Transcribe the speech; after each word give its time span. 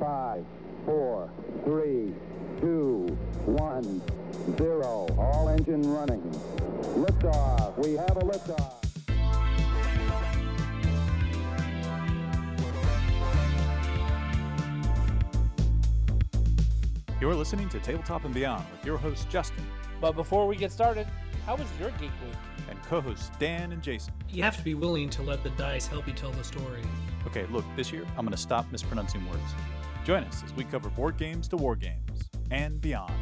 Five, 0.00 0.44
four, 0.84 1.30
three, 1.64 2.12
two, 2.60 3.06
one, 3.46 4.02
zero. 4.56 5.06
All 5.18 5.48
engine 5.48 5.82
running. 5.92 6.22
Liftoff. 6.96 7.76
We 7.78 7.92
have 7.94 8.16
a 8.16 8.20
liftoff. 8.20 8.74
You're 17.20 17.34
listening 17.34 17.68
to 17.70 17.80
Tabletop 17.80 18.24
and 18.24 18.34
Beyond 18.34 18.64
with 18.72 18.84
your 18.84 18.98
host 18.98 19.30
Justin 19.30 19.64
But 20.00 20.12
before 20.12 20.46
we 20.46 20.56
get 20.56 20.72
started, 20.72 21.06
how 21.46 21.56
was 21.56 21.66
your 21.80 21.90
geek 21.92 22.10
week? 22.24 22.34
and 22.70 22.82
co-hosts 22.84 23.30
Dan 23.38 23.72
and 23.72 23.82
Jason. 23.82 24.14
You 24.30 24.42
have 24.42 24.56
to 24.56 24.64
be 24.64 24.74
willing 24.74 25.10
to 25.10 25.22
let 25.22 25.42
the 25.42 25.50
dice 25.50 25.86
help 25.86 26.06
you 26.06 26.14
tell 26.14 26.30
the 26.32 26.44
story. 26.44 26.82
Okay, 27.26 27.44
look, 27.50 27.64
this 27.76 27.92
year 27.92 28.04
I'm 28.16 28.24
going 28.24 28.30
to 28.32 28.38
stop 28.38 28.70
mispronouncing 28.72 29.26
words. 29.28 29.42
Join 30.04 30.22
us 30.24 30.42
as 30.44 30.52
we 30.52 30.64
cover 30.64 30.90
board 30.90 31.16
games 31.16 31.48
to 31.48 31.56
war 31.56 31.74
games 31.74 32.28
and 32.50 32.78
beyond. 32.78 33.14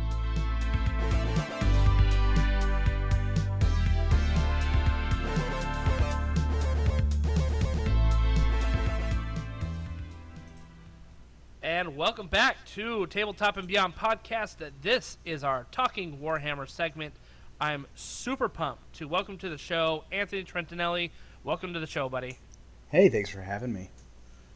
And 11.62 11.96
welcome 11.96 12.26
back 12.26 12.56
to 12.74 13.06
Tabletop 13.06 13.56
and 13.58 13.68
Beyond 13.68 13.94
podcast. 13.94 14.56
This 14.82 15.18
is 15.24 15.44
our 15.44 15.66
Talking 15.70 16.18
Warhammer 16.18 16.68
segment. 16.68 17.14
I'm 17.60 17.86
super 17.94 18.48
pumped 18.48 18.92
to 18.94 19.06
welcome 19.06 19.38
to 19.38 19.48
the 19.48 19.58
show 19.58 20.02
Anthony 20.10 20.42
Trentinelli. 20.42 21.10
Welcome 21.44 21.74
to 21.74 21.80
the 21.80 21.86
show, 21.86 22.08
buddy. 22.08 22.38
Hey, 22.88 23.08
thanks 23.08 23.30
for 23.30 23.40
having 23.40 23.72
me. 23.72 23.90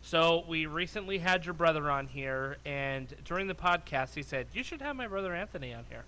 So 0.07 0.45
we 0.47 0.67
recently 0.67 1.19
had 1.19 1.45
your 1.45 1.53
brother 1.53 1.91
on 1.91 2.07
here, 2.07 2.59
and 2.65 3.13
during 3.25 3.49
the 3.49 3.57
podcast, 3.57 4.15
he 4.15 4.23
said 4.23 4.47
you 4.53 4.63
should 4.63 4.81
have 4.81 4.95
my 4.95 5.09
brother 5.09 5.35
Anthony 5.35 5.75
on 5.75 5.85
here. 5.89 6.05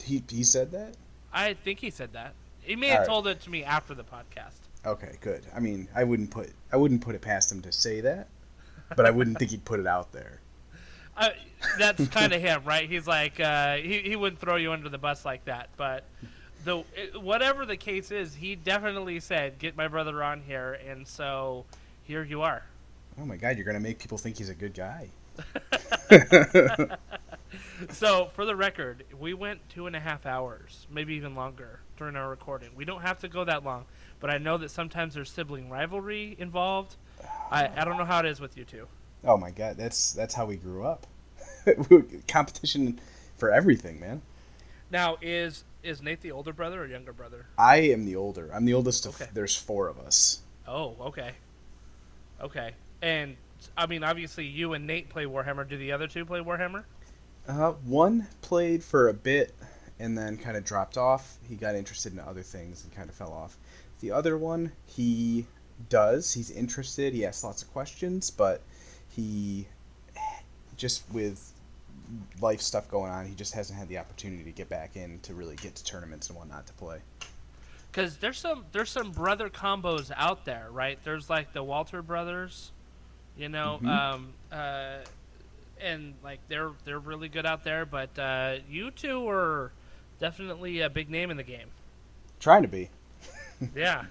He 0.00 0.22
he 0.30 0.44
said 0.44 0.70
that? 0.70 0.94
I 1.32 1.54
think 1.54 1.80
he 1.80 1.90
said 1.90 2.12
that. 2.12 2.34
He 2.60 2.76
may 2.76 2.86
have 2.86 2.98
Alright. 2.98 3.08
told 3.08 3.26
it 3.26 3.40
to 3.40 3.50
me 3.50 3.64
after 3.64 3.92
the 3.92 4.04
podcast. 4.04 4.54
Okay, 4.86 5.16
good. 5.20 5.44
I 5.52 5.58
mean, 5.58 5.88
I 5.96 6.04
wouldn't 6.04 6.30
put 6.30 6.50
I 6.72 6.76
wouldn't 6.76 7.00
put 7.00 7.16
it 7.16 7.22
past 7.22 7.50
him 7.50 7.60
to 7.62 7.72
say 7.72 8.02
that, 8.02 8.28
but 8.94 9.04
I 9.04 9.10
wouldn't 9.10 9.36
think 9.36 9.50
he'd 9.50 9.64
put 9.64 9.80
it 9.80 9.86
out 9.86 10.12
there. 10.12 10.38
Uh, 11.14 11.28
that's 11.78 12.08
kind 12.08 12.32
of 12.32 12.40
him, 12.40 12.64
right? 12.64 12.88
He's 12.88 13.06
like 13.06 13.38
uh, 13.38 13.76
he 13.76 13.98
he 13.98 14.16
wouldn't 14.16 14.40
throw 14.40 14.56
you 14.56 14.72
under 14.72 14.88
the 14.88 14.96
bus 14.96 15.26
like 15.26 15.44
that, 15.44 15.68
but 15.76 16.04
the 16.64 16.78
whatever 17.20 17.66
the 17.66 17.76
case 17.76 18.10
is, 18.10 18.34
he 18.34 18.54
definitely 18.54 19.20
said 19.20 19.58
get 19.58 19.76
my 19.76 19.88
brother 19.88 20.24
on 20.24 20.40
here, 20.40 20.78
and 20.88 21.06
so 21.06 21.66
here 22.04 22.22
you 22.22 22.40
are. 22.40 22.62
Oh 23.20 23.24
my 23.24 23.36
god, 23.36 23.56
you're 23.56 23.66
gonna 23.66 23.80
make 23.80 23.98
people 23.98 24.18
think 24.18 24.38
he's 24.38 24.48
a 24.48 24.54
good 24.54 24.74
guy. 24.74 25.08
So 27.90 28.30
for 28.34 28.44
the 28.44 28.56
record, 28.56 29.04
we 29.18 29.34
went 29.34 29.68
two 29.68 29.86
and 29.86 29.96
a 29.96 30.00
half 30.00 30.26
hours, 30.26 30.86
maybe 30.90 31.14
even 31.14 31.34
longer 31.34 31.80
during 31.96 32.16
our 32.16 32.28
recording. 32.28 32.70
We 32.74 32.84
don't 32.84 33.02
have 33.02 33.18
to 33.20 33.28
go 33.28 33.44
that 33.44 33.64
long, 33.64 33.84
but 34.20 34.30
I 34.30 34.38
know 34.38 34.56
that 34.58 34.70
sometimes 34.70 35.14
there's 35.14 35.30
sibling 35.30 35.68
rivalry 35.68 36.36
involved. 36.38 36.96
I 37.50 37.68
I 37.76 37.84
don't 37.84 37.98
know 37.98 38.04
how 38.04 38.20
it 38.20 38.26
is 38.26 38.40
with 38.40 38.56
you 38.56 38.64
two. 38.64 38.86
Oh 39.24 39.36
my 39.36 39.50
god, 39.50 39.76
that's 39.76 40.12
that's 40.12 40.34
how 40.34 40.46
we 40.46 40.56
grew 40.56 40.84
up. 40.84 41.06
Competition 42.28 43.00
for 43.36 43.50
everything, 43.50 44.00
man. 44.00 44.22
Now 44.90 45.16
is 45.20 45.64
is 45.82 46.02
Nate 46.02 46.20
the 46.20 46.32
older 46.32 46.52
brother 46.52 46.82
or 46.82 46.86
younger 46.86 47.12
brother? 47.12 47.46
I 47.58 47.76
am 47.78 48.04
the 48.04 48.16
older. 48.16 48.50
I'm 48.52 48.64
the 48.64 48.74
oldest 48.74 49.06
of. 49.06 49.20
Okay. 49.20 49.30
There's 49.32 49.56
four 49.56 49.88
of 49.88 49.98
us. 49.98 50.40
Oh, 50.66 50.96
okay. 51.00 51.32
Okay. 52.40 52.74
And 53.02 53.36
I 53.76 53.86
mean, 53.86 54.04
obviously, 54.04 54.46
you 54.46 54.72
and 54.72 54.86
Nate 54.86 55.08
play 55.08 55.24
Warhammer. 55.24 55.68
Do 55.68 55.76
the 55.76 55.92
other 55.92 56.06
two 56.06 56.24
play 56.24 56.40
Warhammer? 56.40 56.84
Uh, 57.46 57.72
one 57.84 58.28
played 58.40 58.82
for 58.82 59.08
a 59.08 59.14
bit 59.14 59.52
and 59.98 60.16
then 60.16 60.36
kind 60.36 60.56
of 60.56 60.64
dropped 60.64 60.96
off. 60.96 61.36
He 61.48 61.56
got 61.56 61.74
interested 61.74 62.12
in 62.12 62.20
other 62.20 62.42
things 62.42 62.84
and 62.84 62.94
kind 62.94 63.08
of 63.08 63.14
fell 63.14 63.32
off. 63.32 63.56
The 64.00 64.12
other 64.12 64.38
one, 64.38 64.72
he 64.86 65.46
does. 65.88 66.32
He's 66.32 66.50
interested. 66.50 67.12
He 67.12 67.26
asks 67.26 67.44
lots 67.44 67.62
of 67.62 67.72
questions, 67.72 68.30
but 68.30 68.62
he 69.08 69.66
just 70.76 71.02
with 71.12 71.52
life 72.40 72.60
stuff 72.60 72.88
going 72.88 73.10
on, 73.10 73.26
he 73.26 73.34
just 73.34 73.54
hasn't 73.54 73.78
had 73.78 73.88
the 73.88 73.98
opportunity 73.98 74.44
to 74.44 74.50
get 74.50 74.68
back 74.68 74.96
in 74.96 75.18
to 75.20 75.34
really 75.34 75.56
get 75.56 75.74
to 75.76 75.84
tournaments 75.84 76.28
and 76.28 76.38
whatnot 76.38 76.66
to 76.66 76.72
play. 76.74 76.98
Because 77.90 78.16
there's 78.16 78.38
some 78.38 78.64
there's 78.72 78.90
some 78.90 79.10
brother 79.10 79.50
combos 79.50 80.10
out 80.16 80.44
there, 80.44 80.68
right? 80.70 80.98
There's 81.04 81.28
like 81.28 81.52
the 81.52 81.62
Walter 81.62 82.02
brothers, 82.02 82.72
you 83.36 83.48
know, 83.48 83.80
Mhm. 83.82 83.88
um, 83.88 84.32
uh, 84.50 84.98
and 85.80 86.14
like 86.22 86.40
they're 86.48 86.70
they're 86.84 86.98
really 86.98 87.28
good 87.28 87.46
out 87.46 87.64
there. 87.64 87.84
But 87.86 88.16
uh, 88.18 88.56
you 88.68 88.90
two 88.90 89.28
are 89.28 89.72
definitely 90.20 90.80
a 90.80 90.90
big 90.90 91.10
name 91.10 91.30
in 91.30 91.36
the 91.36 91.42
game. 91.42 91.68
Trying 92.40 92.62
to 92.62 92.68
be. 92.68 92.90
yeah. 93.74 94.04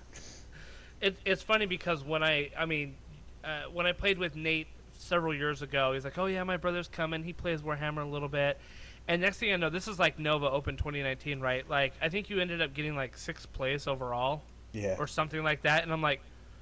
It, 1.02 1.18
it's 1.26 1.42
funny 1.42 1.66
because 1.66 2.04
when 2.04 2.24
I, 2.24 2.52
I 2.58 2.66
mean, 2.66 2.96
uh, 3.44 3.64
when 3.74 3.86
I 3.88 3.92
played 3.92 4.20
with 4.20 4.36
Nate 4.36 4.68
several 4.98 5.34
years 5.34 5.62
ago, 5.62 5.94
he's 5.94 6.04
like, 6.04 6.18
"Oh 6.18 6.28
yeah, 6.28 6.44
my 6.44 6.58
brother's 6.58 6.88
coming. 6.88 7.24
He 7.24 7.34
plays 7.34 7.62
Warhammer 7.62 8.04
a 8.04 8.08
little 8.10 8.28
bit." 8.30 8.60
And 9.08 9.22
next 9.22 9.40
thing 9.40 9.52
I 9.52 9.56
know, 9.56 9.70
this 9.72 9.88
is 9.88 9.98
like 9.98 10.20
Nova 10.20 10.50
Open 10.50 10.78
2019, 10.78 11.40
right? 11.40 11.68
Like 11.68 11.94
I 12.02 12.10
think 12.10 12.30
you 12.30 12.40
ended 12.40 12.62
up 12.62 12.74
getting 12.74 12.96
like 12.96 13.18
sixth 13.18 13.52
place 13.52 13.88
overall 13.88 14.44
Yeah. 14.74 14.96
or 15.00 15.08
something 15.08 15.44
like 15.44 15.64
that. 15.64 15.82
And 15.84 15.92
I'm 15.92 16.04
like, 16.04 16.22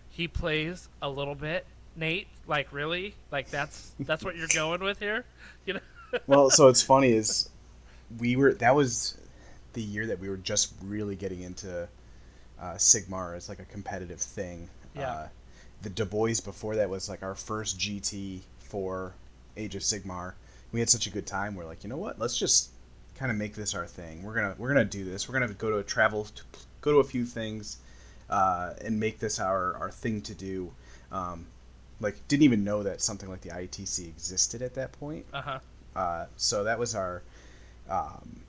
he 0.09 0.27
plays 0.29 0.87
a 1.01 1.09
little 1.09 1.35
bit, 1.35 1.65
Nate. 1.97 2.27
Like 2.49 2.73
really? 2.73 3.13
Like 3.31 3.49
that's 3.49 3.91
that's 3.99 4.25
what 4.25 4.35
you're 4.35 4.47
going 4.53 4.81
with 4.81 4.99
here? 4.99 5.23
You 5.65 5.73
know? 5.73 5.79
well, 6.27 6.49
so 6.49 6.67
it's 6.67 6.81
funny 6.81 7.11
is 7.11 7.49
we 8.17 8.35
were 8.35 8.53
that 8.55 8.73
was 8.73 9.17
the 9.73 9.81
year 9.81 10.07
that 10.07 10.19
we 10.19 10.29
were 10.29 10.37
just 10.37 10.73
really 10.81 11.15
getting 11.15 11.41
into 11.41 11.87
uh, 12.59 12.73
Sigmar 12.73 13.37
as 13.37 13.49
like 13.49 13.59
a 13.59 13.65
competitive 13.65 14.19
thing. 14.19 14.67
Yeah. 14.95 15.11
Uh, 15.11 15.27
the 15.83 15.89
Du 15.89 16.05
Bois 16.05 16.41
before 16.43 16.75
that 16.77 16.89
was 16.89 17.07
like 17.07 17.21
our 17.21 17.35
first 17.35 17.77
GT 17.77 18.39
for 18.57 19.13
Age 19.55 19.75
of 19.75 19.83
Sigmar. 19.83 20.33
We 20.71 20.79
had 20.79 20.89
such 20.89 21.05
a 21.05 21.11
good 21.11 21.27
time. 21.27 21.55
We're 21.55 21.65
like, 21.65 21.83
you 21.83 21.89
know 21.89 21.97
what? 21.97 22.17
Let's 22.17 22.37
just 22.37 22.71
kind 23.15 23.31
of 23.31 23.37
make 23.37 23.53
this 23.53 23.75
our 23.75 23.85
thing. 23.85 24.23
We're 24.23 24.33
gonna 24.33 24.55
we're 24.57 24.69
gonna 24.69 24.85
do 24.85 25.05
this. 25.05 25.29
We're 25.29 25.39
gonna 25.39 25.53
go 25.53 25.69
to 25.69 25.77
a 25.77 25.83
travel, 25.83 26.23
to, 26.23 26.43
go 26.81 26.93
to 26.93 26.99
a 26.99 27.03
few 27.03 27.25
things, 27.25 27.77
uh, 28.29 28.73
and 28.81 28.99
make 28.99 29.19
this 29.19 29.39
our 29.39 29.75
our 29.75 29.91
thing 29.91 30.21
to 30.23 30.33
do. 30.33 30.71
Um, 31.11 31.45
like 31.99 32.27
didn't 32.27 32.43
even 32.43 32.63
know 32.63 32.83
that 32.83 33.01
something 33.01 33.29
like 33.29 33.41
the 33.41 33.49
IETC 33.49 34.07
existed 34.07 34.61
at 34.61 34.73
that 34.75 34.91
point. 34.93 35.25
Uh 35.33 35.41
huh. 35.41 35.59
Uh, 35.95 36.25
so 36.37 36.63
that 36.63 36.79
was 36.79 36.95
our 36.95 37.21
um, 37.89 38.41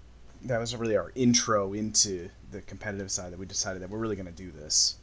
that 0.44 0.58
was 0.58 0.74
really 0.76 0.96
our 0.96 1.12
intro 1.14 1.72
into 1.72 2.28
the 2.52 2.60
competitive 2.62 3.10
side 3.10 3.32
that 3.32 3.38
we 3.38 3.46
decided 3.46 3.82
that 3.82 3.90
we're 3.90 3.98
really 3.98 4.16
going 4.16 4.26
to 4.26 4.32
do 4.32 4.50
this. 4.50 4.96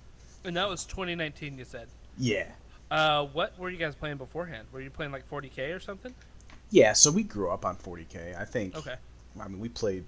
And 0.44 0.56
that 0.56 0.70
was 0.70 0.86
2019. 0.86 1.58
You 1.58 1.66
said. 1.66 1.88
Yeah. 2.18 2.48
Uh, 2.90 3.26
what 3.26 3.58
were 3.60 3.70
you 3.70 3.78
guys 3.78 3.96
playing 3.96 4.18
beforehand? 4.18 4.68
Were 4.72 4.82
you 4.82 4.90
playing 4.90 5.12
like 5.12 5.30
40k 5.30 5.76
or 5.76 5.80
something? 5.80 6.14
Yeah, 6.70 6.94
so 6.94 7.12
we 7.12 7.24
grew 7.24 7.50
up 7.50 7.66
on 7.66 7.76
40k. 7.76 8.40
I 8.40 8.46
think. 8.46 8.76
Okay. 8.76 8.96
I 9.40 9.48
mean, 9.48 9.60
we 9.60 9.70
played. 9.70 10.06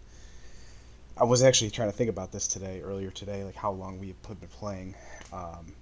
I 1.17 1.25
was 1.25 1.43
actually 1.43 1.71
trying 1.71 1.91
to 1.91 1.97
think 1.97 2.09
about 2.09 2.31
this 2.31 2.47
today, 2.47 2.81
earlier 2.81 3.11
today, 3.11 3.43
like 3.43 3.55
how 3.55 3.71
long 3.71 3.99
we 3.99 4.07
had 4.07 4.39
been 4.39 4.49
playing, 4.49 4.95
um, 5.33 5.73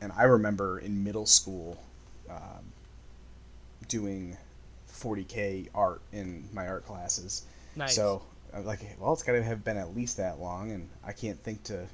and 0.00 0.10
I 0.16 0.22
remember 0.22 0.78
in 0.78 1.04
middle 1.04 1.26
school 1.26 1.76
um, 2.30 2.72
doing 3.88 4.36
40k 4.92 5.68
art 5.74 6.00
in 6.12 6.48
my 6.52 6.66
art 6.66 6.84
classes. 6.86 7.44
Nice. 7.76 7.94
So 7.94 8.22
I'm 8.52 8.64
like, 8.64 8.80
well, 8.98 9.12
it's 9.12 9.22
got 9.22 9.32
to 9.32 9.42
have 9.42 9.64
been 9.64 9.76
at 9.76 9.96
least 9.96 10.16
that 10.16 10.40
long, 10.40 10.72
and 10.72 10.88
I 11.04 11.12
can't 11.12 11.42
think 11.42 11.62
to, 11.64 11.86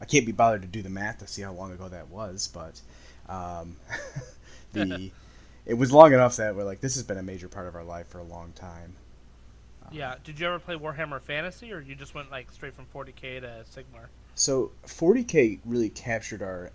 I 0.00 0.04
can't 0.04 0.26
be 0.26 0.32
bothered 0.32 0.62
to 0.62 0.68
do 0.68 0.82
the 0.82 0.90
math 0.90 1.18
to 1.18 1.26
see 1.26 1.42
how 1.42 1.52
long 1.52 1.72
ago 1.72 1.88
that 1.88 2.08
was, 2.08 2.48
but 2.52 2.80
um, 3.28 3.76
the 4.72 5.10
it 5.66 5.74
was 5.74 5.92
long 5.92 6.12
enough 6.12 6.36
that 6.36 6.56
we're 6.56 6.64
like, 6.64 6.80
this 6.80 6.94
has 6.94 7.04
been 7.04 7.18
a 7.18 7.22
major 7.22 7.48
part 7.48 7.68
of 7.68 7.74
our 7.74 7.84
life 7.84 8.08
for 8.08 8.18
a 8.18 8.24
long 8.24 8.52
time. 8.52 8.94
Yeah. 9.92 10.14
Did 10.22 10.38
you 10.38 10.46
ever 10.46 10.58
play 10.58 10.76
Warhammer 10.76 11.20
Fantasy, 11.20 11.72
or 11.72 11.80
you 11.80 11.94
just 11.94 12.14
went 12.14 12.30
like 12.30 12.50
straight 12.52 12.74
from 12.74 12.86
40k 12.94 13.40
to 13.40 13.64
Sigmar? 13.70 14.06
So 14.36 14.70
40k 14.86 15.58
really 15.64 15.90
captured 15.90 16.42
our 16.42 16.70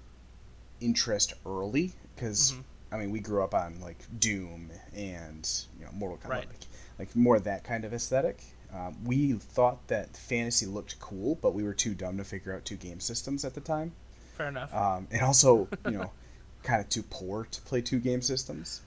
interest 0.81 1.33
early 1.45 1.93
because 2.13 2.51
Mhm. 2.51 2.63
I 2.91 2.97
mean 2.97 3.11
we 3.11 3.19
grew 3.19 3.43
up 3.43 3.53
on 3.53 3.79
like 3.81 3.97
Doom 4.19 4.69
and 4.95 5.49
you 5.79 5.85
know 5.85 5.91
Mortal 5.93 6.17
Kombat, 6.17 6.29
Right. 6.29 6.47
like, 6.47 6.65
like 6.99 7.15
more 7.15 7.39
that 7.39 7.63
kind 7.63 7.83
of 7.85 7.93
aesthetic. 7.93 8.43
Um, 8.73 8.95
we 9.05 9.33
thought 9.33 9.87
that 9.87 10.15
fantasy 10.17 10.65
looked 10.65 10.99
cool, 10.99 11.35
but 11.41 11.53
we 11.53 11.63
were 11.63 11.73
too 11.73 11.93
dumb 11.93 12.17
to 12.17 12.23
figure 12.23 12.53
out 12.53 12.65
two 12.65 12.75
game 12.75 12.99
systems 12.99 13.45
at 13.45 13.53
the 13.53 13.61
time, 13.61 13.93
Fair 14.37 14.47
enough. 14.49 14.73
um, 14.73 15.07
and 15.11 15.21
also 15.21 15.67
you 15.85 15.91
know 15.91 16.11
kind 16.63 16.81
of 16.81 16.89
too 16.89 17.03
poor 17.03 17.45
to 17.51 17.61
play 17.61 17.81
two 17.81 17.99
game 17.99 18.21
systems. 18.21 18.81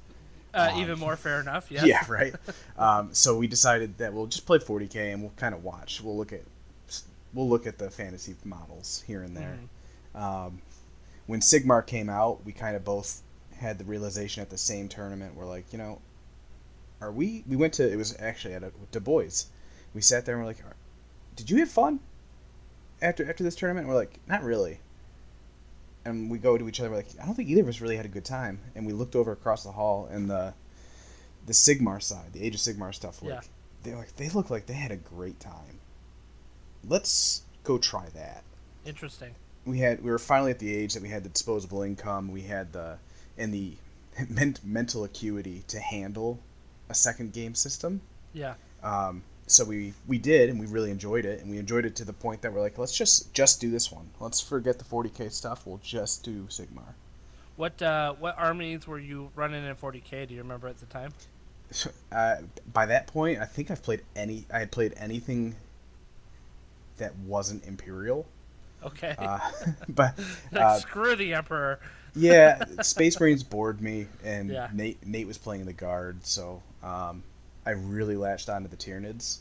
uh, 0.55 0.71
um, 0.73 0.81
even 0.81 0.99
more 0.99 1.17
fair 1.17 1.41
enough. 1.41 1.67
Yes. 1.71 1.85
Yeah, 1.87 2.05
right. 2.09 2.35
um, 2.77 3.11
so 3.15 3.37
we 3.37 3.47
decided 3.47 3.97
that 3.99 4.13
we'll 4.13 4.27
just 4.27 4.47
play 4.47 4.59
40k 4.59 5.13
and 5.13 5.23
we'll 5.23 5.33
kind 5.37 5.55
of 5.55 5.63
watch. 5.65 6.01
We'll 6.03 6.17
look 6.17 6.33
at 6.33 6.43
we'll 7.35 7.49
look 7.49 7.67
at 7.67 7.79
the 7.79 7.91
fantasy 7.91 8.35
models 8.45 9.05
here 9.07 9.23
and 9.23 9.37
there. 9.37 9.59
Um, 10.15 10.61
when 11.27 11.41
Sigmar 11.41 11.87
came 11.87 12.09
out, 12.09 12.45
we 12.45 12.53
kind 12.53 12.75
of 12.75 12.85
both 12.85 13.21
had 13.59 13.79
the 13.79 13.85
realization 13.85 14.43
at 14.43 14.51
the 14.51 14.59
same 14.59 14.89
tournament. 14.89 15.35
We're 15.35 15.47
like, 15.47 15.73
you 15.73 15.79
know, 15.79 16.01
are 17.01 17.13
we? 17.13 17.45
We 17.49 17.57
went 17.57 17.75
to 17.75 17.91
it 17.91 17.97
was 17.97 18.17
actually 18.19 18.55
at 18.55 18.63
a, 18.63 18.73
Du 18.93 19.01
Bois. 19.01 19.45
We 19.95 20.01
sat 20.01 20.25
there 20.25 20.35
and 20.37 20.43
we're 20.45 20.51
like, 20.51 20.63
did 21.37 21.51
you 21.51 21.59
have 21.59 21.71
fun 21.71 22.01
after 23.03 23.29
after 23.29 23.45
this 23.45 23.55
tournament? 23.57 23.87
we're 23.89 23.95
like, 23.95 24.19
not 24.27 24.43
really. 24.43 24.81
And 26.05 26.31
we 26.31 26.39
go 26.39 26.57
to 26.57 26.69
each 26.69 26.81
other. 26.81 26.91
We're 26.91 26.97
like, 26.97 27.09
I 27.23 27.27
don't 27.27 27.35
think 27.35 27.49
either 27.49 27.61
of 27.63 27.69
us 27.69 27.81
really 27.81 27.97
had 27.97 28.07
a 28.07 28.09
good 28.09 28.25
time. 28.25 28.61
And 28.75 28.87
we 28.87 28.93
looked 28.93 29.15
over 29.17 29.33
across 29.33 29.63
the 29.65 29.73
hall, 29.73 30.09
and 30.11 30.29
the 30.31 30.55
the 31.47 31.53
Sigmar 31.53 32.03
side, 32.03 32.33
the 32.33 32.43
Age 32.43 32.55
of 32.55 32.61
Sigmar 32.61 32.95
stuff, 32.95 33.23
like 33.23 33.33
Yeah. 33.33 33.41
they 33.83 33.95
like 33.95 34.17
they 34.17 34.29
look 34.31 34.51
like 34.51 34.67
they 34.67 34.75
had 34.75 34.91
a 34.91 34.97
great 34.97 35.39
time. 35.41 35.81
Let's 36.87 37.43
go 37.65 37.77
try 37.79 38.07
that 38.15 38.45
Interesting. 38.87 39.35
we 39.67 39.79
had 39.79 40.03
we 40.03 40.11
were 40.11 40.19
finally 40.19 40.51
at 40.51 40.59
the 40.59 40.75
age 40.75 40.95
that 40.95 41.03
we 41.03 41.09
had 41.11 41.23
the 41.23 41.29
disposable 41.29 41.83
income 41.83 42.31
we 42.33 42.41
had 42.43 42.73
the 42.73 42.97
and 43.39 43.53
the 43.55 43.73
ment- 44.29 44.65
mental 44.65 45.05
acuity 45.05 45.63
to 45.69 45.79
handle 45.81 46.39
a 46.91 46.95
second 46.95 47.33
game 47.33 47.55
system 47.55 48.01
Yeah. 48.33 48.55
um, 48.83 49.23
so 49.47 49.65
we 49.65 49.95
we 50.07 50.19
did 50.19 50.51
and 50.51 50.61
we 50.61 50.67
really 50.67 50.91
enjoyed 50.91 51.25
it 51.25 51.41
and 51.41 51.51
we 51.51 51.59
enjoyed 51.59 51.85
it 51.87 51.97
to 51.97 52.05
the 52.05 52.13
point 52.13 52.43
that 52.43 52.53
we're 52.53 52.61
like 52.61 52.77
let's 52.79 52.97
just 52.97 53.33
just 53.33 53.61
do 53.61 53.71
this 53.71 53.91
one 53.91 54.09
let's 54.21 54.41
forget 54.41 54.79
the 54.79 54.85
40k 54.85 55.33
stuff 55.33 55.67
we'll 55.67 55.81
just 55.83 56.23
do 56.25 56.43
sigmar 56.49 56.93
What 57.57 57.81
uh, 57.83 58.15
what 58.19 58.39
armies 58.39 58.87
were 58.87 58.99
you 58.99 59.31
running 59.35 59.65
in 59.65 59.75
40k? 59.75 60.29
Do 60.29 60.35
you 60.35 60.43
remember 60.43 60.69
at 60.69 60.79
the 60.79 60.87
time? 60.87 61.13
uh, 62.13 62.37
by 62.73 62.87
that 62.87 63.07
point 63.07 63.39
i 63.41 63.45
think 63.45 63.71
i've 63.71 63.83
played 63.83 64.03
any 64.17 64.45
i 64.53 64.59
had 64.59 64.71
played 64.71 64.95
anything 64.97 65.55
that 66.99 67.15
wasn't 67.27 67.65
imperial 67.67 68.27
Okay. 68.85 69.15
uh, 69.19 69.39
but 69.89 70.17
like, 70.53 70.63
uh, 70.63 70.79
screw 70.79 71.17
the 71.17 71.35
emperor. 71.35 71.81
Yeah, 72.15 72.63
Space 72.83 73.19
Marines 73.21 73.43
bored 73.43 73.81
me, 73.81 74.07
and 74.25 74.51
Yeah. 74.51 74.69
Nate 74.73 75.05
Nate 75.07 75.27
was 75.27 75.39
playing 75.39 75.67
the 75.67 75.73
guard, 75.73 76.25
so 76.25 76.63
um, 76.83 77.23
I 77.67 77.71
really 77.71 78.17
latched 78.17 78.49
onto 78.49 78.69
the 78.69 78.77
Tyranids. 78.77 79.39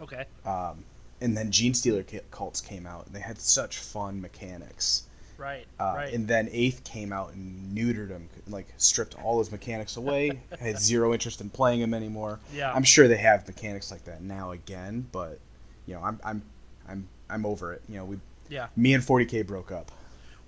Okay. 0.00 0.24
Um, 0.44 0.84
and 1.20 1.36
then 1.36 1.50
Genestealer 1.50 2.04
cults 2.30 2.60
came 2.60 2.86
out, 2.86 3.06
and 3.06 3.14
they 3.14 3.20
had 3.20 3.38
such 3.38 3.78
fun 3.78 4.20
mechanics. 4.20 5.04
Right. 5.36 5.66
Uh, 5.80 5.94
right. 5.96 6.12
And 6.12 6.28
then 6.28 6.48
Eighth 6.52 6.84
came 6.84 7.12
out 7.12 7.32
and 7.34 7.76
neutered 7.76 8.08
him, 8.10 8.28
like 8.48 8.66
stripped 8.76 9.16
all 9.22 9.38
his 9.38 9.50
mechanics 9.50 9.96
away. 9.96 10.40
I 10.52 10.56
had 10.62 10.78
zero 10.78 11.12
interest 11.12 11.40
in 11.40 11.50
playing 11.50 11.80
him 11.80 11.94
anymore. 11.94 12.40
Yeah. 12.52 12.72
I'm 12.72 12.84
sure 12.84 13.08
they 13.08 13.16
have 13.16 13.46
mechanics 13.46 13.90
like 13.90 14.04
that 14.04 14.22
now 14.22 14.52
again, 14.52 15.06
but 15.12 15.38
you 15.86 15.94
know, 15.94 16.02
I'm 16.02 16.20
I'm 16.24 16.42
I'm 16.88 17.08
I'm 17.28 17.46
over 17.46 17.72
it. 17.72 17.82
You 17.88 17.96
know, 17.96 18.04
we 18.04 18.18
yeah. 18.48 18.68
me 18.76 18.94
and 18.94 19.02
40k 19.02 19.46
broke 19.46 19.72
up. 19.72 19.90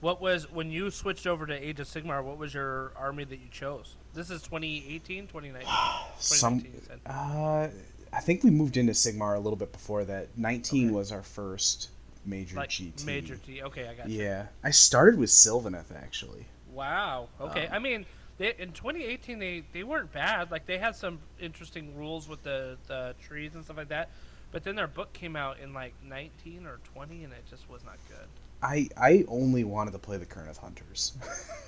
What 0.00 0.20
was 0.20 0.50
when 0.50 0.70
you 0.70 0.90
switched 0.90 1.26
over 1.26 1.46
to 1.46 1.54
Age 1.54 1.80
of 1.80 1.86
Sigmar? 1.86 2.22
What 2.22 2.38
was 2.38 2.52
your 2.52 2.92
army 2.96 3.24
that 3.24 3.36
you 3.36 3.48
chose? 3.50 3.96
This 4.14 4.30
is 4.30 4.42
2018, 4.42 5.26
2019. 5.26 5.68
Some, 6.18 6.60
2019, 6.60 7.00
uh, 7.06 7.70
I 8.12 8.20
think 8.20 8.44
we 8.44 8.50
moved 8.50 8.76
into 8.76 8.92
Sigmar 8.92 9.36
a 9.36 9.40
little 9.40 9.56
bit 9.56 9.72
before 9.72 10.04
that. 10.04 10.28
19 10.36 10.92
was 10.92 11.12
our 11.12 11.22
first 11.22 11.90
major 12.26 12.56
like 12.56 12.70
GT. 12.70 13.04
major 13.04 13.36
T. 13.36 13.62
Okay, 13.62 13.88
I 13.88 13.94
got 13.94 14.08
you. 14.08 14.22
Yeah, 14.22 14.46
I 14.62 14.70
started 14.70 15.18
with 15.18 15.30
Sylvaneth 15.30 15.94
actually. 15.96 16.46
Wow. 16.72 17.28
Okay. 17.40 17.66
Um, 17.66 17.74
I 17.74 17.78
mean, 17.78 18.06
they, 18.38 18.54
in 18.58 18.72
2018 18.72 19.38
they 19.38 19.64
they 19.72 19.82
weren't 19.82 20.12
bad. 20.12 20.50
Like 20.50 20.66
they 20.66 20.78
had 20.78 20.94
some 20.94 21.20
interesting 21.40 21.96
rules 21.96 22.28
with 22.28 22.42
the 22.42 22.76
the 22.86 23.14
trees 23.20 23.54
and 23.54 23.64
stuff 23.64 23.78
like 23.78 23.88
that. 23.88 24.10
But 24.52 24.64
then 24.64 24.76
their 24.76 24.86
book 24.86 25.12
came 25.12 25.36
out 25.36 25.58
in 25.58 25.74
like 25.74 25.94
19 26.04 26.66
or 26.66 26.78
20, 26.94 27.24
and 27.24 27.32
it 27.32 27.44
just 27.50 27.68
was 27.68 27.84
not 27.84 27.96
good. 28.08 28.28
I 28.62 28.88
I 28.96 29.24
only 29.28 29.64
wanted 29.64 29.92
to 29.92 29.98
play 29.98 30.16
the 30.16 30.26
Kurnoth 30.26 30.58
Hunters. 30.58 31.12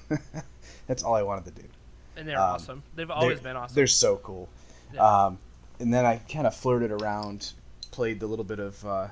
That's 0.87 1.02
all 1.02 1.14
I 1.14 1.23
wanted 1.23 1.55
to 1.55 1.62
do. 1.62 1.69
And 2.17 2.26
they're 2.26 2.38
Um, 2.38 2.55
awesome. 2.55 2.82
They've 2.96 3.11
always 3.11 3.40
been 3.40 3.56
awesome. 3.56 3.75
They're 3.75 3.87
so 3.87 4.17
cool. 4.17 4.49
Yeah. 4.93 5.26
Um, 5.26 5.38
and 5.81 5.93
then 5.93 6.05
I 6.05 6.17
kind 6.17 6.46
of 6.46 6.55
flirted 6.55 6.90
around, 6.90 7.52
played 7.90 8.23
a 8.23 8.26
little 8.26 8.44
bit 8.44 8.58
of 8.58 8.85
uh, 8.85 9.08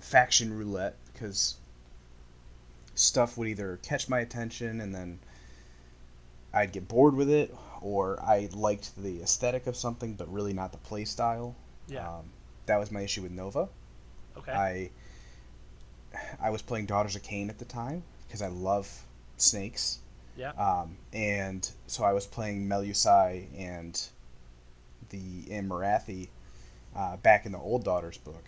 faction 0.00 0.56
roulette 0.56 0.96
because 1.12 1.56
stuff 2.94 3.36
would 3.36 3.48
either 3.48 3.78
catch 3.82 4.08
my 4.08 4.20
attention 4.20 4.80
and 4.80 4.94
then 4.94 5.18
I'd 6.54 6.72
get 6.72 6.86
bored 6.88 7.14
with 7.14 7.30
it, 7.30 7.54
or 7.80 8.20
I 8.22 8.48
liked 8.52 8.92
the 9.02 9.22
aesthetic 9.22 9.66
of 9.66 9.76
something 9.76 10.14
but 10.14 10.32
really 10.32 10.52
not 10.52 10.72
the 10.72 10.78
play 10.78 11.04
style. 11.04 11.54
yeah. 11.88 12.08
Um, 12.08 12.24
that 12.66 12.76
was 12.78 12.92
my 12.92 13.00
issue 13.00 13.22
with 13.22 13.32
Nova. 13.32 13.68
okay. 14.38 14.52
I 14.52 14.90
I 16.40 16.50
was 16.50 16.62
playing 16.62 16.86
Daughters 16.86 17.16
of 17.16 17.22
Khaine 17.22 17.48
at 17.48 17.58
the 17.58 17.64
time 17.64 18.02
because 18.26 18.42
I 18.42 18.48
love 18.48 18.88
snakes. 19.36 19.98
yeah. 20.36 20.50
Um, 20.52 20.96
and 21.12 21.68
so 21.86 22.04
I 22.04 22.12
was 22.12 22.26
playing 22.26 22.68
Melusai 22.68 23.46
and 23.58 24.00
the 25.10 25.44
and 25.50 25.70
Morathi 25.70 26.28
uh, 26.96 27.16
back 27.18 27.46
in 27.46 27.52
the 27.52 27.58
Old 27.58 27.84
Daughters 27.84 28.18
book, 28.18 28.44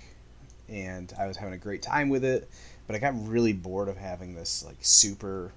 and 0.68 1.12
I 1.18 1.26
was 1.26 1.36
having 1.36 1.54
a 1.54 1.58
great 1.58 1.82
time 1.82 2.08
with 2.08 2.24
it. 2.24 2.48
But 2.86 2.96
I 2.96 2.98
got 2.98 3.14
really 3.28 3.52
bored 3.52 3.88
of 3.88 3.96
having 3.96 4.34
this 4.34 4.64
like 4.64 4.76
super 4.80 5.52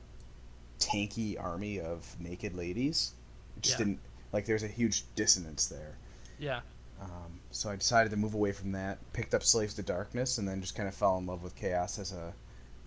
tanky 0.79 1.41
army 1.41 1.79
of 1.79 2.15
naked 2.19 2.55
ladies. 2.55 3.11
It 3.57 3.63
just 3.63 3.73
Yeah. 3.79 3.85
didn't 3.85 3.99
like. 4.33 4.45
There's 4.45 4.63
a 4.63 4.67
huge 4.67 5.03
dissonance 5.15 5.65
there. 5.67 5.95
yeah. 6.39 6.61
Um, 7.01 7.39
so 7.51 7.69
I 7.69 7.75
decided 7.75 8.09
to 8.11 8.17
move 8.17 8.33
away 8.33 8.51
from 8.51 8.71
that. 8.73 8.97
Picked 9.13 9.33
up 9.33 9.43
Slaves 9.43 9.73
to 9.75 9.83
Darkness, 9.83 10.37
and 10.37 10.47
then 10.47 10.61
just 10.61 10.75
kind 10.75 10.87
of 10.89 10.95
fell 10.95 11.17
in 11.17 11.25
love 11.25 11.43
with 11.43 11.55
Chaos 11.55 11.99
as 11.99 12.11
a 12.11 12.33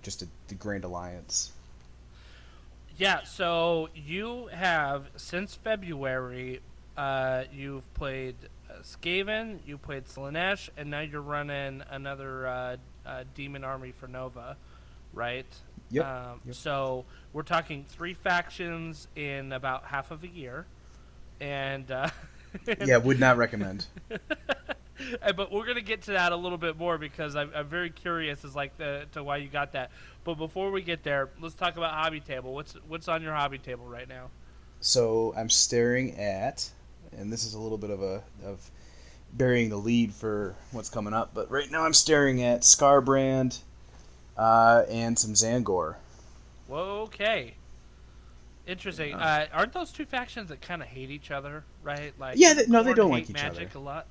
just 0.03 0.23
a, 0.23 0.29
the 0.49 0.55
Grand 0.55 0.85
Alliance. 0.85 1.53
Yeah, 2.97 3.23
so 3.25 3.89
you 3.95 4.49
have 4.53 5.07
since 5.17 5.55
February, 5.55 6.61
uh, 6.97 7.45
you've 7.53 7.93
played 7.95 8.37
uh, 8.69 8.75
Skaven, 8.83 9.61
you 9.67 9.79
played 9.79 10.05
Slaanesh, 10.05 10.69
and 10.77 10.91
now 10.91 11.01
you're 11.01 11.23
running 11.23 11.83
another 11.91 12.47
uh, 12.47 12.77
uh, 13.07 13.25
Demon 13.35 13.65
Army 13.65 13.93
for 13.93 14.07
Nova, 14.07 14.57
right? 15.15 15.47
Yep, 15.91 16.05
Um, 16.05 16.41
yep. 16.45 16.55
So 16.55 17.05
we're 17.33 17.43
talking 17.43 17.85
three 17.89 18.15
factions 18.15 19.09
in 19.17 19.53
about 19.53 19.87
half 19.87 20.11
of 20.11 20.23
a 20.23 20.29
year, 20.29 20.67
and 21.41 21.91
uh, 21.91 22.11
yeah, 22.87 22.97
would 22.97 23.20
not 23.20 23.37
recommend. 23.37 23.87
But 25.35 25.50
we're 25.50 25.67
gonna 25.67 25.81
get 25.81 26.02
to 26.02 26.12
that 26.12 26.32
a 26.32 26.37
little 26.37 26.58
bit 26.58 26.76
more 26.76 26.99
because 26.99 27.35
I'm, 27.35 27.50
I'm 27.55 27.67
very 27.67 27.88
curious 27.88 28.44
as 28.44 28.55
like 28.55 28.76
the 28.76 29.06
to 29.12 29.25
why 29.25 29.38
you 29.38 29.49
got 29.49 29.73
that. 29.73 29.91
But 30.25 30.35
before 30.35 30.70
we 30.70 30.82
get 30.82 31.02
there, 31.02 31.31
let's 31.41 31.55
talk 31.55 31.79
about 31.79 31.94
hobby 31.94 32.20
table. 32.20 32.52
What's 32.55 32.75
what's 32.87 33.08
on 33.08 33.23
your 33.23 33.35
hobby 33.35 33.58
table 33.58 33.87
right 33.87 34.08
now? 34.08 34.31
So 34.81 35.32
I'm 35.37 35.49
staring 35.49 36.19
at, 36.19 36.70
and 37.17 37.32
this 37.32 37.44
is 37.44 37.55
a 37.55 37.58
little 37.58 37.79
bit 37.79 37.91
of 37.91 38.02
a 38.02 38.23
of 38.44 38.71
burying 39.33 39.71
the 39.71 39.76
lead 39.76 40.12
for 40.12 40.54
what's 40.73 40.90
coming 40.90 41.14
up. 41.14 41.33
But 41.35 41.50
right 41.50 41.71
now 41.71 41.85
I'm 41.85 41.95
staring 41.95 42.42
at 42.42 42.62
Skarbrand 42.62 43.59
uh, 44.37 44.85
and 44.88 45.19
some 45.19 45.33
Tzaangor. 45.33 45.97
Well, 46.69 46.87
okay. 47.02 47.54
Interesting. 48.67 49.14
Uh, 49.14 49.47
aren't 49.52 49.73
those 49.73 49.90
two 49.93 50.05
factions 50.07 50.49
that 50.50 50.61
kind 50.61 50.83
of 50.83 50.88
hate 50.88 51.11
each 51.11 51.31
other, 51.31 51.64
right? 51.83 52.12
Like 52.19 52.37
Yeah, 52.38 52.55
they- 52.55 52.67
no, 52.67 52.83
they 52.83 52.95
don't 52.95 53.11
like 53.11 53.29
each 53.31 53.37
other. 53.37 53.49
magic 53.55 53.71
other. 53.71 53.79
a 53.79 53.83
lot. 53.83 54.07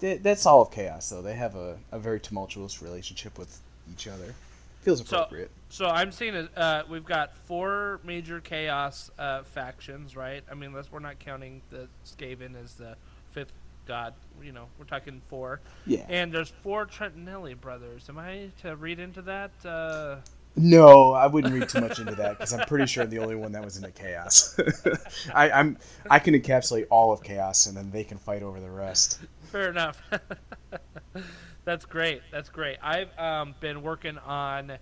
Th- 0.00 0.20
That's 0.22 0.44
all 0.46 0.62
of 0.62 0.70
Chaos, 0.70 1.08
though. 1.08 1.22
They 1.22 1.34
have 1.34 1.54
a, 1.54 1.78
a 1.92 1.98
very 1.98 2.20
tumultuous 2.20 2.82
relationship 2.82 3.38
with 3.38 3.60
each 3.90 4.06
other. 4.08 4.34
Feels 4.82 4.98
So- 5.06 5.16
appropriate. 5.18 5.50
So 5.70 5.86
I'm 5.86 6.12
seeing 6.12 6.34
it. 6.34 6.48
Uh, 6.56 6.84
we've 6.88 7.04
got 7.04 7.36
four 7.36 8.00
major 8.02 8.40
chaos 8.40 9.10
uh, 9.18 9.42
factions, 9.42 10.16
right? 10.16 10.42
I 10.50 10.54
mean, 10.54 10.70
unless 10.70 10.90
we're 10.90 10.98
not 10.98 11.18
counting 11.18 11.60
the 11.70 11.88
Skaven 12.06 12.54
as 12.62 12.72
the 12.74 12.96
fifth 13.32 13.52
god. 13.86 14.14
You 14.42 14.52
know, 14.52 14.66
we're 14.78 14.86
talking 14.86 15.20
four. 15.28 15.60
yeah. 15.86 16.06
And 16.08 16.32
there's 16.32 16.48
four 16.62 16.86
Trentinelli 16.86 17.60
brothers. 17.60 18.08
Am 18.08 18.18
I 18.18 18.48
to 18.62 18.76
read 18.76 18.98
into 18.98 19.20
that? 19.22 19.50
No, 20.58 21.12
I 21.12 21.26
wouldn't 21.26 21.54
read 21.54 21.68
too 21.68 21.80
much 21.80 21.98
into 21.98 22.14
that 22.16 22.38
because 22.38 22.52
I'm 22.52 22.66
pretty 22.66 22.86
sure 22.86 23.04
I'm 23.04 23.10
the 23.10 23.18
only 23.20 23.36
one 23.36 23.52
that 23.52 23.64
was 23.64 23.76
into 23.76 23.90
chaos. 23.90 24.58
I, 25.34 25.50
I'm 25.50 25.78
I 26.10 26.18
can 26.18 26.34
encapsulate 26.34 26.86
all 26.90 27.12
of 27.12 27.22
chaos, 27.22 27.66
and 27.66 27.76
then 27.76 27.90
they 27.90 28.04
can 28.04 28.18
fight 28.18 28.42
over 28.42 28.60
the 28.60 28.70
rest. 28.70 29.20
Fair 29.52 29.70
enough. 29.70 30.02
That's 31.64 31.84
great. 31.84 32.22
That's 32.30 32.48
great. 32.48 32.78
I've 32.82 33.16
um, 33.18 33.54
been 33.60 33.82
working 33.82 34.18
on 34.18 34.72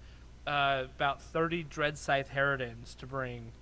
uh, 0.47 0.85
about 0.97 1.21
30 1.21 1.65
Dreadscythe 1.65 2.29
Harridans 2.29 2.97
to 2.99 3.07
bring 3.07 3.53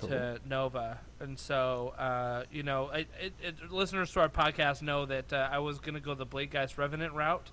to 0.00 0.40
Nova. 0.48 0.98
And 1.20 1.38
so, 1.38 1.94
uh, 1.98 2.44
you 2.50 2.62
know, 2.62 2.90
it, 2.90 3.06
it, 3.20 3.32
it, 3.40 3.70
listeners 3.70 4.10
to 4.12 4.20
our 4.20 4.28
podcast 4.28 4.82
know 4.82 5.06
that 5.06 5.32
uh, 5.32 5.48
I 5.50 5.60
was 5.60 5.78
going 5.78 5.94
to 5.94 6.00
go 6.00 6.14
the 6.14 6.26
Bladegheist 6.26 6.76
Revenant 6.76 7.12
route. 7.12 7.50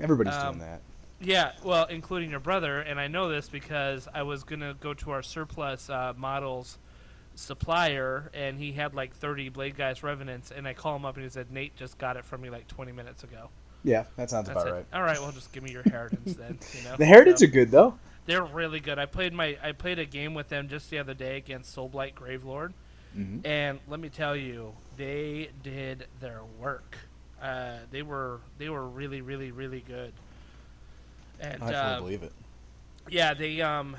Everybody's 0.00 0.34
Um, 0.34 0.58
doing 0.58 0.70
that. 0.70 0.80
Yeah, 1.22 1.52
well, 1.62 1.86
including 1.86 2.30
your 2.30 2.40
brother, 2.40 2.80
and 2.80 2.98
I 3.00 3.06
know 3.08 3.28
this 3.28 3.48
because 3.48 4.08
I 4.12 4.22
was 4.24 4.44
gonna 4.44 4.74
go 4.74 4.92
to 4.94 5.10
our 5.12 5.22
surplus 5.22 5.88
uh, 5.88 6.14
models 6.16 6.78
supplier, 7.34 8.30
and 8.34 8.58
he 8.58 8.72
had 8.72 8.94
like 8.94 9.14
30 9.14 9.50
Bladegheist 9.50 10.02
Revenants, 10.02 10.50
and 10.50 10.66
I 10.68 10.74
call 10.74 10.96
him 10.96 11.04
up 11.04 11.16
and 11.16 11.24
he 11.24 11.30
said, 11.30 11.50
"Nate 11.50 11.76
just 11.76 11.98
got 11.98 12.16
it 12.16 12.24
from 12.24 12.40
me 12.42 12.50
like 12.50 12.66
20 12.68 12.92
minutes 12.92 13.24
ago." 13.24 13.50
Yeah, 13.84 14.04
that 14.16 14.30
sounds 14.30 14.46
That's 14.46 14.62
about 14.62 14.68
it. 14.68 14.72
right. 14.72 14.86
All 14.92 15.02
right, 15.02 15.20
well, 15.20 15.32
just 15.32 15.52
give 15.52 15.62
me 15.62 15.72
your 15.72 15.84
Harridans 15.84 16.36
then. 16.36 16.58
You 16.72 16.82
know, 16.82 16.98
The 16.98 17.04
Harridans 17.04 17.38
So, 17.38 17.44
are 17.44 17.48
good 17.48 17.70
though. 17.70 17.98
they're 18.26 18.44
really 18.44 18.80
good. 18.80 18.98
I 18.98 19.06
played 19.06 19.32
my 19.32 19.58
I 19.62 19.72
played 19.72 19.98
a 19.98 20.06
game 20.06 20.34
with 20.34 20.48
them 20.48 20.68
just 20.68 20.90
the 20.90 20.98
other 20.98 21.14
day 21.14 21.36
against 21.36 21.74
Soulblight 21.76 22.14
Gravelord, 22.14 22.72
Mhm. 23.16 23.44
and 23.44 23.80
let 23.88 24.00
me 24.00 24.08
tell 24.08 24.36
you, 24.36 24.74
they 24.96 25.50
did 25.62 26.06
their 26.20 26.42
work. 26.58 26.96
Uh, 27.40 27.78
they 27.90 28.02
were 28.02 28.40
they 28.58 28.68
were 28.68 28.88
really 28.88 29.20
really 29.20 29.50
really 29.52 29.80
good. 29.80 30.12
And 31.42 31.62
I 31.62 31.72
fully 31.72 31.94
uh, 31.94 31.96
believe 31.96 32.22
it. 32.22 32.32
yeah, 33.08 33.34
they 33.34 33.60
um, 33.62 33.96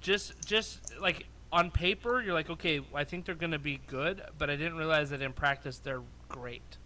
just 0.00 0.34
just 0.46 0.80
like 1.00 1.26
on 1.52 1.70
paper, 1.70 2.22
you're 2.22 2.34
like, 2.34 2.50
okay, 2.50 2.80
I 2.94 3.04
think 3.04 3.24
they're 3.26 3.34
gonna 3.34 3.58
be 3.58 3.80
good, 3.86 4.22
but 4.38 4.50
I 4.50 4.56
didn't 4.56 4.76
realize 4.76 5.10
that 5.10 5.22
in 5.22 5.32
practice 5.32 5.78
they're 5.78 6.02
great. 6.28 6.78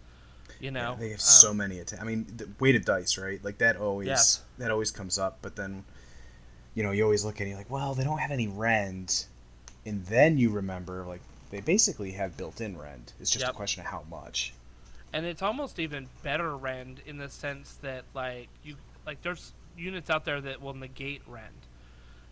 You 0.59 0.71
know, 0.71 0.95
they 0.99 1.09
have 1.09 1.19
Um, 1.19 1.19
so 1.19 1.53
many 1.53 1.79
attacks. 1.79 2.01
I 2.01 2.05
mean, 2.05 2.25
the 2.37 2.49
weighted 2.59 2.85
dice, 2.85 3.17
right? 3.17 3.43
Like 3.43 3.59
that 3.59 3.77
always 3.77 4.07
Yes. 4.07 4.41
that 4.57 4.71
always 4.71 4.91
comes 4.91 5.17
up. 5.19 5.39
But 5.41 5.55
then, 5.55 5.85
you 6.75 6.83
know, 6.83 6.91
you 6.91 7.03
always 7.03 7.25
look 7.25 7.41
at 7.41 7.47
it 7.47 7.51
you're 7.51 7.57
like, 7.57 7.69
well, 7.71 7.95
they 7.95 8.03
don't 8.03 8.19
have 8.19 8.31
any 8.31 8.47
rend, 8.47 9.25
and 9.85 10.05
then 10.07 10.37
you 10.37 10.51
remember 10.51 11.05
like 11.05 11.21
they 11.51 11.61
basically 11.61 12.11
have 12.13 12.37
built-in 12.37 12.77
rend. 12.77 13.13
It's 13.19 13.31
just 13.31 13.45
a 13.47 13.53
question 13.53 13.81
of 13.81 13.87
how 13.87 14.03
much. 14.09 14.53
and 15.13 15.25
it's 15.25 15.41
almost 15.41 15.79
even 15.79 16.07
better 16.23 16.55
rend 16.57 17.01
in 17.05 17.17
the 17.17 17.29
sense 17.29 17.75
that 17.81 18.05
like 18.13 18.47
you 18.63 18.77
like 19.05 19.21
there's 19.23 19.53
units 19.81 20.09
out 20.09 20.25
there 20.25 20.39
that 20.41 20.61
will 20.61 20.73
negate 20.73 21.21
rend 21.27 21.67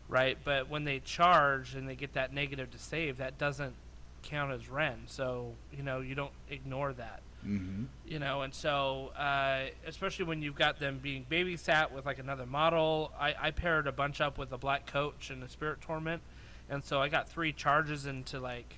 right? 0.10 0.38
But 0.44 0.70
when 0.70 0.84
they 0.84 1.00
charge 1.00 1.76
and 1.76 1.88
they 1.88 1.96
get 1.96 2.14
that 2.14 2.34
negative 2.34 2.72
to 2.72 2.80
save 2.80 3.18
that 3.18 3.38
doesn't 3.38 3.76
count 4.22 4.52
as 4.52 4.68
rend 4.68 5.04
so 5.06 5.54
you 5.72 5.82
know 5.82 6.02
you 6.02 6.14
don't 6.14 6.34
ignore 6.50 6.92
that. 6.94 7.22
Mm-hmm. 7.48 7.84
you 8.06 8.20
know 8.20 8.42
and 8.42 8.54
so 8.54 9.14
uh, 9.18 9.68
especially 9.88 10.26
when 10.26 10.42
you've 10.42 10.56
got 10.56 10.78
them 10.78 11.00
being 11.02 11.26
babysat 11.32 11.92
with 11.92 12.06
like 12.06 12.20
another 12.20 12.46
model. 12.46 13.14
I, 13.18 13.34
I 13.40 13.52
paired 13.52 13.88
a 13.88 13.94
bunch 13.94 14.20
up 14.20 14.38
with 14.38 14.52
a 14.52 14.58
black 14.58 14.86
coach 14.88 15.30
and 15.30 15.42
a 15.42 15.48
spirit 15.48 15.80
torment 15.80 16.22
and 16.70 16.84
so 16.84 17.02
i 17.02 17.08
got 17.08 17.30
three 17.30 17.54
charges 17.54 18.06
into 18.06 18.42
like 18.42 18.76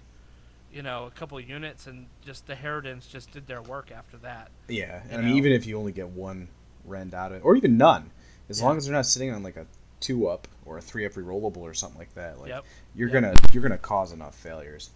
you 0.72 0.84
know 0.84 1.06
a 1.06 1.12
couple 1.12 1.40
units 1.40 1.88
and 1.88 2.06
just 2.24 2.46
the 2.46 2.54
heritance 2.54 3.10
just 3.10 3.32
did 3.32 3.48
their 3.48 3.62
work 3.64 3.92
after 3.92 4.18
that. 4.18 4.50
Yeah, 4.68 5.02
I 5.12 5.18
mean, 5.18 5.38
even 5.38 5.54
if 5.54 5.66
you 5.66 5.78
only 5.78 5.92
get 5.92 6.10
one 6.10 6.48
rend 6.86 7.14
out 7.14 7.32
of 7.32 7.38
it, 7.38 7.44
or 7.44 7.56
even 7.56 7.78
none, 7.78 8.12
as 8.52 8.60
Yeah. 8.60 8.68
long 8.68 8.78
as 8.78 8.86
they're 8.86 8.94
not 8.94 9.06
sitting 9.06 9.32
on 9.32 9.42
like 9.44 9.56
a 9.58 9.66
two 10.00 10.28
up 10.28 10.48
or 10.66 10.78
a 10.78 10.82
three 10.82 11.06
up 11.06 11.14
rerollable 11.14 11.58
or 11.58 11.74
something 11.74 11.98
like 12.00 12.14
that, 12.16 12.40
like 12.40 12.50
Yep. 12.50 12.66
you're 12.96 13.10
Yep. 13.10 13.14
gonna 13.24 13.36
you're 13.54 13.64
gonna 13.64 13.78
cause 13.78 14.12
enough 14.12 14.36
failures. 14.36 14.92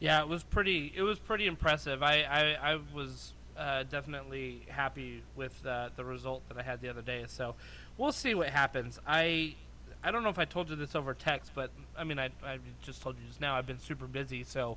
Yeah, 0.00 0.20
it 0.20 0.28
was 0.28 0.42
pretty. 0.42 0.92
It 0.94 1.02
was 1.02 1.18
pretty 1.18 1.46
impressive. 1.46 2.02
I 2.02 2.22
I, 2.22 2.72
I 2.74 2.78
was 2.92 3.32
uh, 3.56 3.84
definitely 3.84 4.62
happy 4.68 5.22
with 5.36 5.64
uh, 5.64 5.90
the 5.94 6.04
result 6.04 6.42
that 6.48 6.58
I 6.58 6.62
had 6.62 6.80
the 6.80 6.88
other 6.88 7.02
day. 7.02 7.24
So 7.28 7.54
we'll 7.96 8.10
see 8.12 8.34
what 8.34 8.48
happens. 8.50 8.98
I 9.06 9.54
I 10.02 10.10
don't 10.10 10.22
know 10.24 10.28
if 10.30 10.38
I 10.40 10.44
told 10.44 10.68
you 10.68 10.76
this 10.76 10.94
over 10.96 11.14
text, 11.14 11.52
but 11.54 11.70
I 11.96 12.02
mean 12.04 12.18
I 12.18 12.30
I 12.44 12.58
just 12.82 13.00
told 13.02 13.16
you 13.18 13.26
just 13.28 13.40
now. 13.40 13.54
I've 13.56 13.66
been 13.66 13.78
super 13.80 14.06
busy, 14.06 14.42
so 14.42 14.76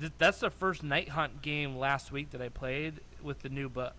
th- 0.00 0.12
that's 0.18 0.40
the 0.40 0.50
first 0.50 0.84
Nighthaunt 0.84 1.40
game 1.42 1.76
last 1.76 2.10
week 2.10 2.30
that 2.30 2.42
I 2.42 2.48
played 2.48 3.00
with 3.22 3.40
the 3.40 3.48
new 3.48 3.68
book. 3.68 3.94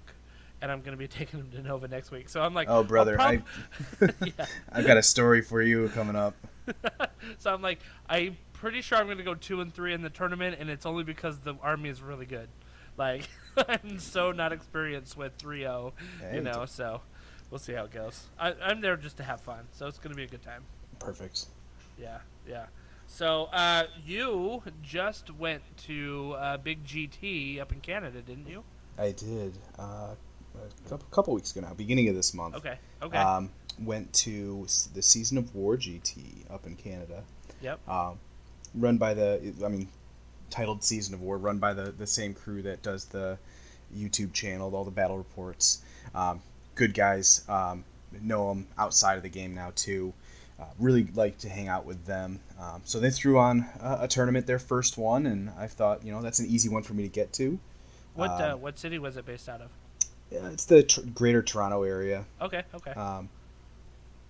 And 0.61 0.71
I'm 0.71 0.81
gonna 0.81 0.97
be 0.97 1.07
taking 1.19 1.39
them 1.39 1.51
to 1.51 1.61
Nova 1.61 1.87
next 1.87 2.11
week, 2.11 2.29
so 2.29 2.41
I'm 2.41 2.53
like, 2.53 2.67
Oh, 2.69 2.83
brother, 2.83 3.15
prob- 3.15 3.43
I 4.01 4.09
yeah. 4.37 4.45
I've 4.71 4.85
got 4.85 4.97
a 4.97 5.03
story 5.03 5.41
for 5.41 5.61
you 5.61 5.89
coming 5.89 6.15
up. 6.15 6.35
So 7.39 7.53
I'm 7.53 7.61
like, 7.61 7.79
I'm 8.07 8.37
pretty 8.53 8.81
sure 8.81 8.97
I'm 8.97 9.05
going 9.05 9.17
to 9.17 9.23
go 9.23 9.33
two 9.33 9.61
and 9.61 9.73
three 9.73 9.93
in 9.93 10.01
the 10.01 10.09
tournament, 10.09 10.57
and 10.59 10.69
it's 10.69 10.85
only 10.85 11.03
because 11.03 11.39
the 11.39 11.55
army 11.63 11.89
is 11.89 12.01
really 12.01 12.25
good. 12.25 12.47
Like, 12.97 13.27
I'm 13.67 13.97
so 13.99 14.31
not 14.31 14.51
experienced 14.51 15.17
with 15.17 15.37
3-0, 15.37 15.93
Hey, 16.21 16.35
you 16.35 16.41
know. 16.41 16.65
So 16.65 17.01
we'll 17.49 17.59
see 17.59 17.73
how 17.73 17.85
it 17.85 17.91
goes. 17.91 18.27
I, 18.39 18.53
I'm 18.61 18.81
there 18.81 18.97
just 18.97 19.17
to 19.17 19.23
have 19.23 19.41
fun, 19.41 19.67
so 19.71 19.87
it's 19.87 19.97
going 19.97 20.11
to 20.11 20.15
be 20.17 20.23
a 20.23 20.27
good 20.27 20.43
time. 20.43 20.63
Perfect. 20.99 21.45
Yeah, 21.99 22.19
yeah. 22.47 22.65
So 23.07 23.45
uh, 23.51 23.85
you 24.05 24.61
just 24.83 25.33
went 25.35 25.63
to 25.87 26.35
uh, 26.37 26.57
Big 26.57 26.85
GT 26.85 27.59
up 27.59 27.71
in 27.71 27.79
Canada, 27.79 28.21
didn't 28.21 28.47
you? 28.47 28.63
I 28.97 29.11
did 29.11 29.53
uh, 29.79 30.13
a 30.91 30.97
couple, 31.11 31.33
weeks 31.33 31.51
ago 31.51 31.61
now, 31.61 31.73
beginning 31.73 32.09
of 32.09 32.15
this 32.15 32.33
month. 32.33 32.55
Okay. 32.55 32.77
Okay. 33.01 33.17
Um, 33.17 33.51
went 33.79 34.11
to 34.13 34.67
the 34.93 35.01
Season 35.01 35.37
of 35.37 35.55
War 35.55 35.77
GT 35.77 36.51
up 36.51 36.65
in 36.65 36.75
Canada. 36.75 37.23
yep. 37.61 37.79
um, 37.87 38.19
run 38.75 38.97
by 38.97 39.13
the 39.13 39.53
I 39.63 39.69
mean 39.69 39.87
titled 40.49 40.83
Season 40.83 41.13
of 41.13 41.21
War, 41.21 41.37
run 41.37 41.59
by 41.59 41.73
the 41.73 41.91
the 41.91 42.07
same 42.07 42.33
crew 42.33 42.61
that 42.63 42.81
does 42.81 43.05
the 43.05 43.37
YouTube 43.95 44.33
channel, 44.33 44.75
all 44.75 44.83
the 44.83 44.91
battle 44.91 45.17
reports. 45.17 45.81
Um, 46.13 46.41
good 46.75 46.93
guys, 46.93 47.43
um, 47.49 47.83
know 48.21 48.49
them 48.49 48.67
outside 48.77 49.17
of 49.17 49.23
the 49.23 49.29
game 49.29 49.53
now 49.53 49.71
too. 49.75 50.13
Uh, 50.59 50.65
really 50.77 51.07
like 51.15 51.37
to 51.37 51.47
hang 51.47 51.69
out 51.69 51.85
with 51.85 52.05
them. 52.05 52.41
Um, 52.59 52.81
so 52.83 52.99
they 52.99 53.11
threw 53.11 53.39
on 53.39 53.65
a, 53.79 53.99
a 54.01 54.07
tournament, 54.09 54.45
their 54.45 54.59
first 54.59 54.97
one, 54.97 55.25
and 55.25 55.49
I 55.57 55.67
thought, 55.67 56.05
you 56.05 56.11
know, 56.11 56.21
that's 56.21 56.39
an 56.39 56.47
easy 56.47 56.67
one 56.67 56.83
for 56.83 56.93
me 56.93 57.03
to 57.03 57.09
get 57.09 57.31
to. 57.33 57.57
What 58.13 58.31
uh, 58.31 58.53
um, 58.53 58.61
what 58.61 58.77
city 58.77 58.99
was 58.99 59.15
it 59.15 59.25
based 59.25 59.47
out 59.47 59.61
of? 59.61 59.69
Yeah, 60.31 60.49
it's 60.49 60.65
the 60.65 60.83
tr- 60.83 61.01
Greater 61.13 61.41
Toronto 61.41 61.83
area. 61.83 62.25
Okay. 62.41 62.63
Okay. 62.75 62.91
Um, 62.91 63.29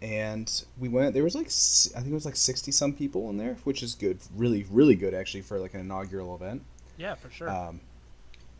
and 0.01 0.63
we 0.79 0.87
went. 0.87 1.13
There 1.13 1.23
was 1.23 1.35
like 1.35 1.47
I 1.47 1.99
think 2.01 2.11
it 2.11 2.15
was 2.15 2.25
like 2.25 2.37
sixty 2.37 2.71
some 2.71 2.93
people 2.93 3.29
in 3.29 3.37
there, 3.37 3.57
which 3.65 3.83
is 3.83 3.95
good. 3.95 4.17
Really, 4.35 4.65
really 4.71 4.95
good 4.95 5.13
actually 5.13 5.41
for 5.41 5.59
like 5.59 5.73
an 5.73 5.81
inaugural 5.81 6.35
event. 6.35 6.63
yeah, 6.97 7.15
for 7.15 7.29
sure. 7.29 7.49
Um, 7.49 7.81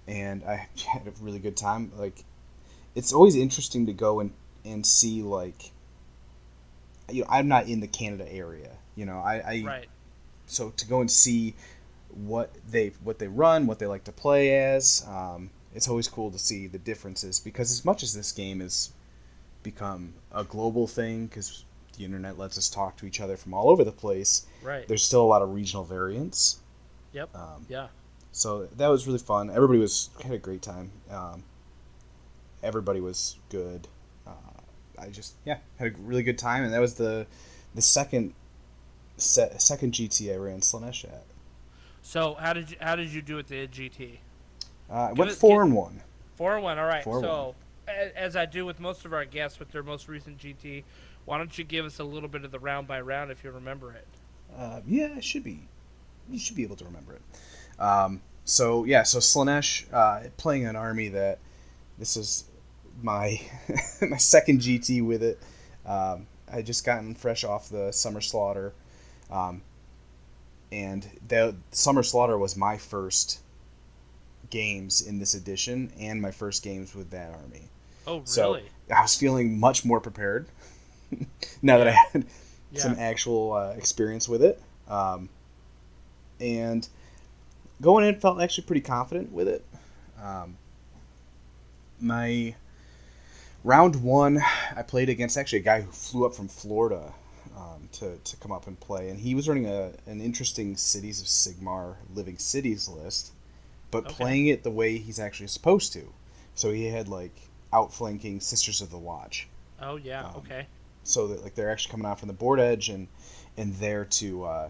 and 0.08 0.44
I 0.44 0.68
had 0.88 1.08
a 1.08 1.12
really 1.22 1.40
good 1.40 1.56
time. 1.56 1.92
Like, 1.98 2.26
it's 2.96 3.14
always 3.14 3.36
interesting 3.36 3.86
to 3.86 3.94
go 3.94 4.20
and 4.20 4.32
and 4.66 4.86
see 4.86 5.22
like. 5.24 5.72
You 7.12 7.22
know, 7.22 7.28
I'm 7.30 7.48
not 7.48 7.68
in 7.68 7.80
the 7.80 7.88
Canada 7.88 8.32
area. 8.32 8.70
You 8.96 9.06
know, 9.06 9.18
I, 9.18 9.36
I 9.38 9.64
right. 9.66 9.88
so 10.46 10.72
to 10.72 10.88
go 10.88 11.00
and 11.02 11.10
see 11.10 11.56
what 12.14 12.52
they 12.70 12.92
what 13.04 13.18
they 13.18 13.28
run, 13.28 13.66
what 13.66 13.80
they 13.80 13.88
like 13.88 14.04
to 14.04 14.12
play 14.12 14.54
as. 14.62 15.06
Um, 15.08 15.50
it's 15.74 15.88
always 15.88 16.08
cool 16.08 16.32
to 16.32 16.40
see 16.40 16.68
the 16.68 16.80
differences 16.80 17.40
because 17.40 17.72
as 17.72 17.86
much 17.86 18.04
as 18.04 18.14
this 18.14 18.32
game 18.32 18.60
has 18.60 18.92
become 19.64 20.14
a 20.32 20.44
global 20.44 20.88
thing, 20.88 21.28
because 21.28 21.66
the 21.98 22.06
internet 22.06 22.38
lets 22.38 22.58
us 22.58 22.70
talk 22.70 22.96
to 22.98 23.06
each 23.06 23.20
other 23.22 23.36
from 23.38 23.54
all 23.54 23.70
over 23.70 23.84
the 23.84 23.92
place, 23.92 24.46
Right. 24.64 24.88
there's 24.88 25.04
still 25.04 25.22
a 25.22 25.28
lot 25.28 25.42
of 25.42 25.54
regional 25.54 25.84
variance. 25.84 26.60
Yep. 27.14 27.36
Um, 27.36 27.66
Yeah. 27.70 27.88
so 28.32 28.66
that 28.78 28.88
was 28.88 29.06
really 29.06 29.20
fun. 29.20 29.50
Everybody 29.50 29.80
was 29.80 30.10
had 30.24 30.32
a 30.32 30.38
great 30.38 30.62
time. 30.62 30.92
Um, 31.10 31.44
everybody 32.64 33.02
was 33.02 33.38
good. 33.50 33.88
Uh, 34.26 34.32
I 34.98 35.10
just 35.10 35.34
yeah 35.46 35.58
had 35.78 35.94
a 35.94 35.98
really 36.00 36.24
good 36.24 36.38
time, 36.38 36.64
and 36.64 36.74
that 36.74 36.80
was 36.80 36.96
the 36.96 37.28
the 37.76 37.82
second 37.82 38.34
se- 39.18 39.56
second 39.58 39.94
GT 39.94 40.34
I 40.34 40.38
ran 40.38 40.62
Slaanesh 40.62 41.04
at. 41.06 41.24
So 42.02 42.36
how 42.36 42.54
did 42.54 42.72
you 42.72 42.78
how 42.80 42.96
did 42.96 43.10
you 43.10 43.22
do 43.22 43.40
at 43.40 43.48
the 43.48 43.68
GT? 43.68 44.20
Uh, 44.90 45.14
went 45.16 45.32
four 45.32 45.64
and 45.64 45.74
one. 45.74 46.02
Four 46.36 46.56
and 46.56 46.64
one. 46.64 46.80
All 46.80 46.86
right. 46.86 47.04
Four 47.04 47.22
so 47.22 47.56
a- 47.88 48.18
as 48.18 48.36
I 48.36 48.46
do 48.46 48.66
with 48.66 48.80
most 48.80 49.06
of 49.06 49.14
our 49.14 49.26
guests 49.26 49.60
with 49.60 49.72
their 49.72 49.84
most 49.84 50.08
recent 50.08 50.38
GT, 50.38 50.84
why 51.26 51.38
don't 51.38 51.56
you 51.58 51.64
give 51.64 51.86
us 51.86 52.00
a 52.00 52.04
little 52.04 52.30
bit 52.30 52.44
of 52.44 52.52
the 52.52 52.60
round 52.60 52.88
by 52.88 53.02
round 53.02 53.32
if 53.32 53.44
you 53.44 53.52
remember 53.52 53.92
it? 53.92 54.08
Uh, 54.58 54.82
yeah, 54.88 55.14
I 55.16 55.20
should 55.20 55.44
be. 55.44 55.62
You 56.30 56.40
should 56.40 56.56
be 56.56 56.64
able 56.64 56.76
to 56.78 56.86
remember 56.86 57.14
it. 57.14 57.82
Um, 57.82 58.22
so 58.46 58.84
yeah, 58.84 59.04
so 59.04 59.20
Slaanesh 59.20 59.86
uh, 59.94 60.30
playing 60.38 60.66
an 60.66 60.76
army 60.76 61.10
that 61.10 61.40
this 61.98 62.18
is 62.18 62.46
my 63.02 63.40
my 64.02 64.18
second 64.18 64.62
GT 64.62 65.06
with 65.06 65.24
it. 65.24 65.40
Um, 65.86 66.28
I 66.52 66.62
just 66.62 66.86
gotten 66.86 67.14
fresh 67.16 67.44
off 67.44 67.70
the 67.70 67.92
summer 67.92 68.22
slaughter, 68.22 68.74
um, 69.32 69.62
and 70.72 71.08
the 71.28 71.56
summer 71.72 72.04
slaughter 72.04 72.38
was 72.38 72.58
my 72.58 72.78
first 72.78 73.40
games 74.50 75.02
in 75.02 75.20
this 75.20 75.34
edition 75.34 75.92
and 76.00 76.22
my 76.22 76.32
first 76.32 76.64
games 76.64 76.96
with 76.96 77.10
that 77.12 77.32
army. 77.32 77.70
Oh, 78.08 78.18
really? 78.18 78.26
So? 78.26 78.60
I 78.96 79.02
was 79.02 79.16
feeling 79.16 79.60
much 79.60 79.86
more 79.86 80.00
prepared 80.00 80.48
now 81.62 81.78
that 81.78 81.88
I 81.88 81.92
had 82.14 82.26
Yeah. 82.72 82.82
some 82.82 82.96
actual 83.00 83.54
uh, 83.54 83.72
experience 83.78 84.28
with 84.30 84.44
it. 84.44 84.62
Um, 84.88 85.30
and 86.40 86.88
going 87.82 88.06
in, 88.06 88.20
felt 88.20 88.42
actually 88.42 88.66
pretty 88.66 88.82
confident 88.82 89.32
with 89.32 89.48
it. 89.48 89.66
Um, 90.22 90.58
my 92.02 92.56
round 93.64 94.02
one, 94.04 94.42
I 94.76 94.82
played 94.84 95.10
against 95.10 95.38
actually 95.38 95.60
a 95.60 95.64
guy 95.64 95.82
who 95.82 95.92
flew 95.92 96.26
up 96.26 96.34
from 96.34 96.48
Florida 96.48 97.14
um, 97.56 97.90
to, 97.94 98.18
to 98.18 98.38
come 98.38 98.52
up 98.52 98.68
and 98.68 98.80
play, 98.80 99.10
and 99.10 99.20
he 99.20 99.36
was 99.36 99.48
running 99.48 99.66
a, 99.66 99.92
an 100.06 100.22
interesting 100.22 100.76
Cities 100.78 101.22
of 101.22 101.28
Sigmar 101.28 101.96
Living 102.14 102.38
Cities 102.38 102.88
list, 102.88 103.32
but 103.92 104.06
Okay. 104.06 104.14
playing 104.16 104.48
it 104.48 104.64
the 104.64 104.72
way 104.72 104.98
he's 104.98 105.20
actually 105.20 105.48
supposed 105.48 105.94
to. 105.94 106.14
So 106.56 106.72
he 106.72 106.86
had 106.86 107.08
like 107.08 107.36
outflanking 107.74 108.40
Sisters 108.42 108.82
of 108.82 108.90
the 108.92 108.98
Watch 108.98 109.48
Oh 109.82 109.96
yeah. 109.98 110.26
um, 110.26 110.36
okay. 110.38 110.68
so 111.04 111.28
that 111.28 111.44
like 111.44 111.56
they're 111.56 111.72
actually 111.72 111.92
coming 111.92 112.06
out 112.08 112.20
from 112.20 112.28
the 112.28 112.34
board 112.34 112.60
edge 112.60 112.90
and 112.90 113.08
and 113.58 113.76
there 113.76 114.06
to 114.06 114.46
uh, 114.46 114.70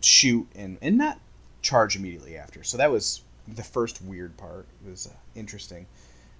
shoot 0.00 0.46
and 0.54 0.78
and 0.82 0.96
not 0.98 1.20
charge 1.62 1.96
immediately 1.96 2.36
after. 2.36 2.62
So 2.62 2.76
that 2.78 2.90
was 2.90 3.22
the 3.46 3.62
first 3.64 4.02
weird 4.02 4.36
part. 4.36 4.66
It 4.86 4.90
was 4.90 5.06
uh, 5.06 5.10
interesting, 5.34 5.86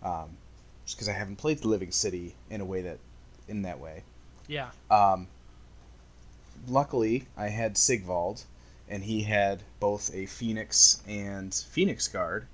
um, 0.02 0.36
just 0.84 0.96
because 0.96 1.08
I 1.08 1.12
haven't 1.12 1.36
played 1.36 1.58
the 1.58 1.68
Living 1.68 1.90
City 1.90 2.34
in 2.50 2.60
a 2.60 2.64
way 2.64 2.82
that 2.82 2.98
in 3.48 3.62
that 3.62 3.80
way. 3.80 4.02
Yeah. 4.46 4.70
Um, 4.90 5.26
luckily, 6.66 7.26
I 7.36 7.48
had 7.48 7.76
Sigvald, 7.76 8.44
and 8.90 9.02
he 9.02 9.22
had 9.22 9.62
both 9.80 10.14
a 10.14 10.26
Phoenix 10.26 11.02
and 11.06 11.54
Phoenix 11.54 12.08
guard, 12.08 12.46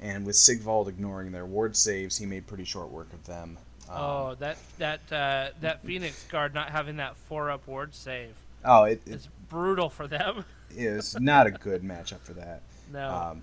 and 0.00 0.26
with 0.26 0.36
Sigvald 0.36 0.88
ignoring 0.88 1.32
their 1.32 1.46
ward 1.46 1.76
saves, 1.76 2.16
he 2.18 2.26
made 2.26 2.46
pretty 2.46 2.64
short 2.64 2.90
work 2.90 3.12
of 3.12 3.24
them. 3.24 3.58
Um, 3.88 3.96
oh, 3.96 4.34
that 4.38 4.56
that 4.78 5.00
uh, 5.12 5.48
that 5.60 5.84
Phoenix 5.84 6.24
guard 6.24 6.54
not 6.54 6.70
having 6.70 6.96
that 6.96 7.16
four 7.16 7.50
up 7.50 7.66
ward 7.66 7.94
save 7.94 8.34
oh, 8.64 8.84
it, 8.84 9.00
it, 9.06 9.14
is 9.14 9.28
brutal 9.48 9.88
for 9.88 10.06
them. 10.06 10.44
is 10.76 11.18
not 11.20 11.46
a 11.46 11.50
good 11.50 11.82
matchup 11.82 12.20
for 12.20 12.32
that. 12.34 12.62
No. 12.92 13.10
Um, 13.10 13.42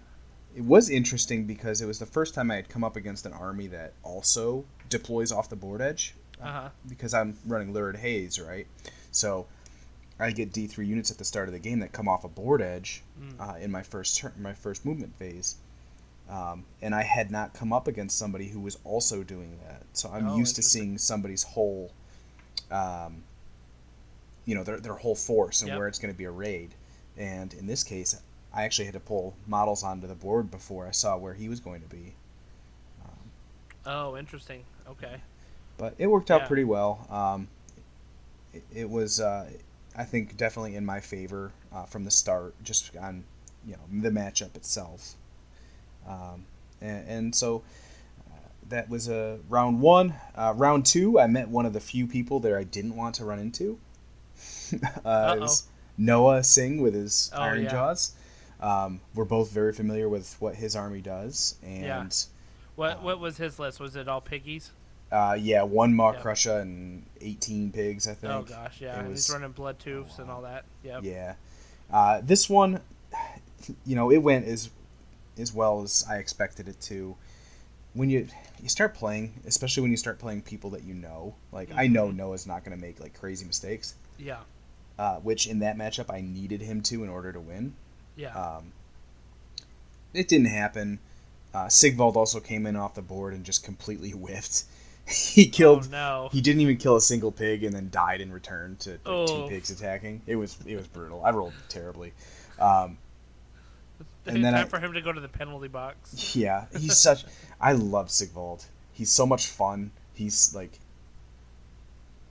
it 0.56 0.64
was 0.64 0.90
interesting 0.90 1.46
because 1.46 1.82
it 1.82 1.86
was 1.86 2.00
the 2.00 2.06
first 2.06 2.34
time 2.34 2.52
I 2.52 2.56
had 2.56 2.68
come 2.68 2.84
up 2.84 2.96
against 2.96 3.26
an 3.26 3.34
army 3.34 3.68
that 3.68 3.94
also 4.04 4.66
deploys 4.90 5.32
off 5.32 5.50
the 5.50 5.56
board 5.56 5.82
edge. 5.82 6.16
Uh 6.42 6.52
huh. 6.52 6.70
Because 6.90 7.14
I'm 7.14 7.38
running 7.46 7.72
Lurid 7.72 7.96
Haze, 7.96 8.40
right? 8.40 8.68
So 9.12 9.46
I 10.22 10.32
get 10.32 10.54
D3 10.54 10.86
units 10.88 11.12
at 11.12 11.18
the 11.18 11.26
start 11.26 11.48
of 11.48 11.54
the 11.54 11.60
game 11.60 11.80
that 11.80 11.92
come 11.92 12.08
off 12.08 12.24
a 12.24 12.28
board 12.30 12.62
edge 12.62 13.02
Mm. 13.20 13.40
uh, 13.40 13.58
in 13.58 13.72
my 13.72 13.82
first 13.84 14.18
turn, 14.18 14.34
my 14.40 14.54
first 14.54 14.86
movement 14.86 15.16
phase. 15.18 15.56
Um, 16.30 16.66
and 16.82 16.96
I 16.96 17.02
had 17.04 17.30
not 17.32 17.54
come 17.54 17.74
up 17.74 17.88
against 17.88 18.18
somebody 18.18 18.48
who 18.48 18.60
was 18.60 18.78
also 18.84 19.24
doing 19.24 19.60
that. 19.68 19.84
So 19.94 20.10
I'm 20.10 20.28
Oh, 20.28 20.38
used 20.38 20.56
to 20.58 20.64
seeing 20.64 20.98
somebody's 20.98 21.44
whole, 21.44 21.92
um, 22.70 23.24
you 24.46 24.56
know, 24.56 24.64
their, 24.64 24.80
their 24.80 24.94
whole 24.94 25.16
force 25.16 25.62
and 25.62 25.70
Yep. 25.70 25.78
where 25.78 25.88
it's 25.88 26.00
going 26.00 26.14
to 26.14 26.18
be 26.18 26.26
arrayed. 26.26 26.72
And 27.18 27.54
in 27.54 27.68
this 27.68 27.84
case, 27.84 28.16
I 28.54 28.64
actually 28.64 28.86
had 28.86 28.94
to 28.94 29.00
pull 29.00 29.36
models 29.48 29.84
onto 29.84 30.08
the 30.08 30.16
board 30.16 30.50
before 30.52 30.88
I 30.88 30.92
saw 30.92 31.18
where 31.18 31.34
he 31.34 31.50
was 31.50 31.60
going 31.60 31.82
to 31.82 31.88
be. 31.88 32.14
Oh, 33.86 34.16
interesting. 34.16 34.64
Okay. 34.88 35.22
But 35.78 35.96
it 35.98 36.06
worked 36.06 36.30
out 36.30 36.46
pretty 36.48 36.64
well. 36.64 37.08
Um, 37.10 37.48
it, 38.54 38.64
it 38.74 38.90
was, 38.90 39.20
uh, 39.20 39.50
I 39.98 40.04
think, 40.04 40.38
definitely 40.38 40.76
in 40.76 40.86
my 40.86 41.00
favor 41.00 41.52
uh, 41.74 41.84
from 41.86 42.06
the 42.06 42.12
start, 42.12 42.54
just 42.64 42.96
on 42.98 43.24
you 43.66 43.74
know 43.74 44.02
the 44.02 44.10
matchup 44.10 44.56
itself. 44.56 45.16
Um, 46.08 46.46
and, 46.82 47.08
and 47.08 47.36
so 47.36 47.64
uh, 48.30 48.50
that 48.70 48.90
was 48.90 49.08
a 49.08 49.34
uh, 49.34 49.38
round 49.50 49.82
one. 49.82 50.16
Uh, 50.36 50.54
round 50.56 50.86
two, 50.86 51.20
I 51.20 51.28
met 51.28 51.50
one 51.50 51.66
of 51.66 51.74
the 51.74 51.80
few 51.80 52.08
people 52.08 52.40
that 52.42 52.54
I 52.54 52.64
didn't 52.64 52.96
want 52.96 53.16
to 53.16 53.26
run 53.26 53.40
into. 53.40 53.80
uh, 55.06 55.48
Noah 55.98 56.44
Singh 56.44 56.82
with 56.82 56.94
his 56.94 57.32
Oh, 57.36 57.42
Iron 57.42 57.64
yeah. 57.64 57.72
Jaws. 57.72 58.14
Um, 58.60 59.02
we're 59.16 59.26
both 59.26 59.52
very 59.52 59.74
familiar 59.74 60.08
with 60.08 60.36
what 60.40 60.56
his 60.56 60.76
army 60.76 61.02
does, 61.02 61.56
and 61.64 61.84
Yeah. 61.84 62.08
What 62.76 63.04
what 63.04 63.20
was 63.20 63.38
his 63.38 63.60
list? 63.60 63.80
Was 63.80 63.96
it 63.96 64.08
all 64.08 64.22
piggies? 64.22 64.72
Uh, 65.12 65.38
yeah, 65.40 65.64
one 65.64 65.94
Maw 65.94 66.14
Yeah. 66.14 66.22
Crusher 66.22 66.60
and 66.60 67.06
18 67.20 67.72
pigs, 67.72 68.08
I 68.08 68.14
think. 68.14 68.32
Oh 68.34 68.44
gosh, 68.44 68.80
yeah. 68.82 69.00
And 69.00 69.10
was- 69.10 69.28
He's 69.28 69.34
running 69.34 69.52
blood 69.52 69.80
tubes 69.80 70.20
and 70.20 70.30
all 70.30 70.42
that. 70.44 70.66
Yep. 70.84 71.04
Yeah. 71.04 71.36
Uh, 71.92 72.22
this 72.24 72.50
one, 72.50 72.80
you 73.86 73.96
know, 73.96 74.10
it 74.12 74.18
went 74.20 74.46
as 74.48 74.70
as 75.38 75.54
well 75.54 75.82
as 75.82 76.06
I 76.10 76.18
expected 76.18 76.68
it 76.68 76.80
to. 76.82 77.16
When 77.94 78.10
you 78.10 78.28
you 78.64 78.70
start 78.70 78.94
playing, 78.96 79.34
especially 79.46 79.82
when 79.82 79.92
you 79.92 79.98
start 79.98 80.18
playing 80.20 80.44
people 80.44 80.70
that 80.72 80.84
you 80.84 80.94
know, 80.94 81.36
like 81.52 81.70
I 81.76 81.88
know 81.88 82.08
Mhm. 82.10 82.16
Noah's 82.16 82.48
not 82.48 82.64
going 82.64 82.78
to 82.78 82.82
make 82.82 83.00
like 83.02 83.14
crazy 83.20 83.46
mistakes, 83.46 83.96
Yeah. 84.18 84.40
uh, 84.98 85.18
which 85.18 85.48
in 85.48 85.60
that 85.60 85.76
matchup 85.78 86.14
I 86.14 86.22
needed 86.22 86.62
him 86.62 86.82
to 86.84 87.04
in 87.04 87.10
order 87.10 87.34
to 87.34 87.40
win. 87.40 87.74
Yeah. 88.16 88.34
Um, 88.34 88.72
it 90.14 90.28
didn't 90.28 90.48
happen. 90.48 91.00
Uh, 91.54 91.68
Sigvald 91.68 92.16
also 92.16 92.40
came 92.40 92.66
in 92.66 92.76
off 92.78 92.94
the 92.96 93.02
board 93.02 93.34
and 93.34 93.44
just 93.44 93.64
completely 93.64 94.12
whiffed. 94.12 94.64
he 95.34 95.48
killed. 95.48 95.88
oh 95.88 95.92
no. 95.92 96.30
He 96.32 96.42
didn't 96.42 96.62
even 96.62 96.78
kill 96.78 96.96
a 96.96 97.02
single 97.02 97.32
pig 97.32 97.64
and 97.64 97.74
then 97.76 97.90
died 97.92 98.22
in 98.22 98.32
return 98.32 98.76
to 98.82 98.92
like, 98.92 99.00
Oh. 99.06 99.28
two 99.44 99.50
pigs 99.50 99.70
attacking. 99.70 100.22
It 100.28 100.36
was 100.36 100.58
it 100.66 100.76
was 100.76 100.88
brutal. 100.88 101.24
I 101.26 101.32
rolled 101.32 101.54
terribly. 101.70 102.14
Um, 102.60 102.98
and 104.26 104.36
Time 104.36 104.42
then 104.44 104.56
I- 104.56 104.64
for 104.66 104.80
him 104.80 104.94
to 104.94 105.02
go 105.02 105.12
to 105.12 105.20
the 105.22 105.28
penalty 105.28 105.68
box. 105.68 106.36
yeah, 106.36 106.66
he's 106.78 106.98
such. 106.98 107.26
I 107.62 107.74
love 107.74 108.10
Sigvald. 108.12 108.66
He's 108.94 109.12
so 109.12 109.26
much 109.26 109.48
fun. 109.48 109.92
He's 110.14 110.54
like, 110.56 110.80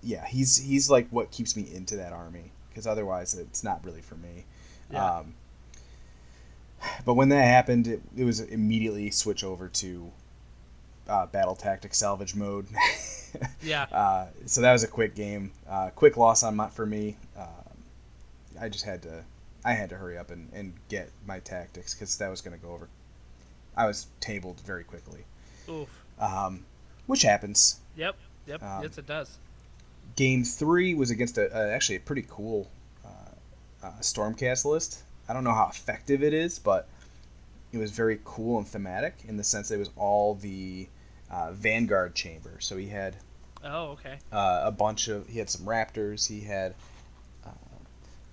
yeah, 0.03 0.25
he's 0.27 0.57
he's 0.57 0.88
like 0.88 1.09
what 1.11 1.31
keeps 1.31 1.57
me 1.57 1.68
into 1.75 1.97
that 1.97 2.12
army 2.12 2.53
because 2.68 2.87
otherwise 2.87 3.35
it's 3.35 3.64
not 3.64 3.85
really 3.85 4.01
for 4.03 4.14
me. 4.16 4.44
Yeah. 4.92 5.18
Um, 5.18 5.35
but 7.05 7.14
when 7.14 7.29
that 7.31 7.42
happened, 7.44 7.87
it, 7.88 8.01
it 8.16 8.25
was 8.25 8.40
immediately 8.40 9.11
switch 9.11 9.44
over 9.44 9.68
to 9.68 10.11
uh, 11.11 11.27
battle 11.27 11.57
tactic 11.57 11.94
salvage 11.94 12.35
mode. 12.35 12.66
Yeah. 13.62 13.87
Uh, 13.92 14.27
so 14.46 14.61
that 14.61 14.73
was 14.73 14.83
a 14.83 14.88
quick 14.88 15.14
game. 15.14 15.53
Uh, 15.68 15.90
quick 15.90 16.16
loss 16.16 16.42
on 16.42 16.57
my, 16.57 16.68
for 16.68 16.85
me. 16.85 17.16
Um 17.37 17.70
I 18.61 18.68
just 18.68 18.85
had 18.85 19.03
to, 19.03 19.25
I 19.64 19.73
had 19.73 19.88
to 19.90 19.96
hurry 19.96 20.18
up 20.18 20.31
and, 20.31 20.49
and 20.53 20.75
get 20.88 21.11
my 21.27 21.38
tactics 21.40 21.94
because 21.94 22.16
that 22.18 22.29
was 22.29 22.42
going 22.42 22.59
to 22.59 22.64
go 22.64 22.73
over. 22.73 22.88
I 23.77 23.87
was 23.87 24.07
tabled 24.20 24.61
very 24.61 24.85
quickly, 24.85 25.20
Oof. 25.68 25.88
um, 26.18 26.64
which 27.07 27.23
happens. 27.23 27.81
Yep. 27.96 28.16
Yep. 28.46 28.62
Um, 28.62 28.83
yes, 28.83 28.99
it 28.99 29.07
does. 29.07 29.38
Game 30.16 30.44
three 30.44 30.94
was 30.94 31.11
against 31.11 31.38
a, 31.38 31.57
a 31.57 31.73
actually 31.73 31.96
a 31.96 32.01
pretty 32.01 32.27
cool 32.29 32.68
uh, 33.05 33.87
uh, 33.87 33.92
Stormcast 34.01 34.64
list. 34.64 35.03
I 35.29 35.33
don't 35.33 35.44
know 35.44 35.55
how 35.55 35.68
effective 35.68 36.23
it 36.23 36.35
is, 36.35 36.59
but 36.59 36.88
it 37.73 37.79
was 37.79 37.92
very 37.92 38.18
cool 38.25 38.59
and 38.59 38.66
thematic 38.66 39.14
in 39.27 39.37
the 39.37 39.44
sense 39.44 39.68
that 39.68 39.77
it 39.77 39.79
was 39.79 39.90
all 39.96 40.35
the 40.35 40.88
uh, 41.31 41.53
Vanguard 41.53 42.14
chamber. 42.14 42.57
So 42.61 42.77
he 42.77 42.88
had 42.88 43.16
Oh, 43.64 43.88
okay. 43.90 44.19
uh, 44.33 44.62
a 44.64 44.71
bunch 44.73 45.09
of 45.09 45.27
he 45.29 45.38
had 45.38 45.51
some 45.51 45.66
raptors 45.66 46.27
he 46.27 46.40
had 46.40 46.75
uh, 47.47 47.51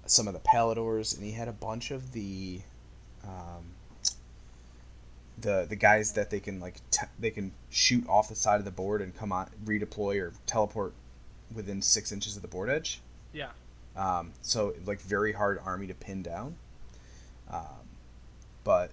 some 0.06 0.28
of 0.28 0.34
the 0.34 0.40
Palladors 0.40 1.14
and 1.16 1.24
he 1.24 1.32
had 1.34 1.48
a 1.50 1.54
bunch 1.54 1.92
of 1.92 2.14
the 2.14 2.62
um, 3.26 3.66
the 5.40 5.66
the 5.70 5.76
guys 5.76 6.14
that 6.14 6.30
they 6.30 6.40
can 6.40 6.60
like 6.62 6.76
t- 6.92 7.06
they 7.20 7.30
can 7.30 7.52
shoot 7.70 8.08
off 8.08 8.30
the 8.30 8.36
side 8.36 8.60
of 8.60 8.66
the 8.66 8.72
board 8.72 9.02
and 9.02 9.16
come 9.18 9.32
on 9.34 9.50
redeploy 9.66 10.20
or 10.22 10.32
teleport 10.46 10.94
within 11.54 11.82
six 11.82 12.12
inches 12.12 12.36
of 12.38 12.42
the 12.42 12.48
board 12.48 12.70
edge 12.70 13.02
Yeah. 13.34 13.50
um, 13.96 14.32
so 14.42 14.74
like 14.86 15.00
very 15.02 15.34
hard 15.34 15.60
army 15.64 15.88
to 15.88 15.94
pin 15.94 16.24
down 16.24 16.56
um, 17.52 17.86
but 18.64 18.92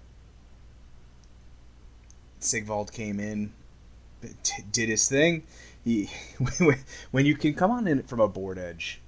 Sigvald 2.41 2.93
came 2.93 3.19
in 3.21 3.53
t- 4.43 4.63
did 4.73 4.89
his 4.89 5.09
thing 5.09 5.43
he 5.85 6.11
when 7.11 7.27
you 7.27 7.35
can 7.37 7.55
come 7.55 7.71
on 7.71 7.87
in 7.87 8.03
from 8.05 8.21
a 8.21 8.29
board 8.29 8.59
edge 8.59 9.01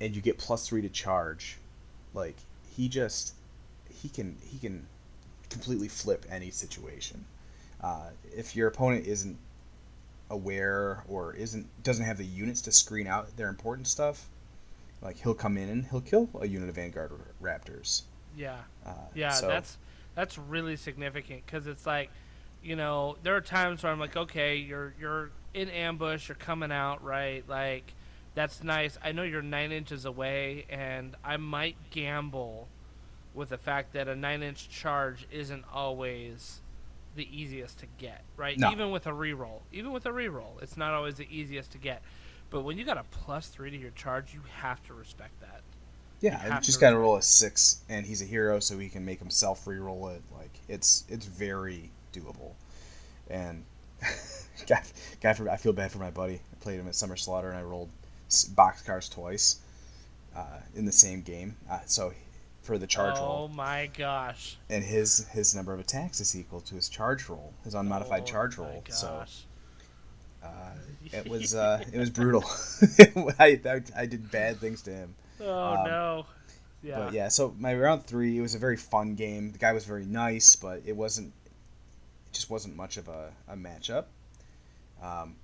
and 0.00 0.14
you 0.14 0.22
get 0.22 0.38
plus 0.38 0.66
three 0.68 0.82
to 0.82 0.88
charge 0.88 1.58
like 2.14 2.36
he 2.76 2.88
just 2.88 3.34
he 3.88 4.08
can 4.08 4.36
he 4.42 4.58
can 4.58 4.86
completely 5.50 5.88
flip 5.88 6.24
any 6.30 6.50
situation 6.50 7.24
uh, 7.82 8.08
if 8.36 8.56
your 8.56 8.68
opponent 8.68 9.06
isn't 9.06 9.36
aware 10.30 11.04
or 11.08 11.34
isn't 11.34 11.66
doesn't 11.84 12.04
have 12.04 12.18
the 12.18 12.24
units 12.24 12.60
to 12.62 12.72
screen 12.72 13.06
out 13.06 13.34
their 13.36 13.48
important 13.48 13.86
stuff 13.86 14.26
like 15.02 15.16
he'll 15.22 15.34
come 15.34 15.56
in 15.56 15.68
and 15.68 15.84
he'll 15.86 16.00
kill 16.00 16.28
a 16.40 16.46
unit 16.48 16.68
of 16.68 16.74
vanguard 16.74 17.12
raptors 17.42 18.02
Yeah. 18.36 18.56
uh, 18.84 18.92
Yeah. 19.14 19.30
so- 19.30 19.46
That's 19.48 19.76
that's 20.16 20.38
really 20.38 20.76
significant 20.76 21.44
because 21.44 21.66
it's 21.66 21.84
like, 21.86 22.10
you 22.66 22.74
know, 22.74 23.16
there 23.22 23.36
are 23.36 23.40
times 23.40 23.84
where 23.84 23.92
I'm 23.92 24.00
like, 24.00 24.16
okay, 24.16 24.56
you're 24.56 24.92
you're 24.98 25.30
in 25.54 25.68
ambush, 25.68 26.28
you're 26.28 26.34
coming 26.34 26.72
out, 26.72 27.02
right? 27.02 27.48
Like, 27.48 27.94
that's 28.34 28.64
nice. 28.64 28.98
I 29.04 29.12
know 29.12 29.22
you're 29.22 29.40
nine 29.40 29.70
inches 29.70 30.04
away, 30.04 30.66
and 30.68 31.14
I 31.24 31.36
might 31.36 31.76
gamble 31.90 32.66
with 33.34 33.50
the 33.50 33.58
fact 33.58 33.92
that 33.92 34.08
a 34.08 34.16
nine 34.16 34.42
inch 34.42 34.68
charge 34.68 35.28
isn't 35.30 35.64
always 35.72 36.60
the 37.14 37.28
easiest 37.30 37.78
to 37.78 37.86
get, 37.98 38.24
right? 38.36 38.58
No. 38.58 38.72
Even 38.72 38.90
with 38.90 39.06
a 39.06 39.12
reroll, 39.12 39.60
even 39.72 39.92
with 39.92 40.04
a 40.04 40.10
reroll, 40.10 40.60
it's 40.60 40.76
not 40.76 40.92
always 40.92 41.14
the 41.14 41.28
easiest 41.30 41.70
to 41.70 41.78
get. 41.78 42.02
But 42.50 42.62
when 42.62 42.78
you 42.78 42.84
got 42.84 42.98
a 42.98 43.04
plus 43.12 43.46
three 43.46 43.70
to 43.70 43.76
your 43.76 43.92
charge, 43.92 44.34
you 44.34 44.40
have 44.60 44.82
to 44.88 44.94
respect 44.94 45.40
that. 45.40 45.60
Yeah, 46.20 46.40
You 46.44 46.50
I 46.50 46.54
have 46.54 46.62
just 46.64 46.80
got 46.80 46.90
to 46.90 46.98
roll 46.98 47.16
a 47.16 47.22
six, 47.22 47.82
and 47.88 48.04
he's 48.04 48.22
a 48.22 48.24
hero, 48.24 48.58
so 48.58 48.76
he 48.76 48.88
can 48.88 49.04
make 49.04 49.20
himself 49.20 49.66
re-roll 49.66 50.08
it. 50.08 50.22
Like 50.36 50.58
it's 50.68 51.04
it's 51.08 51.26
very 51.26 51.90
doable. 52.20 52.52
And 53.28 53.64
guy, 54.66 54.82
guy, 55.20 55.32
for, 55.32 55.48
I 55.48 55.56
feel 55.56 55.72
bad 55.72 55.90
for 55.92 55.98
my 55.98 56.10
buddy. 56.10 56.34
I 56.34 56.56
played 56.60 56.78
him 56.80 56.88
at 56.88 56.94
Summer 56.94 57.16
Slaughter, 57.16 57.48
and 57.50 57.58
I 57.58 57.62
rolled 57.62 57.90
boxcars 58.30 59.10
twice 59.10 59.60
uh, 60.36 60.58
in 60.74 60.84
the 60.84 60.92
same 60.92 61.22
game. 61.22 61.56
Uh, 61.70 61.78
so 61.86 62.12
for 62.62 62.78
the 62.78 62.86
charge 62.86 63.14
oh 63.18 63.22
roll, 63.22 63.50
Oh 63.50 63.54
my 63.54 63.88
gosh! 63.96 64.56
and 64.70 64.82
his 64.84 65.26
his 65.28 65.54
number 65.54 65.72
of 65.72 65.80
attacks 65.80 66.20
is 66.20 66.36
equal 66.36 66.60
to 66.62 66.74
his 66.74 66.88
charge 66.88 67.28
roll, 67.28 67.52
his 67.64 67.74
unmodified 67.74 68.22
Oh 68.22 68.26
charge 68.26 68.58
roll. 68.58 68.82
So 68.90 69.06
gosh. 69.08 69.44
uh, 70.42 70.72
it 71.12 71.28
was 71.28 71.54
uh, 71.54 71.82
it 71.92 71.98
was 71.98 72.10
brutal. 72.10 72.44
I, 73.38 73.60
I 73.64 73.82
I 73.96 74.06
did 74.06 74.30
bad 74.30 74.58
things 74.58 74.82
to 74.82 74.90
him. 74.90 75.14
Oh 75.40 75.74
Um, 75.74 75.84
no. 75.86 76.26
Yeah. 76.82 76.98
But 77.00 77.12
yeah, 77.14 77.28
so 77.28 77.54
my 77.58 77.74
round 77.74 78.04
three, 78.04 78.38
it 78.38 78.40
was 78.40 78.54
a 78.54 78.58
very 78.58 78.76
fun 78.76 79.14
game. 79.16 79.50
The 79.50 79.58
guy 79.58 79.72
was 79.72 79.84
very 79.84 80.04
nice, 80.04 80.54
but 80.56 80.82
it 80.86 80.94
wasn't. 80.94 81.32
Just 82.36 82.50
wasn't 82.50 82.76
much 82.76 82.98
of 82.98 83.08
a, 83.08 83.32
a 83.48 83.56
matchup. 83.56 84.04
Um, 85.02 85.36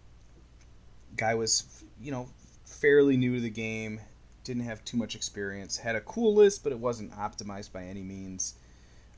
guy 1.17 1.35
was, 1.35 1.85
you 2.01 2.13
know, 2.13 2.29
fairly 2.67 3.17
new 3.17 3.37
to 3.37 3.41
the 3.41 3.51
game. 3.51 4.01
didn't 4.45 4.65
have 4.65 4.85
too 4.85 4.99
much 4.99 5.15
experience. 5.15 5.79
Had 5.79 5.97
a 5.97 6.01
cool 6.03 6.35
list, 6.35 6.63
but 6.63 6.71
it 6.71 6.79
wasn't 6.79 7.13
optimized 7.13 7.73
by 7.73 7.85
any 7.85 8.03
means. 8.03 8.55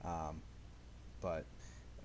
Um, 0.04 0.40
but 1.20 1.44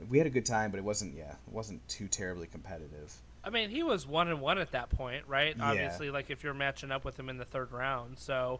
we 0.09 0.17
had 0.17 0.25
a 0.25 0.31
good 0.31 0.45
time, 0.45 0.71
but 0.71 0.77
it 0.77 0.83
wasn't 0.83 1.15
yeah, 1.15 1.31
it 1.31 1.53
wasn't 1.53 1.87
too 1.87 2.07
terribly 2.07 2.47
competitive. 2.47 3.13
I 3.43 3.51
mean, 3.51 3.69
he 3.69 3.83
was 3.83 4.07
one 4.07 4.27
and 4.27 4.41
one 4.41 4.57
at 4.57 4.71
that 4.71 4.89
point, 4.89 5.23
right? 5.27 5.55
Yeah. 5.55 5.69
Obviously, 5.69 6.09
like 6.09 6.29
if 6.29 6.43
you're 6.43 6.53
matching 6.53 6.91
up 6.91 7.05
with 7.05 7.19
him 7.19 7.29
in 7.29 7.37
the 7.37 7.45
third 7.45 7.71
round, 7.71 8.17
so 8.17 8.59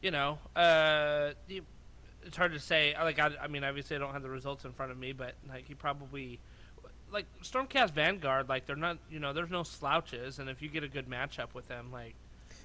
you 0.00 0.12
know, 0.12 0.38
uh, 0.56 1.32
it's 2.28 2.36
hard 2.36 2.52
to 2.52 2.60
say. 2.60 2.94
Like, 2.96 3.18
I, 3.18 3.30
I 3.42 3.48
mean, 3.48 3.64
obviously, 3.64 3.96
I 3.96 3.98
don't 3.98 4.12
have 4.12 4.22
the 4.22 4.30
results 4.30 4.64
in 4.64 4.72
front 4.72 4.92
of 4.92 4.98
me, 4.98 5.12
but 5.12 5.34
like 5.48 5.66
he 5.66 5.74
probably, 5.74 6.38
like 7.10 7.26
Stormcast 7.42 7.90
Vanguard, 7.90 8.48
like 8.48 8.66
they're 8.66 8.76
not, 8.76 8.98
you 9.10 9.18
know, 9.18 9.32
there's 9.32 9.50
no 9.50 9.62
slouches, 9.64 10.38
and 10.38 10.48
if 10.48 10.62
you 10.62 10.68
get 10.68 10.84
a 10.84 10.88
good 10.88 11.08
matchup 11.08 11.54
with 11.54 11.66
them, 11.68 11.90
like, 11.90 12.14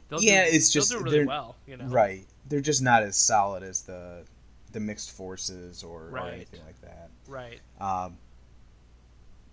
they'll 0.10 0.22
Yeah, 0.22 0.44
do, 0.46 0.52
it's 0.56 0.70
just- 0.70 0.90
they'll 0.92 1.00
do 1.00 1.06
really 1.06 1.26
well, 1.26 1.56
you 1.66 1.78
know, 1.78 1.86
Right. 1.86 2.26
They're 2.48 2.62
just 2.62 2.82
not 2.82 3.04
as 3.04 3.16
solid 3.16 3.64
as 3.64 3.82
the 3.82 4.26
the 4.74 4.80
mixed 4.80 5.12
forces 5.12 5.84
or, 5.84 6.10
or 6.12 6.28
anything 6.28 6.60
like 6.66 6.82
that. 6.82 7.10
Right. 7.28 7.60
Um, 7.80 8.18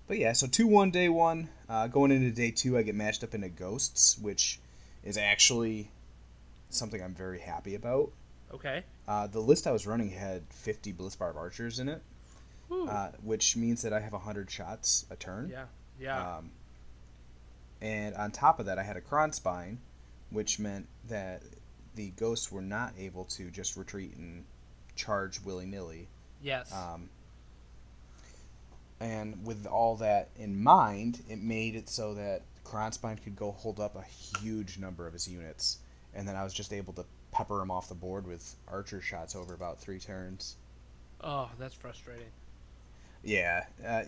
but 0.07 0.17
yeah, 0.19 0.33
so 0.33 0.47
two 0.47 0.67
one 0.67 0.91
day 0.91 1.09
one. 1.11 1.51
Uh, 1.69 1.87
going 1.87 2.11
into 2.11 2.31
day 2.31 2.51
two, 2.51 2.77
I 2.79 2.83
get 2.83 2.95
matched 2.95 3.23
up 3.23 3.35
into 3.35 3.49
ghosts, 3.51 4.19
which 4.19 4.59
is 5.05 5.17
actually 5.19 5.91
something 6.71 7.03
I'm 7.03 7.15
very 7.15 7.41
happy 7.41 7.75
about. 7.75 8.13
Okay. 8.53 8.85
Uh, 9.07 9.27
the 9.27 9.41
list 9.41 9.67
I 9.67 9.73
was 9.73 9.87
running 9.87 10.11
had 10.11 10.43
50 10.51 10.93
Bliss 10.93 11.17
Barb 11.17 11.37
archers 11.37 11.79
in 11.79 11.89
it, 11.89 12.03
uh, 12.71 13.11
which 13.23 13.57
means 13.57 13.83
that 13.83 13.93
I 13.93 14.01
have 14.01 14.13
100 14.13 14.51
shots 14.51 15.07
a 15.11 15.17
turn. 15.17 15.49
yeah. 15.51 15.65
Yeah. 16.01 16.37
Um, 16.39 16.51
and 17.83 18.15
on 18.15 18.31
top 18.31 18.59
of 18.59 18.67
that, 18.67 18.79
I 18.79 18.83
had 18.83 18.97
a 18.97 19.01
Kron 19.01 19.33
Spine, 19.33 19.79
which 20.31 20.59
meant 20.59 20.87
that 21.09 21.43
the 21.95 22.11
ghosts 22.11 22.51
were 22.51 22.63
not 22.63 22.95
able 22.99 23.25
to 23.27 23.51
just 23.51 23.77
retreat 23.77 24.17
and 24.17 24.45
charge 24.97 25.41
willy 25.43 25.67
nilly. 25.67 26.09
yes. 26.43 26.73
Um, 26.73 27.09
and 29.01 29.47
with 29.47 29.67
all 29.67 29.97
that 29.97 30.29
in 30.37 30.63
mind, 30.63 31.23
it 31.29 31.41
made 31.41 31.75
it 31.75 31.89
so 31.89 32.15
that 32.15 32.43
Kronspine 32.65 33.23
could 33.23 33.35
go 33.35 33.51
hold 33.53 33.81
up 33.81 33.97
a 33.97 34.03
huge 34.03 34.79
number 34.79 35.07
of 35.07 35.13
his 35.15 35.27
units, 35.27 35.79
and 36.15 36.29
then 36.29 36.37
I 36.37 36.45
was 36.45 36.53
just 36.53 36.73
able 36.73 36.93
to 36.95 37.05
pepper 37.33 37.61
him 37.61 37.71
off 37.71 37.89
the 37.89 37.95
board 37.95 38.27
with 38.27 38.57
archer 38.69 39.01
shots 39.01 39.37
over 39.37 39.55
about 39.55 39.81
three 39.81 39.99
turns. 39.99 40.57
oh, 41.23 41.49
that's 41.59 41.75
frustrating. 41.75 42.27
Yeah. 43.23 43.65
Uh, 43.87 44.03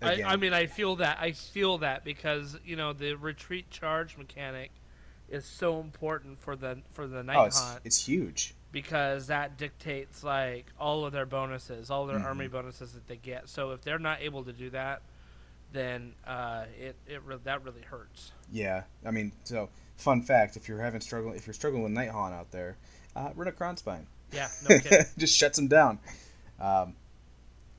I, 0.00 0.22
I 0.24 0.36
mean, 0.36 0.52
I 0.52 0.66
feel 0.66 0.96
that. 0.96 1.18
I 1.20 1.32
feel 1.32 1.78
that 1.78 2.04
because 2.04 2.56
you 2.64 2.76
know 2.76 2.92
the 2.92 3.14
retreat 3.14 3.70
charge 3.70 4.16
mechanic 4.16 4.70
is 5.28 5.44
so 5.44 5.80
important 5.80 6.40
for 6.40 6.56
the 6.56 6.78
for 6.92 7.06
the 7.06 7.22
night 7.22 7.36
oh, 7.36 7.44
it's, 7.44 7.60
hunt 7.60 7.80
it's 7.84 8.06
huge. 8.06 8.54
because 8.72 9.26
that 9.26 9.56
dictates 9.58 10.22
like 10.24 10.66
all 10.78 11.04
of 11.04 11.12
their 11.12 11.26
bonuses, 11.26 11.90
all 11.90 12.06
their 12.06 12.18
Mhm. 12.18 12.24
army 12.24 12.48
bonuses 12.48 12.92
that 12.92 13.06
they 13.08 13.16
get. 13.16 13.48
So 13.48 13.72
if 13.72 13.82
they're 13.82 13.98
not 13.98 14.20
able 14.20 14.44
to 14.44 14.52
do 14.52 14.70
that, 14.70 15.02
then 15.72 16.14
uh, 16.26 16.64
it 16.78 16.96
it 17.08 17.22
re- 17.24 17.38
that 17.44 17.64
really 17.64 17.82
hurts. 17.82 18.32
Yeah. 18.52 18.84
I 19.04 19.10
mean, 19.10 19.32
so 19.44 19.68
fun 19.98 20.22
fact: 20.22 20.56
if 20.56 20.68
you're 20.68 20.80
having 20.80 21.00
struggle, 21.00 21.32
if 21.32 21.46
you're 21.46 21.54
struggling 21.54 21.82
with 21.82 21.92
Nighthaunt 21.92 22.32
out 22.32 22.50
there, 22.50 22.76
uh, 23.14 23.30
run 23.34 23.48
a 23.48 23.52
Kronspine. 23.52 24.06
Yeah, 24.32 24.48
no 24.68 24.78
kidding. 24.78 25.06
just 25.18 25.36
shuts 25.36 25.56
them 25.56 25.68
down. 25.68 25.98
Um, 26.60 26.94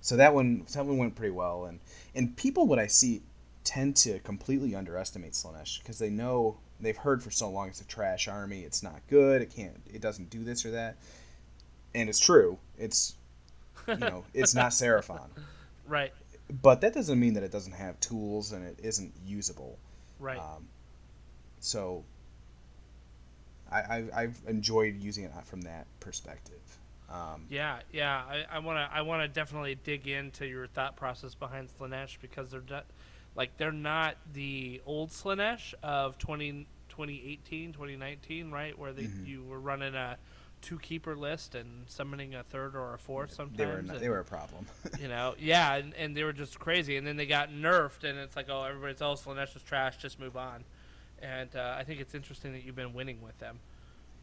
so 0.01 0.17
that 0.17 0.33
one, 0.33 0.65
that 0.73 0.85
one 0.85 0.97
went 0.97 1.15
pretty 1.15 1.31
well, 1.31 1.65
and 1.65 1.79
and 2.13 2.35
people 2.37 2.67
what 2.67 2.79
I 2.79 2.87
see 2.87 3.21
tend 3.63 3.95
to 3.95 4.19
completely 4.19 4.75
underestimate 4.75 5.33
Slaanesh 5.33 5.79
because 5.79 5.99
they 5.99 6.09
know 6.09 6.57
they've 6.79 6.97
heard 6.97 7.21
for 7.21 7.29
so 7.29 7.49
long 7.49 7.67
it's 7.67 7.81
a 7.81 7.87
trash 7.87 8.27
army, 8.27 8.61
it's 8.61 8.81
not 8.81 9.01
good, 9.09 9.41
it 9.41 9.53
can't, 9.53 9.81
it 9.93 10.01
doesn't 10.01 10.29
do 10.29 10.43
this 10.43 10.65
or 10.65 10.71
that, 10.71 10.95
and 11.93 12.09
it's 12.09 12.19
true. 12.19 12.57
It's 12.77 13.15
you 13.87 13.97
know, 13.97 14.23
it's 14.33 14.55
not 14.55 14.71
Seraphon, 14.71 15.27
right, 15.87 16.13
but 16.61 16.81
that 16.81 16.93
doesn't 16.93 17.19
mean 17.19 17.33
that 17.33 17.43
it 17.43 17.51
doesn't 17.51 17.73
have 17.73 17.99
tools 17.99 18.53
and 18.53 18.65
it 18.65 18.79
isn't 18.81 19.13
usable. 19.25 19.77
right. 20.19 20.39
Um, 20.39 20.67
so 21.59 22.03
I, 23.71 23.77
I 23.79 24.03
I've 24.15 24.39
enjoyed 24.47 25.01
using 25.01 25.25
it 25.25 25.31
from 25.45 25.61
that 25.61 25.85
perspective. 25.99 26.55
Um, 27.09 27.45
Yeah, 27.49 27.79
yeah. 27.91 28.23
I, 28.27 28.45
I 28.57 28.59
wanna 28.59 28.89
I 28.91 29.01
wanna 29.01 29.27
definitely 29.27 29.75
dig 29.83 30.07
into 30.07 30.45
your 30.45 30.67
thought 30.67 30.95
process 30.95 31.35
behind 31.35 31.69
Slaanesh 31.79 32.17
because 32.21 32.51
they're 32.51 32.61
not 32.69 32.85
like 33.35 33.57
they're 33.57 33.71
not 33.71 34.15
the 34.33 34.81
old 34.85 35.09
Slaanesh 35.11 35.73
of 35.83 36.17
20, 36.17 36.65
2018, 36.89 37.73
2019, 37.73 38.51
right? 38.51 38.77
Where 38.77 38.91
they, 38.91 39.03
Mhm. 39.03 39.27
you 39.27 39.43
were 39.43 39.59
running 39.59 39.93
a 39.95 40.17
two 40.61 40.77
keeper 40.79 41.15
list 41.15 41.55
and 41.55 41.87
summoning 41.87 42.35
a 42.35 42.43
third 42.43 42.75
or 42.75 42.93
a 42.93 42.97
fourth 42.97 43.31
sometimes. 43.31 43.57
they 43.57 43.65
were 43.65 43.81
not, 43.81 43.95
and- 43.95 44.03
they 44.03 44.09
were 44.09 44.19
a 44.19 44.25
problem. 44.25 44.65
you 44.99 45.07
know, 45.07 45.35
yeah, 45.39 45.75
and, 45.75 45.93
and 45.93 46.17
they 46.17 46.23
were 46.23 46.33
just 46.33 46.59
crazy. 46.59 46.97
And 46.97 47.07
then 47.07 47.15
they 47.15 47.27
got 47.27 47.49
nerfed, 47.49 48.03
and 48.03 48.17
it's 48.19 48.35
like, 48.35 48.47
oh, 48.49 48.63
everybody's 48.63 49.01
oh, 49.01 49.13
Slaanesh 49.13 49.55
is 49.55 49.61
trash. 49.63 49.95
Just 49.97 50.19
move 50.19 50.35
on. 50.35 50.65
And 51.21 51.55
uh, 51.55 51.75
I 51.77 51.83
think 51.83 51.99
it's 51.99 52.15
interesting 52.15 52.53
that 52.53 52.63
you've 52.63 52.75
been 52.75 52.93
winning 52.93 53.21
with 53.21 53.37
them. 53.39 53.59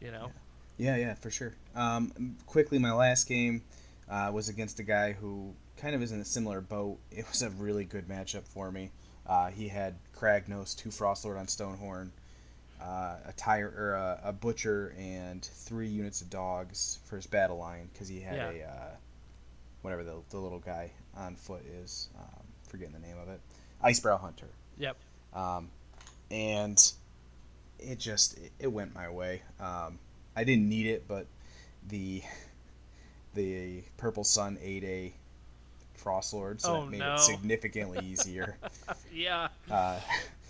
You 0.01 0.11
know, 0.11 0.31
Yeah, 0.77 0.95
yeah, 0.95 1.15
for 1.15 1.31
sure. 1.31 1.55
Um, 1.75 2.35
quickly, 2.45 2.77
my 2.77 2.91
last 2.93 3.27
game 3.27 3.63
uh, 4.09 4.29
was 4.33 4.47
against 4.49 4.79
a 4.79 4.83
guy 4.83 5.13
who 5.13 5.53
kind 5.77 5.95
of 5.95 6.01
is 6.03 6.11
in 6.11 6.19
a 6.19 6.25
similar 6.25 6.61
boat. 6.61 6.97
It 7.11 7.27
was 7.27 7.41
a 7.41 7.49
really 7.49 7.83
good 7.83 8.07
matchup 8.07 8.43
for 8.47 8.71
me. 8.71 8.91
Uh, 9.25 9.47
he 9.49 9.67
had 9.67 9.95
Kragnos, 10.15 10.75
two 10.77 10.89
Frostlord 10.89 11.37
on 11.39 11.47
Stonehorn, 11.47 12.09
uh, 12.81 13.15
a 13.25 13.33
tire 13.35 13.73
or 13.75 13.93
a, 13.95 14.29
a 14.29 14.31
butcher, 14.33 14.93
and 14.97 15.43
three 15.43 15.87
units 15.87 16.21
of 16.21 16.29
dogs 16.29 16.99
for 17.05 17.15
his 17.15 17.25
battle 17.25 17.57
line 17.57 17.89
because 17.91 18.07
he 18.07 18.21
had 18.21 18.35
Yeah. 18.35 18.49
a 18.51 18.69
uh, 18.69 18.89
whatever 19.81 20.03
the, 20.03 20.15
the 20.29 20.37
little 20.37 20.59
guy 20.59 20.91
on 21.15 21.35
foot 21.35 21.63
is. 21.81 22.09
Um, 22.17 22.43
forgetting 22.67 22.93
the 22.93 22.99
name 23.07 23.17
of 23.17 23.29
it. 23.29 23.39
Icebrow 23.83 24.19
Hunter. 24.19 24.47
Yep. 24.77 24.97
Um, 25.33 25.69
and 26.31 26.91
it 27.79 27.99
just 27.99 28.37
it, 28.59 28.67
went 28.67 28.93
my 28.93 29.09
way. 29.09 29.41
Um, 29.59 29.99
I 30.35 30.43
didn't 30.43 30.67
need 30.69 30.87
it, 30.87 31.07
but 31.07 31.27
the 31.87 32.21
the 33.33 33.83
Purple 33.97 34.23
Sun 34.23 34.57
ate 34.61 34.83
a 34.83 35.13
Frostlord, 36.01 36.61
so 36.61 36.75
Oh, 36.75 36.81
that 36.81 36.91
made 36.91 36.99
no. 36.99 37.15
it 37.15 37.19
significantly 37.19 38.05
easier. 38.05 38.57
yeah. 39.13 39.49
uh, 39.69 39.99
oh, 39.99 40.03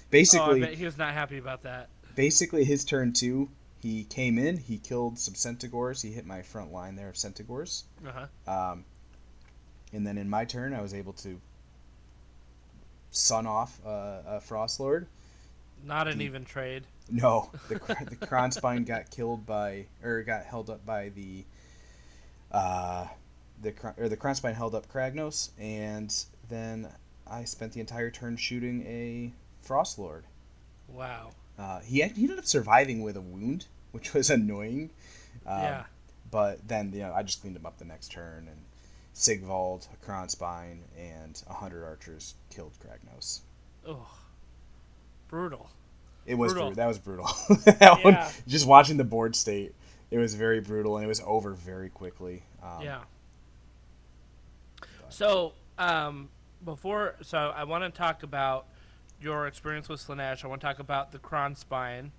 basically, 0.10 0.62
bet 0.62 0.74
he 0.74 0.86
was 0.86 0.98
not 0.98 1.14
happy 1.14 1.38
about 1.38 1.64
that. 1.64 1.90
basically 2.16 2.64
his 2.64 2.84
turn 2.86 3.14
two. 3.14 3.50
He 3.82 4.06
came 4.06 4.40
in, 4.40 4.58
he 4.58 4.78
killed 4.80 5.20
some 5.20 5.36
Centigores. 5.36 6.02
He 6.02 6.12
hit 6.12 6.26
my 6.26 6.42
front 6.42 6.72
line 6.74 6.96
there 6.96 7.10
of 7.10 7.16
Centigores. 7.16 7.84
Uh 8.06 8.26
huh. 8.48 8.72
Um, 8.72 8.86
and 9.94 10.06
then 10.06 10.18
in 10.18 10.30
my 10.30 10.44
turn, 10.46 10.74
I 10.74 10.82
was 10.82 10.94
able 10.94 11.14
to 11.14 11.40
sun 13.12 13.46
off 13.48 13.80
uh, 13.86 14.22
a 14.28 14.42
Frostlord. 14.46 15.06
Not 15.88 16.10
an 16.10 16.22
even 16.22 16.44
trade. 16.44 16.84
No, 17.10 17.50
the 17.70 17.76
the 18.10 18.18
Kronspine 18.28 18.86
got 18.86 19.10
killed 19.10 19.46
by 19.46 19.86
or 20.04 20.22
got 20.24 20.44
held 20.44 20.70
up 20.70 20.86
by 20.86 21.10
the 21.10 21.46
uh 22.52 23.08
the 23.62 23.74
or 23.98 24.10
the 24.10 24.18
Kronspine 24.18 24.54
held 24.54 24.76
up 24.76 24.92
Kragnos, 24.92 25.50
and 25.58 26.14
then 26.50 26.90
I 27.26 27.46
spent 27.46 27.72
the 27.72 27.80
entire 27.80 28.12
turn 28.12 28.36
shooting 28.36 28.86
a 28.86 29.32
Frostlord. 29.66 30.24
Wow. 30.90 31.32
Uh, 31.58 31.80
he 31.80 32.04
act- 32.04 32.18
he 32.18 32.24
ended 32.24 32.40
up 32.40 32.46
surviving 32.46 33.02
with 33.02 33.16
a 33.16 33.22
wound, 33.22 33.66
which 33.94 34.14
was 34.14 34.30
annoying. 34.30 34.90
Um, 35.46 35.62
yeah. 35.62 35.84
But 36.30 36.68
then 36.68 36.92
you 36.94 37.00
know 37.00 37.14
I 37.14 37.24
just 37.24 37.40
cleaned 37.40 37.56
him 37.56 37.66
up 37.66 37.78
the 37.78 37.86
next 37.86 38.12
turn, 38.12 38.50
and 38.50 38.60
Sigvald, 39.14 39.88
a 39.94 40.06
Kronspine, 40.06 40.80
and 40.98 41.42
a 41.50 41.54
hundred 41.54 41.86
archers 41.86 42.36
killed 42.50 42.74
Kragnos. 42.84 43.40
Ugh. 43.88 44.06
Brutal. 45.28 45.70
It 46.26 46.36
was 46.36 46.54
Brutal. 46.54 46.70
brutal. 46.70 46.84
That 46.84 46.88
was 46.88 47.00
brutal. 47.00 47.26
that 47.80 48.04
one, 48.04 48.18
just 48.48 48.68
watching 48.68 48.98
the 48.98 49.04
board 49.04 49.36
state, 49.36 49.74
it 50.12 50.18
was 50.18 50.36
very 50.36 50.60
brutal, 50.60 50.98
and 50.98 51.06
it 51.06 51.08
was 51.08 51.22
over 51.26 51.52
very 51.54 51.90
quickly. 51.90 52.44
Um, 52.62 52.82
yeah. 52.82 53.00
So, 55.10 55.54
um, 55.78 56.30
before, 56.64 57.16
so 57.22 57.54
I 57.56 57.64
want 57.64 57.84
to 57.84 57.98
talk 57.98 58.24
about 58.24 58.66
your 59.22 59.48
experience 59.48 59.88
with 59.90 60.06
Slaanesh. 60.06 60.44
I 60.44 60.48
want 60.48 60.62
to 60.62 60.68
talk 60.68 60.80
about 60.80 61.12
the 61.12 61.20
Kron 61.20 61.56
Spine, 61.56 62.12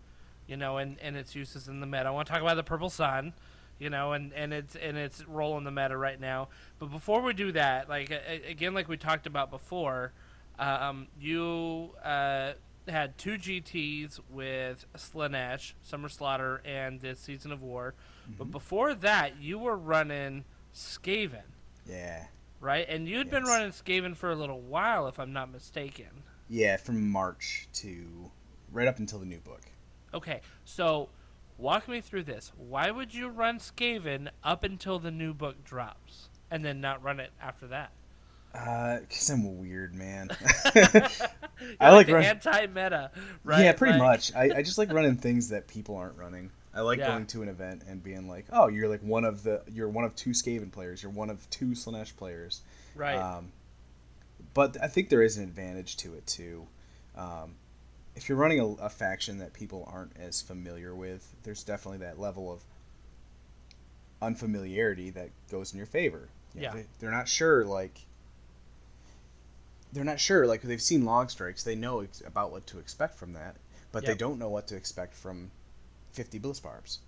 you 0.47 0.57
know, 0.57 0.79
and, 0.79 0.99
and 1.01 1.17
its 1.17 1.35
uses 1.35 1.69
in 1.69 1.81
the 1.81 1.87
meta. 1.87 2.07
I 2.07 2.11
want 2.11 2.27
to 2.27 2.33
talk 2.33 2.43
about 2.43 2.57
the 2.57 2.63
Purple 2.63 2.91
Sun, 2.91 3.35
you 3.79 3.91
know, 3.91 4.13
and, 4.13 4.33
and 4.33 4.53
its 4.53 4.75
and 4.75 4.97
its 4.97 5.27
role 5.29 5.59
in 5.59 5.65
the 5.65 5.71
meta 5.71 5.97
right 5.97 6.21
now. 6.21 6.49
But 6.79 6.87
before 6.87 7.21
we 7.21 7.33
do 7.33 7.53
that, 7.53 7.89
like 7.89 8.11
again, 8.49 8.75
like 8.75 8.89
we 8.89 8.97
talked 8.97 9.27
about 9.27 9.51
before, 9.51 10.13
um, 10.59 11.07
you 11.21 11.91
uh, 12.03 12.53
had 12.91 13.17
two 13.19 13.37
GTS 13.39 14.21
with 14.31 14.87
Slaanesh, 14.97 15.73
Summer 15.83 16.09
Slaughter, 16.09 16.61
and 16.65 17.01
the 17.01 17.15
Season 17.15 17.53
of 17.53 17.63
War. 17.63 17.95
But 18.27 18.45
mm-hmm. 18.45 18.53
before 18.53 18.95
that, 18.95 19.41
you 19.41 19.59
were 19.59 19.77
running 19.77 20.45
Skaven 20.75 21.43
Yeah. 21.89 22.27
right? 22.61 22.87
And 22.89 23.09
you'd 23.09 23.31
been 23.31 23.45
running 23.45 23.71
Skaven 23.71 24.17
for 24.17 24.31
a 24.31 24.35
little 24.37 24.61
while, 24.61 25.07
if 25.09 25.19
I'm 25.19 25.33
not 25.33 25.51
mistaken. 25.51 26.25
Yeah, 26.49 26.77
from 26.77 27.09
March 27.11 27.69
to 27.75 28.31
right 28.73 28.89
up 28.89 28.99
until 28.99 29.19
the 29.19 29.27
new 29.27 29.41
book. 29.41 29.63
Okay, 30.15 30.41
so 30.65 31.09
walk 31.59 31.89
me 31.89 32.01
through 32.01 32.23
this. 32.25 32.53
Why 32.57 32.91
would 32.91 33.15
you 33.15 33.29
run 33.29 33.59
Skaven 33.59 34.29
up 34.43 34.65
until 34.65 34.99
the 34.99 35.11
new 35.11 35.35
book 35.35 35.65
drops, 35.65 36.29
and 36.51 36.65
then 36.65 36.81
not 36.81 37.03
run 37.03 37.21
it 37.21 37.31
after 37.41 37.67
that? 37.69 37.93
Uh, 38.59 38.99
cause 39.09 39.31
I'm 39.31 39.59
weird 39.59 39.95
man. 39.95 40.31
I 41.81 41.93
like 41.93 42.07
the 42.09 42.15
run- 42.15 42.25
anti-meta, 42.25 43.11
right? 43.45 43.63
Yeah, 43.65 43.73
pretty 43.73 43.99
Like- 43.99 44.03
much. 44.03 44.35
I, 44.35 44.51
I 44.59 44.63
just 44.63 44.79
like 44.79 44.93
running 44.99 45.17
things 45.17 45.51
that 45.51 45.69
people 45.69 45.97
aren't 45.97 46.17
running. 46.19 46.51
I 46.75 46.81
like 46.81 46.99
Yeah. 46.99 47.09
going 47.09 47.27
to 47.27 47.43
an 47.43 47.49
event 47.49 47.83
and 47.89 48.03
being 48.03 48.29
like, 48.29 48.47
oh, 48.53 48.69
you're 48.69 48.89
like 48.89 49.01
one 49.03 49.25
of 49.25 49.43
the, 49.43 49.63
you're 49.73 49.89
one 49.89 50.05
of 50.05 50.15
two 50.17 50.31
Skaven 50.31 50.71
players, 50.73 51.03
you're 51.03 51.13
one 51.13 51.31
of 51.31 51.49
two 51.51 51.67
Slaanesh 51.69 52.17
players. 52.17 52.63
Right. 52.97 53.17
Um, 53.17 53.53
but 54.55 54.77
I 54.83 54.89
think 54.89 55.09
there 55.09 55.23
is 55.23 55.37
an 55.37 55.45
advantage 55.45 55.97
to 55.99 56.15
it 56.15 56.27
too. 56.27 56.67
Um, 57.17 57.55
if 58.17 58.29
you're 58.29 58.39
running 58.39 58.61
a, 58.61 58.67
a 58.85 58.89
faction 58.89 59.39
that 59.39 59.53
people 59.53 59.89
aren't 59.93 60.17
as 60.19 60.43
familiar 60.43 60.95
with, 60.95 61.33
there's 61.45 61.63
definitely 61.63 61.99
that 62.07 62.19
level 62.19 62.53
of 62.53 62.61
unfamiliarity 64.21 65.11
that 65.11 65.31
goes 65.51 65.73
in 65.73 65.77
your 65.79 65.87
favor. 65.87 66.29
You 66.55 66.63
know, 66.63 66.67
Yeah. 66.69 66.75
They, 66.75 66.87
they're 66.99 67.11
not 67.11 67.29
sure, 67.29 67.65
like, 67.65 68.01
they're 69.93 70.05
not 70.05 70.21
sure. 70.21 70.47
Like, 70.47 70.63
they've 70.63 70.81
seen 70.81 71.05
log 71.05 71.31
strikes, 71.31 71.63
they 71.63 71.75
know 71.75 72.01
ex- 72.01 72.23
about 72.27 72.53
what 72.53 72.67
to 72.69 72.79
expect 72.79 73.15
from 73.15 73.33
that, 73.35 73.57
but 73.93 74.05
they 74.05 74.15
don't 74.15 74.39
know 74.39 74.49
what 74.49 74.67
to 74.69 74.77
expect 74.77 75.15
from 75.15 75.51
50 76.13 76.39
bliss 76.39 76.61
barbs. 76.61 77.01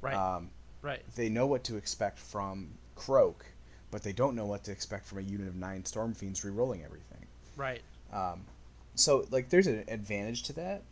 right. 0.00 0.14
Um, 0.14 0.50
right. 0.82 1.02
they 1.16 1.28
know 1.28 1.46
what 1.46 1.64
to 1.64 1.76
expect 1.76 2.18
from 2.18 2.68
Kroak, 2.94 3.44
but 3.90 4.02
they 4.02 4.12
don't 4.12 4.34
know 4.34 4.46
what 4.46 4.64
to 4.64 4.72
expect 4.72 5.06
from 5.06 5.18
a 5.18 5.22
unit 5.22 5.48
of 5.48 5.56
nine 5.56 5.84
Storm 5.84 6.14
Fiends 6.14 6.44
re-rolling 6.44 6.84
everything. 6.84 7.26
Right. 7.56 7.82
Um, 8.12 8.44
so 8.94 9.26
like, 9.30 9.48
there's 9.48 9.66
an 9.66 9.84
advantage 9.88 10.44
to 10.44 10.52
that. 10.54 10.82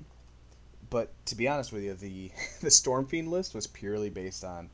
But 0.88 1.10
to 1.26 1.34
be 1.34 1.48
honest 1.48 1.72
with 1.72 1.82
you, 1.82 1.94
the 1.94 2.30
the 2.60 2.70
Storm 2.70 3.06
Fiend 3.06 3.28
list 3.28 3.54
was 3.54 3.66
purely 3.66 4.10
based 4.10 4.44
on 4.44 4.70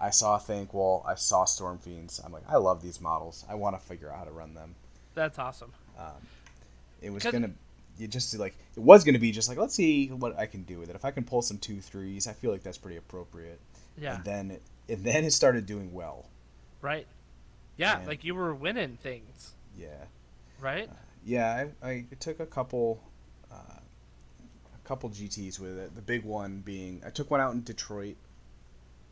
I 0.00 0.10
saw 0.10 0.38
Thanquol, 0.38 1.06
I 1.06 1.14
saw 1.14 1.44
Storm 1.44 1.78
Fiends. 1.78 2.20
I'm 2.24 2.32
like, 2.32 2.42
I 2.48 2.56
love 2.56 2.82
these 2.82 3.00
models. 3.00 3.44
I 3.48 3.54
want 3.54 3.78
to 3.78 3.86
figure 3.86 4.10
out 4.10 4.18
how 4.18 4.24
to 4.24 4.32
run 4.32 4.54
them. 4.54 4.74
That's 5.14 5.38
awesome. 5.38 5.72
It 7.00 7.10
was 7.10 7.24
gonna, 7.24 7.50
you 7.98 8.06
just 8.06 8.38
like 8.38 8.54
it 8.76 8.80
was 8.80 9.02
gonna 9.04 9.18
be 9.18 9.32
just 9.32 9.48
like 9.48 9.58
let's 9.58 9.74
see 9.74 10.06
what 10.08 10.38
I 10.38 10.46
can 10.46 10.62
do 10.62 10.78
with 10.78 10.88
it. 10.90 10.96
If 10.96 11.04
I 11.04 11.10
can 11.10 11.24
pull 11.24 11.42
some 11.42 11.58
two 11.58 11.80
threes, 11.80 12.26
I 12.28 12.32
feel 12.32 12.52
like 12.52 12.62
that's 12.62 12.78
pretty 12.78 12.96
appropriate. 12.96 13.58
Yeah. 13.98 14.16
And 14.16 14.24
then 14.24 14.50
it, 14.52 14.62
and 14.88 15.04
then 15.04 15.24
it 15.24 15.32
started 15.32 15.66
doing 15.66 15.92
well. 15.92 16.26
Right. 16.80 17.06
Yeah, 17.76 17.98
And- 17.98 18.06
like 18.06 18.22
you 18.24 18.34
were 18.34 18.54
winning 18.54 18.98
things, 19.02 19.52
Yeah. 19.78 20.04
right? 20.60 20.88
Yeah, 21.24 21.66
I, 21.82 21.88
I 21.88 22.04
took 22.20 22.40
a 22.40 22.46
couple, 22.46 23.00
uh, 23.50 23.54
a 24.74 24.88
couple 24.88 25.08
GTS 25.08 25.58
with 25.60 25.78
it. 25.78 25.94
The 25.94 26.02
big 26.02 26.24
one 26.24 26.62
being 26.64 27.00
I 27.06 27.10
took 27.10 27.30
one 27.30 27.40
out 27.40 27.54
in 27.54 27.62
Detroit, 27.62 28.16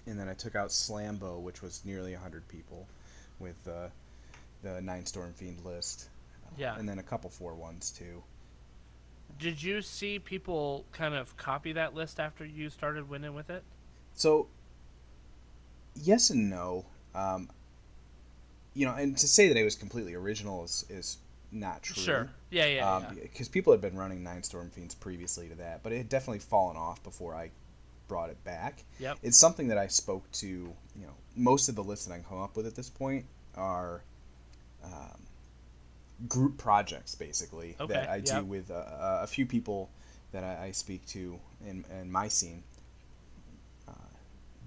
and 0.06 0.18
then 0.18 0.28
I 0.28 0.34
took 0.34 0.54
out 0.54 0.68
Slambo, 0.68 1.40
which 1.40 1.62
was 1.62 1.80
nearly 1.84 2.12
hundred 2.12 2.46
people, 2.48 2.86
with 3.38 3.56
uh, 3.66 3.88
the 4.62 4.80
nine 4.80 5.06
Storm 5.06 5.32
Fiend 5.32 5.64
list. 5.64 6.09
Yeah. 6.56 6.76
And 6.76 6.88
then 6.88 6.98
a 6.98 7.02
couple 7.02 7.30
four 7.30 7.54
ones 7.54 7.90
too. 7.90 8.22
Did 9.38 9.62
you 9.62 9.80
see 9.80 10.18
people 10.18 10.84
kind 10.92 11.14
of 11.14 11.36
copy 11.36 11.72
that 11.72 11.94
list 11.94 12.20
after 12.20 12.44
you 12.44 12.68
started 12.68 13.08
winning 13.08 13.34
with 13.34 13.48
it? 13.48 13.62
So, 14.14 14.48
yes 15.94 16.30
and 16.30 16.50
no. 16.50 16.84
Um, 17.14 17.48
you 18.74 18.86
know, 18.86 18.94
and 18.94 19.16
to 19.16 19.26
say 19.26 19.48
that 19.48 19.56
it 19.56 19.64
was 19.64 19.74
completely 19.74 20.14
original 20.14 20.64
is, 20.64 20.84
is 20.90 21.18
not 21.52 21.82
true. 21.82 22.02
Sure. 22.02 22.30
Yeah, 22.50 22.66
yeah, 22.66 22.94
Um, 22.94 23.02
yeah. 23.16 23.22
Because 23.22 23.48
people 23.48 23.72
had 23.72 23.80
been 23.80 23.96
running 23.96 24.22
Nine 24.22 24.42
Storm 24.42 24.70
Fiends 24.70 24.94
previously 24.94 25.48
to 25.48 25.54
that, 25.56 25.82
but 25.82 25.92
it 25.92 25.98
had 25.98 26.08
definitely 26.08 26.38
fallen 26.40 26.76
off 26.76 27.02
before 27.02 27.34
I 27.34 27.50
brought 28.08 28.30
it 28.30 28.42
back. 28.44 28.84
Yep. 28.98 29.18
It's 29.22 29.38
something 29.38 29.68
that 29.68 29.78
I 29.78 29.86
spoke 29.86 30.30
to, 30.32 30.46
you 30.46 30.74
know, 30.96 31.14
most 31.36 31.68
of 31.68 31.76
the 31.76 31.82
lists 31.84 32.06
that 32.06 32.14
I 32.14 32.18
come 32.28 32.40
up 32.40 32.56
with 32.56 32.66
at 32.66 32.74
this 32.74 32.90
point 32.90 33.24
are 33.56 34.02
um, 34.84 35.22
group 36.28 36.58
projects, 36.58 37.14
basically, 37.14 37.76
Okay, 37.80 37.94
that 37.94 38.08
I 38.08 38.20
do 38.20 38.34
yep. 38.34 38.44
with 38.44 38.70
uh, 38.70 38.84
a 39.22 39.26
few 39.26 39.46
people 39.46 39.90
that 40.32 40.44
I, 40.44 40.66
I 40.66 40.70
speak 40.72 41.04
to 41.06 41.38
in, 41.66 41.84
in 42.00 42.10
my 42.10 42.28
scene. 42.28 42.62
Uh, 43.88 43.92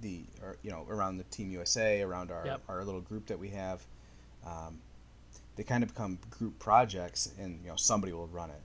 the, 0.02 0.22
or, 0.42 0.58
you 0.64 0.72
know, 0.72 0.86
around 0.90 1.18
the 1.18 1.24
Team 1.26 1.52
USA, 1.52 2.02
around 2.02 2.32
our, 2.32 2.46
Yep. 2.46 2.62
our 2.68 2.84
little 2.84 3.02
group 3.02 3.28
that 3.28 3.40
we 3.40 3.50
have. 3.50 3.82
Um, 4.46 4.80
they 5.56 5.64
kind 5.64 5.84
of 5.84 5.90
become 5.90 6.18
group 6.32 6.58
projects, 6.60 7.32
and 7.40 7.60
you 7.64 7.70
know 7.70 7.76
somebody 7.76 8.12
will 8.12 8.28
run 8.28 8.50
it. 8.50 8.62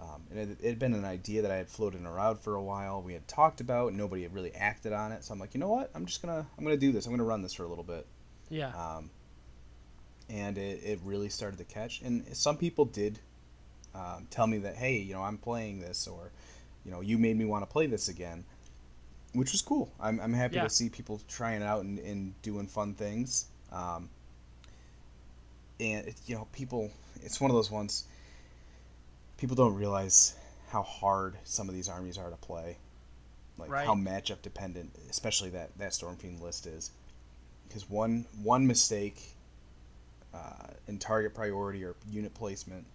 Um, 0.00 0.22
and 0.30 0.38
it, 0.38 0.58
it 0.62 0.68
had 0.68 0.78
been 0.78 0.94
an 0.94 1.04
idea 1.04 1.42
that 1.42 1.50
I 1.50 1.56
had 1.56 1.68
floated 1.68 2.06
around 2.06 2.38
for 2.38 2.54
a 2.54 2.62
while. 2.62 3.02
We 3.02 3.12
had 3.12 3.26
talked 3.28 3.60
about, 3.60 3.92
nobody 3.92 4.22
had 4.22 4.32
really 4.32 4.54
acted 4.54 4.92
on 4.94 5.12
it. 5.12 5.24
So 5.24 5.34
I'm 5.34 5.40
like, 5.40 5.52
you 5.52 5.60
know 5.60 5.68
what? 5.68 5.90
I'm 5.94 6.06
just 6.06 6.22
gonna 6.22 6.46
I'm 6.56 6.64
gonna 6.64 6.76
do 6.78 6.92
this. 6.92 7.04
I'm 7.04 7.12
gonna 7.12 7.24
run 7.24 7.42
this 7.42 7.52
for 7.52 7.64
a 7.64 7.68
little 7.68 7.84
bit. 7.84 8.06
yeah. 8.48 8.68
Um, 8.68 9.10
and 10.30 10.56
it, 10.56 10.80
it 10.84 11.00
really 11.04 11.28
started 11.28 11.58
to 11.58 11.64
catch. 11.64 12.00
And 12.02 12.24
some 12.36 12.56
people 12.56 12.84
did 12.84 13.18
um, 13.94 14.26
tell 14.30 14.46
me 14.46 14.58
that, 14.58 14.76
hey, 14.76 14.98
you 14.98 15.14
know, 15.14 15.22
I'm 15.22 15.38
playing 15.38 15.80
this, 15.80 16.06
or 16.06 16.30
you 16.84 16.90
know, 16.90 17.00
you 17.00 17.18
made 17.18 17.36
me 17.36 17.44
want 17.44 17.62
to 17.62 17.70
play 17.70 17.86
this 17.86 18.08
again, 18.08 18.44
which 19.34 19.52
was 19.52 19.62
cool. 19.62 19.92
I'm, 20.00 20.20
I'm 20.20 20.32
happy 20.32 20.56
Yeah. 20.56 20.64
to 20.64 20.70
see 20.70 20.88
people 20.88 21.20
trying 21.28 21.60
it 21.62 21.64
out 21.64 21.84
and, 21.84 21.98
and 21.98 22.40
doing 22.42 22.66
fun 22.66 22.94
things. 22.94 23.46
Um, 23.72 24.08
and 25.78 26.06
it, 26.08 26.16
you 26.26 26.36
know, 26.36 26.46
people, 26.52 26.90
it's 27.22 27.40
one 27.40 27.50
of 27.50 27.56
those 27.56 27.70
ones. 27.70 28.04
People 29.38 29.56
don't 29.56 29.74
realize 29.74 30.34
how 30.68 30.82
hard 30.82 31.36
some 31.44 31.68
of 31.68 31.74
these 31.74 31.88
armies 31.88 32.18
are 32.18 32.30
to 32.30 32.36
play, 32.36 32.76
like 33.58 33.70
Right. 33.70 33.86
how 33.86 33.94
matchup 33.94 34.42
dependent, 34.42 34.94
especially 35.10 35.50
that 35.50 35.76
that 35.78 35.90
Stormfiend 35.92 36.40
list 36.40 36.66
is. 36.66 36.90
Because 37.66 37.88
one 37.88 38.26
one 38.42 38.66
mistake 38.66 39.34
uh, 40.34 40.68
in 40.88 40.98
target 40.98 41.34
priority 41.34 41.84
or 41.84 41.94
unit 42.10 42.34
placement, 42.34 42.86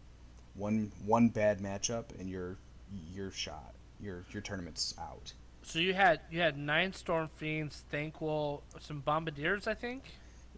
one 0.56 0.91
one 1.06 1.30
bad 1.30 1.60
matchup, 1.60 2.17
and 2.19 2.30
you're 2.30 2.58
you're 3.13 3.32
shot. 3.32 3.74
Your 4.00 4.26
your 4.32 4.41
tournament's 4.41 4.93
out. 5.00 5.34
So 5.63 5.80
you 5.80 5.93
had 5.93 6.19
you 6.30 6.39
had 6.41 6.58
nine 6.58 6.93
storm 6.93 7.30
fiends, 7.36 7.84
Thanquol, 7.91 8.62
some 8.80 9.00
bombardiers, 9.00 9.67
I 9.67 9.74
think. 9.74 10.04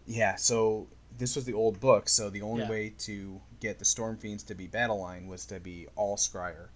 Yeah, 0.06 0.36
so 0.36 0.86
this 1.18 1.36
was 1.36 1.44
the 1.44 1.52
old 1.54 1.80
book, 1.80 2.08
so 2.08 2.30
the 2.30 2.42
only 2.42 2.62
Yeah. 2.62 2.70
way 2.70 2.94
to 3.00 3.40
get 3.60 3.78
the 3.78 3.84
Storm 3.84 4.16
Fiends 4.16 4.42
to 4.44 4.54
be 4.54 4.66
battle 4.66 5.00
line 5.00 5.26
was 5.26 5.44
to 5.46 5.60
be 5.60 5.86
all 5.96 6.16
Skryre. 6.16 6.68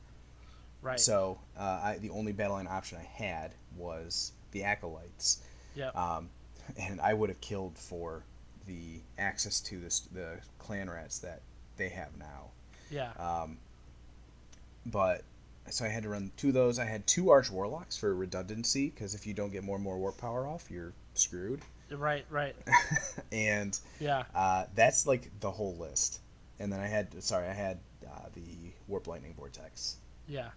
Right. 0.82 0.98
So 0.98 1.38
uh, 1.56 1.80
I, 1.82 1.98
the 1.98 2.10
only 2.10 2.32
battle 2.32 2.56
line 2.56 2.66
option 2.66 2.98
I 2.98 3.04
had 3.04 3.54
was 3.76 4.32
the 4.50 4.64
Acolytes. 4.64 5.40
Yep. 5.76 5.96
Um, 5.96 6.30
and 6.76 7.00
I 7.00 7.14
would 7.14 7.28
have 7.28 7.40
killed 7.40 7.78
for 7.78 8.24
the 8.72 9.00
access 9.22 9.60
to 9.60 9.78
this, 9.78 10.00
the 10.12 10.38
clan 10.58 10.88
rats 10.88 11.18
that 11.20 11.40
they 11.76 11.88
have 11.90 12.16
now. 12.18 12.50
yeah. 12.90 13.12
Um, 13.18 13.58
but 14.86 15.22
so 15.70 15.84
I 15.84 15.88
had 15.88 16.02
to 16.02 16.08
run 16.08 16.32
two 16.36 16.48
of 16.48 16.54
those. 16.54 16.78
I 16.78 16.84
had 16.84 17.06
two 17.06 17.30
Arch 17.30 17.50
Warlocks 17.50 17.96
for 17.96 18.14
redundancy 18.14 18.90
because 18.90 19.14
if 19.14 19.26
you 19.26 19.34
don't 19.34 19.52
get 19.52 19.62
more 19.62 19.76
and 19.76 19.84
more 19.84 19.96
warp 19.98 20.18
power 20.18 20.46
off, 20.46 20.70
you're 20.70 20.92
screwed. 21.14 21.60
right. 21.90 22.24
Right. 22.30 22.56
and 23.32 23.78
Yeah. 24.00 24.24
uh, 24.34 24.64
that's 24.74 25.06
like 25.06 25.30
the 25.40 25.50
whole 25.50 25.76
list. 25.76 26.20
And 26.58 26.72
then 26.72 26.80
I 26.80 26.86
had 26.86 27.22
sorry, 27.22 27.46
I 27.48 27.52
had 27.52 27.78
uh, 28.06 28.26
the 28.34 28.42
Warp 28.88 29.06
Lightning 29.06 29.34
Vortex 29.36 29.96
Yeah. 30.26 30.50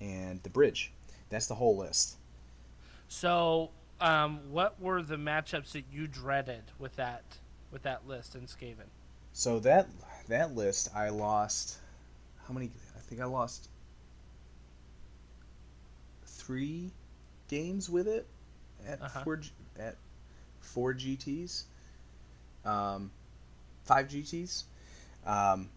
and 0.00 0.42
the 0.42 0.50
Bridge. 0.50 0.92
That's 1.30 1.46
the 1.46 1.54
whole 1.56 1.76
list. 1.76 2.16
So, 3.08 3.70
um, 4.00 4.40
what 4.50 4.80
were 4.80 5.02
the 5.02 5.16
matchups 5.16 5.72
that 5.72 5.84
you 5.92 6.06
dreaded 6.06 6.62
with 6.78 6.96
that 6.96 7.22
with 7.74 7.82
that 7.82 8.06
list 8.08 8.34
in 8.36 8.42
Skaven? 8.46 8.86
So 9.34 9.58
that 9.60 9.88
that 10.28 10.54
list, 10.54 10.88
I 10.94 11.10
lost. 11.10 11.76
How 12.46 12.54
many? 12.54 12.70
I 12.96 13.00
think 13.00 13.20
I 13.20 13.26
lost 13.26 13.68
three 16.24 16.90
games 17.48 17.90
with 17.90 18.06
it 18.08 18.26
at 18.86 19.02
Uh-huh. 19.02 19.24
four 19.24 19.40
at 19.78 19.96
four 20.60 20.94
GTS, 20.94 21.64
um, 22.64 23.10
five 23.84 24.08
GTS. 24.08 24.64
Um, 25.26 25.68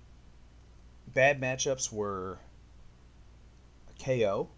bad 1.13 1.41
matchups 1.41 1.91
were 1.91 2.38
KO, 3.99 4.49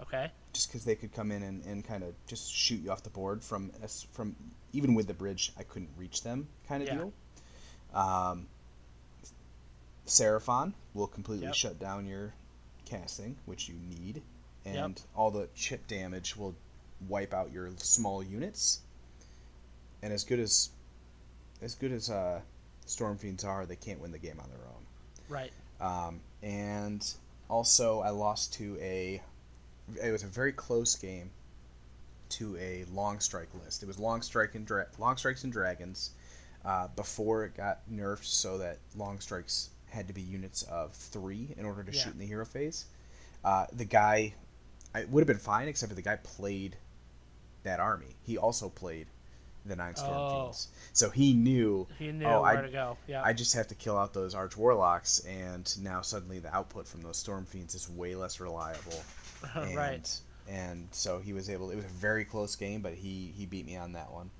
Okay. 0.00 0.30
just 0.52 0.68
because 0.68 0.84
they 0.84 0.94
could 0.94 1.12
come 1.12 1.32
in 1.32 1.42
and, 1.42 1.64
and 1.64 1.84
kind 1.84 2.04
of 2.04 2.14
just 2.26 2.52
shoot 2.52 2.76
you 2.80 2.90
off 2.92 3.02
the 3.02 3.10
board 3.10 3.42
from 3.42 3.70
from 4.12 4.36
even 4.72 4.94
with 4.94 5.06
the 5.06 5.14
bridge 5.14 5.52
I 5.58 5.62
couldn't 5.62 5.90
reach 5.96 6.22
them 6.22 6.48
kind 6.68 6.82
of 6.82 6.88
Yeah. 6.88 6.94
deal. 6.96 7.12
Um, 7.94 8.46
Seraphon 10.06 10.72
will 10.94 11.06
completely 11.06 11.46
Yep. 11.46 11.54
shut 11.54 11.78
down 11.78 12.06
your 12.06 12.32
casting, 12.84 13.36
which 13.44 13.68
you 13.68 13.74
need, 13.74 14.22
Yep. 14.64 14.74
and 14.84 15.02
all 15.14 15.30
the 15.30 15.48
chip 15.54 15.86
damage 15.86 16.36
will 16.36 16.54
wipe 17.08 17.32
out 17.34 17.52
your 17.52 17.70
small 17.78 18.22
units. 18.22 18.80
And 20.02 20.12
as 20.12 20.24
good 20.24 20.40
as 20.40 20.70
as 21.60 21.74
good 21.74 21.90
as 21.90 22.08
uh, 22.08 22.40
Storm 22.86 23.18
Fiends 23.18 23.42
are, 23.44 23.66
they 23.66 23.74
can't 23.76 23.98
win 24.00 24.12
the 24.12 24.18
game 24.18 24.38
on 24.40 24.48
their 24.48 24.64
own. 24.64 24.86
Right. 25.28 25.52
Um, 25.80 26.20
and 26.42 27.04
also, 27.50 28.00
I 28.00 28.10
lost 28.10 28.52
to 28.54 28.78
a. 28.80 29.20
It 30.02 30.10
was 30.12 30.22
a 30.22 30.26
very 30.28 30.52
close 30.52 30.94
game. 30.94 31.30
To 32.30 32.56
a 32.58 32.84
long 32.92 33.20
strike 33.20 33.48
list. 33.64 33.82
It 33.82 33.86
was 33.86 33.98
long 33.98 34.22
strike 34.22 34.54
and 34.54 34.66
dra- 34.66 34.86
long 34.98 35.16
strikes 35.16 35.44
and 35.44 35.52
dragons 35.52 36.10
uh, 36.64 36.88
before 36.96 37.44
it 37.44 37.56
got 37.56 37.80
nerfed, 37.90 38.24
so 38.24 38.58
that 38.58 38.78
long 38.96 39.20
strikes 39.20 39.70
had 39.90 40.06
to 40.08 40.12
be 40.14 40.20
units 40.20 40.62
of 40.64 40.92
three 40.92 41.54
in 41.56 41.64
order 41.64 41.82
to 41.82 41.92
Yeah. 41.92 42.02
shoot 42.04 42.12
in 42.12 42.18
the 42.18 42.26
hero 42.26 42.44
phase. 42.44 42.86
Uh, 43.44 43.66
the 43.72 43.84
guy, 43.84 44.34
it 44.94 45.08
would 45.08 45.20
have 45.20 45.26
been 45.28 45.38
fine, 45.38 45.68
except 45.68 45.90
for 45.90 45.96
the 45.96 46.02
guy 46.02 46.16
played 46.16 46.76
that 47.62 47.80
army. 47.80 48.16
He 48.22 48.36
also 48.36 48.68
played 48.68 49.06
the 49.64 49.76
nine 49.76 49.96
storm 49.96 50.12
Oh. 50.16 50.42
fiends, 50.44 50.68
so 50.92 51.10
he 51.10 51.34
knew. 51.34 51.86
He 51.98 52.10
knew 52.12 52.24
oh, 52.26 52.42
where 52.42 52.58
I, 52.58 52.62
to 52.62 52.68
go. 52.68 52.96
Yeah. 53.06 53.22
I 53.22 53.32
just 53.32 53.54
have 53.54 53.66
to 53.68 53.74
kill 53.74 53.96
out 53.98 54.12
those 54.14 54.34
arch 54.34 54.56
warlocks, 54.56 55.20
and 55.20 55.82
now 55.82 56.00
suddenly 56.02 56.38
the 56.38 56.54
output 56.54 56.86
from 56.86 57.02
those 57.02 57.16
storm 57.16 57.44
fiends 57.46 57.74
is 57.74 57.88
way 57.88 58.14
less 58.14 58.40
reliable. 58.40 59.02
Right. 59.54 60.10
And 60.48 60.88
so 60.92 61.18
he 61.18 61.32
was 61.32 61.50
able. 61.50 61.70
It 61.70 61.76
was 61.76 61.84
a 61.84 61.88
very 61.88 62.24
close 62.24 62.56
game, 62.56 62.80
but 62.80 62.94
he 62.94 63.32
he 63.36 63.44
beat 63.46 63.66
me 63.66 63.76
on 63.76 63.92
that 63.92 64.10
one. 64.12 64.30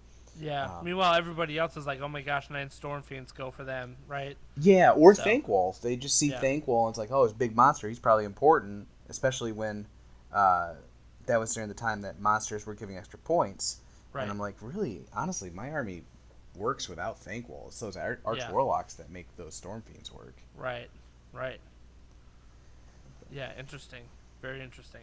Yeah. 0.40 0.66
um, 0.78 0.84
Meanwhile, 0.84 1.14
everybody 1.14 1.58
else 1.58 1.76
is 1.76 1.86
like, 1.86 2.00
"Oh 2.00 2.08
my 2.08 2.22
gosh, 2.22 2.48
nine 2.48 2.70
storm 2.70 3.02
fiends 3.02 3.32
go 3.32 3.50
for 3.50 3.64
them!" 3.64 3.96
Right? 4.06 4.36
Yeah, 4.56 4.92
or 4.92 5.14
So- 5.14 5.24
Thanquol. 5.24 5.78
They 5.80 5.96
just 5.96 6.16
see 6.18 6.30
Yeah. 6.30 6.40
Thanquol 6.40 6.84
and 6.86 6.90
it's 6.92 6.98
like, 6.98 7.10
oh, 7.10 7.24
it's 7.24 7.32
a 7.34 7.36
big 7.36 7.54
monster. 7.56 7.88
He's 7.88 7.98
probably 7.98 8.24
important, 8.24 8.86
especially 9.08 9.52
when 9.52 9.86
uh, 10.32 10.74
that 11.26 11.38
was 11.40 11.52
during 11.52 11.68
the 11.68 11.74
time 11.74 12.02
that 12.02 12.20
monsters 12.20 12.64
were 12.66 12.74
giving 12.74 12.96
extra 12.96 13.18
points. 13.18 13.78
Right. 14.12 14.22
And 14.22 14.30
I'm 14.30 14.38
like, 14.38 14.54
really, 14.62 15.02
honestly, 15.14 15.50
my 15.50 15.70
army 15.72 16.04
works 16.56 16.88
without 16.88 17.20
Thanquol. 17.20 17.66
It's 17.66 17.80
those 17.80 17.96
ar- 17.96 18.20
arch 18.24 18.38
Yeah. 18.38 18.50
warlocks 18.52 18.94
that 18.94 19.10
make 19.10 19.26
those 19.36 19.54
storm 19.54 19.82
fiends 19.82 20.12
work. 20.12 20.34
Right. 20.56 20.88
Right. 21.32 21.60
Yeah. 23.30 23.52
Interesting. 23.58 24.04
Very 24.40 24.62
interesting. 24.62 25.02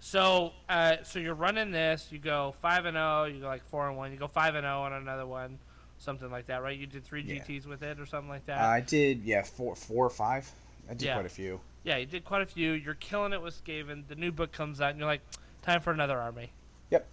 So, 0.00 0.52
uh, 0.68 0.96
so 1.02 1.18
you're 1.18 1.34
running 1.34 1.70
this. 1.70 2.08
You 2.10 2.18
go 2.18 2.54
five 2.62 2.84
and 2.84 2.94
zero. 2.94 3.24
You 3.24 3.40
go 3.40 3.46
like 3.46 3.64
four 3.64 3.88
and 3.88 3.96
one. 3.96 4.12
You 4.12 4.18
go 4.18 4.28
five 4.28 4.54
and 4.54 4.64
zero 4.64 4.82
on 4.82 4.92
another 4.92 5.26
one, 5.26 5.58
something 5.98 6.30
like 6.30 6.46
that, 6.46 6.62
right? 6.62 6.78
You 6.78 6.86
did 6.86 7.04
three 7.04 7.22
Yeah. 7.22 7.36
GTS 7.44 7.66
with 7.66 7.82
it 7.82 7.98
or 7.98 8.06
something 8.06 8.28
like 8.28 8.46
that. 8.46 8.58
I 8.60 8.80
did, 8.80 9.22
yeah, 9.24 9.42
four, 9.42 9.74
four 9.74 10.06
or 10.06 10.10
five. 10.10 10.50
I 10.88 10.94
did 10.94 11.02
Yeah. 11.06 11.14
quite 11.14 11.26
a 11.26 11.30
few. 11.30 11.60
yeah, 11.84 11.96
you 11.96 12.06
did 12.06 12.24
quite 12.24 12.42
a 12.42 12.46
few. 12.46 12.72
You're 12.72 12.94
killing 12.94 13.32
it 13.32 13.40
with 13.42 13.62
Skaven. 13.64 14.06
The 14.08 14.14
new 14.14 14.30
book 14.32 14.52
comes 14.52 14.80
out, 14.80 14.90
and 14.90 14.98
you're 14.98 15.08
like, 15.08 15.22
time 15.62 15.80
for 15.80 15.90
another 15.90 16.18
army. 16.18 16.50
Yep. 16.90 17.06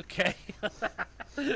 Okay. 0.00 0.34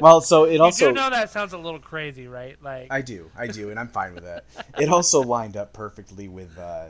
Well, 0.00 0.20
so 0.20 0.44
it 0.44 0.60
also 0.60 0.86
you 0.86 0.90
do 0.92 0.94
know 1.00 1.10
that 1.10 1.30
sounds 1.30 1.52
a 1.52 1.58
little 1.58 1.80
crazy, 1.80 2.28
right? 2.28 2.56
Like, 2.62 2.86
I 2.92 3.02
do, 3.02 3.28
I 3.36 3.48
do, 3.48 3.70
and 3.70 3.78
I'm 3.78 3.88
fine 3.88 4.14
with 4.14 4.22
that. 4.24 4.44
It 4.78 4.88
also 4.88 5.20
lined 5.20 5.56
up 5.56 5.72
perfectly 5.72 6.28
with 6.28 6.56
uh, 6.56 6.86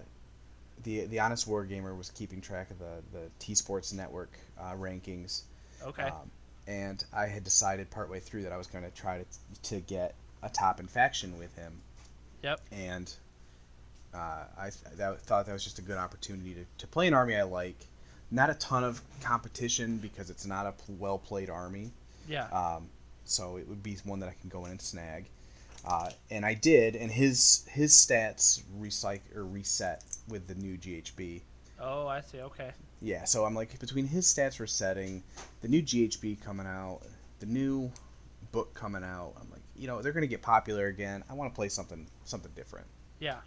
the 0.85 1.07
the 1.07 1.21
Honest 1.21 1.49
Wargamer 1.49 1.97
was 1.97 2.11
keeping 2.11 2.41
track 2.41 2.71
of 2.71 2.79
the 2.79 3.03
the 3.13 3.31
T 3.39 3.55
Sports 3.55 3.93
Network 3.93 4.31
uh, 4.59 4.75
rankings, 4.75 5.43
okay. 5.83 6.05
um, 6.05 6.31
and 6.67 7.05
I 7.13 7.27
had 7.27 7.45
decided 7.45 7.91
partway 7.91 8.21
through 8.21 8.43
that 8.45 8.53
I 8.53 8.57
was 8.57 8.67
going 8.67 8.85
to 8.85 8.91
try 8.91 9.19
to 9.19 9.25
to 9.71 9.81
get 9.81 10.15
a 10.43 10.49
top 10.49 10.81
in 10.81 10.87
faction 10.87 11.39
with 11.39 11.55
him, 11.57 11.73
yep. 12.43 12.61
and 12.71 13.13
uh, 14.15 14.45
I 14.57 14.71
th- 14.71 14.97
that, 14.97 15.21
thought 15.23 15.47
that 15.47 15.53
was 15.53 15.65
just 15.65 15.79
a 15.79 15.83
good 15.83 15.97
opportunity 15.97 16.55
to, 16.55 16.65
to 16.79 16.87
play 16.87 17.09
an 17.09 17.15
army 17.15 17.35
I 17.35 17.43
like. 17.43 17.77
Not 18.31 18.51
a 18.51 18.55
ton 18.55 18.85
of 18.85 19.01
competition 19.23 19.99
because 19.99 20.31
it's 20.31 20.47
not 20.47 20.67
a 20.67 20.75
well 20.99 21.19
played 21.19 21.51
army. 21.51 21.91
Yeah. 22.29 22.47
Um, 22.49 22.89
so 23.25 23.57
it 23.57 23.69
would 23.69 23.83
be 23.83 23.97
one 24.05 24.21
that 24.21 24.29
I 24.29 24.35
can 24.41 24.51
go 24.51 24.65
in 24.65 24.73
and 24.73 24.81
snag. 24.81 25.27
Uh, 25.87 26.11
and 26.31 26.47
I 26.47 26.55
did, 26.55 26.97
and 26.97 27.11
his 27.11 27.67
his 27.71 27.93
stats 27.93 28.63
recycle 28.81 29.37
or 29.37 29.45
reset 29.45 30.03
with 30.29 30.47
the 30.47 30.55
new 30.55 30.79
GHB. 30.79 31.43
oh, 31.81 32.07
I 32.07 32.21
see. 32.21 32.41
Okay. 32.41 32.71
Yeah, 33.03 33.25
so 33.25 33.45
I'm 33.45 33.55
like 33.55 33.79
between 33.79 34.07
his 34.07 34.27
stats 34.27 34.59
resetting, 34.61 35.23
the 35.61 35.69
new 35.69 35.83
GHB 35.83 36.41
coming 36.41 36.67
out, 36.67 37.01
the 37.41 37.47
new 37.47 37.91
book 38.51 38.73
coming 38.73 39.05
out. 39.05 39.35
I'm 39.39 39.51
like, 39.51 39.61
you 39.77 39.87
know, 39.87 40.01
they're 40.01 40.13
gonna 40.13 40.27
get 40.27 40.41
popular 40.41 40.87
again. 40.87 41.23
I 41.29 41.35
want 41.35 41.53
to 41.53 41.55
play 41.55 41.69
something 41.69 42.07
something 42.25 42.53
different. 42.57 42.87
Yeah. 43.21 43.41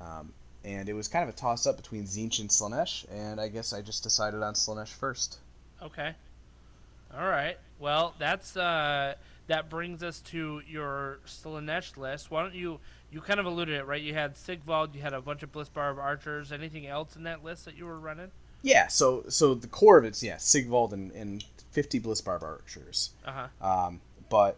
Um, 0.00 0.32
and 0.64 0.88
it 0.88 0.94
was 0.94 1.08
kind 1.08 1.22
of 1.28 1.34
a 1.34 1.36
toss 1.36 1.66
up 1.66 1.76
between 1.76 2.04
Tzeentch 2.04 2.40
and 2.40 2.48
Slaanesh, 2.48 3.04
and 3.10 3.38
I 3.40 3.48
guess 3.48 3.72
I 3.74 3.82
just 3.82 4.02
decided 4.02 4.42
on 4.42 4.54
Slaanesh 4.54 4.88
first. 4.88 5.38
Okay. 5.82 6.14
All 7.14 7.26
right. 7.26 7.58
Well, 7.78 8.14
that's 8.18 8.56
uh, 8.56 9.14
that 9.50 9.68
brings 9.68 10.04
us 10.04 10.20
to 10.20 10.62
your 10.64 11.18
Slaanesh 11.26 11.96
list. 11.96 12.30
Why 12.30 12.42
don't 12.42 12.54
you? 12.54 12.78
You 13.10 13.20
kind 13.20 13.40
of 13.40 13.46
alluded 13.46 13.74
it, 13.74 13.84
right? 13.84 14.00
You 14.00 14.14
had 14.14 14.36
Sigvald. 14.36 14.94
You 14.94 15.02
had 15.02 15.12
a 15.12 15.20
bunch 15.20 15.42
of 15.42 15.50
Blissbarb 15.50 15.98
archers. 15.98 16.52
Anything 16.52 16.86
else 16.86 17.16
in 17.16 17.24
that 17.24 17.42
list 17.42 17.64
that 17.64 17.76
you 17.76 17.84
were 17.84 17.98
running? 17.98 18.30
Yeah, 18.62 18.86
so 18.86 19.24
so 19.28 19.54
the 19.54 19.66
core 19.66 19.98
of 19.98 20.04
it's 20.04 20.22
yeah 20.22 20.36
Sigvald 20.36 20.92
and, 20.92 21.10
and 21.12 21.44
50 21.72 21.98
Blissbarb 21.98 22.44
archers. 22.44 23.10
Uh 23.26 23.48
huh. 23.60 23.68
Um, 23.68 24.00
but 24.28 24.56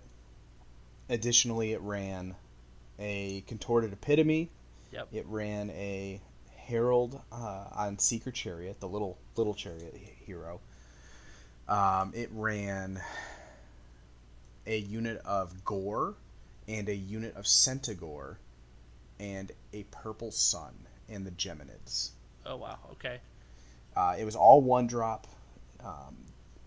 additionally, 1.09 1.73
it 1.73 1.81
ran 1.81 2.35
a 2.99 3.43
contorted 3.47 3.95
epitome. 3.95 4.51
Yep. 4.93 5.09
It 5.11 5.27
ran 5.27 5.71
a 5.71 6.21
herald 6.55 7.19
uh, 7.33 7.65
on 7.75 7.99
Seeker 7.99 8.31
Chariot, 8.31 8.79
the 8.81 8.89
little 8.89 9.17
little 9.37 9.55
chariot 9.55 9.95
hero. 10.27 10.61
Um, 11.67 12.13
it 12.15 12.29
ran 12.35 13.01
a 14.67 14.79
unit 14.79 15.21
of 15.25 15.65
Gore 15.65 16.15
and 16.69 16.89
a 16.89 16.95
unit 16.95 17.35
of 17.37 17.45
Centigore 17.45 18.37
and 19.19 19.53
a 19.73 19.85
purple 19.85 20.31
sun 20.31 20.75
and 21.09 21.27
the 21.27 21.31
Geminids. 21.33 22.11
Oh 22.47 22.57
wow. 22.57 22.79
Okay. 22.93 23.19
Uh, 23.97 24.17
it 24.19 24.25
was 24.25 24.37
all 24.37 24.61
one 24.61 24.87
drop. 24.87 25.27
Um, 25.85 26.17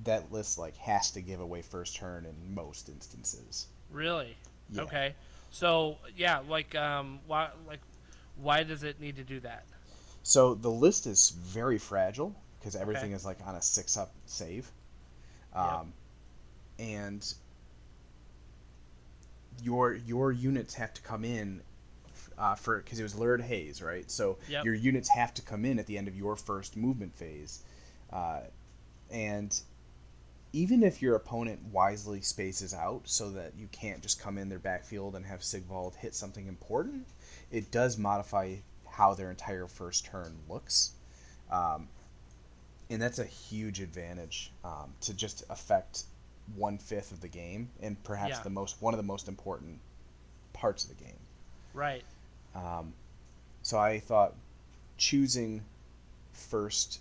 that 0.03 0.31
list 0.31 0.57
like 0.57 0.75
has 0.77 1.11
to 1.11 1.21
give 1.21 1.39
away 1.39 1.61
first 1.61 1.95
turn 1.95 2.25
in 2.25 2.53
most 2.53 2.89
instances. 2.89 3.67
Really? 3.91 4.35
Yeah. 4.69 4.83
Okay. 4.83 5.15
So 5.51 5.97
yeah, 6.15 6.39
like 6.47 6.75
um, 6.75 7.19
why 7.27 7.49
like 7.67 7.79
why 8.35 8.63
does 8.63 8.83
it 8.83 8.99
need 8.99 9.15
to 9.15 9.23
do 9.23 9.39
that? 9.41 9.63
So 10.23 10.53
the 10.53 10.71
list 10.71 11.07
is 11.07 11.29
very 11.29 11.77
fragile 11.77 12.35
because 12.59 12.75
everything 12.75 13.11
is 13.11 13.25
like 13.25 13.37
on 13.45 13.55
a 13.55 13.61
six 13.61 13.95
up 13.95 14.11
save, 14.25 14.69
um, 15.53 15.93
and 16.79 17.33
your 19.61 19.93
your 19.93 20.31
units 20.31 20.73
have 20.75 20.93
to 20.93 21.01
come 21.01 21.23
in 21.23 21.61
uh, 22.37 22.55
for 22.55 22.79
because 22.79 22.99
it 22.99 23.03
was 23.03 23.15
lurid 23.15 23.41
haze, 23.41 23.81
right? 23.81 24.09
So 24.09 24.37
Yep. 24.49 24.65
your 24.65 24.73
units 24.73 25.09
have 25.09 25.33
to 25.35 25.41
come 25.41 25.65
in 25.65 25.79
at 25.79 25.85
the 25.85 25.97
end 25.97 26.07
of 26.07 26.15
your 26.15 26.35
first 26.35 26.75
movement 26.75 27.15
phase, 27.15 27.63
uh, 28.11 28.41
and 29.09 29.59
even 30.53 30.83
if 30.83 31.01
your 31.01 31.15
opponent 31.15 31.61
wisely 31.71 32.21
spaces 32.21 32.73
out 32.73 33.01
so 33.03 33.29
that 33.31 33.53
you 33.57 33.67
can't 33.73 34.01
just 34.01 34.21
come 34.21 34.37
in 34.37 34.47
their 34.47 34.59
backfield 34.59 35.13
and 35.13 35.25
have 35.25 35.43
Sigvald 35.43 35.95
hit 35.97 36.15
something 36.15 36.47
important, 36.47 37.07
it 37.51 37.71
does 37.71 37.97
modify 37.97 38.55
how 38.89 39.13
their 39.13 39.29
entire 39.29 39.67
first 39.67 40.05
turn 40.05 40.37
looks. 40.47 40.93
Um, 41.51 41.89
and 42.89 43.01
that's 43.01 43.19
a 43.19 43.25
huge 43.25 43.81
advantage 43.81 44.51
um, 44.63 44.93
to 45.01 45.13
just 45.13 45.43
affect 45.49 46.03
one 46.55 46.77
fifth 46.77 47.11
of 47.11 47.21
the 47.21 47.27
game 47.27 47.69
and 47.81 48.01
perhaps 48.03 48.37
Yeah. 48.37 48.43
the 48.43 48.49
most 48.49 48.81
one 48.81 48.93
of 48.93 48.97
the 48.97 49.03
most 49.03 49.27
important 49.27 49.79
parts 50.53 50.83
of 50.83 50.95
the 50.97 51.03
game. 51.03 51.19
Right. 51.73 52.03
Um, 52.53 52.93
so 53.63 53.77
I 53.77 53.99
thought 53.99 54.33
choosing 54.97 55.63
first 56.33 56.99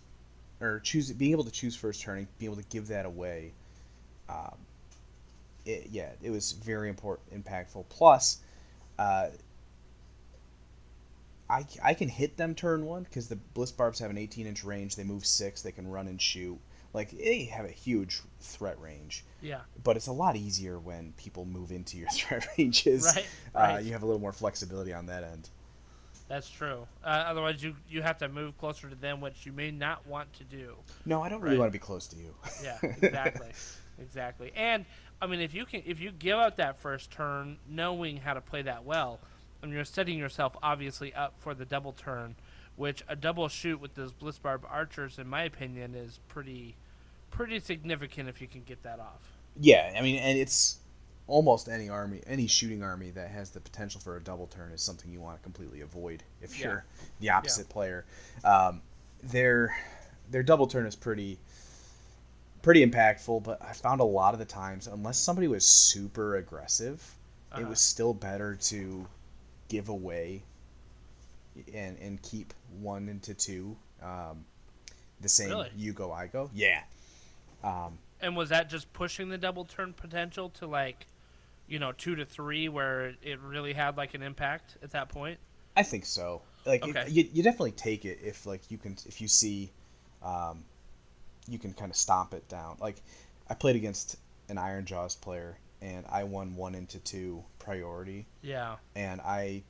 or 0.61 0.81
choose 0.81 1.13
being 1.13 1.33
able 1.33 1.45
to 1.45 1.51
choose 1.51 1.77
first 1.77 2.01
turning, 2.01 2.27
being 2.39 2.51
able 2.53 2.63
to 2.63 2.69
give 2.69 2.89
that 2.89 3.07
away. 3.07 3.53
Um, 4.29 4.57
it, 5.67 5.89
yeah, 5.91 6.11
it 6.23 6.31
was 6.31 6.53
very 6.53 6.89
important, 6.89 7.45
impactful. 7.45 7.85
Plus, 7.89 8.39
uh, 8.99 9.29
I, 11.49 11.67
I 11.83 11.95
can 11.95 12.09
hit 12.09 12.37
them 12.37 12.55
turn 12.55 12.87
one 12.87 13.03
because 13.03 13.29
the 13.29 13.37
bliss 13.37 13.71
barbs 13.71 13.99
have 13.99 14.11
an 14.11 14.19
18 14.19 14.47
inch 14.47 14.65
range. 14.65 14.97
They 14.97 15.05
move 15.05 15.27
six. 15.27 15.63
They 15.63 15.73
can 15.73 15.89
run 15.89 16.09
and 16.09 16.21
shoot. 16.21 16.59
Like 16.95 17.11
they 17.11 17.45
have 17.47 17.67
a 17.67 17.71
huge 17.73 18.23
threat 18.41 18.81
range 18.81 19.25
Yeah. 19.43 19.61
but 19.83 19.97
it's 19.97 20.07
a 20.07 20.13
lot 20.13 20.37
easier 20.37 20.79
when 20.79 21.13
people 21.17 21.45
move 21.45 21.71
into 21.73 21.97
your 21.99 22.09
threat 22.13 22.47
ranges. 22.57 23.05
Right, 23.05 23.27
Uh, 23.55 23.59
right. 23.59 23.85
you 23.85 23.93
have 23.93 24.03
a 24.03 24.07
little 24.07 24.21
more 24.21 24.33
flexibility 24.33 24.93
on 24.95 25.07
that 25.07 25.25
end. 25.25 25.51
That's 26.29 26.49
true. 26.49 26.87
Uh, 27.05 27.09
otherwise, 27.09 27.63
you 27.63 27.75
you 27.91 28.01
have 28.01 28.17
to 28.19 28.29
move 28.29 28.57
closer 28.57 28.89
to 28.89 28.95
them, 28.95 29.21
which 29.21 29.45
you 29.45 29.53
may 29.53 29.71
not 29.71 30.07
want 30.07 30.33
to 30.35 30.45
do. 30.45 30.77
No, 31.05 31.21
I 31.21 31.29
don't 31.29 31.43
really 31.43 31.57
Right. 31.57 31.61
want 31.61 31.69
to 31.73 31.79
be 31.79 31.83
close 31.85 32.07
to 32.09 32.17
you. 32.17 32.35
Yeah, 32.63 32.79
exactly, 32.83 33.49
exactly. 34.01 34.53
And 34.57 34.87
I 35.21 35.27
mean, 35.27 35.41
if 35.41 35.53
you 35.53 35.67
can, 35.67 35.83
if 35.85 36.01
you 36.01 36.11
give 36.13 36.39
up 36.39 36.57
that 36.57 36.79
first 36.81 37.11
turn, 37.11 37.59
knowing 37.69 38.17
how 38.19 38.33
to 38.35 38.41
play 38.41 38.63
that 38.63 38.85
well, 38.85 39.21
and 39.63 39.71
you're 39.73 39.85
setting 39.85 40.19
yourself 40.19 40.57
obviously 40.63 41.13
up 41.13 41.35
for 41.41 41.55
the 41.55 41.65
double 41.67 41.93
turn, 41.93 42.37
which 42.77 43.03
a 43.07 43.17
double 43.17 43.49
shoot 43.49 43.79
with 43.81 43.95
those 43.95 44.13
Blissbarb 44.15 44.61
archers, 44.71 45.19
in 45.19 45.29
my 45.29 45.43
opinion, 45.43 45.95
is 45.95 46.21
pretty, 46.29 46.75
pretty 47.35 47.61
significant 47.61 48.29
if 48.29 48.41
you 48.41 48.47
can 48.49 48.63
get 48.63 48.83
that 48.85 49.01
off. 49.01 49.29
yeah, 49.61 49.93
I 49.97 50.01
mean, 50.03 50.17
and 50.17 50.39
it's 50.39 50.79
almost 51.27 51.69
any 51.69 51.89
army, 51.89 52.21
any 52.27 52.47
shooting 52.47 52.83
army 52.83 53.11
that 53.11 53.29
has 53.31 53.51
the 53.51 53.61
potential 53.61 54.01
for 54.01 54.17
a 54.17 54.23
double 54.23 54.47
turn 54.47 54.73
is 54.73 54.83
something 54.83 55.11
you 55.11 55.21
want 55.21 55.37
to 55.39 55.43
completely 55.43 55.81
avoid 55.81 56.23
if 56.43 56.59
Yeah. 56.59 56.67
you're 56.67 56.85
the 57.21 57.31
opposite 57.31 57.69
player. 57.69 58.05
Um, 58.45 58.83
their 59.23 59.75
their 60.31 60.43
double 60.43 60.67
turn 60.67 60.87
is 60.87 60.97
pretty 60.97 61.39
pretty 62.63 62.85
impactful. 62.87 63.43
But 63.43 63.63
I 63.63 63.73
found 63.73 64.01
a 64.01 64.05
lot 64.05 64.33
of 64.35 64.39
the 64.41 64.45
times, 64.47 64.87
unless 64.87 65.19
somebody 65.19 65.49
was 65.49 65.65
super 65.67 66.37
aggressive, 66.37 67.15
it 67.53 67.61
Uh-huh. 67.61 67.69
was 67.71 67.81
still 67.81 68.13
better 68.15 68.57
to 68.57 69.07
give 69.69 69.89
away 69.89 70.43
and 71.73 71.97
and 71.99 72.21
keep 72.23 72.53
one 72.81 73.09
into 73.09 73.33
two. 73.35 73.77
Um, 74.03 74.45
the 75.21 75.29
same 75.29 75.49
Really? 75.51 75.71
you 75.77 75.93
go 75.93 76.13
I 76.13 76.27
go. 76.27 76.51
Yeah. 76.53 76.83
Um, 77.65 77.99
And 78.21 78.37
was 78.37 78.51
that 78.51 78.69
just 78.71 78.93
pushing 78.93 79.29
the 79.29 79.39
double 79.39 79.65
turn 79.65 79.93
potential 79.93 80.51
to 80.51 80.67
like, 80.67 81.07
you 81.67 81.79
know, 81.79 81.93
two 81.93 82.15
to 82.17 82.25
three, 82.25 82.69
where 82.69 83.15
it 83.23 83.41
really 83.41 83.73
had 83.73 83.97
like 83.97 84.15
an 84.15 84.23
impact 84.23 84.77
at 84.83 84.91
that 84.93 85.09
point? 85.09 85.39
I 85.77 85.83
think 85.83 86.05
so. 86.07 86.43
Like 86.67 86.87
it- 86.87 87.09
you, 87.11 87.29
you 87.33 87.43
definitely 87.43 87.73
take 87.73 88.05
it 88.05 88.19
if 88.23 88.47
like 88.47 88.71
you 88.71 88.79
can 88.79 88.97
if 89.07 89.21
you 89.21 89.29
see, 89.29 89.71
um, 90.23 90.65
you 91.49 91.59
can 91.59 91.73
kind 91.73 91.91
of 91.91 91.97
stomp 91.97 92.33
it 92.35 92.49
down. 92.49 92.77
Like 92.81 92.97
I 93.51 93.55
played 93.55 93.77
against 93.77 94.17
an 94.49 94.57
Ironjawz 94.57 95.21
player 95.21 95.59
and 95.83 96.05
I 96.11 96.25
won 96.25 96.55
one 96.57 96.75
into 96.75 96.99
two 97.01 97.45
priority 97.59 98.27
Yeah, 98.43 98.77
and 98.95 99.21
I 99.21 99.63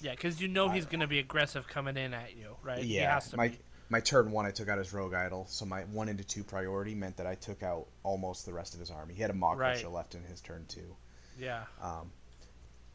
yeah, 0.00 0.12
because 0.12 0.40
you 0.40 0.48
know 0.48 0.68
I- 0.68 0.74
he's 0.74 0.86
going 0.86 1.00
to 1.00 1.06
be 1.06 1.18
aggressive 1.18 1.66
coming 1.68 1.96
in 1.96 2.14
at 2.14 2.36
you, 2.36 2.56
right? 2.62 2.78
He 2.82 2.96
yeah 2.96 3.14
has 3.14 3.28
to 3.30 3.36
my 3.36 3.48
be. 3.48 3.58
My 3.94 4.00
turn 4.00 4.32
one 4.32 4.44
I 4.44 4.50
took 4.50 4.68
out 4.68 4.78
his 4.78 4.92
rogue 4.92 5.14
idol 5.14 5.46
so 5.48 5.64
my 5.64 5.82
one 5.82 6.08
into 6.08 6.24
two 6.24 6.42
priority 6.42 6.96
meant 6.96 7.16
that 7.18 7.28
I 7.28 7.36
took 7.36 7.62
out 7.62 7.86
almost 8.02 8.44
the 8.44 8.52
rest 8.52 8.74
of 8.74 8.80
his 8.80 8.90
army. 8.90 9.14
He 9.14 9.22
had 9.22 9.30
a 9.30 9.34
mock 9.34 9.56
Right. 9.56 9.88
Left 9.88 10.16
in 10.16 10.24
his 10.24 10.40
turn 10.40 10.64
two. 10.66 10.96
Yeah, 11.38 11.62
um, 11.80 12.10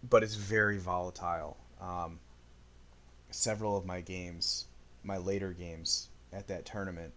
but 0.10 0.24
it's 0.24 0.36
very 0.36 0.78
volatile. 0.78 1.56
Um, 1.80 2.20
several 3.32 3.78
of 3.78 3.86
my 3.86 4.02
games, 4.02 4.66
my 5.06 5.16
later 5.16 5.54
games 5.54 6.10
at 6.34 6.48
that 6.50 6.66
tournament, 6.66 7.14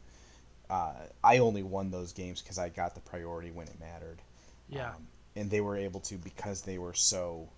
uh, 0.71 0.95
I 1.25 1.39
only 1.39 1.65
won 1.65 1.91
those 1.91 2.13
games 2.13 2.41
because 2.41 2.59
I 2.59 2.69
got 2.69 2.95
the 2.95 3.01
priority 3.01 3.51
when 3.51 3.67
it 3.67 3.81
mattered. 3.81 4.19
yeah, 4.69 4.91
Um, 4.91 5.09
and 5.35 5.51
they 5.51 5.61
were 5.61 5.77
able 5.77 5.99
to 6.03 6.19
because 6.19 6.63
they 6.63 6.79
were 6.79 6.95
so, 6.95 7.49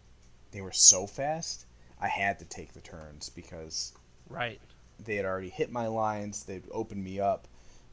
they 0.52 0.62
were 0.62 0.72
so 0.72 1.06
fast. 1.06 1.66
I 2.00 2.08
had 2.08 2.38
to 2.38 2.46
take 2.46 2.72
the 2.72 2.80
turns 2.80 3.28
because 3.28 3.92
right. 4.30 4.58
They 4.98 5.16
had 5.16 5.24
already 5.24 5.48
hit 5.50 5.70
my 5.70 5.86
lines. 5.86 6.44
They'd 6.44 6.64
opened 6.70 7.02
me 7.02 7.20
up, 7.20 7.48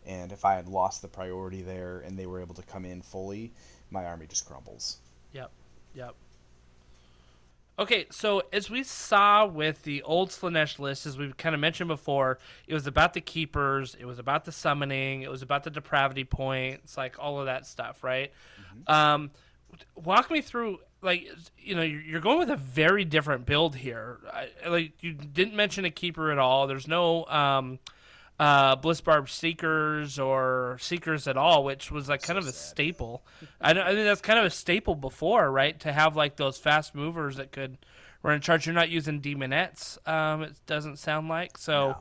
and 0.05 0.31
if 0.31 0.45
I 0.45 0.55
had 0.55 0.67
lost 0.67 1.01
the 1.01 1.07
priority 1.07 1.61
there 1.61 1.99
and 1.99 2.17
they 2.17 2.25
were 2.25 2.41
able 2.41 2.55
to 2.55 2.63
come 2.63 2.85
in 2.85 3.01
fully, 3.01 3.51
my 3.89 4.05
army 4.05 4.27
just 4.27 4.45
crumbles. 4.45 4.97
Yep. 5.33 5.51
Yep. 5.95 6.15
Okay, 7.79 8.05
so 8.11 8.43
as 8.53 8.69
we 8.69 8.83
saw 8.83 9.45
with 9.45 9.83
the 9.83 10.03
old 10.03 10.29
Slaanesh 10.29 10.77
list, 10.77 11.05
as 11.07 11.17
we 11.17 11.33
kind 11.33 11.55
of 11.55 11.61
mentioned 11.61 11.87
before, 11.87 12.37
it 12.67 12.73
was 12.75 12.85
about 12.85 13.13
the 13.13 13.21
keepers, 13.21 13.95
it 13.99 14.05
was 14.05 14.19
about 14.19 14.45
the 14.45 14.51
summoning, 14.51 15.23
it 15.23 15.31
was 15.31 15.41
about 15.41 15.63
the 15.63 15.71
depravity 15.71 16.23
points, 16.23 16.95
like 16.95 17.15
all 17.17 17.39
of 17.39 17.47
that 17.47 17.65
stuff, 17.65 18.03
right? 18.03 18.31
Um, 18.85 19.31
walk 19.95 20.29
me 20.29 20.41
through, 20.41 20.79
like, 21.01 21.27
you 21.57 21.75
know, 21.75 21.81
you're 21.81 22.21
going 22.21 22.39
with 22.39 22.49
a 22.49 22.55
very 22.55 23.05
different 23.05 23.45
build 23.45 23.75
here. 23.75 24.19
I, 24.31 24.49
like, 24.67 25.03
you 25.03 25.13
didn't 25.13 25.55
mention 25.55 25.85
a 25.85 25.91
keeper 25.91 26.31
at 26.31 26.37
all. 26.37 26.67
There's 26.67 26.87
no 26.87 27.25
um, 27.25 27.79
uh, 28.39 28.75
Blissbarb 28.75 29.29
Seekers 29.29 30.19
or 30.19 30.77
Seekers 30.79 31.27
at 31.27 31.37
all, 31.37 31.63
which 31.63 31.91
was 31.91 32.09
like 32.09 32.23
kind 32.23 32.39
of 32.39 32.47
a 32.47 32.51
staple. 32.51 33.23
I, 33.59 33.71
I 33.71 33.93
think 33.93 34.05
that's 34.05 34.21
kind 34.21 34.39
of 34.39 34.45
a 34.45 34.49
staple 34.49 34.95
before, 34.95 35.51
right? 35.51 35.79
To 35.81 35.91
have 35.91 36.15
like 36.15 36.37
those 36.37 36.57
fast 36.57 36.95
movers 36.95 37.37
that 37.37 37.51
could 37.51 37.77
run 38.23 38.35
in 38.35 38.41
charge. 38.41 38.65
You're 38.65 38.75
not 38.75 38.89
using 38.89 39.21
demonettes. 39.21 40.07
Um, 40.07 40.43
it 40.43 40.53
doesn't 40.65 40.97
sound 40.97 41.29
like 41.29 41.57
so. 41.57 41.89
No. 41.89 41.97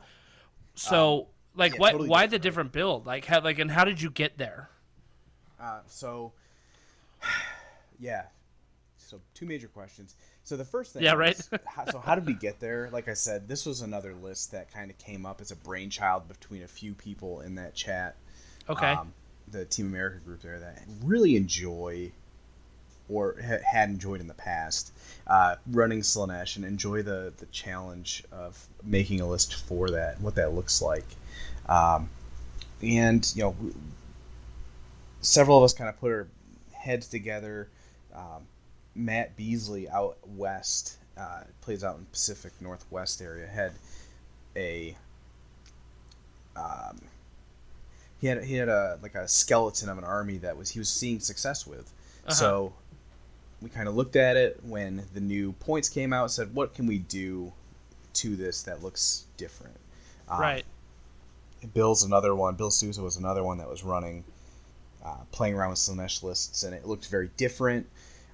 So 0.73 1.27
like, 1.55 1.73
yeah, 1.73 1.79
what? 1.79 1.91
totally 1.91 2.09
why 2.09 2.25
the 2.25 2.39
different. 2.39 2.43
different 2.43 2.71
build? 2.71 3.05
Like, 3.05 3.25
how? 3.25 3.41
Like, 3.41 3.59
and 3.59 3.69
how 3.69 3.85
did 3.85 4.01
you 4.01 4.09
get 4.09 4.37
there? 4.37 4.69
Uh, 5.59 5.81
so, 5.87 6.33
yeah. 7.99 8.23
So 9.11 9.19
two 9.33 9.45
major 9.45 9.67
questions. 9.67 10.15
So 10.45 10.55
the 10.55 10.63
first 10.63 10.93
thing, 10.93 11.03
Yeah, 11.03 11.15
right. 11.15 11.37
is, 11.37 11.49
how, 11.65 11.85
so 11.85 11.99
how 11.99 12.15
did 12.15 12.25
we 12.25 12.33
get 12.33 12.61
there? 12.61 12.89
Like 12.93 13.09
I 13.09 13.13
said, 13.13 13.45
this 13.45 13.65
was 13.65 13.81
another 13.81 14.13
list 14.13 14.53
that 14.53 14.73
kind 14.73 14.89
of 14.89 14.97
came 14.97 15.25
up 15.25 15.41
as 15.41 15.51
a 15.51 15.55
brainchild 15.57 16.29
between 16.29 16.63
a 16.63 16.67
few 16.67 16.93
people 16.93 17.41
in 17.41 17.55
that 17.55 17.75
chat. 17.75 18.15
Okay. 18.69 18.87
Um, 18.87 19.13
the 19.49 19.65
Team 19.65 19.87
America 19.87 20.19
group 20.23 20.41
there 20.41 20.61
that 20.61 20.81
really 21.03 21.35
enjoy 21.35 22.09
or 23.09 23.35
ha- 23.45 23.57
had 23.69 23.89
enjoyed 23.89 24.21
in 24.21 24.27
the 24.27 24.33
past 24.33 24.93
uh, 25.27 25.57
running 25.71 25.99
Slaanesh 25.99 26.55
and 26.55 26.63
enjoy 26.63 27.03
the 27.03 27.33
the 27.37 27.47
challenge 27.47 28.23
of 28.31 28.65
making 28.81 29.19
a 29.19 29.27
list 29.27 29.55
for 29.55 29.89
that, 29.89 30.21
what 30.21 30.35
that 30.35 30.53
looks 30.53 30.81
like. 30.81 31.05
Um, 31.67 32.09
and 32.81 33.29
you 33.35 33.43
know, 33.43 33.55
several 35.19 35.57
of 35.57 35.65
us 35.65 35.73
kind 35.73 35.89
of 35.89 35.99
put 35.99 36.11
our 36.11 36.27
heads 36.71 37.09
together. 37.09 37.67
Um, 38.15 38.47
Matt 38.95 39.35
Beasley 39.35 39.89
out 39.89 40.17
west 40.27 40.97
uh, 41.17 41.41
plays 41.61 41.83
out 41.83 41.97
in 41.97 42.05
Pacific 42.05 42.53
Northwest 42.59 43.21
area 43.21 43.47
had 43.47 43.71
a 44.55 44.95
um, 46.55 46.99
he 48.19 48.27
had 48.27 48.43
he 48.43 48.55
had 48.55 48.69
a 48.69 48.99
like 49.01 49.15
a 49.15 49.27
skeleton 49.27 49.89
of 49.89 49.97
an 49.97 50.03
army 50.03 50.37
that 50.37 50.55
was 50.55 50.69
he 50.69 50.79
was 50.79 50.89
seeing 50.89 51.19
success 51.19 51.65
with. 51.65 51.91
Uh-huh. 52.25 52.33
So 52.33 52.73
we 53.61 53.69
kind 53.69 53.87
of 53.87 53.95
looked 53.95 54.15
at 54.15 54.37
it 54.37 54.59
when 54.63 55.03
the 55.13 55.21
new 55.21 55.53
points 55.53 55.89
came 55.89 56.13
out. 56.13 56.31
Said, 56.31 56.53
what 56.53 56.73
can 56.73 56.87
we 56.87 56.99
do 56.99 57.51
to 58.13 58.35
this 58.35 58.63
that 58.63 58.83
looks 58.83 59.25
different? 59.37 59.75
Um, 60.29 60.39
right. 60.39 60.65
Bill's 61.73 62.03
another 62.03 62.35
one. 62.35 62.55
Bill 62.55 62.71
Souza 62.71 63.01
was 63.01 63.17
another 63.17 63.43
one 63.43 63.59
that 63.59 63.69
was 63.69 63.83
running, 63.83 64.23
uh, 65.05 65.17
playing 65.31 65.55
around 65.55 65.69
with 65.69 65.79
Slaanesh 65.79 66.23
lists, 66.23 66.63
and 66.63 66.73
it 66.73 66.87
looked 66.87 67.07
very 67.07 67.29
different, 67.37 67.87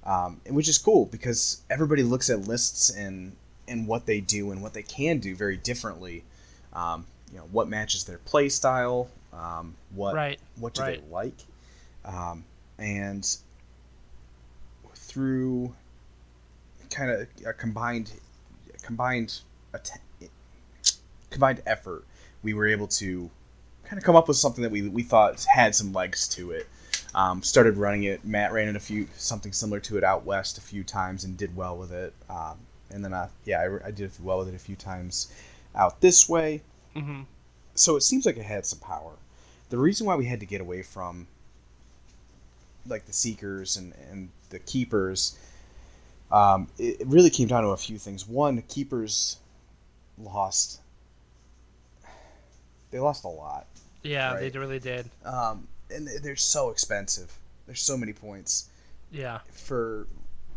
um, 0.08 0.42
which 0.50 0.68
is 0.68 0.78
cool 0.80 1.06
because 1.06 1.62
everybody 1.70 2.02
looks 2.02 2.30
at 2.32 2.48
lists 2.48 2.90
and 2.90 3.36
and 3.68 3.86
what 3.86 4.06
they 4.06 4.22
do 4.22 4.52
and 4.52 4.62
what 4.64 4.74
they 4.74 4.82
can 4.82 5.20
do 5.20 5.36
very 5.36 5.58
differently. 5.58 6.24
Um, 6.74 7.06
you 7.32 7.38
know 7.38 7.48
what 7.52 7.68
matches 7.68 8.06
their 8.06 8.18
play 8.20 8.50
style, 8.50 9.10
um, 9.34 9.76
what 9.94 10.16
Right, 10.16 10.40
what 10.56 10.74
do 10.74 10.82
right. 10.82 11.04
they 11.04 11.14
like, 11.14 11.40
um, 12.06 12.46
and 12.80 13.28
through 14.96 15.76
kind 16.90 17.12
of 17.12 17.28
a 17.46 17.54
combined 17.54 18.12
combined 18.82 19.42
att- 19.74 20.00
combined 21.30 21.62
effort, 21.66 22.06
we 22.44 22.54
were 22.54 22.68
able 22.68 22.88
to 22.88 23.30
kind 23.84 23.98
of 23.98 24.04
come 24.04 24.16
up 24.16 24.28
with 24.28 24.38
something 24.38 24.62
that 24.64 24.72
we, 24.72 24.88
we 24.88 25.04
thought 25.04 25.44
had 25.54 25.76
some 25.76 25.92
legs 25.94 26.28
to 26.30 26.52
it. 26.52 26.68
Um, 27.18 27.42
started 27.42 27.78
running 27.78 28.04
it. 28.04 28.24
Matt 28.24 28.52
ran 28.54 28.68
it 28.68 28.76
a 28.76 28.80
few 28.80 29.08
something 29.18 29.52
similar 29.52 29.80
to 29.82 29.98
it 29.98 30.04
out 30.04 30.24
west 30.24 30.60
a 30.60 30.62
few 30.62 30.84
times 30.84 31.24
and 31.24 31.36
did 31.36 31.56
well 31.56 31.76
with 31.76 31.92
it. 31.92 32.14
Um, 32.30 32.58
and 32.92 33.04
then 33.04 33.12
I, 33.12 33.30
yeah, 33.44 33.60
I, 33.84 33.88
I 33.88 33.92
did 33.92 34.12
well 34.22 34.38
with 34.38 34.50
it 34.50 34.54
a 34.56 34.60
few 34.60 34.76
times 34.76 35.34
out 35.76 36.00
this 36.00 36.30
way. 36.30 36.62
hmm 36.94 37.22
So 37.74 37.96
it 37.96 38.02
seems 38.02 38.28
like 38.28 38.38
it 38.38 38.44
had 38.46 38.68
some 38.68 38.78
power. 38.80 39.14
The 39.72 39.80
reason 39.80 40.06
why 40.06 40.16
we 40.16 40.26
had 40.26 40.40
to 40.42 40.46
get 40.46 40.62
away 40.62 40.84
from 40.84 41.26
like 42.86 43.08
the 43.08 43.14
seekers 43.14 43.78
and, 43.78 43.94
and 44.12 44.30
the 44.52 44.60
keepers, 44.60 45.40
um, 46.32 46.68
it, 46.78 47.02
it 47.02 47.08
really 47.08 47.32
came 47.32 47.48
down 47.48 47.64
to 47.64 47.70
a 47.70 47.78
few 47.78 47.98
things. 47.98 48.28
One, 48.28 48.62
keepers 48.70 49.38
lost. 50.20 50.82
They 52.92 53.00
lost 53.00 53.24
a 53.24 53.28
lot, 53.28 53.66
Yeah, 54.04 54.34
Right. 54.34 54.54
they 54.54 54.60
really 54.60 54.80
did. 54.80 55.10
um, 55.26 55.68
and 55.90 56.08
they- 56.08 56.18
they're 56.18 56.36
so 56.36 56.70
expensive. 56.70 57.40
There's 57.66 57.82
so 57.82 57.98
many 57.98 58.14
points 58.14 58.70
Yeah. 59.12 59.40
for 59.52 60.08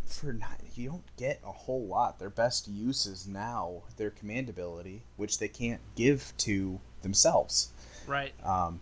for 0.07 0.33
not 0.33 0.59
you 0.75 0.89
don't 0.89 1.17
get 1.17 1.41
a 1.45 1.53
whole 1.53 1.87
lot. 1.87 2.19
Their 2.19 2.31
best 2.31 2.67
use 2.67 3.07
is 3.07 3.29
now 3.29 3.83
their 3.97 4.11
command 4.11 4.49
ability, 4.49 5.03
which 5.17 5.39
they 5.39 5.47
can't 5.47 5.81
give 5.95 6.33
to 6.39 6.81
themselves. 7.03 7.69
Right. 8.09 8.33
Um, 8.45 8.81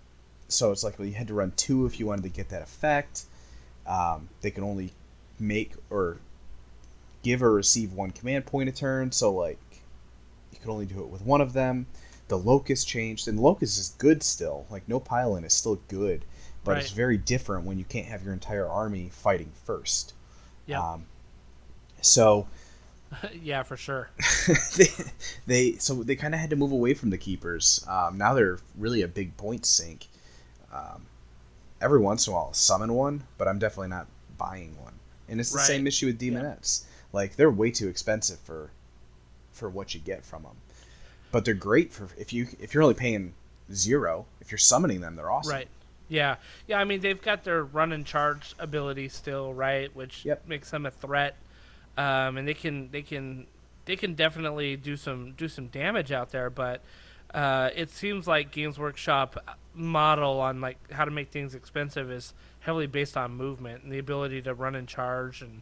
so 0.49 0.73
it's 0.73 0.83
like 0.83 0.99
well, 0.99 1.07
you 1.07 1.15
had 1.15 1.29
to 1.29 1.35
run 1.35 1.53
two 1.55 1.85
if 1.85 2.01
you 2.01 2.07
wanted 2.07 2.23
to 2.23 2.31
get 2.31 2.49
that 2.49 2.63
effect. 2.63 3.25
Um, 3.87 4.31
they 4.41 4.51
can 4.51 4.65
only 4.65 4.95
make 5.39 5.75
or 5.91 6.19
give 7.23 7.43
or 7.43 7.53
receive 7.53 7.93
one 7.93 8.11
command 8.11 8.47
point 8.47 8.71
a 8.71 8.73
turn. 8.73 9.13
So 9.13 9.31
like 9.31 9.59
you 10.53 10.59
could 10.59 10.71
only 10.71 10.87
do 10.87 11.01
it 11.01 11.09
with 11.09 11.21
one 11.23 11.43
of 11.43 11.53
them. 11.53 11.87
The 12.29 12.39
locust 12.39 12.89
changed, 12.89 13.29
and 13.29 13.39
locust 13.39 13.79
is 13.79 13.91
good 13.99 14.23
still. 14.23 14.67
Like 14.71 14.89
no 14.89 14.99
pylon 14.99 15.45
is 15.45 15.53
still 15.53 15.77
good, 15.89 16.25
but 16.65 16.79
it's 16.79 16.91
very 16.91 17.17
different 17.17 17.65
when 17.65 17.79
you 17.79 17.85
can't 17.85 18.07
have 18.07 18.23
your 18.25 18.33
entire 18.33 18.69
army 18.69 19.11
fighting 19.13 19.53
first. 19.65 20.15
Yeah. 20.67 20.81
Um, 20.81 21.07
so 22.01 22.47
yeah, 23.43 23.63
for 23.63 23.77
sure. 23.77 24.11
they, 24.77 24.87
they 25.47 25.73
so 25.79 26.03
they 26.03 26.17
kind 26.17 26.35
of 26.35 26.41
had 26.41 26.51
to 26.51 26.57
move 26.57 26.73
away 26.73 26.95
from 26.95 27.11
the 27.11 27.19
keepers. 27.19 27.85
Um, 27.89 28.19
now 28.19 28.35
they're 28.35 28.59
really 28.77 29.03
a 29.03 29.09
big 29.09 29.37
point 29.37 29.65
sink. 29.67 30.07
Um, 30.73 31.07
every 31.81 31.99
once 31.99 32.27
in 32.27 32.33
a 32.33 32.37
while, 32.37 32.47
I'll 32.47 32.53
summon 32.55 32.93
one, 32.93 33.25
but 33.39 33.49
I'm 33.49 33.59
definitely 33.59 33.89
not 33.89 34.07
buying 34.37 34.77
one. 34.81 34.95
And 35.29 35.41
it's 35.41 35.51
the 35.53 35.59
Right. 35.59 35.67
same 35.67 35.87
issue 35.87 36.07
with 36.07 36.19
demonettes. 36.21 36.85
Like 37.13 37.37
they're 37.37 37.51
way 37.51 37.71
too 37.71 37.89
expensive 37.89 38.39
for 38.41 38.71
for 39.53 39.69
what 39.69 39.95
you 39.95 40.01
get 40.01 40.25
from 40.25 40.43
them. 40.43 40.57
But 41.33 41.45
they're 41.45 41.55
great 41.55 41.93
for 41.93 42.09
if 42.19 42.33
you 42.33 42.49
if 42.61 42.75
you're 42.75 42.83
only 42.83 42.95
paying 42.95 43.35
zero. 43.73 44.27
If 44.41 44.51
you're 44.51 44.59
summoning 44.59 45.01
them, 45.01 45.17
they're 45.17 45.31
awesome. 45.31 45.53
Right. 45.53 45.69
Yeah, 46.09 46.37
yeah. 46.67 46.79
I 46.81 46.85
mean, 46.85 47.01
they've 47.01 47.21
got 47.21 47.45
their 47.45 47.63
run 47.65 47.93
and 47.93 48.05
charge 48.07 48.55
ability 48.59 49.09
still, 49.11 49.53
right? 49.53 49.95
Which 49.95 50.25
Yep. 50.25 50.49
makes 50.49 50.71
them 50.71 50.87
a 50.87 50.91
threat, 50.91 51.37
um, 51.97 52.37
and 52.39 52.49
they 52.49 52.55
can 52.55 52.91
they 52.91 53.03
can 53.03 53.47
they 53.85 53.97
can 53.97 54.15
definitely 54.15 54.77
do 54.77 54.97
some 54.97 55.33
do 55.33 55.49
some 55.49 55.67
damage 55.67 56.11
out 56.13 56.31
there. 56.31 56.49
But 56.51 56.81
uh, 57.35 57.71
it 57.77 57.91
seems 57.91 58.27
like 58.27 58.51
Games 58.51 58.79
Workshop 58.79 59.59
model 59.75 60.41
on 60.41 60.61
like 60.61 60.79
how 60.91 61.05
to 61.05 61.11
make 61.11 61.29
things 61.31 61.55
expensive 61.55 62.11
is 62.11 62.33
heavily 62.61 62.87
based 62.87 63.17
on 63.17 63.33
movement 63.33 63.83
and 63.85 63.93
the 63.93 63.99
ability 63.99 64.43
to 64.43 64.55
run 64.55 64.75
and 64.75 64.89
charge 64.89 65.43
and 65.43 65.61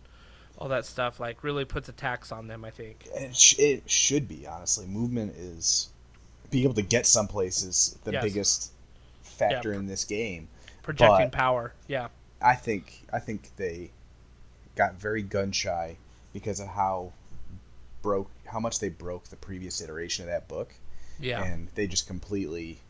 all 0.59 0.69
that 0.69 0.87
stuff. 0.87 1.19
Like 1.19 1.43
really 1.43 1.65
puts 1.65 1.89
a 1.89 1.93
tax 1.93 2.31
on 2.31 2.47
them. 2.47 2.65
I 2.65 2.71
think. 2.71 3.05
It, 3.15 3.35
sh- 3.37 3.59
it 3.59 3.91
should 3.91 4.29
be 4.29 4.47
honestly. 4.47 4.87
Movement 4.87 5.35
is 5.37 5.89
being 6.53 6.63
able 6.65 6.75
to 6.75 6.83
get 6.83 7.05
someplace 7.07 7.65
is 7.65 7.99
the 8.05 8.13
Yes. 8.13 8.23
biggest 8.23 8.73
factor 9.37 9.73
Yeah. 9.73 9.79
in 9.79 9.87
this 9.87 10.05
game. 10.05 10.49
Projecting 10.83 11.29
But- 11.29 11.33
power. 11.39 11.73
Yeah. 11.87 12.09
I 12.41 12.55
think 12.55 13.05
I 13.13 13.19
think 13.19 13.51
they 13.57 13.91
got 14.75 14.95
very 14.95 15.23
gun 15.23 15.53
shy 15.53 15.97
because 16.33 16.61
of 16.61 16.69
how 16.69 17.13
broke 18.03 18.31
how 18.47 18.61
much 18.61 18.79
they 18.79 18.89
broke 18.91 19.25
the 19.29 19.37
previous 19.37 19.81
iteration 19.81 20.25
of 20.25 20.29
that 20.31 20.47
book, 20.49 20.75
Yeah. 21.19 21.43
and 21.43 21.69
they 21.75 21.87
just 21.87 22.07
completely 22.07 22.81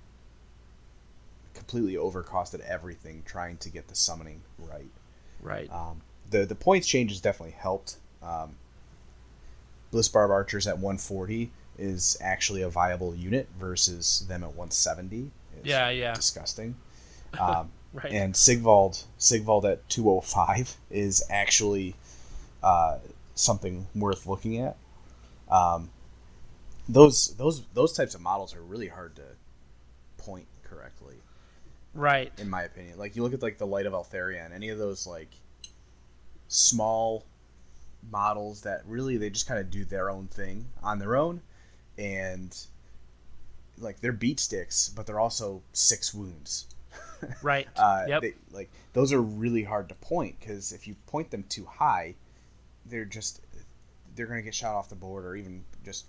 completely 1.54 1.94
overcosted 1.94 2.60
everything 2.60 3.22
trying 3.24 3.56
to 3.58 3.70
get 3.70 3.88
the 3.88 3.94
summoning 3.94 4.42
right. 4.58 4.90
right. 5.40 5.70
Um, 5.72 6.02
the 6.30 6.44
the 6.44 6.54
points 6.54 6.86
changes 6.86 7.20
definitely 7.20 7.54
helped. 7.58 7.96
Um, 8.22 8.56
Bliss 9.92 10.08
Barb 10.08 10.30
Archers 10.30 10.66
at 10.66 10.74
140 10.78 11.50
is 11.78 12.16
actually 12.20 12.62
a 12.62 12.68
viable 12.68 13.14
unit 13.14 13.48
versus 13.58 14.26
them 14.28 14.42
at 14.42 14.50
170. 14.50 15.30
Yeah, 15.66 15.90
yeah. 15.90 16.14
Disgusting. 16.14 16.76
Um, 17.38 17.70
Right. 17.92 18.12
And 18.12 18.36
Sigvald 18.36 19.04
Sigvald 19.16 19.64
at 19.64 19.88
205 19.88 20.76
is 20.90 21.24
actually 21.30 21.94
uh, 22.62 22.98
something 23.34 23.86
worth 23.94 24.26
looking 24.26 24.58
at. 24.58 24.76
Um, 25.48 25.90
those 26.88 27.34
those 27.36 27.62
those 27.72 27.94
types 27.94 28.14
of 28.14 28.20
models 28.20 28.54
are 28.54 28.60
really 28.60 28.88
hard 28.88 29.16
to 29.16 29.22
point 30.18 30.46
correctly 30.62 31.16
right. 31.94 32.32
in 32.38 32.50
my 32.50 32.62
opinion. 32.62 32.98
Like 32.98 33.16
you 33.16 33.22
look 33.22 33.32
at 33.32 33.42
like 33.42 33.58
the 33.58 33.66
Light 33.66 33.86
of 33.86 33.92
Eltharion, 33.92 34.52
any 34.52 34.68
of 34.68 34.78
those 34.78 35.06
like 35.06 35.30
small 36.48 37.24
models 38.10 38.60
that 38.62 38.82
really 38.86 39.16
they 39.16 39.30
just 39.30 39.48
kind 39.48 39.58
of 39.58 39.70
do 39.70 39.84
their 39.84 40.10
own 40.10 40.28
thing 40.28 40.66
on 40.82 40.98
their 40.98 41.16
own, 41.16 41.40
and 41.96 42.56
like 43.78 44.00
they're 44.00 44.12
beat 44.12 44.40
sticks, 44.40 44.88
but 44.88 45.06
they're 45.06 45.20
also 45.20 45.62
six 45.72 46.14
wounds. 46.14 46.66
Right. 47.42 47.66
Uh, 47.76 48.04
yep. 48.06 48.22
they, 48.22 48.34
like 48.52 48.70
those 48.92 49.10
are 49.10 49.22
really 49.22 49.62
hard 49.62 49.88
to 49.88 49.94
point 49.94 50.38
because 50.38 50.72
if 50.72 50.86
you 50.86 50.94
point 51.06 51.30
them 51.30 51.44
too 51.48 51.64
high, 51.64 52.14
they're 52.84 53.06
just 53.06 53.40
they're 54.14 54.26
gonna 54.26 54.42
get 54.42 54.54
shot 54.54 54.74
off 54.74 54.90
the 54.90 54.96
board 54.96 55.24
or 55.24 55.34
even 55.34 55.64
just 55.82 56.04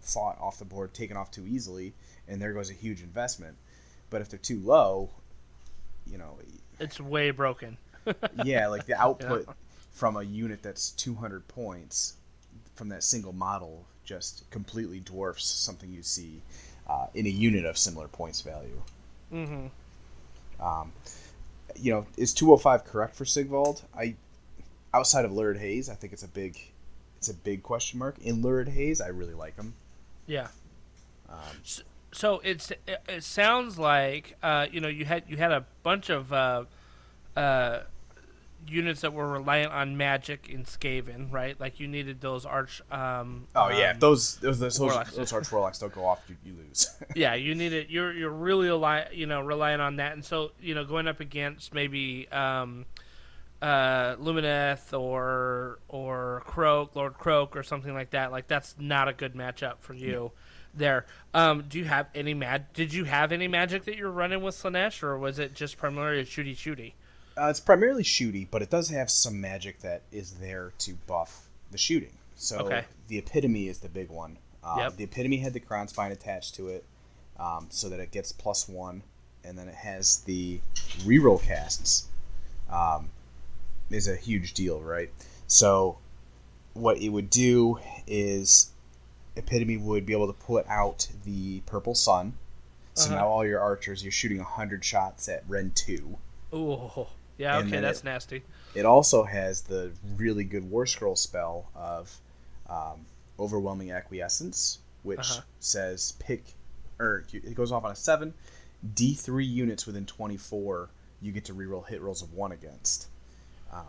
fought 0.00 0.38
off 0.40 0.58
the 0.58 0.64
board, 0.64 0.94
taken 0.94 1.16
off 1.16 1.30
too 1.30 1.46
easily, 1.46 1.92
and 2.26 2.40
there 2.40 2.54
goes 2.54 2.70
a 2.70 2.74
huge 2.74 3.02
investment. 3.02 3.56
But 4.08 4.22
if 4.22 4.30
they're 4.30 4.38
too 4.38 4.60
low, 4.60 5.10
you 6.06 6.16
know, 6.16 6.38
it's 6.78 7.00
way 7.00 7.30
broken. 7.30 7.76
yeah, 8.44 8.66
like 8.68 8.86
the 8.86 8.98
output 8.98 9.46
from 9.92 10.16
a 10.16 10.22
unit 10.22 10.62
that's 10.62 10.90
200 10.92 11.46
points 11.48 12.14
from 12.74 12.88
that 12.88 13.04
single 13.04 13.34
model 13.34 13.84
just 14.04 14.50
completely 14.50 15.00
dwarfs 15.00 15.44
something 15.44 15.92
you 15.92 16.02
see 16.02 16.42
uh, 16.90 17.06
in 17.14 17.26
a 17.26 17.30
unit 17.30 17.64
of 17.64 17.78
similar 17.78 18.08
points 18.08 18.40
value. 18.40 18.82
Mm-hmm. 19.32 19.66
Um, 20.64 20.92
you 21.76 21.92
know, 21.92 22.06
is 22.16 22.34
205 22.34 22.84
correct 22.84 23.14
for 23.14 23.24
Sigvald? 23.24 23.82
I 23.96 24.16
outside 24.92 25.24
of 25.24 25.32
Lurid 25.32 25.58
Haze, 25.58 25.88
I 25.88 25.94
think 25.94 26.12
it's 26.12 26.24
a 26.24 26.28
big 26.28 26.58
it's 27.16 27.28
a 27.28 27.34
big 27.34 27.62
question 27.62 27.98
mark. 27.98 28.16
In 28.18 28.42
Lurid 28.42 28.68
Haze, 28.68 29.00
I 29.00 29.08
really 29.08 29.34
like 29.34 29.56
him. 29.56 29.74
Yeah. 30.26 30.48
Um, 31.28 31.36
So 32.12 32.40
it's 32.42 32.72
it, 32.72 32.98
it 33.08 33.22
sounds 33.22 33.78
like 33.78 34.36
uh, 34.42 34.66
you 34.70 34.80
know 34.80 34.88
you 34.88 35.04
had 35.04 35.22
you 35.28 35.36
had 35.36 35.52
a 35.52 35.64
bunch 35.84 36.10
of 36.10 36.32
uh, 36.32 36.64
uh, 37.36 37.80
units 38.66 39.00
that 39.00 39.12
were 39.12 39.28
reliant 39.28 39.72
on 39.72 39.96
magic 39.96 40.48
in 40.48 40.64
Skaven, 40.64 41.32
right? 41.32 41.58
Like 41.58 41.80
you 41.80 41.88
needed 41.88 42.20
those 42.20 42.44
arch. 42.44 42.82
Um, 42.90 43.46
oh 43.54 43.68
yeah, 43.68 43.92
um, 43.92 43.98
those 43.98 44.36
those 44.36 44.58
those, 44.58 44.76
those, 44.76 44.80
Warlocks. 44.80 45.14
those 45.14 45.32
arch 45.32 45.50
warlocks 45.52 45.78
don't 45.78 45.92
go 45.92 46.04
off, 46.04 46.22
you, 46.28 46.36
you 46.44 46.54
lose. 46.56 46.88
yeah, 47.14 47.34
you 47.34 47.54
need 47.54 47.72
it. 47.72 47.90
You're 47.90 48.12
you're 48.12 48.30
really 48.30 48.68
rely, 48.68 49.08
you 49.12 49.26
know 49.26 49.40
relying 49.40 49.80
on 49.80 49.96
that, 49.96 50.12
and 50.12 50.24
so 50.24 50.52
you 50.60 50.74
know 50.74 50.84
going 50.84 51.08
up 51.08 51.20
against 51.20 51.74
maybe 51.74 52.28
um, 52.30 52.86
uh, 53.62 54.16
Lumineth 54.16 54.98
or 54.98 55.78
or 55.88 56.42
Kroak, 56.46 56.96
Lord 56.96 57.14
Kroak, 57.14 57.56
or 57.56 57.62
something 57.62 57.94
like 57.94 58.10
that. 58.10 58.32
Like 58.32 58.48
that's 58.48 58.76
not 58.78 59.08
a 59.08 59.12
good 59.12 59.34
matchup 59.34 59.78
for 59.80 59.94
you. 59.94 60.32
There. 60.72 61.06
Um, 61.34 61.64
do 61.68 61.78
you 61.78 61.84
have 61.84 62.06
any 62.14 62.32
mag? 62.32 62.72
Did 62.74 62.94
you 62.94 63.04
have 63.04 63.32
any 63.32 63.48
magic 63.48 63.84
that 63.86 63.96
you're 63.96 64.10
running 64.10 64.40
with 64.42 64.54
Slaanesh, 64.54 65.02
or 65.02 65.18
was 65.18 65.40
it 65.40 65.54
just 65.54 65.76
primarily 65.78 66.20
a 66.20 66.24
shooty 66.24 66.54
shooty? 66.54 66.92
Uh, 67.38 67.46
it's 67.48 67.60
primarily 67.60 68.02
shooty, 68.02 68.46
but 68.50 68.60
it 68.62 68.70
does 68.70 68.88
have 68.90 69.10
some 69.10 69.40
magic 69.40 69.80
that 69.80 70.02
is 70.12 70.32
there 70.32 70.72
to 70.78 70.94
buff 71.06 71.48
the 71.70 71.78
shooting. 71.78 72.12
So 72.36 72.58
Okay. 72.60 72.84
the 73.08 73.18
epitome 73.18 73.68
is 73.68 73.78
the 73.78 73.88
big 73.88 74.08
one. 74.10 74.38
Um, 74.64 74.78
Yep. 74.78 74.96
The 74.96 75.04
epitome 75.04 75.38
had 75.38 75.52
the 75.52 75.60
crown 75.60 75.88
spine 75.88 76.12
attached 76.12 76.54
to 76.56 76.68
it, 76.68 76.84
um, 77.38 77.68
so 77.70 77.88
that 77.88 78.00
it 78.00 78.10
gets 78.10 78.32
plus 78.32 78.68
one, 78.68 79.02
and 79.44 79.58
then 79.58 79.68
it 79.68 79.74
has 79.74 80.18
the 80.20 80.60
reroll 81.04 81.40
casts. 81.42 82.08
Um, 82.68 83.10
is 83.90 84.06
a 84.06 84.14
huge 84.16 84.52
deal, 84.54 84.80
right? 84.80 85.10
So 85.48 85.98
what 86.74 86.98
it 86.98 87.08
would 87.08 87.30
do 87.30 87.78
is 88.06 88.70
epitome 89.36 89.76
would 89.76 90.06
be 90.06 90.12
able 90.12 90.26
to 90.28 90.32
put 90.38 90.66
out 90.68 91.08
the 91.24 91.60
purple 91.60 91.94
sun. 91.94 92.34
So 92.94 93.06
Uh-huh. 93.06 93.14
now 93.16 93.28
all 93.28 93.44
your 93.46 93.60
archers, 93.60 94.02
you're 94.04 94.12
shooting 94.12 94.38
hundred 94.40 94.84
shots 94.84 95.28
at 95.28 95.42
Ren 95.48 95.72
two. 95.74 96.18
Ooh, 96.54 97.06
yeah. 97.40 97.58
And 97.58 97.68
Okay, 97.68 97.80
that's 97.80 98.00
it- 98.00 98.04
nasty. 98.04 98.42
It 98.74 98.84
also 98.86 99.24
has 99.24 99.62
the 99.62 99.90
really 100.16 100.44
good 100.44 100.70
War 100.70 100.86
Scroll 100.86 101.16
spell 101.16 101.68
of 101.74 102.14
um, 102.68 103.04
Overwhelming 103.38 103.90
Acquiescence, 103.90 104.78
which 105.02 105.18
Uh-huh. 105.18 105.40
says 105.58 106.12
pick, 106.20 106.54
or 107.00 107.24
it 107.32 107.54
goes 107.56 107.72
off 107.72 107.84
on 107.84 107.90
a 107.90 107.96
seven. 107.96 108.32
D3 108.94 109.44
units 109.46 109.86
within 109.86 110.06
24, 110.06 110.88
you 111.20 111.32
get 111.32 111.44
to 111.46 111.54
reroll 111.54 111.86
hit 111.86 112.00
rolls 112.00 112.22
of 112.22 112.32
one 112.32 112.52
against, 112.52 113.08
um, 113.72 113.84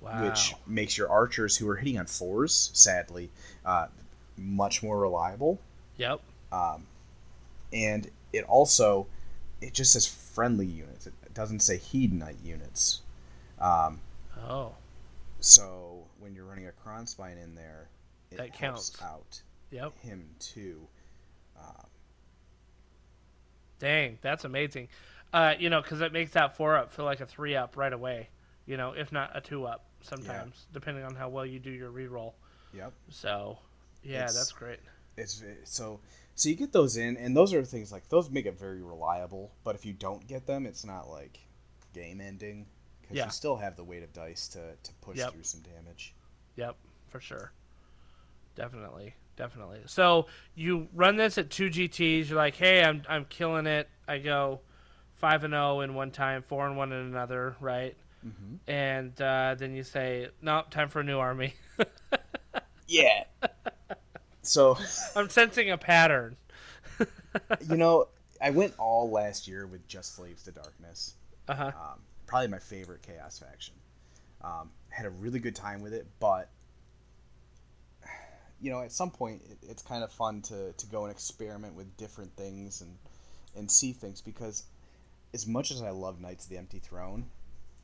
Wow. 0.00 0.28
which 0.28 0.54
makes 0.66 0.98
your 0.98 1.08
archers 1.08 1.56
who 1.56 1.68
are 1.68 1.76
hitting 1.76 1.98
on 1.98 2.06
fours, 2.06 2.70
sadly, 2.74 3.30
uh, 3.64 3.86
much 4.36 4.82
more 4.82 4.98
reliable. 4.98 5.60
Yep. 5.98 6.20
Um, 6.52 6.86
and 7.72 8.10
it 8.32 8.44
also, 8.44 9.06
it 9.60 9.72
just 9.72 9.92
says 9.92 10.06
friendly 10.06 10.66
units. 10.66 11.06
It 11.06 11.14
doesn't 11.34 11.60
say 11.60 11.78
hedonite 11.78 12.42
units. 12.44 13.02
Um, 13.58 14.00
Oh. 14.46 14.74
So 15.40 16.06
when 16.18 16.34
you're 16.34 16.44
running 16.44 16.66
a 16.66 16.72
cron 16.72 17.06
spine 17.06 17.38
in 17.38 17.54
there, 17.54 17.88
it 18.30 18.36
That 18.38 18.52
counts. 18.54 19.00
out 19.02 19.42
Yep. 19.70 19.98
him 19.98 20.34
too. 20.38 20.86
Um, 21.58 21.86
Dang, 23.78 24.18
that's 24.22 24.44
amazing. 24.44 24.88
Uh, 25.32 25.54
you 25.58 25.68
know, 25.68 25.82
because 25.82 26.00
it 26.00 26.12
makes 26.12 26.32
that 26.32 26.56
four 26.56 26.76
up 26.76 26.92
feel 26.92 27.04
like 27.04 27.20
a 27.20 27.26
three 27.26 27.56
up 27.56 27.76
right 27.76 27.92
away. 27.92 28.28
You 28.66 28.76
know, 28.76 28.92
if 28.92 29.12
not 29.12 29.36
a 29.36 29.40
two 29.40 29.66
up 29.66 29.84
sometimes, 30.00 30.66
depending 30.72 31.04
on 31.04 31.14
how 31.14 31.28
well 31.28 31.44
you 31.44 31.58
do 31.58 31.70
your 31.70 31.90
reroll. 31.90 32.32
yep. 32.72 32.92
So, 33.10 33.58
yeah, 34.02 34.18
It's- 34.24 34.34
that's 34.34 34.52
great. 34.52 34.80
It's 35.16 35.42
so 35.64 36.00
so 36.34 36.48
you 36.48 36.54
get 36.56 36.72
those 36.72 36.96
in, 36.96 37.16
and 37.16 37.36
those 37.36 37.52
are 37.54 37.64
things 37.64 37.92
like 37.92 38.08
those 38.08 38.30
make 38.30 38.46
it 38.46 38.58
very 38.58 38.82
reliable. 38.82 39.52
But 39.64 39.74
if 39.74 39.84
you 39.86 39.92
don't 39.92 40.26
get 40.26 40.46
them, 40.46 40.66
it's 40.66 40.84
not 40.84 41.08
like 41.08 41.38
game 41.92 42.20
ending 42.20 42.66
because 43.00 43.16
Yeah. 43.16 43.26
you 43.26 43.30
still 43.30 43.56
have 43.56 43.76
the 43.76 43.84
weight 43.84 44.02
of 44.02 44.12
dice 44.12 44.48
to 44.48 44.74
to 44.82 44.92
push 45.00 45.18
Yep. 45.18 45.32
through 45.32 45.42
some 45.44 45.60
damage. 45.60 46.14
Yep, 46.56 46.76
for 47.08 47.20
sure. 47.20 47.52
Definitely, 48.56 49.14
definitely. 49.36 49.80
So 49.86 50.26
you 50.54 50.88
run 50.94 51.16
this 51.16 51.38
at 51.38 51.50
two 51.50 51.68
GTS. 51.70 52.28
You're 52.28 52.36
like, 52.38 52.54
hey, 52.56 52.84
I'm 52.84 53.02
I'm 53.08 53.24
killing 53.24 53.66
it. 53.66 53.88
I 54.06 54.18
go 54.18 54.60
five 55.14 55.44
and 55.44 55.52
zero 55.52 55.80
in 55.80 55.94
one 55.94 56.10
time, 56.10 56.42
four 56.42 56.66
and 56.66 56.76
one 56.76 56.92
in 56.92 56.98
another, 57.06 57.56
right? 57.60 57.96
Mm-hmm. 58.26 58.70
And 58.70 59.20
uh, 59.20 59.54
then 59.58 59.74
you 59.74 59.82
say, 59.82 60.28
nope, 60.40 60.70
time 60.70 60.88
for 60.88 61.00
a 61.00 61.04
new 61.04 61.18
army. 61.18 61.54
Yeah. 62.86 63.24
So 64.46 64.78
I'm 65.16 65.28
sensing 65.28 65.70
a 65.70 65.78
pattern. 65.78 66.36
you 67.68 67.76
know, 67.76 68.08
I 68.40 68.50
went 68.50 68.74
all 68.78 69.10
last 69.10 69.48
year 69.48 69.66
with 69.66 69.86
just 69.88 70.14
slaves 70.16 70.42
to 70.44 70.52
darkness. 70.52 71.14
Uh 71.48 71.54
huh. 71.54 71.64
um, 71.76 72.00
probably 72.26 72.48
my 72.48 72.58
favorite 72.58 73.02
chaos 73.02 73.38
faction 73.38 73.74
um, 74.42 74.70
had 74.88 75.04
a 75.04 75.10
really 75.10 75.38
good 75.38 75.54
time 75.54 75.82
with 75.82 75.92
it 75.92 76.06
but 76.18 76.48
you 78.60 78.70
know 78.70 78.80
at 78.80 78.92
some 78.92 79.10
point 79.10 79.42
it, 79.50 79.58
it's 79.68 79.82
kind 79.82 80.02
of 80.02 80.10
fun 80.10 80.40
to, 80.42 80.72
to 80.72 80.86
go 80.86 81.02
and 81.04 81.12
experiment 81.12 81.74
with 81.74 81.94
different 81.96 82.34
things 82.36 82.80
and 82.80 82.96
and 83.56 83.70
see 83.70 83.92
things 83.92 84.20
because 84.20 84.64
as 85.32 85.46
much 85.46 85.70
as 85.70 85.82
I 85.82 85.90
love 85.90 86.20
Knights 86.20 86.44
of 86.44 86.50
the 86.50 86.56
Empty 86.58 86.78
Throne, 86.78 87.26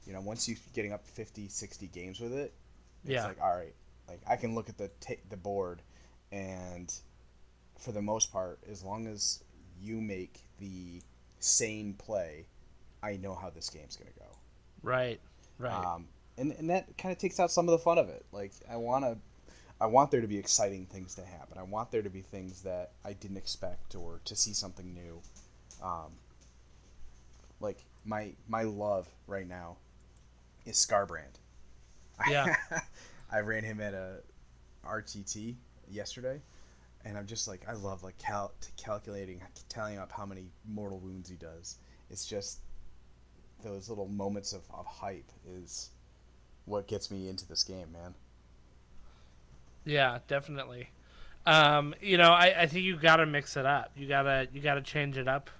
you 0.07 0.13
know, 0.13 0.21
once 0.21 0.49
you're 0.49 0.57
getting 0.73 0.93
up 0.93 1.05
50, 1.07 1.49
60 1.49 1.87
games 1.89 2.19
with 2.21 2.33
it, 2.33 2.53
it's 3.05 3.13
Yeah. 3.13 3.27
like 3.27 3.41
all 3.43 3.55
right, 3.57 3.75
like 4.09 4.21
I 4.27 4.37
can 4.37 4.55
look 4.55 4.69
at 4.69 4.79
the 4.79 4.89
ta- 5.01 5.21
the 5.29 5.37
board, 5.37 5.83
and 6.33 6.93
for 7.79 7.93
the 7.93 8.03
most 8.03 8.33
part, 8.33 8.61
as 8.71 8.83
long 8.83 9.07
as 9.07 9.43
you 9.81 10.01
make 10.01 10.43
the 10.59 11.03
sane 11.39 11.95
play, 11.95 12.47
I 13.03 13.17
know 13.17 13.35
how 13.35 13.51
this 13.51 13.71
game's 13.71 13.97
gonna 13.97 14.11
go. 14.19 14.37
Right. 14.83 15.21
Right. 15.59 15.73
Um, 15.73 16.09
and 16.39 16.53
and 16.53 16.71
that 16.71 16.97
kind 16.99 17.13
of 17.13 17.19
takes 17.19 17.41
out 17.41 17.51
some 17.51 17.69
of 17.69 17.73
the 17.73 17.79
fun 17.79 17.99
of 17.99 18.09
it. 18.09 18.25
Like 18.33 18.53
I 18.71 18.77
want 18.77 19.05
to, 19.05 19.17
I 19.81 19.87
want 19.87 20.11
there 20.11 20.21
to 20.21 20.27
be 20.27 20.39
exciting 20.39 20.87
things 20.87 21.15
to 21.17 21.25
happen. 21.25 21.59
I 21.59 21.63
want 21.63 21.91
there 21.91 22.03
to 22.03 22.11
be 22.11 22.21
things 22.21 22.63
that 22.63 22.93
I 23.05 23.13
didn't 23.15 23.37
expect 23.37 23.95
or 23.95 24.21
to 24.25 24.37
see 24.37 24.53
something 24.53 24.95
new. 24.95 25.21
Um, 25.83 26.13
like 27.61 27.85
my 28.05 28.33
my 28.49 28.63
love 28.63 29.09
right 29.27 29.47
now 29.47 29.77
is 30.67 30.77
Skarbrand. 30.77 31.39
Yeah. 32.29 32.57
I 33.33 33.41
ran 33.41 33.65
him 33.65 33.81
at 33.81 33.95
a 33.95 34.21
RTT 34.85 35.57
yesterday, 35.91 36.41
and 37.05 37.17
I'm 37.17 37.27
just 37.27 37.49
like 37.49 37.63
I 37.69 37.73
love 37.73 38.03
like 38.03 38.19
cal- 38.19 38.53
calculating, 38.77 39.41
telling 39.69 39.99
up 39.99 40.13
how 40.13 40.27
many 40.27 40.51
mortal 40.69 40.99
wounds 40.99 41.29
he 41.29 41.37
does. 41.37 41.77
It's 42.11 42.27
just 42.27 42.61
those 43.63 43.89
little 43.89 44.09
moments 44.09 44.53
of, 44.53 44.63
of 44.73 44.87
hype 44.87 45.31
is 45.47 45.91
what 46.65 46.89
gets 46.89 47.11
me 47.11 47.29
into 47.29 47.47
this 47.47 47.65
game, 47.65 47.93
man. 47.93 48.15
Yeah, 49.85 50.19
definitely. 50.29 50.91
Um, 51.47 51.95
you 52.01 52.17
know, 52.17 52.31
I, 52.31 52.55
I 52.61 52.67
think 52.67 52.85
you 52.85 52.97
got 52.97 53.17
to 53.17 53.27
mix 53.27 53.57
it 53.57 53.67
up. 53.67 53.91
You 53.97 54.07
gotta 54.07 54.49
you 54.53 54.61
gotta 54.61 54.83
change 54.83 55.17
it 55.17 55.27
up 55.27 55.51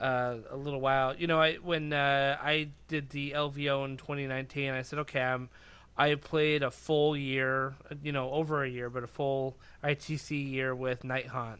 uh, 0.00 0.36
a 0.50 0.56
little 0.56 0.80
while. 0.80 1.14
You 1.16 1.26
know, 1.26 1.40
I 1.40 1.54
when 1.54 1.92
uh, 1.92 2.36
I 2.40 2.68
did 2.86 3.10
the 3.10 3.32
LVO 3.32 3.84
in 3.84 3.96
2019, 3.96 4.70
I 4.70 4.82
said, 4.82 5.00
okay, 5.00 5.20
I'm 5.20 5.48
I 5.98 6.14
played 6.14 6.62
a 6.62 6.70
full 6.70 7.16
year, 7.16 7.74
you 8.02 8.12
know, 8.12 8.30
over 8.30 8.62
a 8.62 8.68
year, 8.68 8.88
but 8.88 9.02
a 9.02 9.08
full 9.08 9.56
ITC 9.82 10.50
year 10.50 10.72
with 10.74 11.02
Nighthaunt, 11.02 11.58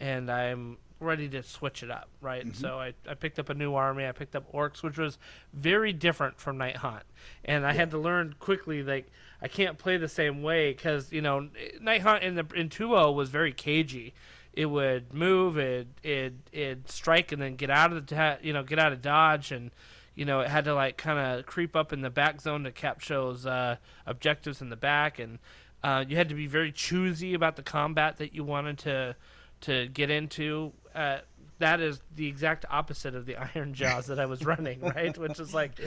and 0.00 0.28
I'm 0.28 0.78
ready 0.98 1.28
to 1.28 1.42
switch 1.42 1.82
it 1.82 1.90
up, 1.90 2.08
right? 2.20 2.44
Mm-hmm. 2.44 2.60
So 2.60 2.80
I, 2.80 2.94
I 3.08 3.14
picked 3.14 3.38
up 3.38 3.48
a 3.48 3.54
new 3.54 3.74
army. 3.74 4.06
I 4.06 4.12
picked 4.12 4.34
up 4.34 4.52
orcs, 4.52 4.82
which 4.82 4.98
was 4.98 5.18
very 5.52 5.92
different 5.92 6.40
from 6.40 6.58
Nighthaunt, 6.58 7.02
and 7.44 7.64
I 7.64 7.74
had 7.74 7.92
to 7.92 7.98
learn 7.98 8.34
quickly 8.40 8.82
like 8.82 9.06
I 9.40 9.46
can't 9.48 9.78
play 9.78 9.96
the 9.98 10.08
same 10.08 10.42
way 10.42 10.72
because 10.72 11.12
you 11.12 11.22
know 11.22 11.48
Nighthaunt 11.80 12.22
in 12.22 12.34
the 12.34 12.46
in 12.54 12.68
2.0 12.68 13.14
was 13.14 13.28
very 13.28 13.52
cagey. 13.52 14.14
It 14.52 14.66
would 14.66 15.14
move, 15.14 15.58
it 15.58 15.86
it 16.02 16.34
it 16.50 16.90
strike, 16.90 17.30
and 17.30 17.40
then 17.40 17.56
get 17.56 17.70
out 17.70 17.92
of 17.92 18.06
the 18.06 18.38
you 18.42 18.52
know 18.52 18.62
get 18.64 18.78
out 18.78 18.92
of 18.92 19.02
dodge, 19.02 19.52
and 19.52 19.70
you 20.16 20.24
know 20.24 20.40
it 20.40 20.48
had 20.48 20.64
to 20.64 20.74
like 20.74 20.96
kind 20.96 21.18
of 21.18 21.46
creep 21.46 21.76
up 21.76 21.92
in 21.92 22.00
the 22.00 22.10
back 22.10 22.40
zone 22.40 22.64
to 22.64 22.72
capture 22.72 23.14
those 23.14 23.46
uh, 23.46 23.76
objectives 24.06 24.60
in 24.60 24.70
the 24.70 24.76
back, 24.76 25.20
and 25.20 25.38
uh, 25.84 26.04
you 26.08 26.16
had 26.16 26.28
to 26.30 26.34
be 26.34 26.48
very 26.48 26.72
choosy 26.72 27.34
about 27.34 27.54
the 27.54 27.62
combat 27.62 28.16
that 28.16 28.34
you 28.34 28.42
wanted 28.42 28.78
to 28.78 29.14
to 29.60 29.86
get 29.88 30.10
into. 30.10 30.72
Uh, 30.94 31.18
that 31.58 31.80
is 31.80 32.00
the 32.14 32.26
exact 32.26 32.64
opposite 32.70 33.14
of 33.14 33.26
the 33.26 33.34
Ironjawz 33.54 34.06
that 34.06 34.18
I 34.18 34.26
was 34.26 34.44
running, 34.44 34.80
right? 34.80 35.16
Which 35.16 35.38
is 35.38 35.54
like, 35.54 35.78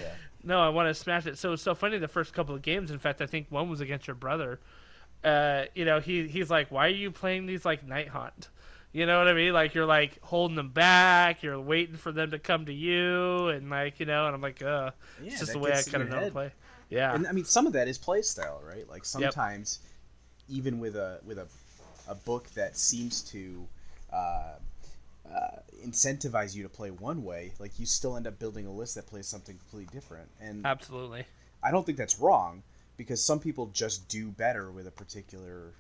no, 0.43 0.59
I 0.59 0.69
want 0.69 0.88
to 0.88 0.93
smash 0.93 1.25
it. 1.25 1.38
So 1.38 1.53
it's 1.53 1.61
so 1.61 1.75
funny. 1.75 1.97
The 1.97 2.07
first 2.07 2.34
couple 2.34 2.55
of 2.55 2.61
games, 2.61 2.91
in 2.91 2.99
fact, 2.99 3.21
I 3.21 3.25
think 3.25 3.47
one 3.49 3.69
was 3.69 3.82
against 3.82 4.07
your 4.07 4.15
brother. 4.15 4.59
Uh, 5.23 5.65
you 5.75 5.86
know, 5.86 5.99
he 5.99 6.27
he's 6.27 6.49
like, 6.49 6.71
why 6.71 6.88
are 6.88 6.91
you 6.91 7.11
playing 7.11 7.45
these 7.45 7.65
like 7.65 7.86
Nighthaunt? 7.86 8.47
You 8.91 9.05
know 9.05 9.19
what 9.19 9.27
I 9.27 9.33
mean? 9.33 9.53
Like 9.53 9.75
you're 9.75 9.85
like 9.85 10.19
holding 10.21 10.55
them 10.55 10.69
back. 10.69 11.43
You're 11.43 11.59
waiting 11.59 11.95
for 11.95 12.11
them 12.11 12.31
to 12.31 12.39
come 12.39 12.65
to 12.65 12.73
you, 12.73 13.49
and 13.49 13.69
like 13.69 13.99
you 13.99 14.05
know, 14.05 14.25
and 14.25 14.35
I'm 14.35 14.41
like, 14.41 14.61
uh, 14.61 14.91
Yeah, 15.21 15.31
it's 15.31 15.39
just 15.39 15.53
the 15.53 15.59
way 15.59 15.71
I 15.73 15.83
kind 15.83 16.03
of 16.03 16.09
know 16.09 16.25
to 16.25 16.31
play. 16.31 16.51
Yeah, 16.89 17.13
And 17.13 17.27
I 17.27 17.31
mean, 17.33 17.45
some 17.45 17.67
of 17.67 17.73
that 17.73 17.87
is 17.87 17.99
play 17.99 18.23
style, 18.23 18.61
right? 18.65 18.89
Like 18.89 19.05
sometimes, 19.05 19.79
even 20.49 20.79
with 20.79 20.95
a 20.95 21.19
with 21.23 21.37
a 21.37 21.47
a 22.07 22.15
book 22.15 22.49
that 22.55 22.75
seems 22.75 23.21
to 23.21 23.67
uh, 24.11 24.53
uh, 25.31 25.57
incentivize 25.85 26.55
you 26.55 26.63
to 26.63 26.69
play 26.69 26.89
one 26.89 27.23
way, 27.23 27.51
like 27.59 27.79
you 27.79 27.85
still 27.85 28.17
end 28.17 28.25
up 28.25 28.39
building 28.39 28.65
a 28.65 28.71
list 28.71 28.95
that 28.95 29.05
plays 29.05 29.27
something 29.27 29.55
completely 29.57 29.93
different. 29.93 30.27
And 30.41 30.65
absolutely. 30.65 31.25
I 31.61 31.69
don't 31.71 31.85
think 31.85 31.99
that's 31.99 32.19
wrong 32.19 32.63
because 32.97 33.23
some 33.23 33.39
people 33.39 33.67
just 33.67 34.07
do 34.09 34.29
better 34.29 34.71
with 34.71 34.87
a 34.87 34.91
particular 34.91 35.73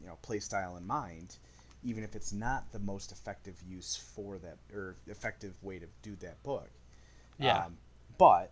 you 0.00 0.06
know 0.06 0.18
play 0.22 0.40
style 0.40 0.76
in 0.76 0.86
mind, 0.86 1.36
even 1.86 2.02
if 2.02 2.16
it's 2.16 2.32
not 2.32 2.72
the 2.72 2.78
most 2.80 3.12
effective 3.12 3.54
use 3.66 3.96
for 4.14 4.38
that 4.38 4.56
or 4.74 4.96
effective 5.06 5.54
way 5.62 5.78
to 5.78 5.86
do 6.02 6.16
that 6.16 6.42
book. 6.42 6.68
Yeah. 7.38 7.66
Um, 7.66 7.76
but 8.18 8.50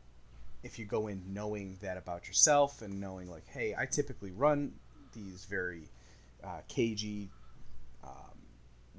if 0.63 0.79
you 0.79 0.85
go 0.87 1.09
in 1.09 1.21
knowing 1.35 1.77
that 1.83 1.97
about 1.99 2.29
yourself 2.29 2.81
and 2.81 3.01
knowing 3.01 3.29
like, 3.29 3.47
hey, 3.49 3.75
I 3.77 3.87
typically 3.87 4.31
run 4.31 4.73
these 5.13 5.45
very 5.47 5.83
uh, 6.45 6.61
cagey, 6.69 7.29
um, 8.05 8.39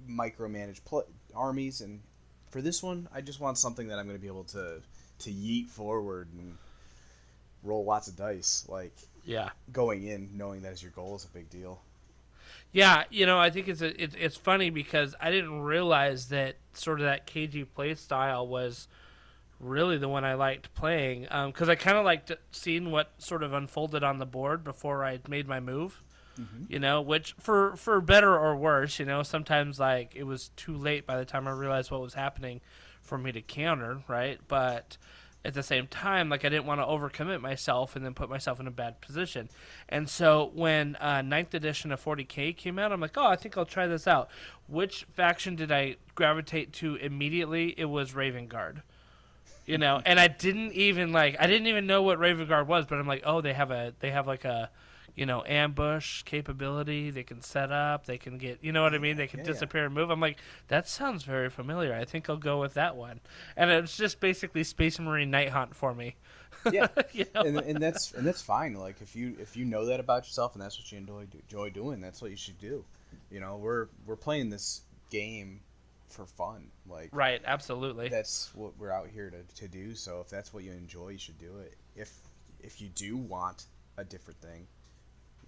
micromanaged 0.10 0.84
pl- 0.84 1.08
armies, 1.34 1.80
and 1.82 2.02
for 2.52 2.62
this 2.62 2.84
one, 2.84 3.08
I 3.14 3.22
just 3.22 3.40
want 3.40 3.58
something 3.58 3.88
that 3.88 3.98
I'm 4.00 4.06
going 4.06 4.18
to 4.18 4.22
be 4.22 4.28
able 4.28 4.44
to 4.46 4.82
to 5.20 5.32
yeet 5.32 5.68
forward 5.68 6.28
and 6.38 6.58
roll 7.64 7.86
lots 7.86 8.10
of 8.10 8.18
dice. 8.18 8.66
Like 8.68 8.94
Yeah. 9.24 9.50
going 9.72 10.04
in 10.04 10.38
knowing 10.38 10.64
that 10.64 10.74
is 10.74 10.84
your 10.84 10.92
goal 10.92 11.16
is 11.16 11.24
a 11.24 11.30
big 11.30 11.50
deal. 11.50 11.80
Yeah, 12.76 13.06
you 13.10 13.26
know, 13.26 13.40
I 13.40 13.52
think 13.52 13.70
it's 13.70 13.82
a, 13.82 14.04
it's 14.04 14.18
it's 14.20 14.36
funny 14.36 14.70
because 14.70 15.16
I 15.22 15.32
didn't 15.32 15.62
realize 15.62 16.28
that 16.28 16.58
sort 16.74 17.00
of 17.00 17.06
that 17.06 17.26
KG 17.26 17.66
play 17.74 17.96
style 17.96 18.46
was 18.46 18.90
really 19.62 19.98
the 19.98 20.10
one 20.10 20.26
I 20.26 20.34
liked 20.34 20.74
playing 20.74 21.28
um, 21.32 21.52
because 21.52 21.70
I 21.70 21.76
kind 21.76 21.98
of 21.98 22.04
liked 22.04 22.34
seeing 22.52 22.92
what 22.92 23.14
sort 23.18 23.44
of 23.44 23.54
unfolded 23.54 24.04
on 24.04 24.20
the 24.20 24.26
board 24.26 24.66
before 24.66 25.06
I 25.06 25.20
made 25.30 25.48
my 25.48 25.62
move. 25.62 26.04
Mm-hmm. 26.38 26.64
You 26.68 26.80
know, 26.80 27.02
which 27.02 27.34
for 27.40 27.78
for 27.78 28.02
better 28.02 28.38
or 28.38 28.58
worse, 28.58 29.00
you 29.00 29.06
know, 29.06 29.24
sometimes 29.24 29.80
like 29.80 30.12
it 30.14 30.24
was 30.24 30.50
too 30.58 30.76
late 30.76 31.08
by 31.08 31.16
the 31.16 31.24
time 31.24 31.48
I 31.48 31.52
realized 31.52 31.92
what 31.92 32.02
was 32.02 32.16
happening 32.16 32.60
for 33.00 33.18
me 33.18 33.32
to 33.32 33.42
counter, 33.42 34.02
right? 34.10 34.38
But 34.50 34.98
at 35.46 35.54
the 35.54 35.64
same 35.64 35.86
time, 35.86 36.28
like 36.28 36.44
I 36.44 36.50
didn't 36.50 36.66
want 36.66 36.82
to 36.82 36.86
overcommit 36.86 37.40
myself 37.40 37.96
and 37.96 38.04
then 38.04 38.16
put 38.16 38.30
myself 38.30 38.60
in 38.60 38.66
a 38.66 38.72
bad 38.72 39.00
position. 39.00 39.50
And 39.88 40.10
so 40.10 40.52
when 40.56 40.96
uh, 40.96 41.22
ninth 41.22 41.54
edition 41.54 41.92
of 41.92 42.04
40k 42.04 42.58
came 42.58 42.80
out, 42.80 42.92
I'm 42.92 43.00
like, 43.00 43.16
oh, 43.16 43.28
I 43.28 43.36
think 43.36 43.56
I'll 43.56 43.66
try 43.66 43.86
this 43.86 44.08
out. 44.08 44.28
Which 44.68 45.06
faction 45.14 45.56
did 45.56 45.72
I 45.72 45.98
gravitate 46.16 46.74
to 46.74 46.96
immediately? 46.96 47.76
It 47.78 47.86
was 47.86 48.16
Raven 48.16 48.48
Guard. 48.48 48.82
You 49.68 49.78
know, 49.78 50.02
and 50.06 50.20
I 50.20 50.28
didn't 50.28 50.74
even 50.74 51.12
like 51.12 51.38
I 51.40 51.48
didn't 51.48 51.68
even 51.68 51.88
know 51.88 52.04
what 52.04 52.20
Raven 52.20 52.48
Guard 52.48 52.68
was, 52.68 52.86
but 52.86 53.00
I'm 53.00 53.08
like, 53.08 53.24
oh, 53.26 53.42
they 53.42 53.54
have 53.54 53.72
a 53.72 53.94
they 54.00 54.12
have 54.12 54.28
like 54.28 54.46
a 54.46 54.70
you 55.16 55.26
know 55.26 55.44
ambush 55.46 56.24
capability. 56.24 57.10
They 57.10 57.24
can 57.24 57.42
set 57.42 57.72
up. 57.72 58.06
They 58.06 58.18
can 58.18 58.38
get 58.38 58.60
you 58.62 58.72
know 58.72 58.84
what 58.84 58.94
I 58.94 58.98
mean. 59.00 59.18
They 59.18 59.28
can 59.28 59.40
Yeah, 59.40 59.46
yeah. 59.46 59.52
disappear 59.54 59.86
and 59.86 59.94
move. 59.94 60.10
I'm 60.10 60.20
like, 60.20 60.38
that 60.68 60.88
sounds 60.88 61.24
very 61.24 61.50
familiar. 61.50 61.94
I 61.94 62.06
think 62.06 62.30
I'll 62.30 62.38
go 62.38 62.60
with 62.60 62.74
that 62.76 62.96
one. 62.96 63.20
And 63.56 63.70
it's 63.70 63.98
just 63.98 64.20
basically 64.20 64.64
Space 64.64 65.00
Marine 65.00 65.32
Nighthaunt 65.32 65.74
for 65.74 65.94
me. 65.94 66.16
Yeah, 66.72 66.88
you 67.14 67.26
know? 67.34 67.42
and, 67.42 67.58
and 67.60 67.82
that's 67.82 68.12
and 68.14 68.26
that's 68.26 68.42
fine. 68.42 68.74
Like 68.74 69.02
if 69.02 69.16
you 69.16 69.36
if 69.40 69.56
you 69.56 69.66
know 69.66 69.86
that 69.86 70.00
about 70.00 70.26
yourself 70.26 70.54
and 70.54 70.62
that's 70.62 70.78
what 70.78 70.92
you 70.92 70.98
enjoy 70.98 71.26
enjoy 71.44 71.70
doing, 71.70 72.02
that's 72.02 72.22
what 72.22 72.32
you 72.32 72.38
should 72.38 72.60
do. 72.60 72.84
You 73.32 73.40
know, 73.40 73.58
we're 73.58 73.88
we're 74.06 74.16
playing 74.16 74.50
this 74.50 74.82
game 75.10 75.62
for 76.10 76.26
fun. 76.26 76.72
Like 76.90 77.10
Right, 77.12 77.42
absolutely. 77.46 78.10
that's 78.10 78.54
what 78.56 78.78
we're 78.78 78.92
out 78.92 79.08
here 79.14 79.30
to, 79.30 79.56
to 79.62 79.68
do. 79.68 79.96
So 79.96 80.22
if 80.22 80.30
that's 80.30 80.54
what 80.54 80.64
you 80.64 80.72
enjoy, 80.72 81.10
you 81.10 81.18
should 81.18 81.38
do 81.38 81.58
it. 81.60 81.76
If 81.96 82.14
if 82.62 82.82
you 82.82 82.90
do 82.90 83.18
want 83.18 83.66
a 83.98 84.04
different 84.04 84.40
thing, 84.42 84.68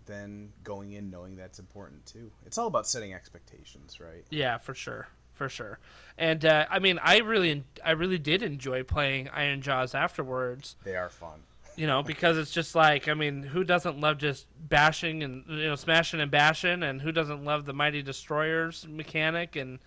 then 0.07 0.51
going 0.63 0.93
in 0.93 1.09
knowing 1.09 1.35
that's 1.35 1.59
important 1.59 2.05
too. 2.05 2.31
It's 2.45 2.57
all 2.57 2.67
about 2.67 2.87
setting 2.87 3.13
expectations, 3.13 3.99
right? 3.99 4.25
Yeah, 4.29 4.57
for 4.57 4.73
sure, 4.73 5.07
for 5.33 5.49
sure. 5.49 5.79
And 6.17 6.43
uh, 6.45 6.65
I 6.69 6.79
mean, 6.79 6.99
I 7.03 7.19
really, 7.19 7.63
I 7.85 7.91
really 7.91 8.17
did 8.17 8.41
enjoy 8.41 8.83
playing 8.83 9.27
Ironjawz 9.27 9.93
afterwards. 9.93 10.75
They 10.83 10.95
are 10.95 11.09
fun. 11.09 11.41
You 11.75 11.85
know, 11.85 12.01
because 12.01 12.39
it's 12.39 12.49
just 12.49 12.73
like, 12.73 13.07
I 13.07 13.13
mean, 13.13 13.43
who 13.43 13.63
doesn't 13.63 14.01
love 14.01 14.17
just 14.17 14.47
bashing 14.59 15.21
and 15.21 15.43
you 15.47 15.67
know, 15.67 15.75
smashing 15.75 16.19
and 16.19 16.31
bashing, 16.31 16.81
and 16.81 17.01
who 17.01 17.11
doesn't 17.11 17.45
love 17.45 17.65
the 17.65 17.73
mighty 17.73 18.01
destroyers 18.01 18.87
mechanic 18.89 19.55
and 19.55 19.77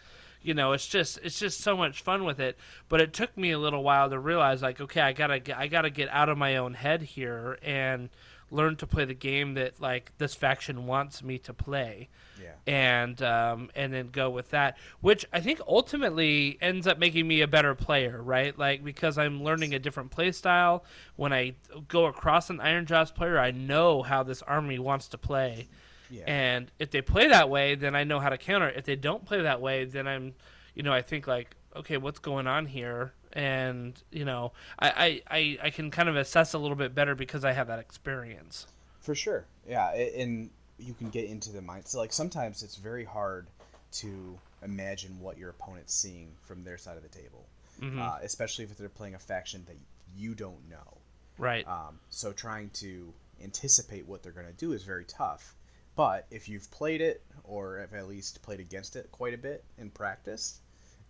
you 0.43 0.55
know 0.55 0.73
it's 0.73 0.87
just 0.87 1.19
it's 1.23 1.39
just 1.39 1.61
so 1.61 1.77
much 1.77 2.03
fun 2.03 2.25
with 2.25 2.41
it 2.41 2.57
but 2.89 3.01
it 3.01 3.13
took 3.13 3.37
me 3.37 3.51
a 3.51 3.59
little 3.59 3.83
while 3.83 4.09
to 4.09 4.19
realize 4.19 4.63
like 4.63 4.81
okay 4.81 5.01
i 5.01 5.13
gotta 5.13 5.59
i 5.59 5.67
gotta 5.67 5.91
get 5.91 6.09
out 6.09 6.29
of 6.29 6.39
my 6.39 6.57
own 6.57 6.75
head 6.75 7.03
here 7.03 7.59
and 7.63 8.09
learn 8.51 8.77
to 8.77 8.87
play 8.87 9.05
the 9.05 9.15
game 9.15 9.55
that 9.55 9.81
like 9.81 10.13
this 10.19 10.35
faction 10.35 10.87
wants 10.87 11.23
me 11.23 11.39
to 11.39 11.55
play 11.55 12.09
Yeah. 12.43 12.53
and 12.67 13.23
um, 13.23 13.71
and 13.77 13.93
then 13.93 14.09
go 14.11 14.29
with 14.31 14.51
that, 14.51 14.77
which 15.01 15.25
I 15.33 15.41
think 15.41 15.61
ultimately 15.69 16.59
ends 16.61 16.87
up 16.87 16.99
making 16.99 17.29
me 17.29 17.41
a 17.43 17.47
better 17.49 17.75
player, 17.75 18.21
right? 18.23 18.57
Like 18.59 18.83
because 18.85 19.19
I'm 19.19 19.43
learning 19.43 19.75
a 19.75 19.79
different 19.79 20.11
play 20.11 20.33
style. 20.33 20.85
When 21.17 21.33
I 21.33 21.55
go 21.89 22.07
across 22.07 22.51
an 22.51 22.59
Ironjawz 22.59 23.15
player, 23.15 23.39
I 23.39 23.51
know 23.53 24.03
how 24.03 24.23
this 24.23 24.43
army 24.43 24.79
wants 24.79 25.09
to 25.09 25.19
play, 25.19 25.69
Yeah. 26.11 26.25
and 26.27 26.71
if 26.79 26.91
they 26.91 27.03
play 27.03 27.29
that 27.29 27.49
way, 27.49 27.75
then 27.77 27.95
I 27.95 28.05
know 28.05 28.19
how 28.21 28.31
to 28.31 28.39
counter. 28.39 28.69
If 28.69 28.85
they 28.85 28.97
don't 28.97 29.25
play 29.25 29.43
that 29.43 29.61
way, 29.61 29.85
then 29.85 30.09
I'm, 30.09 30.35
you 30.75 30.83
know, 30.83 30.93
I 30.93 31.03
think 31.03 31.27
like, 31.27 31.55
okay, 31.77 31.99
what's 31.99 32.19
going 32.19 32.47
on 32.49 32.67
here? 32.67 33.13
And 33.33 34.01
you 34.11 34.25
know, 34.25 34.53
I, 34.79 35.23
I, 35.31 35.59
I, 35.63 35.71
can 35.71 35.91
kind 35.91 36.09
of 36.09 36.17
assess 36.17 36.55
a 36.55 36.59
little 36.59 36.77
bit 36.77 36.95
better 36.95 37.15
because 37.15 37.45
I 37.45 37.53
have 37.53 37.69
that 37.69 37.79
experience. 37.79 38.67
For 39.01 39.15
sure. 39.15 39.47
Yeah, 39.69 39.91
and 39.93 40.51
you 40.79 40.95
can 40.95 41.11
get 41.11 41.27
into 41.27 41.53
the 41.53 41.61
mindset. 41.61 41.97
Like 41.97 42.13
sometimes 42.13 42.63
it's 42.63 42.77
very 42.77 43.05
hard 43.05 43.47
to 43.93 44.39
imagine 44.63 45.19
what 45.21 45.39
your 45.39 45.51
opponent's 45.51 45.95
seeing 45.95 46.33
from 46.43 46.65
their 46.65 46.79
side 46.79 46.97
of 46.97 47.03
the 47.03 47.09
table, 47.09 47.47
Mhm. 47.81 47.99
uh, 47.99 48.19
especially 48.23 48.65
if 48.65 48.77
they're 48.77 48.89
playing 48.89 49.15
a 49.15 49.19
faction 49.19 49.65
that 49.67 49.77
you 50.15 50.35
don't 50.35 50.69
know. 50.69 50.99
Right. 51.39 51.67
Um, 51.67 52.01
so 52.11 52.33
trying 52.33 52.71
to 52.71 53.13
anticipate 53.43 54.07
what 54.07 54.23
they're 54.23 54.33
going 54.33 54.47
to 54.47 54.53
do 54.53 54.73
is 54.73 54.83
very 54.85 55.05
tough. 55.05 55.55
But 55.97 56.27
if 56.31 56.49
you've 56.49 56.71
played 56.71 57.01
it, 57.01 57.25
or 57.45 57.79
have 57.79 57.95
at 57.95 58.07
least 58.07 58.43
played 58.43 58.61
against 58.61 58.97
it 58.97 59.11
quite 59.11 59.35
a 59.35 59.39
bit 59.39 59.65
in 59.77 59.91
practice, 59.91 60.61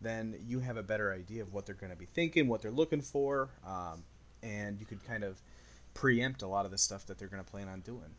then 0.01 0.37
you 0.47 0.61
have 0.61 0.77
a 0.77 0.83
better 0.83 1.13
idea 1.13 1.43
of 1.43 1.53
what 1.53 1.67
they're 1.67 1.75
going 1.75 1.93
to 1.93 1.99
be 1.99 2.07
thinking, 2.07 2.49
what 2.49 2.63
they're 2.63 2.71
looking 2.71 3.03
for, 3.03 3.51
um, 3.67 4.05
and 4.43 4.81
you 4.81 4.87
could 4.87 5.05
kind 5.07 5.25
of 5.25 5.41
preempt 5.95 6.43
a 6.43 6.47
lot 6.47 6.65
of 6.65 6.71
the 6.71 6.79
stuff 6.79 7.07
that 7.07 7.19
they're 7.19 7.29
going 7.29 7.43
to 7.43 7.51
plan 7.51 7.69
on 7.69 7.81
doing. 7.81 8.15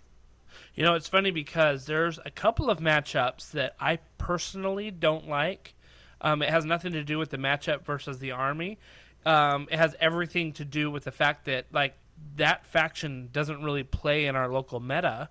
You 0.76 0.84
know, 0.84 0.96
it's 0.96 1.08
funny 1.08 1.32
because 1.32 1.86
there's 1.86 2.20
a 2.26 2.32
couple 2.32 2.70
of 2.70 2.80
matchups 2.80 3.52
that 3.52 3.76
I 3.80 4.00
personally 4.18 4.92
don't 4.92 5.28
like. 5.28 5.74
Um, 6.20 6.42
it 6.42 6.50
has 6.50 6.66
nothing 6.66 6.94
to 6.94 7.04
do 7.04 7.18
with 7.18 7.30
the 7.30 7.38
matchup 7.38 7.84
versus 7.84 8.20
the 8.20 8.32
army. 8.32 8.78
Um, 9.26 9.68
it 9.72 9.78
has 9.78 9.96
everything 10.00 10.54
to 10.54 10.66
do 10.66 10.92
with 10.92 11.04
the 11.04 11.12
fact 11.12 11.46
that 11.46 11.66
like 11.72 11.96
that 12.38 12.66
faction 12.66 13.30
doesn't 13.32 13.64
really 13.64 13.84
play 13.84 14.26
in 14.26 14.36
our 14.36 14.48
local 14.50 14.80
meta, 14.80 15.30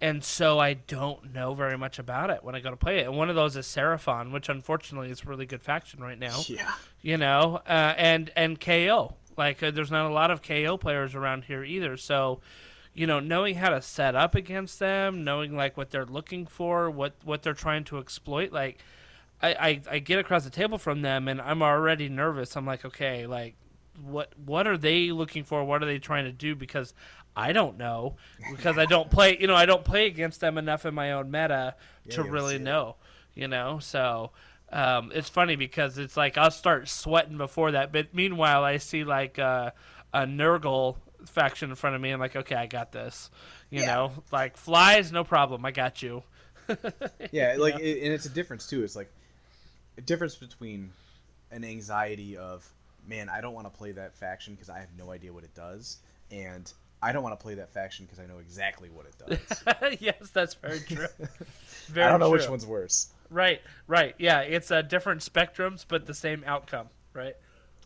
and 0.00 0.24
so 0.24 0.58
I 0.58 0.74
don't 0.74 1.32
know 1.32 1.54
very 1.54 1.78
much 1.78 1.98
about 2.00 2.30
it 2.30 2.42
when 2.42 2.54
I 2.56 2.60
go 2.60 2.70
to 2.70 2.76
play 2.76 2.98
it. 2.98 3.06
And 3.06 3.16
one 3.16 3.28
of 3.30 3.36
those 3.36 3.56
is 3.56 3.66
Seraphon, 3.66 4.32
which 4.32 4.48
unfortunately 4.48 5.10
is 5.10 5.22
a 5.22 5.26
really 5.26 5.46
good 5.46 5.62
faction 5.62 6.00
right 6.00 6.18
now 6.18 6.40
Yeah. 6.48 6.72
you 7.00 7.16
know, 7.16 7.60
uh, 7.68 7.94
and 7.96 8.30
and 8.34 8.60
KO. 8.60 9.14
Like, 9.36 9.62
uh, 9.62 9.70
there's 9.70 9.90
not 9.90 10.10
a 10.10 10.12
lot 10.12 10.30
of 10.30 10.42
KO 10.42 10.76
players 10.76 11.14
around 11.14 11.44
here 11.44 11.62
either. 11.64 11.96
So, 11.96 12.40
you 12.92 13.06
know, 13.06 13.20
knowing 13.20 13.54
how 13.54 13.70
to 13.70 13.80
set 13.80 14.14
up 14.16 14.34
against 14.34 14.78
them, 14.80 15.22
knowing 15.24 15.56
like 15.56 15.76
what 15.76 15.90
they're 15.90 16.04
looking 16.06 16.46
for, 16.46 16.90
what 16.90 17.14
what 17.22 17.42
they're 17.42 17.54
trying 17.54 17.84
to 17.84 17.98
exploit, 17.98 18.50
like, 18.52 18.78
I 19.40 19.54
I, 19.54 19.80
I 19.92 19.98
get 20.00 20.18
across 20.18 20.42
the 20.44 20.50
table 20.50 20.76
from 20.78 21.02
them, 21.02 21.28
and 21.28 21.40
I'm 21.40 21.62
already 21.62 22.08
nervous. 22.08 22.56
I'm 22.56 22.66
like, 22.66 22.84
okay, 22.84 23.26
like, 23.28 23.54
what 24.00 24.32
what 24.38 24.66
are 24.66 24.76
they 24.76 25.10
looking 25.12 25.44
for? 25.44 25.64
What 25.64 25.82
are 25.82 25.86
they 25.86 25.98
trying 25.98 26.24
to 26.24 26.32
do? 26.32 26.54
Because 26.54 26.94
I 27.36 27.52
don't 27.52 27.78
know 27.78 28.16
because 28.50 28.78
I 28.78 28.86
don't 28.86 29.10
play. 29.10 29.36
You 29.38 29.46
know, 29.46 29.54
I 29.56 29.66
don't 29.66 29.84
play 29.84 30.06
against 30.06 30.40
them 30.40 30.58
enough 30.58 30.84
in 30.86 30.94
my 30.94 31.12
own 31.12 31.30
meta 31.30 31.76
Yeah, 32.04 32.14
to 32.14 32.22
really 32.24 32.58
know. 32.58 32.96
You 33.34 33.48
know, 33.48 33.78
so 33.78 34.30
um, 34.70 35.10
it's 35.14 35.28
funny 35.28 35.56
because 35.56 35.98
it's 35.98 36.16
like 36.16 36.36
I'll 36.36 36.50
start 36.50 36.88
sweating 36.88 37.38
before 37.38 37.72
that, 37.72 37.92
but 37.92 38.14
meanwhile 38.14 38.64
I 38.64 38.76
see 38.78 39.04
like 39.04 39.38
uh, 39.38 39.70
a 40.12 40.20
Nurgle 40.26 40.96
faction 41.26 41.70
in 41.70 41.76
front 41.76 41.96
of 41.96 42.02
me. 42.02 42.10
I'm 42.10 42.20
like, 42.20 42.36
okay, 42.36 42.56
I 42.56 42.66
got 42.66 42.92
this. 42.92 43.30
You 43.70 43.82
Yeah. 43.82 43.84
know, 43.84 44.12
like 44.30 44.56
flies, 44.56 45.12
no 45.12 45.24
problem. 45.24 45.64
I 45.64 45.70
got 45.70 46.02
you. 46.02 46.22
Yeah, 47.30 47.56
like, 47.58 47.78
it, 47.78 48.02
and 48.04 48.12
it's 48.12 48.26
a 48.26 48.30
difference 48.30 48.66
too. 48.66 48.82
It's 48.84 48.96
like 48.96 49.10
a 49.96 50.00
difference 50.00 50.36
between 50.36 50.92
an 51.50 51.64
anxiety 51.64 52.36
of, 52.36 52.70
man, 53.06 53.28
I 53.28 53.40
don't 53.40 53.54
want 53.54 53.66
to 53.66 53.76
play 53.76 53.92
that 53.92 54.16
faction 54.16 54.54
because 54.54 54.70
I 54.70 54.78
have 54.78 54.90
no 54.96 55.10
idea 55.10 55.32
what 55.32 55.44
it 55.44 55.54
does, 55.54 55.98
and 56.30 56.70
I 57.02 57.12
don't 57.12 57.22
want 57.22 57.38
to 57.38 57.42
play 57.42 57.54
that 57.54 57.72
faction 57.72 58.04
because 58.04 58.20
I 58.20 58.26
know 58.26 58.38
exactly 58.38 58.88
what 58.88 59.06
it 59.06 59.16
does. 59.18 59.96
yes, 60.00 60.30
that's 60.32 60.54
very 60.54 60.80
true. 60.80 61.06
Very 61.88 62.06
I 62.06 62.10
don't 62.10 62.20
know 62.20 62.30
which 62.30 62.48
one's 62.48 62.64
worse. 62.64 63.08
Right, 63.28 63.60
right. 63.88 64.14
Yeah, 64.16 64.40
it's 64.40 64.70
uh, 64.70 64.82
different 64.82 65.20
spectrums, 65.20 65.84
but 65.86 66.06
the 66.06 66.14
same 66.14 66.44
outcome. 66.46 66.86
Right. 67.12 67.34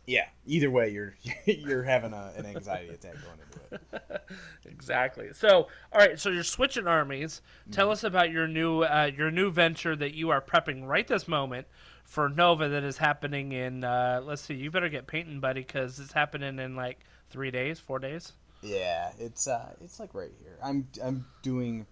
Yeah. 0.06 0.26
Either 0.46 0.70
way, 0.70 0.90
you're 0.90 1.16
you're 1.46 1.82
having 1.82 2.12
a, 2.12 2.32
an 2.36 2.44
anxiety 2.44 2.90
attack 2.90 3.14
going 3.14 3.38
into 3.40 4.10
it. 4.12 4.22
Exactly. 4.66 5.32
So, 5.32 5.68
all 5.92 5.98
right. 5.98 6.20
So 6.20 6.28
you're 6.28 6.42
switching 6.42 6.86
armies. 6.86 7.40
Mm-hmm. 7.62 7.70
Tell 7.72 7.90
us 7.90 8.04
about 8.04 8.30
your 8.30 8.46
new 8.46 8.82
uh, 8.82 9.10
your 9.16 9.30
new 9.30 9.50
venture 9.50 9.96
that 9.96 10.14
you 10.14 10.28
are 10.28 10.42
prepping 10.42 10.86
right 10.86 11.06
this 11.06 11.26
moment 11.26 11.66
for 12.06 12.28
Nova 12.28 12.68
that 12.68 12.84
is 12.84 12.96
happening 12.96 13.52
in. 13.52 13.84
Uh, 13.84 14.20
let's 14.24 14.42
see. 14.42 14.54
You 14.54 14.70
better 14.70 14.88
get 14.88 15.06
painting, 15.06 15.40
buddy, 15.40 15.60
because 15.60 15.98
it's 16.00 16.12
happening 16.12 16.58
in 16.58 16.74
like 16.76 17.00
three 17.28 17.50
days, 17.50 17.78
four 17.78 17.98
days. 17.98 18.32
Yeah, 18.62 19.10
it's 19.18 19.46
uh, 19.46 19.72
it's 19.82 20.00
like 20.00 20.14
right 20.14 20.30
here. 20.42 20.56
I'm 20.64 20.88
I'm 21.02 21.26
doing. 21.42 21.86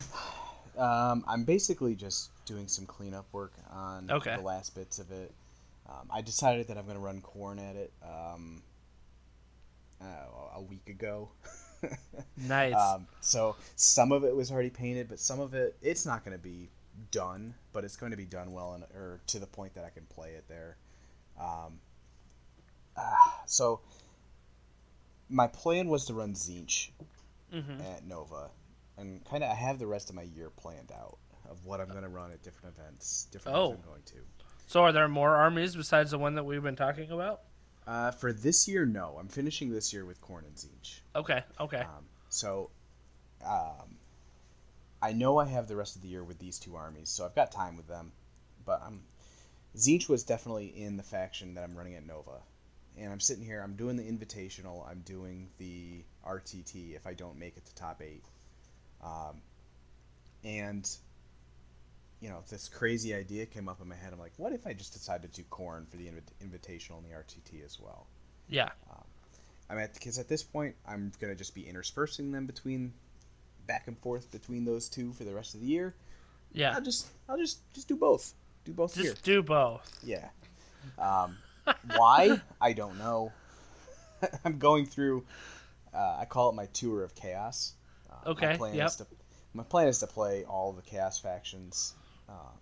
Um, 0.78 1.24
I'm 1.28 1.44
basically 1.44 1.94
just 1.94 2.30
doing 2.46 2.66
some 2.66 2.86
cleanup 2.86 3.26
work 3.32 3.52
on 3.70 4.10
Okay. 4.10 4.36
the 4.36 4.40
last 4.40 4.74
bits 4.74 4.98
of 4.98 5.10
it. 5.10 5.30
Um, 5.86 6.08
I 6.10 6.22
decided 6.22 6.68
that 6.68 6.78
I'm 6.78 6.84
going 6.84 6.96
to 6.96 7.02
run 7.02 7.20
Khorne 7.20 7.58
at 7.58 7.76
it 7.76 7.92
um, 8.02 8.62
uh, 10.00 10.56
a 10.56 10.62
week 10.62 10.88
ago. 10.88 11.28
Nice. 12.36 12.74
Um, 12.74 13.06
so 13.20 13.56
some 13.76 14.12
of 14.12 14.24
it 14.24 14.34
was 14.34 14.50
already 14.50 14.70
painted, 14.70 15.08
but 15.08 15.18
some 15.18 15.40
of 15.40 15.52
it 15.54 15.76
it's 15.82 16.06
not 16.06 16.24
going 16.24 16.36
to 16.36 16.42
be 16.42 16.68
done, 17.10 17.54
but 17.72 17.84
it's 17.84 17.96
going 17.96 18.10
to 18.12 18.16
be 18.16 18.26
done 18.26 18.52
well 18.52 18.72
and 18.74 18.84
or 18.94 19.20
to 19.28 19.38
the 19.38 19.46
point 19.46 19.74
that 19.74 19.84
I 19.84 19.90
can 19.90 20.04
play 20.06 20.30
it 20.32 20.44
there. 20.48 20.76
Um, 21.40 21.80
ah, 22.96 23.42
so 23.46 23.80
my 25.28 25.46
plan 25.46 25.88
was 25.88 26.04
to 26.06 26.14
run 26.14 26.34
Tzeentch 26.34 26.90
Mhm. 27.52 27.80
at 27.94 28.04
Nova, 28.04 28.50
and 28.96 29.24
kind 29.24 29.42
of 29.44 29.50
I 29.50 29.54
have 29.54 29.78
the 29.78 29.86
rest 29.86 30.08
of 30.10 30.16
my 30.16 30.22
year 30.22 30.50
planned 30.50 30.92
out 30.92 31.18
of 31.48 31.64
what 31.64 31.80
I'm 31.80 31.88
going 31.88 32.02
to 32.02 32.08
run 32.08 32.30
at 32.32 32.42
different 32.42 32.76
events, 32.76 33.26
different 33.30 33.56
Oh. 33.56 33.66
events 33.72 33.82
I'm 33.84 33.90
going 33.90 34.02
to. 34.02 34.16
So 34.66 34.82
are 34.82 34.92
there 34.92 35.08
more 35.08 35.34
armies 35.36 35.74
besides 35.74 36.10
the 36.12 36.18
one 36.18 36.34
that 36.34 36.44
we've 36.44 36.62
been 36.62 36.76
talking 36.76 37.10
about? 37.10 37.42
Uh, 37.86 38.10
for 38.12 38.32
this 38.32 38.68
year, 38.68 38.86
no. 38.86 39.16
I'm 39.18 39.26
finishing 39.28 39.70
this 39.70 39.92
year 39.92 40.04
with 40.04 40.20
Khorne 40.20 40.44
and 40.46 40.54
Tzeentch. 40.54 41.00
Okay. 41.16 41.42
Okay. 41.58 41.80
Um, 41.80 42.06
so, 42.28 42.70
um, 43.44 43.98
I 45.02 45.12
know 45.12 45.38
I 45.38 45.46
have 45.46 45.68
the 45.68 45.76
rest 45.76 45.96
of 45.96 46.02
the 46.02 46.08
year 46.08 46.22
with 46.22 46.38
these 46.38 46.58
two 46.58 46.76
armies, 46.76 47.08
so 47.08 47.24
I've 47.24 47.34
got 47.34 47.52
time 47.52 47.76
with 47.76 47.88
them. 47.88 48.12
But 48.64 48.82
I'm 48.84 49.02
Tzeentch 49.76 50.08
was 50.08 50.24
definitely 50.24 50.66
in 50.66 50.96
the 50.96 51.02
faction 51.02 51.54
that 51.54 51.64
I'm 51.64 51.76
running 51.76 51.94
at 51.94 52.06
Nova, 52.06 52.42
and 52.98 53.12
I'm 53.12 53.20
sitting 53.20 53.44
here. 53.44 53.62
I'm 53.62 53.76
doing 53.76 53.96
the 53.96 54.02
Invitational. 54.02 54.88
I'm 54.88 55.00
doing 55.00 55.48
the 55.58 56.04
RTT 56.26 56.94
if 56.96 57.06
I 57.06 57.14
don't 57.14 57.38
make 57.38 57.56
it 57.56 57.64
to 57.66 57.74
top 57.74 58.02
eight. 58.02 58.24
Um, 59.02 59.42
and 60.44 60.88
you 62.20 62.28
know, 62.28 62.42
this 62.50 62.68
crazy 62.68 63.14
idea 63.14 63.46
came 63.46 63.68
up 63.68 63.80
in 63.80 63.88
my 63.88 63.94
head. 63.94 64.12
I'm 64.12 64.18
like, 64.18 64.34
what 64.36 64.52
if 64.52 64.66
I 64.66 64.74
just 64.74 64.92
decided 64.92 65.32
to 65.32 65.42
do 65.42 65.48
Khorne 65.48 65.88
for 65.88 65.96
the 65.96 66.06
invi- 66.06 66.46
Invitational 66.46 66.98
and 66.98 67.06
the 67.06 67.14
RTT 67.14 67.64
as 67.64 67.78
well? 67.80 68.06
yeah. 68.48 68.68
I'm 69.70 69.78
at 69.78 69.94
because 69.94 70.18
at 70.18 70.28
this 70.28 70.42
point 70.42 70.74
I'm 70.86 71.12
gonna 71.20 71.36
just 71.36 71.54
be 71.54 71.66
interspersing 71.66 72.32
them 72.32 72.46
between 72.46 72.92
back 73.70 73.86
and 73.86 73.96
forth 73.98 74.30
between 74.32 74.64
those 74.64 74.88
two 74.88 75.12
for 75.12 75.22
the 75.24 75.32
rest 75.34 75.54
of 75.54 75.60
the 75.60 75.66
year. 75.66 75.94
Yeah. 76.52 76.74
I'll 76.74 76.80
just 76.82 77.06
I'll 77.28 77.38
just 77.38 77.58
just 77.72 77.86
do 77.88 77.96
both. 77.96 78.34
Do 78.64 78.72
both 78.72 78.94
Just 78.94 79.04
here. 79.06 79.14
do 79.22 79.42
both. 79.42 79.88
Yeah. 80.02 80.28
Um, 80.98 81.36
why? 81.94 82.40
I 82.60 82.72
don't 82.72 82.98
know. 82.98 83.32
I'm 84.44 84.58
going 84.58 84.86
through. 84.86 85.24
Uh, 85.94 86.16
I 86.20 86.24
call 86.24 86.50
it 86.50 86.54
my 86.54 86.66
tour 86.66 87.02
of 87.04 87.14
chaos. 87.14 87.74
Uh, 88.10 88.30
Okay, 88.30 88.46
My 88.48 88.56
plan 88.56 88.74
yep. 88.74 88.86
is 88.88 88.96
to 88.96 89.06
my 89.54 89.62
plan 89.62 89.88
is 89.88 89.98
to 90.00 90.06
play 90.06 90.44
all 90.44 90.72
the 90.72 90.82
chaos 90.82 91.18
factions, 91.20 91.94
uh, 92.28 92.52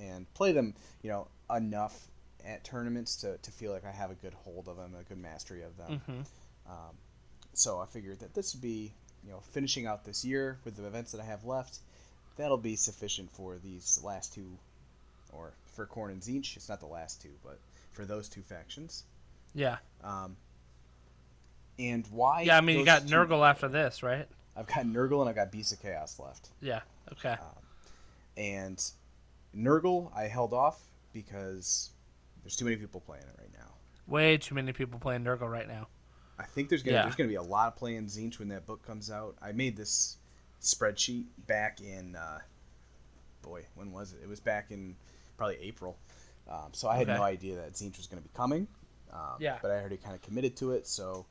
and 0.00 0.32
play 0.34 0.52
them. 0.52 0.74
You 1.02 1.10
know 1.10 1.28
enough 1.54 2.08
at 2.44 2.62
tournaments 2.64 3.16
to, 3.16 3.36
to 3.38 3.50
feel 3.50 3.72
like 3.72 3.84
I 3.84 3.90
have 3.90 4.10
a 4.10 4.14
good 4.14 4.34
hold 4.34 4.68
of 4.68 4.76
them, 4.76 4.94
a 4.98 5.02
good 5.02 5.18
mastery 5.18 5.62
of 5.62 5.76
them. 5.76 6.00
hmm 6.06 6.20
Um, 6.72 6.94
so 7.54 7.80
I 7.80 7.86
figured 7.86 8.20
that 8.20 8.32
this 8.34 8.54
would 8.54 8.62
be, 8.62 8.92
you 9.28 9.34
know, 9.34 9.40
finishing 9.52 9.86
out 9.86 10.04
this 10.06 10.24
year 10.24 10.58
with 10.64 10.76
the 10.76 10.86
events 10.86 11.12
that 11.12 11.20
I 11.20 11.24
have 11.24 11.44
left. 11.44 11.80
That'll 12.38 12.56
be 12.56 12.76
sufficient 12.76 13.30
for 13.30 13.58
these 13.62 14.00
last 14.02 14.32
two, 14.32 14.56
or 15.34 15.52
for 15.74 15.86
Khorne 15.86 16.12
and 16.12 16.22
Tzeentch. 16.22 16.56
It's 16.56 16.68
not 16.68 16.80
the 16.80 16.86
last 16.86 17.20
two, 17.20 17.32
but 17.44 17.58
for 17.92 18.06
those 18.06 18.28
two 18.30 18.40
factions. 18.40 19.04
Yeah. 19.54 19.76
Um, 20.02 20.36
and 21.78 22.06
why? 22.10 22.42
Yeah. 22.42 22.56
I 22.56 22.62
mean, 22.62 22.78
you 22.78 22.84
got 22.86 23.06
two- 23.06 23.14
Nurgle 23.14 23.46
after 23.48 23.68
this, 23.68 24.02
right? 24.02 24.26
I've 24.56 24.66
got 24.66 24.86
Nurgle 24.86 25.20
and 25.20 25.28
I've 25.28 25.36
got 25.36 25.52
Beast 25.52 25.72
of 25.74 25.82
Chaos 25.82 26.18
left. 26.18 26.48
Yeah. 26.62 26.80
Okay. 27.12 27.36
And 28.38 28.82
Nurgle, 29.54 30.10
I 30.16 30.22
held 30.22 30.54
off 30.54 30.80
because 31.12 31.90
there's 32.42 32.56
too 32.56 32.64
many 32.64 32.76
people 32.76 33.00
playing 33.00 33.24
it 33.24 33.34
right 33.38 33.50
now. 33.52 33.74
Way 34.06 34.38
too 34.38 34.54
many 34.54 34.72
people 34.72 34.98
playing 34.98 35.22
Nurgle 35.22 35.50
right 35.50 35.68
now. 35.68 35.88
I 36.38 36.44
think 36.44 36.68
there's 36.68 36.82
gonna 36.82 36.96
Yeah. 36.98 37.02
there's 37.02 37.16
gonna 37.16 37.28
be 37.28 37.34
a 37.36 37.42
lot 37.42 37.68
of 37.68 37.76
playing 37.76 38.06
Tzeentch 38.06 38.38
when 38.38 38.48
that 38.48 38.66
book 38.66 38.82
comes 38.86 39.10
out. 39.10 39.36
I 39.42 39.52
made 39.52 39.76
this 39.76 40.16
spreadsheet 40.62 41.24
back 41.46 41.80
in 41.80 42.14
uh, 42.16 42.40
boy, 43.42 43.64
when 43.74 43.92
was 43.92 44.12
it? 44.12 44.20
It 44.22 44.28
was 44.28 44.40
back 44.40 44.70
in 44.70 44.96
probably 45.36 45.56
April. 45.60 45.96
Um, 46.48 46.72
so 46.72 46.88
I 46.88 46.96
had 46.96 47.08
Okay. 47.08 47.16
no 47.18 47.22
idea 47.24 47.56
that 47.56 47.72
Tzeentch 47.74 47.96
was 47.98 48.06
gonna 48.06 48.22
be 48.22 48.30
coming. 48.34 48.68
Um, 49.12 49.36
Yeah. 49.38 49.58
But 49.62 49.70
I 49.70 49.78
already 49.80 49.96
kind 49.96 50.14
of 50.14 50.22
committed 50.22 50.56
to 50.56 50.72
it, 50.72 50.86
so 50.86 51.26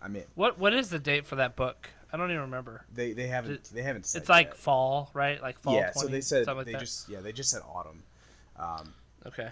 I'm 0.00 0.14
in. 0.16 0.24
What 0.34 0.58
What 0.58 0.72
is 0.72 0.88
the 0.90 0.98
date 0.98 1.26
for 1.26 1.36
that 1.36 1.56
book? 1.56 1.88
I 2.12 2.16
don't 2.16 2.30
even 2.30 2.42
remember. 2.42 2.86
They 2.94 3.12
they 3.12 3.26
haven't 3.26 3.64
they 3.74 3.82
haven't 3.82 4.06
said 4.06 4.20
It's 4.22 4.28
like 4.28 4.48
yet. 4.48 4.56
fall, 4.56 5.10
right? 5.12 5.42
Like 5.42 5.58
fall. 5.58 5.74
yeah. 5.74 5.90
20, 5.90 6.06
so 6.06 6.08
they 6.08 6.20
said 6.20 6.46
like 6.46 6.64
they 6.66 6.72
that? 6.72 6.80
just 6.80 7.08
yeah 7.08 7.20
they 7.20 7.32
just 7.32 7.50
said 7.50 7.62
autumn. 7.68 8.02
Um, 8.56 8.94
Okay. 9.26 9.50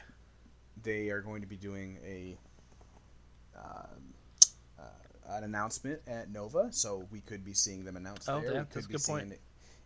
they 0.82 1.10
are 1.10 1.20
going 1.20 1.40
to 1.42 1.46
be 1.48 1.56
doing 1.56 1.98
a 2.04 2.38
uh, 3.58 3.86
an 5.28 5.44
announcement 5.44 6.00
at 6.06 6.30
Nova, 6.30 6.68
so 6.72 7.06
we 7.10 7.20
could 7.20 7.44
be 7.44 7.54
seeing 7.54 7.84
them 7.84 7.96
announced 7.96 8.28
Oh, 8.28 8.40
there. 8.40 8.52
yeah, 8.52 8.58
that's 8.58 8.76
a 8.76 8.78
could 8.80 8.88
be 8.88 8.92
good 8.94 9.04
point. 9.04 9.32
It, 9.32 9.40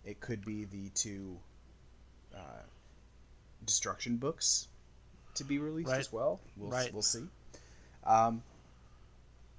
it 0.05 0.21
could 0.21 0.45
be 0.45 0.65
the 0.65 0.89
two 0.91 1.39
uh, 2.35 2.63
destruction 3.65 4.17
books 4.17 4.69
to 5.35 5.45
be 5.45 5.59
released 5.59 5.91
Right. 5.91 6.01
as 6.01 6.13
well. 6.13 6.41
We'll 6.57 6.71
Right. 6.71 6.93
we'll 6.93 7.03
see. 7.03 7.27
Um, 8.05 8.43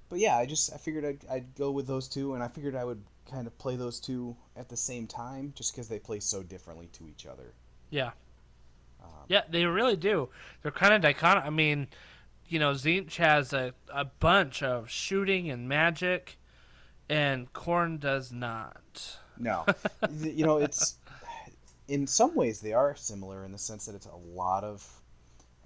but 0.08 0.18
yeah, 0.18 0.36
I 0.36 0.46
just 0.46 0.72
I 0.72 0.76
figured 0.76 1.04
I'd, 1.04 1.24
I'd 1.30 1.54
go 1.54 1.70
with 1.70 1.86
those 1.86 2.08
two, 2.08 2.34
and 2.34 2.42
I 2.42 2.48
figured 2.48 2.74
I 2.74 2.84
would 2.84 3.02
kind 3.30 3.46
of 3.46 3.56
play 3.58 3.76
those 3.76 4.00
two 4.00 4.36
at 4.56 4.68
the 4.68 4.76
same 4.76 5.06
time, 5.06 5.52
just 5.54 5.72
because 5.72 5.88
they 5.88 5.98
play 6.00 6.18
so 6.20 6.42
differently 6.42 6.88
to 6.94 7.06
each 7.08 7.26
other. 7.26 7.52
Yeah. 7.90 8.10
Um, 9.02 9.08
Yeah, 9.28 9.42
they 9.48 9.64
really 9.64 9.96
do. 9.96 10.28
They're 10.62 10.72
kind 10.72 10.92
of 10.92 11.00
dichotomous. 11.00 11.46
I 11.46 11.50
mean, 11.50 11.86
you 12.50 12.58
know, 12.58 12.72
Tzeentch 12.72 13.16
has 13.16 13.52
a, 13.52 13.72
a 13.92 14.04
bunch 14.04 14.62
of 14.62 14.90
shooting 14.90 15.50
and 15.50 15.68
magic, 15.68 16.38
and 17.08 17.52
Khorne 17.52 18.00
does 18.00 18.32
not. 18.32 19.18
No, 19.38 19.64
you 20.20 20.44
know 20.44 20.58
it's 20.58 20.96
in 21.88 22.06
some 22.06 22.34
ways 22.34 22.60
they 22.60 22.72
are 22.72 22.94
similar 22.96 23.44
in 23.44 23.52
the 23.52 23.58
sense 23.58 23.86
that 23.86 23.94
it's 23.94 24.06
a 24.06 24.36
lot 24.36 24.64
of 24.64 24.86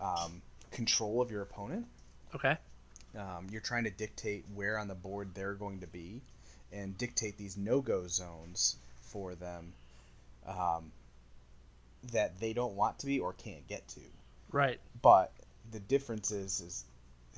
um, 0.00 0.42
control 0.70 1.20
of 1.20 1.30
your 1.30 1.42
opponent. 1.42 1.86
Okay. 2.34 2.56
Um, 3.18 3.46
you're 3.50 3.60
trying 3.60 3.84
to 3.84 3.90
dictate 3.90 4.44
where 4.54 4.78
on 4.78 4.88
the 4.88 4.94
board 4.94 5.30
they're 5.34 5.54
going 5.54 5.80
to 5.80 5.86
be, 5.86 6.20
and 6.72 6.98
dictate 6.98 7.38
these 7.38 7.56
no-go 7.56 8.06
zones 8.08 8.76
for 9.00 9.34
them 9.34 9.72
um, 10.46 10.92
that 12.12 12.38
they 12.40 12.52
don't 12.52 12.74
want 12.74 12.98
to 12.98 13.06
be 13.06 13.20
or 13.20 13.32
can't 13.32 13.66
get 13.68 13.86
to. 13.88 14.00
Right. 14.50 14.80
But 15.00 15.32
the 15.72 15.80
difference 15.80 16.30
is, 16.30 16.60
is 16.60 16.84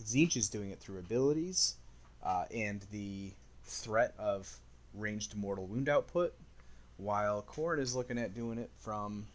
Tzeentch 0.03 0.37
is 0.37 0.49
doing 0.49 0.71
it 0.71 0.79
through 0.79 0.99
abilities 0.99 1.77
uh, 2.23 2.45
and 2.55 2.81
the 2.93 3.31
threat 3.65 4.15
of 4.19 4.53
ranged 4.95 5.37
mortal 5.37 5.67
wound 5.67 5.89
output, 5.89 6.35
while 6.97 7.43
Khorne 7.43 7.79
is 7.81 7.95
looking 7.95 8.19
at 8.19 8.35
doing 8.35 8.59
it 8.59 8.71
from 8.79 9.27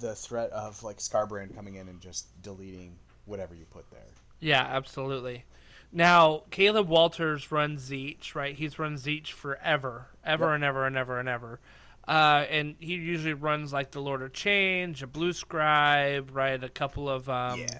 the 0.00 0.14
threat 0.14 0.50
of 0.50 0.82
like 0.82 0.98
Skarbrand 0.98 1.54
coming 1.54 1.76
in 1.76 1.88
and 1.88 2.00
just 2.00 2.26
deleting 2.42 2.96
whatever 3.26 3.54
you 3.54 3.64
put 3.72 3.88
there. 3.90 4.00
Yeah, 4.40 4.62
absolutely. 4.62 5.44
Now, 5.92 6.42
Caleb 6.50 6.88
Walters 6.88 7.52
runs 7.52 7.88
Tzeentch, 7.90 8.34
right? 8.34 8.56
He's 8.56 8.78
run 8.78 8.96
Tzeentch 8.96 9.28
forever, 9.30 10.08
ever 10.24 10.46
Yep. 10.46 10.54
and 10.56 10.64
ever 10.64 10.86
and 10.86 10.96
ever 10.96 11.20
and 11.20 11.28
ever. 11.28 11.60
Uh, 12.06 12.44
and 12.50 12.76
he 12.78 12.94
usually 12.94 13.34
runs 13.34 13.72
like 13.72 13.90
the 13.90 14.00
Lord 14.00 14.22
of 14.22 14.32
Change, 14.32 15.02
a 15.02 15.06
Blue 15.06 15.32
Scribe, 15.32 16.30
right? 16.34 16.62
A 16.62 16.68
couple 16.68 17.08
of 17.08 17.28
um, 17.28 17.60
yeah, 17.60 17.78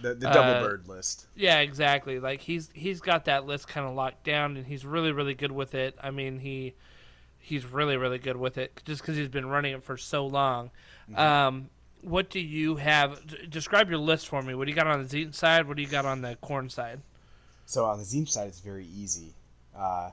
the 0.00 0.14
the 0.14 0.28
double 0.30 0.52
uh, 0.52 0.62
bird 0.62 0.88
list. 0.88 1.26
Yeah, 1.34 1.58
exactly. 1.58 2.20
Like 2.20 2.40
he's 2.40 2.70
he's 2.72 3.00
got 3.00 3.24
that 3.24 3.46
list 3.46 3.66
kind 3.68 3.86
of 3.86 3.94
locked 3.94 4.24
down, 4.24 4.56
and 4.56 4.66
he's 4.66 4.84
really 4.84 5.12
really 5.12 5.34
good 5.34 5.52
with 5.52 5.74
it. 5.74 5.96
I 6.02 6.10
mean, 6.10 6.38
he 6.38 6.74
he's 7.38 7.66
really 7.66 7.96
really 7.96 8.18
good 8.18 8.36
with 8.36 8.58
it 8.58 8.80
just 8.84 9.00
because 9.00 9.16
he's 9.16 9.28
been 9.28 9.46
running 9.46 9.74
it 9.74 9.82
for 9.82 9.96
so 9.96 10.26
long. 10.26 10.70
Um, 11.16 11.68
what 12.00 12.30
do 12.30 12.40
you 12.40 12.76
have? 12.76 13.26
d- 13.26 13.46
describe 13.48 13.88
your 13.88 13.98
list 13.98 14.28
for 14.28 14.42
me. 14.42 14.54
What 14.54 14.66
do 14.66 14.70
you 14.70 14.76
got 14.76 14.86
on 14.86 15.02
the 15.02 15.08
Zeton 15.08 15.34
side? 15.34 15.66
What 15.66 15.76
do 15.76 15.82
you 15.82 15.88
got 15.88 16.04
on 16.04 16.22
the 16.22 16.36
Khorne 16.42 16.70
side? 16.70 17.00
So 17.66 17.84
on 17.86 17.98
the 17.98 18.04
Tzeentch 18.04 18.28
side, 18.28 18.48
it's 18.48 18.60
very 18.60 18.86
easy. 18.86 19.34
Uh, 19.76 20.10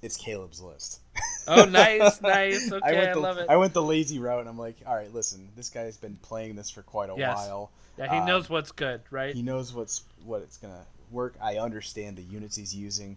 it's 0.00 0.16
Caleb's 0.16 0.60
list. 0.60 1.00
Oh, 1.46 1.64
nice, 1.64 2.20
nice. 2.20 2.72
I 2.72 2.76
Okay, 2.76 3.08
I, 3.10 3.12
the, 3.14 3.20
love 3.20 3.38
it. 3.38 3.46
I 3.48 3.56
went 3.56 3.72
the 3.74 3.82
lazy 3.82 4.18
route, 4.18 4.40
and 4.40 4.48
I'm 4.48 4.58
like, 4.58 4.76
all 4.86 4.94
right, 4.94 5.12
listen, 5.12 5.48
this 5.56 5.68
guy's 5.70 5.96
been 5.96 6.16
playing 6.22 6.56
this 6.56 6.70
for 6.70 6.82
quite 6.82 7.10
a 7.10 7.14
Yes. 7.16 7.36
while. 7.36 7.70
yeah, 7.98 8.10
he 8.10 8.18
um, 8.18 8.26
knows 8.26 8.48
what's 8.50 8.72
good, 8.72 9.00
right? 9.10 9.34
He 9.34 9.42
knows 9.42 9.72
what's 9.74 10.02
what 10.24 10.42
it's 10.42 10.56
gonna 10.56 10.84
work. 11.10 11.34
I 11.42 11.58
understand 11.58 12.16
the 12.16 12.22
units 12.22 12.56
he's 12.56 12.74
using. 12.74 13.16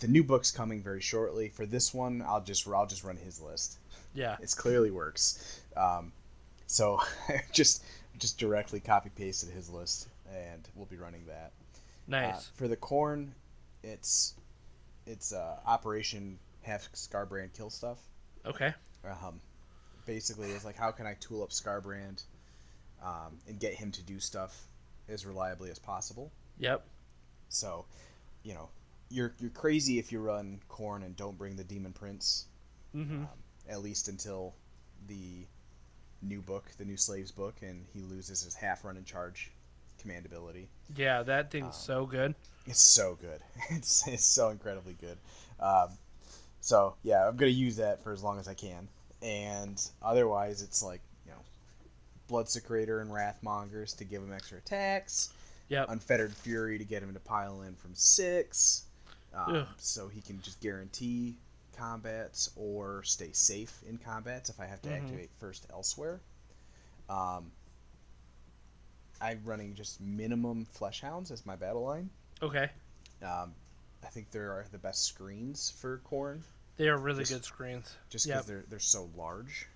The 0.00 0.08
new 0.08 0.24
book's 0.24 0.50
coming 0.50 0.82
very 0.82 1.00
shortly. 1.00 1.48
For 1.48 1.64
this 1.66 1.94
one, 1.94 2.22
I'll 2.26 2.40
just 2.42 2.66
I'll 2.68 2.86
just 2.86 3.04
run 3.04 3.16
his 3.16 3.40
list. 3.40 3.78
yeah, 4.14 4.36
It 4.40 4.52
clearly 4.56 4.90
works. 4.90 5.60
Um, 5.76 6.12
so 6.66 7.00
just 7.52 7.84
just 8.18 8.38
directly 8.38 8.78
copy 8.80 9.10
pasted 9.16 9.50
his 9.50 9.70
list, 9.70 10.08
and 10.32 10.68
we'll 10.74 10.86
be 10.86 10.96
running 10.96 11.24
that. 11.26 11.52
Uh, 12.08 12.30
nice. 12.32 12.48
for 12.54 12.68
the 12.68 12.76
Khorne, 12.76 13.28
it's 13.82 14.34
it's 15.06 15.32
uh, 15.32 15.56
Operation 15.66 16.38
Half 16.62 16.90
Skarbrand 16.92 17.52
Kill 17.54 17.70
stuff. 17.70 17.98
okay. 18.46 18.74
Um, 19.04 19.40
basically, 20.06 20.50
it's 20.50 20.64
like 20.64 20.76
how 20.76 20.90
can 20.90 21.06
I 21.06 21.14
tool 21.20 21.42
up 21.42 21.50
Skarbrand 21.50 22.22
um, 23.04 23.38
and 23.48 23.58
get 23.58 23.74
him 23.74 23.90
to 23.92 24.02
do 24.02 24.20
stuff 24.20 24.66
as 25.08 25.26
reliably 25.26 25.70
as 25.70 25.78
possible. 25.78 26.30
Yep. 26.58 26.84
So, 27.48 27.84
you 28.42 28.54
know, 28.54 28.68
you're 29.10 29.34
you're 29.38 29.50
crazy 29.50 29.98
if 29.98 30.12
you 30.12 30.20
run 30.20 30.60
Khorne 30.70 31.04
and 31.04 31.16
don't 31.16 31.36
bring 31.36 31.56
the 31.56 31.64
demon 31.64 31.92
prince. 31.92 32.46
Mm-hmm. 32.94 33.22
Um, 33.22 33.28
at 33.68 33.82
least 33.82 34.08
until 34.08 34.54
the 35.08 35.46
new 36.20 36.40
book, 36.40 36.64
the 36.78 36.84
new 36.84 36.96
slaves 36.96 37.30
book, 37.30 37.56
and 37.62 37.84
he 37.92 38.00
loses 38.00 38.42
his 38.42 38.54
half 38.54 38.84
run 38.84 38.96
and 38.96 39.06
charge 39.06 39.50
command 40.00 40.26
ability. 40.26 40.68
Yeah, 40.96 41.22
that 41.22 41.50
thing's 41.50 41.66
um, 41.66 41.72
so 41.72 42.06
good. 42.06 42.34
It's 42.66 42.82
so 42.82 43.18
good. 43.20 43.40
It's 43.70 44.06
it's 44.06 44.24
so 44.24 44.50
incredibly 44.50 44.94
good. 44.94 45.18
Um, 45.60 45.88
so 46.62 46.94
yeah, 47.02 47.28
I'm 47.28 47.36
gonna 47.36 47.50
use 47.50 47.76
that 47.76 48.02
for 48.02 48.12
as 48.12 48.22
long 48.22 48.38
as 48.38 48.48
I 48.48 48.54
can. 48.54 48.88
And 49.20 49.78
otherwise, 50.00 50.62
it's 50.62 50.82
like 50.82 51.00
you 51.26 51.32
know, 51.32 51.38
Bloodsecrator 52.30 53.02
and 53.02 53.10
wrathmongers 53.10 53.94
to 53.98 54.04
give 54.04 54.22
him 54.22 54.32
extra 54.32 54.58
attacks. 54.58 55.34
Yep. 55.68 55.90
Unfettered 55.90 56.34
fury 56.34 56.78
to 56.78 56.84
get 56.84 57.02
him 57.02 57.12
to 57.12 57.20
pile 57.20 57.62
in 57.62 57.74
from 57.74 57.94
six, 57.94 58.84
um, 59.34 59.66
so 59.78 60.08
he 60.08 60.20
can 60.20 60.40
just 60.40 60.60
guarantee 60.60 61.34
combats 61.76 62.50
or 62.56 63.02
stay 63.02 63.30
safe 63.32 63.82
in 63.88 63.96
combats 63.98 64.50
if 64.50 64.60
I 64.60 64.66
have 64.66 64.82
to 64.82 64.88
Mhm. 64.88 64.96
activate 64.96 65.30
first 65.38 65.66
elsewhere. 65.70 66.20
Um, 67.08 67.50
I'm 69.20 69.40
running 69.44 69.74
just 69.74 70.00
minimum 70.00 70.64
flesh 70.66 71.00
hounds 71.00 71.30
as 71.30 71.46
my 71.46 71.56
battle 71.56 71.82
line. 71.82 72.10
Okay. 72.42 72.70
Um, 73.22 73.54
I 74.04 74.08
think 74.08 74.30
there 74.30 74.50
are 74.52 74.64
the 74.72 74.78
best 74.78 75.04
screens 75.04 75.70
for 75.70 76.00
Khorne, 76.10 76.42
They 76.76 76.88
are 76.88 76.98
really 76.98 77.20
Just- 77.20 77.32
good 77.32 77.44
screens. 77.44 77.96
just 78.10 78.26
Yep. 78.26 78.34
because 78.36 78.46
they're 78.46 78.64
they're 78.68 78.78
so 78.78 79.10
large. 79.16 79.66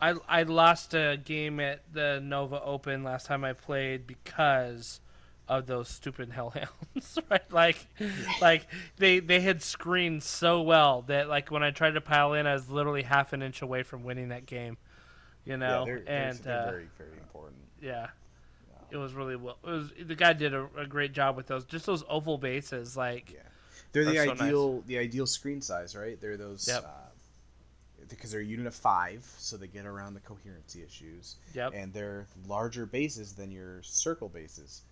I 0.00 0.14
I 0.28 0.42
lost 0.44 0.94
a 0.94 1.18
game 1.22 1.60
at 1.60 1.80
the 1.92 2.20
Nova 2.22 2.60
Open 2.62 3.04
last 3.04 3.26
time 3.26 3.44
I 3.44 3.52
played 3.52 4.06
because 4.06 5.00
of 5.48 5.66
those 5.66 5.88
stupid 5.88 6.30
hellhounds, 6.32 7.18
right? 7.30 7.52
Like, 7.52 7.86
like 8.40 8.66
they 8.96 9.20
they 9.20 9.40
had 9.40 9.62
screened 9.62 10.22
so 10.22 10.62
well 10.62 11.02
that 11.02 11.28
like 11.28 11.50
when 11.50 11.62
I 11.62 11.70
tried 11.70 11.92
to 11.94 12.00
pile 12.00 12.32
in, 12.34 12.46
I 12.46 12.54
was 12.54 12.70
literally 12.70 13.02
half 13.02 13.32
an 13.34 13.42
inch 13.42 13.60
away 13.62 13.82
from 13.82 14.02
winning 14.04 14.28
that 14.30 14.46
game. 14.46 14.78
You 15.44 15.56
know, 15.58 15.80
yeah, 15.80 15.84
they're, 15.84 16.00
they're- 16.00 16.14
and 16.16 16.38
they're 16.38 16.58
uh, 16.58 16.70
very 16.70 16.88
very 16.98 17.18
important. 17.18 17.58
yeah, 17.82 18.08
it 18.90 18.96
was 18.96 19.12
really 19.12 19.36
well. 19.36 19.58
It 19.64 19.70
was 19.70 19.92
the 20.02 20.14
guy 20.14 20.32
did 20.32 20.54
a, 20.54 20.66
a 20.78 20.86
great 20.86 21.12
job 21.12 21.36
with 21.36 21.46
those. 21.46 21.64
Just 21.66 21.84
those 21.86 22.04
oval 22.08 22.38
bases, 22.38 22.96
like 22.96 23.32
Yeah. 23.32 23.40
They're 23.92 24.04
the 24.04 24.16
so 24.16 24.24
nice. 24.24 24.40
ideal 24.40 24.80
the 24.86 24.98
ideal 24.98 25.26
screen 25.26 25.60
size, 25.60 25.96
right? 25.96 26.20
They're 26.20 26.36
those 26.36 26.68
Yep. 26.68 26.84
uh, 26.84 27.10
because 28.08 28.32
they're 28.32 28.40
a 28.40 28.44
unit 28.44 28.66
of 28.66 28.74
five, 28.74 29.24
so 29.38 29.56
they 29.56 29.68
get 29.68 29.86
around 29.86 30.14
the 30.14 30.20
coherency 30.20 30.82
issues, 30.82 31.36
yep, 31.54 31.72
and 31.74 31.92
they're 31.92 32.26
larger 32.46 32.86
bases 32.86 33.34
than 33.34 33.50
your 33.50 33.82
circle 33.82 34.28
bases. 34.28 34.82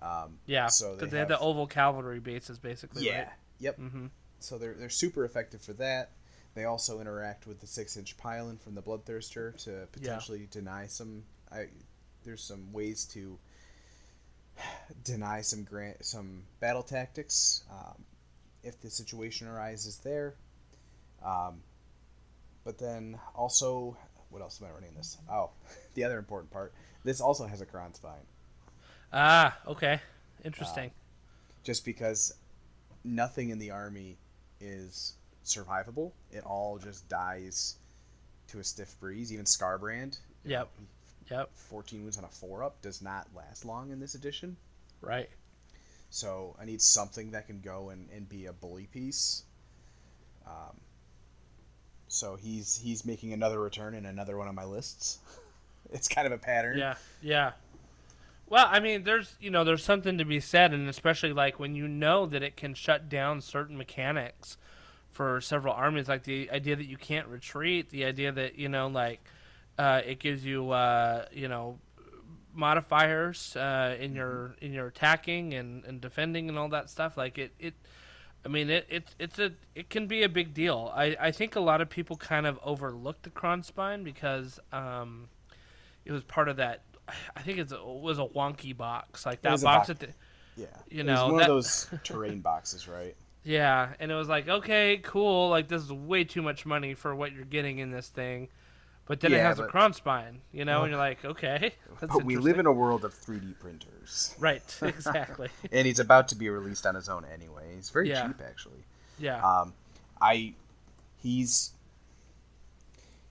Um, 0.00 0.38
yeah, 0.46 0.68
so 0.68 0.94
because 0.94 1.10
they 1.10 1.16
they, 1.16 1.18
had 1.18 1.28
the 1.28 1.38
oval 1.38 1.66
cavalry 1.66 2.20
bases 2.20 2.58
basically. 2.58 3.04
yeah, 3.04 3.30
yep. 3.58 3.78
Mm-hmm. 3.78 4.06
So 4.40 4.58
they're 4.58 4.74
they're 4.74 4.88
super 4.88 5.24
effective 5.24 5.62
for 5.62 5.72
that. 5.74 6.10
They 6.54 6.64
also 6.64 7.00
interact 7.00 7.46
with 7.46 7.60
the 7.60 7.66
six 7.66 7.96
inch 7.96 8.16
pylon 8.16 8.58
from 8.58 8.74
the 8.74 8.82
Bloodthirster 8.82 9.56
to 9.64 9.88
potentially 9.92 10.48
deny 10.50 10.86
some. 10.86 11.22
I 11.50 11.66
there's 12.24 12.42
some 12.42 12.72
ways 12.72 13.04
to 13.14 13.38
deny 15.04 15.40
some 15.40 15.64
grant 15.64 16.04
some 16.04 16.42
battle 16.60 16.82
tactics 16.82 17.64
um, 17.70 18.04
if 18.62 18.80
the 18.80 18.90
situation 18.90 19.48
arises 19.48 19.98
there. 19.98 20.34
Um, 21.24 21.62
but 22.64 22.78
then 22.78 23.18
also, 23.34 23.96
what 24.30 24.42
else 24.42 24.60
am 24.60 24.68
I 24.68 24.72
running 24.72 24.94
this? 24.94 25.18
Oh, 25.30 25.50
the 25.94 26.04
other 26.04 26.18
important 26.18 26.50
part. 26.52 26.72
This 27.04 27.20
also 27.20 27.46
has 27.46 27.60
a 27.60 27.66
Kron 27.66 27.94
spine. 27.94 28.26
Ah, 29.12 29.58
okay, 29.66 30.00
interesting. 30.44 30.90
just 31.64 31.84
because 31.84 32.32
nothing 33.04 33.50
in 33.50 33.58
the 33.58 33.70
army 33.70 34.16
is 34.60 35.14
survivable. 35.44 36.12
It 36.30 36.44
all 36.44 36.78
just 36.78 37.08
dies 37.08 37.76
to 38.48 38.58
a 38.60 38.64
stiff 38.64 38.98
breeze. 39.00 39.32
Even 39.32 39.44
Skarbrand, 39.44 40.18
Yep. 40.44 40.70
know, 41.30 41.36
yep, 41.38 41.50
14 41.54 42.02
wounds 42.02 42.16
on 42.16 42.24
a 42.24 42.28
four 42.28 42.62
up 42.64 42.80
does 42.80 43.02
not 43.02 43.26
last 43.34 43.64
long 43.64 43.90
in 43.90 44.00
this 44.00 44.14
edition. 44.14 44.56
right. 45.00 45.28
So 46.12 46.54
I 46.60 46.66
need 46.66 46.82
something 46.82 47.30
that 47.30 47.46
can 47.46 47.60
go 47.60 47.88
and, 47.88 48.06
and 48.14 48.28
be 48.28 48.44
a 48.44 48.52
bully 48.52 48.86
piece. 48.92 49.44
Um, 50.46 50.76
so 52.06 52.36
he's 52.36 52.76
he's 52.76 53.06
making 53.06 53.32
another 53.32 53.58
return 53.58 53.94
in 53.94 54.04
another 54.04 54.36
one 54.36 54.46
of 54.46 54.54
my 54.54 54.64
lists. 54.64 55.20
it's 55.90 56.08
kind 56.08 56.26
of 56.26 56.32
a 56.34 56.36
pattern. 56.36 56.76
Yeah, 56.76 56.96
yeah. 57.22 57.52
Well, 58.46 58.66
I 58.70 58.80
mean, 58.80 59.04
there's 59.04 59.36
you 59.40 59.48
know 59.48 59.64
there's 59.64 59.82
something 59.82 60.18
to 60.18 60.26
be 60.26 60.38
said, 60.38 60.74
and 60.74 60.86
especially 60.86 61.32
like 61.32 61.58
when 61.58 61.74
you 61.74 61.88
know 61.88 62.26
that 62.26 62.42
it 62.42 62.56
can 62.58 62.74
shut 62.74 63.08
down 63.08 63.40
certain 63.40 63.78
mechanics 63.78 64.58
for 65.12 65.40
several 65.40 65.72
armies, 65.72 66.10
like 66.10 66.24
the 66.24 66.50
idea 66.50 66.76
that 66.76 66.86
you 66.86 66.98
can't 66.98 67.26
retreat, 67.28 67.88
the 67.88 68.04
idea 68.04 68.30
that 68.32 68.58
you 68.58 68.68
know 68.68 68.86
like 68.86 69.20
uh, 69.78 70.02
it 70.04 70.18
gives 70.18 70.44
you 70.44 70.72
uh, 70.72 71.24
you 71.32 71.48
know 71.48 71.78
modifiers 72.54 73.56
uh, 73.56 73.96
in 73.98 74.14
your 74.14 74.54
in 74.60 74.72
your 74.72 74.86
attacking 74.88 75.54
and, 75.54 75.84
and 75.84 76.00
defending 76.00 76.48
and 76.48 76.58
all 76.58 76.68
that 76.68 76.90
stuff. 76.90 77.16
Like 77.16 77.38
it, 77.38 77.52
it 77.58 77.74
I 78.44 78.48
mean 78.48 78.70
it, 78.70 78.86
it 78.88 79.14
it's 79.18 79.38
a 79.38 79.52
it 79.74 79.90
can 79.90 80.06
be 80.06 80.22
a 80.22 80.28
big 80.28 80.54
deal. 80.54 80.92
I, 80.94 81.16
I 81.20 81.30
think 81.30 81.56
a 81.56 81.60
lot 81.60 81.80
of 81.80 81.88
people 81.88 82.16
kind 82.16 82.46
of 82.46 82.58
overlooked 82.62 83.22
the 83.24 83.30
Kronspine 83.30 84.04
because 84.04 84.58
um, 84.72 85.28
it 86.04 86.12
was 86.12 86.22
part 86.24 86.48
of 86.48 86.56
that. 86.56 86.82
I 87.36 87.42
think 87.42 87.58
it's 87.58 87.72
a, 87.72 87.76
it 87.76 88.00
was 88.00 88.18
a 88.18 88.24
wonky 88.26 88.76
box 88.76 89.26
like 89.26 89.42
that 89.42 89.50
box 89.50 89.62
box. 89.62 89.90
at 89.90 89.98
the 90.00 90.08
Yeah, 90.56 90.66
You 90.88 91.02
know, 91.04 91.26
one 91.28 91.36
that- 91.38 91.42
of 91.42 91.56
those 91.56 91.88
terrain 92.04 92.40
boxes, 92.40 92.86
right? 92.88 93.16
Yeah, 93.44 93.88
and 93.98 94.12
it 94.12 94.14
was 94.14 94.28
like, 94.28 94.48
okay, 94.48 95.00
cool. 95.02 95.48
Like 95.50 95.66
this 95.66 95.82
is 95.82 95.92
way 95.92 96.22
too 96.22 96.42
much 96.42 96.64
money 96.64 96.94
for 96.94 97.12
what 97.12 97.32
you're 97.32 97.44
getting 97.44 97.78
in 97.80 97.90
this 97.90 98.08
thing. 98.08 98.48
But 99.06 99.20
then 99.20 99.32
it 99.32 99.36
Yeah, 99.36 99.48
has 99.48 99.58
a 99.58 99.62
but- 99.62 99.72
Kronspine, 99.72 100.36
you 100.52 100.64
know, 100.64 100.82
and 100.82 100.90
you're 100.90 100.98
like, 100.98 101.24
okay. 101.24 101.74
That's 102.00 102.12
But 102.14 102.24
we 102.24 102.36
live 102.36 102.58
in 102.58 102.66
a 102.66 102.72
world 102.72 103.04
of 103.04 103.12
3D 103.14 103.58
printers, 103.58 104.34
right, 104.38 104.62
exactly. 104.82 105.48
and 105.72 105.86
he's 105.86 105.98
about 105.98 106.28
to 106.28 106.34
be 106.36 106.48
released 106.48 106.86
on 106.86 106.94
his 106.94 107.08
own 107.08 107.24
anyway. 107.32 107.74
He's 107.74 107.90
very 107.90 108.08
Yeah. 108.08 108.26
cheap, 108.28 108.40
actually. 108.44 108.84
Yeah, 109.18 109.42
Um, 109.44 109.74
I, 110.20 110.54
he's, 111.20 111.72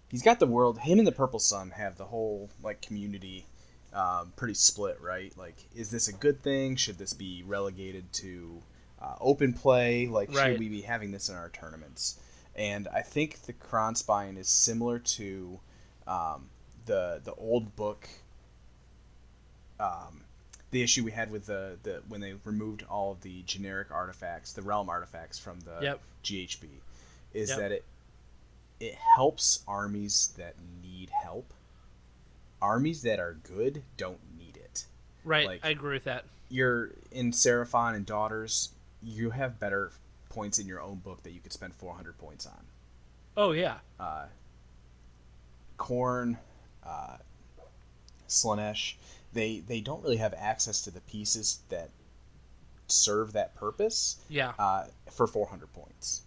he's 0.09 0.21
got 0.23 0.39
the 0.39 0.45
world. 0.47 0.79
Him 0.79 0.99
and 0.99 1.07
the 1.07 1.11
Purple 1.11 1.39
Sun 1.39 1.71
have 1.71 1.97
the 1.97 2.05
whole 2.05 2.49
like 2.61 2.81
community, 2.81 3.45
um, 3.93 4.33
pretty 4.35 4.53
split, 4.53 4.99
right? 5.01 5.33
Like, 5.37 5.55
is 5.75 5.89
this 5.89 6.07
a 6.07 6.13
good 6.13 6.41
thing? 6.43 6.75
Should 6.75 6.97
this 6.97 7.13
be 7.13 7.43
relegated 7.45 8.11
to 8.13 8.61
uh, 9.01 9.15
open 9.19 9.53
play? 9.53 10.07
Like, 10.07 10.33
Right. 10.33 10.51
should 10.51 10.59
we 10.59 10.69
be 10.69 10.81
having 10.81 11.11
this 11.11 11.29
in 11.29 11.35
our 11.35 11.49
tournaments? 11.49 12.19
And 12.55 12.87
I 12.89 13.01
think 13.01 13.43
the 13.43 13.53
Kronspine 13.53 14.37
is 14.37 14.49
similar 14.49 14.99
to 14.99 15.59
um, 16.07 16.49
the 16.85 17.21
the 17.23 17.33
old 17.35 17.75
book. 17.75 18.07
Um, 19.79 20.21
the 20.71 20.81
issue 20.83 21.03
we 21.03 21.11
had 21.11 21.31
with 21.31 21.47
the, 21.47 21.77
the 21.83 22.01
when 22.07 22.21
they 22.21 22.33
removed 22.45 22.83
all 22.89 23.11
of 23.11 23.21
the 23.21 23.41
generic 23.43 23.91
artifacts, 23.91 24.53
the 24.53 24.61
realm 24.61 24.89
artifacts 24.89 25.37
from 25.39 25.59
the 25.61 25.79
Yep. 25.81 26.01
GHB, 26.23 26.67
is 27.33 27.49
Yep. 27.49 27.59
that 27.59 27.71
it 27.71 27.85
it 28.79 28.95
helps 28.95 29.63
armies 29.67 30.33
that 30.37 30.55
need 30.81 31.09
help. 31.09 31.53
Armies 32.61 33.01
that 33.03 33.19
are 33.19 33.33
good 33.43 33.83
don't 33.97 34.19
need 34.37 34.57
it. 34.57 34.85
right. 35.23 35.45
like- 35.47 35.65
I 35.65 35.69
agree 35.69 35.93
with 35.93 36.05
that. 36.05 36.25
You're 36.49 36.91
in 37.11 37.31
Seraphon 37.31 37.95
and 37.95 38.05
Daughters, 38.05 38.69
you 39.01 39.29
have 39.29 39.59
better 39.59 39.91
points 40.31 40.59
in 40.59 40.67
your 40.67 40.81
own 40.81 40.99
book 40.99 41.23
that 41.23 41.31
you 41.33 41.41
could 41.41 41.53
spend 41.53 41.75
400 41.75 42.17
points 42.17 42.45
on. 42.47 42.65
Oh 43.35 43.51
yeah, 43.51 43.79
Uh, 43.99 44.27
Khorne, 45.77 46.37
uh, 46.83 47.17
Slaanesh, 48.27 48.95
they 49.33 49.59
they 49.59 49.81
don't 49.81 50.01
really 50.03 50.17
have 50.17 50.33
access 50.35 50.81
to 50.83 50.91
the 50.91 51.01
pieces 51.01 51.59
that 51.69 51.91
serve 52.87 53.33
that 53.33 53.55
purpose 53.55 54.17
yeah, 54.29 54.53
uh, 54.59 54.85
for 55.09 55.27
400 55.27 55.71
points. 55.73 56.23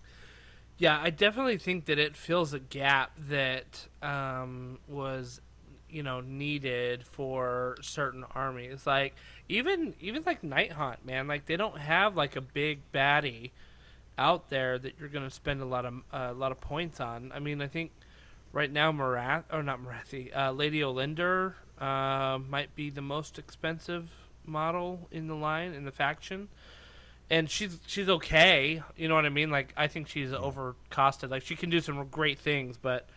yeah. 0.79 1.01
I 1.01 1.11
definitely 1.11 1.59
think 1.59 1.87
that 1.87 1.99
it 1.99 2.17
fills 2.17 2.53
a 2.53 2.59
gap 2.59 3.13
that 3.29 3.87
um, 4.03 4.79
was, 4.89 5.41
you 5.89 6.03
know, 6.03 6.21
needed 6.21 7.07
for 7.07 7.77
certain 7.81 8.25
armies. 8.35 8.87
Like 8.87 9.15
even 9.49 9.95
even 10.01 10.23
like 10.25 10.43
Nighthaunt, 10.43 11.05
man. 11.05 11.29
Like 11.29 11.47
they 11.47 11.57
don't 11.57 11.79
have 11.79 12.17
like 12.17 12.37
a 12.37 12.41
big 12.41 12.81
baddie 12.93 13.51
out 14.19 14.49
there 14.49 14.79
that 14.79 14.95
you're 14.99 15.09
going 15.09 15.25
to 15.25 15.35
spend 15.35 15.61
a 15.61 15.65
lot 15.65 15.85
of 15.85 15.95
uh, 16.12 16.29
a 16.31 16.35
lot 16.35 16.53
of 16.53 16.61
points 16.61 17.01
on. 17.01 17.33
I 17.35 17.39
mean, 17.39 17.61
I 17.61 17.67
think 17.67 17.91
right 18.53 18.71
now 18.71 18.93
Marath 18.93 19.45
or 19.53 19.62
not 19.62 19.81
Morathi, 19.83 20.35
uh, 20.37 20.53
Lady 20.53 20.81
Olynder 20.81 21.55
uh, 21.79 22.39
might 22.39 22.75
be 22.75 22.91
the 22.91 23.03
most 23.03 23.39
expensive 23.39 24.11
model 24.47 25.09
in 25.11 25.27
the 25.27 25.35
line 25.35 25.75
in 25.75 25.85
the 25.85 25.93
faction, 25.93 26.49
and 27.29 27.51
she's 27.51 27.79
she's 27.87 28.09
okay. 28.09 28.83
You 28.97 29.09
know 29.09 29.15
what 29.15 29.27
I 29.27 29.31
mean? 29.31 29.51
Like 29.51 29.73
I 29.77 29.89
think 29.89 30.09
she's 30.09 30.31
overcosted. 30.31 31.31
Like 31.31 31.43
she 31.43 31.57
can 31.57 31.71
do 31.71 31.81
some 31.81 32.07
great 32.09 32.39
things, 32.39 32.79
but 32.81 33.09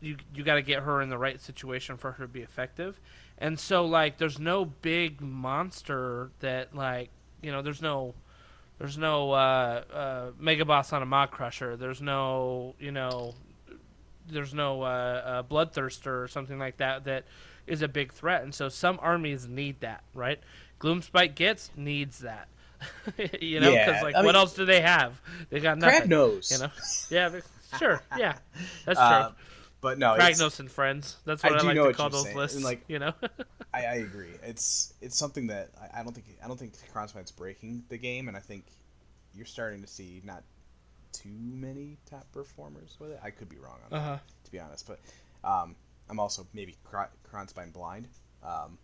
you 0.00 0.16
you 0.34 0.44
got 0.44 0.56
to 0.56 0.62
get 0.62 0.82
her 0.82 1.00
in 1.00 1.08
the 1.08 1.18
right 1.18 1.40
situation 1.40 1.96
for 1.96 2.12
her 2.12 2.24
to 2.24 2.28
be 2.28 2.42
effective. 2.42 3.00
And 3.38 3.58
so 3.58 3.84
like 3.84 4.18
there's 4.18 4.38
no 4.38 4.64
big 4.64 5.20
monster 5.20 6.30
that 6.40 6.74
like 6.74 7.10
you 7.42 7.50
know 7.50 7.62
there's 7.62 7.82
no 7.82 8.14
there's 8.78 8.98
no 8.98 9.32
uh, 9.32 9.82
uh, 9.92 10.30
mega 10.38 10.64
boss 10.64 10.92
on 10.92 11.02
a 11.02 11.06
Maw-krusha. 11.06 11.78
There's 11.78 12.02
no 12.02 12.74
you 12.78 12.90
know 12.92 13.34
there's 14.28 14.52
no 14.54 14.82
uh, 14.82 14.86
uh, 14.86 15.42
bloodthirster 15.44 16.22
or 16.24 16.28
something 16.28 16.58
like 16.58 16.78
that 16.78 17.04
that 17.04 17.24
is 17.66 17.82
a 17.82 17.88
big 17.88 18.12
threat. 18.12 18.42
And 18.42 18.54
so 18.54 18.68
some 18.68 18.98
armies 19.00 19.46
need 19.48 19.80
that, 19.80 20.02
right? 20.14 20.40
Gloomspite 20.80 21.34
Gitz 21.34 21.70
needs 21.76 22.18
that. 22.20 22.48
you 23.40 23.60
know, 23.60 23.70
because 23.72 23.86
Yeah, 23.96 24.02
like 24.02 24.14
I 24.14 24.18
what 24.20 24.26
mean- 24.26 24.36
else 24.36 24.52
do 24.54 24.64
they 24.66 24.80
have? 24.82 25.20
They 25.48 25.60
got 25.60 25.78
nothing. 25.78 26.08
Kragnos. 26.10 26.50
You 26.52 26.58
know, 26.66 26.70
yeah, 27.10 27.40
sure, 27.78 28.02
yeah, 28.18 28.36
that's 28.84 28.98
true. 28.98 29.45
But 29.80 29.98
no, 29.98 30.14
it's, 30.14 30.40
Kragnos 30.40 30.58
and 30.60 30.70
friends. 30.70 31.16
That's 31.24 31.42
what 31.42 31.52
I, 31.54 31.58
do 31.60 31.66
like 31.66 31.76
to 31.76 31.92
call 31.92 32.10
those 32.10 32.24
saying, 32.24 32.36
lists. 32.36 32.56
and, 32.56 32.64
like- 32.64 32.82
you 32.88 32.98
know, 32.98 33.12
I, 33.74 33.84
I 33.84 33.94
agree. 33.96 34.30
It's 34.42 34.94
it's 35.02 35.16
something 35.16 35.46
that 35.48 35.70
I, 35.80 36.00
I 36.00 36.02
don't 36.02 36.12
think 36.14 36.26
I 36.42 36.48
don't 36.48 36.58
think 36.58 36.72
Kronspine's 36.94 37.30
breaking 37.30 37.84
the 37.88 37.98
game, 37.98 38.28
and 38.28 38.36
I 38.36 38.40
think 38.40 38.64
you're 39.34 39.46
starting 39.46 39.82
to 39.82 39.86
see 39.86 40.22
not 40.24 40.42
too 41.12 41.28
many 41.38 41.98
top 42.10 42.26
performers 42.32 42.96
with 42.98 43.10
it. 43.10 43.20
I 43.22 43.30
could 43.30 43.48
be 43.48 43.56
wrong 43.56 43.78
on 43.84 43.90
that, 43.90 43.96
Uh-huh. 43.96 44.18
to 44.44 44.50
be 44.50 44.58
honest, 44.58 44.86
but 44.88 44.98
um, 45.44 45.76
I'm 46.08 46.18
also 46.18 46.46
maybe 46.54 46.74
Kron- 46.84 47.08
Kronspine 47.30 47.72
blind. 47.72 48.08
Um, 48.42 48.78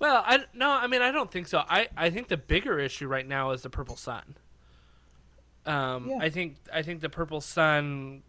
well, 0.00 0.22
I 0.26 0.44
no, 0.54 0.70
I 0.70 0.86
mean 0.86 1.02
I 1.02 1.10
don't 1.12 1.30
think 1.30 1.46
so. 1.48 1.62
I 1.68 1.88
I 1.96 2.08
think 2.10 2.28
the 2.28 2.36
bigger 2.38 2.78
issue 2.78 3.06
right 3.08 3.26
now 3.28 3.50
is 3.50 3.60
the 3.62 3.70
purple 3.70 3.96
sun. 3.96 4.36
Um, 5.64 6.08
Yeah. 6.08 6.18
I 6.20 6.30
think 6.30 6.56
I 6.72 6.82
think 6.82 7.02
the 7.02 7.08
purple 7.10 7.40
sun 7.40 8.22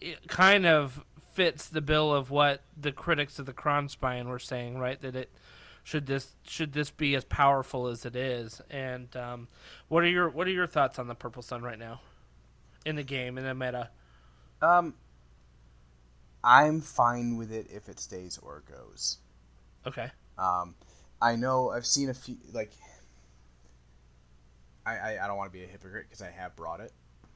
it 0.00 0.28
kind 0.28 0.66
of 0.66 1.04
fits 1.32 1.68
the 1.68 1.80
bill 1.80 2.14
of 2.14 2.30
what 2.30 2.62
the 2.76 2.92
critics 2.92 3.38
of 3.38 3.46
the 3.46 3.52
Kronspine 3.52 4.26
were 4.26 4.38
saying, 4.38 4.78
right? 4.78 5.00
That 5.00 5.16
it 5.16 5.30
should 5.82 6.06
this 6.06 6.34
should 6.42 6.72
this 6.72 6.90
be 6.90 7.14
as 7.14 7.24
powerful 7.24 7.86
as 7.86 8.04
it 8.04 8.16
is. 8.16 8.60
And 8.70 9.14
um, 9.16 9.48
what 9.88 10.02
are 10.04 10.08
your 10.08 10.28
what 10.28 10.46
are 10.46 10.52
your 10.52 10.66
thoughts 10.66 10.98
on 10.98 11.08
the 11.08 11.14
purple 11.14 11.42
sun 11.42 11.62
right 11.62 11.78
now 11.78 12.00
in 12.84 12.96
the 12.96 13.02
game 13.02 13.38
in 13.38 13.44
the 13.44 13.54
meta? 13.54 13.90
um, 14.62 14.94
I'm 16.42 16.80
fine 16.80 17.36
with 17.36 17.52
it 17.52 17.66
if 17.70 17.88
it 17.88 17.98
stays 18.00 18.38
or 18.42 18.62
goes. 18.70 19.18
Okay. 19.86 20.10
Um, 20.38 20.74
I 21.20 21.36
know 21.36 21.70
I've 21.70 21.86
seen 21.86 22.08
a 22.08 22.14
few 22.14 22.36
like. 22.52 22.72
I, 24.86 24.96
I, 24.96 25.24
I 25.24 25.26
don't 25.26 25.36
want 25.36 25.52
to 25.52 25.58
be 25.58 25.64
a 25.64 25.68
hypocrite 25.68 26.06
because 26.08 26.22
I 26.22 26.30
have 26.30 26.56
brought 26.56 26.80
it. 26.80 26.92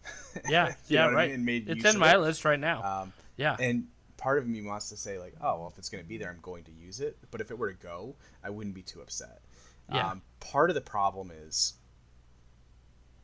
Yeah. 0.48 0.74
Yeah. 0.88 1.06
what 1.06 1.12
I 1.12 1.16
right. 1.16 1.28
mean? 1.28 1.34
And 1.36 1.44
made 1.46 1.68
it's 1.68 1.84
in 1.84 1.98
my 1.98 2.14
it. 2.14 2.18
list 2.18 2.44
right 2.44 2.58
now. 2.58 3.02
Um, 3.02 3.12
yeah. 3.36 3.56
and 3.58 3.86
part 4.16 4.38
of 4.38 4.46
me 4.46 4.62
wants 4.62 4.88
to 4.90 4.96
say 4.96 5.18
like, 5.18 5.34
oh 5.40 5.58
well, 5.58 5.68
if 5.68 5.78
it's 5.78 5.88
going 5.88 6.02
to 6.02 6.08
be 6.08 6.18
there, 6.18 6.30
I'm 6.30 6.40
going 6.42 6.64
to 6.64 6.72
use 6.72 7.00
it. 7.00 7.16
But 7.30 7.40
if 7.40 7.50
it 7.50 7.58
were 7.58 7.72
to 7.72 7.78
go, 7.78 8.14
I 8.42 8.50
wouldn't 8.50 8.74
be 8.74 8.82
too 8.82 9.00
upset. 9.00 9.40
Yeah. 9.92 10.10
Um, 10.10 10.22
part 10.40 10.70
of 10.70 10.74
the 10.74 10.80
problem 10.80 11.30
is 11.30 11.74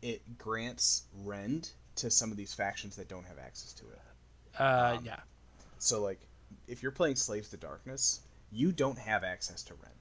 it 0.03 0.39
grants 0.39 1.05
rend 1.25 1.71
to 1.97 2.11
some 2.11 2.31
of 2.31 2.37
these 2.37 2.55
factions 2.55 2.97
that 2.97 3.09
don't 3.09 3.27
have 3.27 3.39
access 3.39 3.73
to 3.75 3.85
it. 3.87 4.01
Uh, 4.59 4.97
um, 4.99 5.05
yeah. 5.05 5.21
So 5.79 6.03
like, 6.03 6.21
if 6.67 6.83
you're 6.83 6.93
playing 6.93 7.17
Slaves 7.17 7.49
to 7.51 7.57
Darkness, 7.57 8.21
you 8.53 8.73
don't 8.73 8.99
have 8.99 9.25
access 9.25 9.63
to 9.65 9.75
rend. 9.75 9.95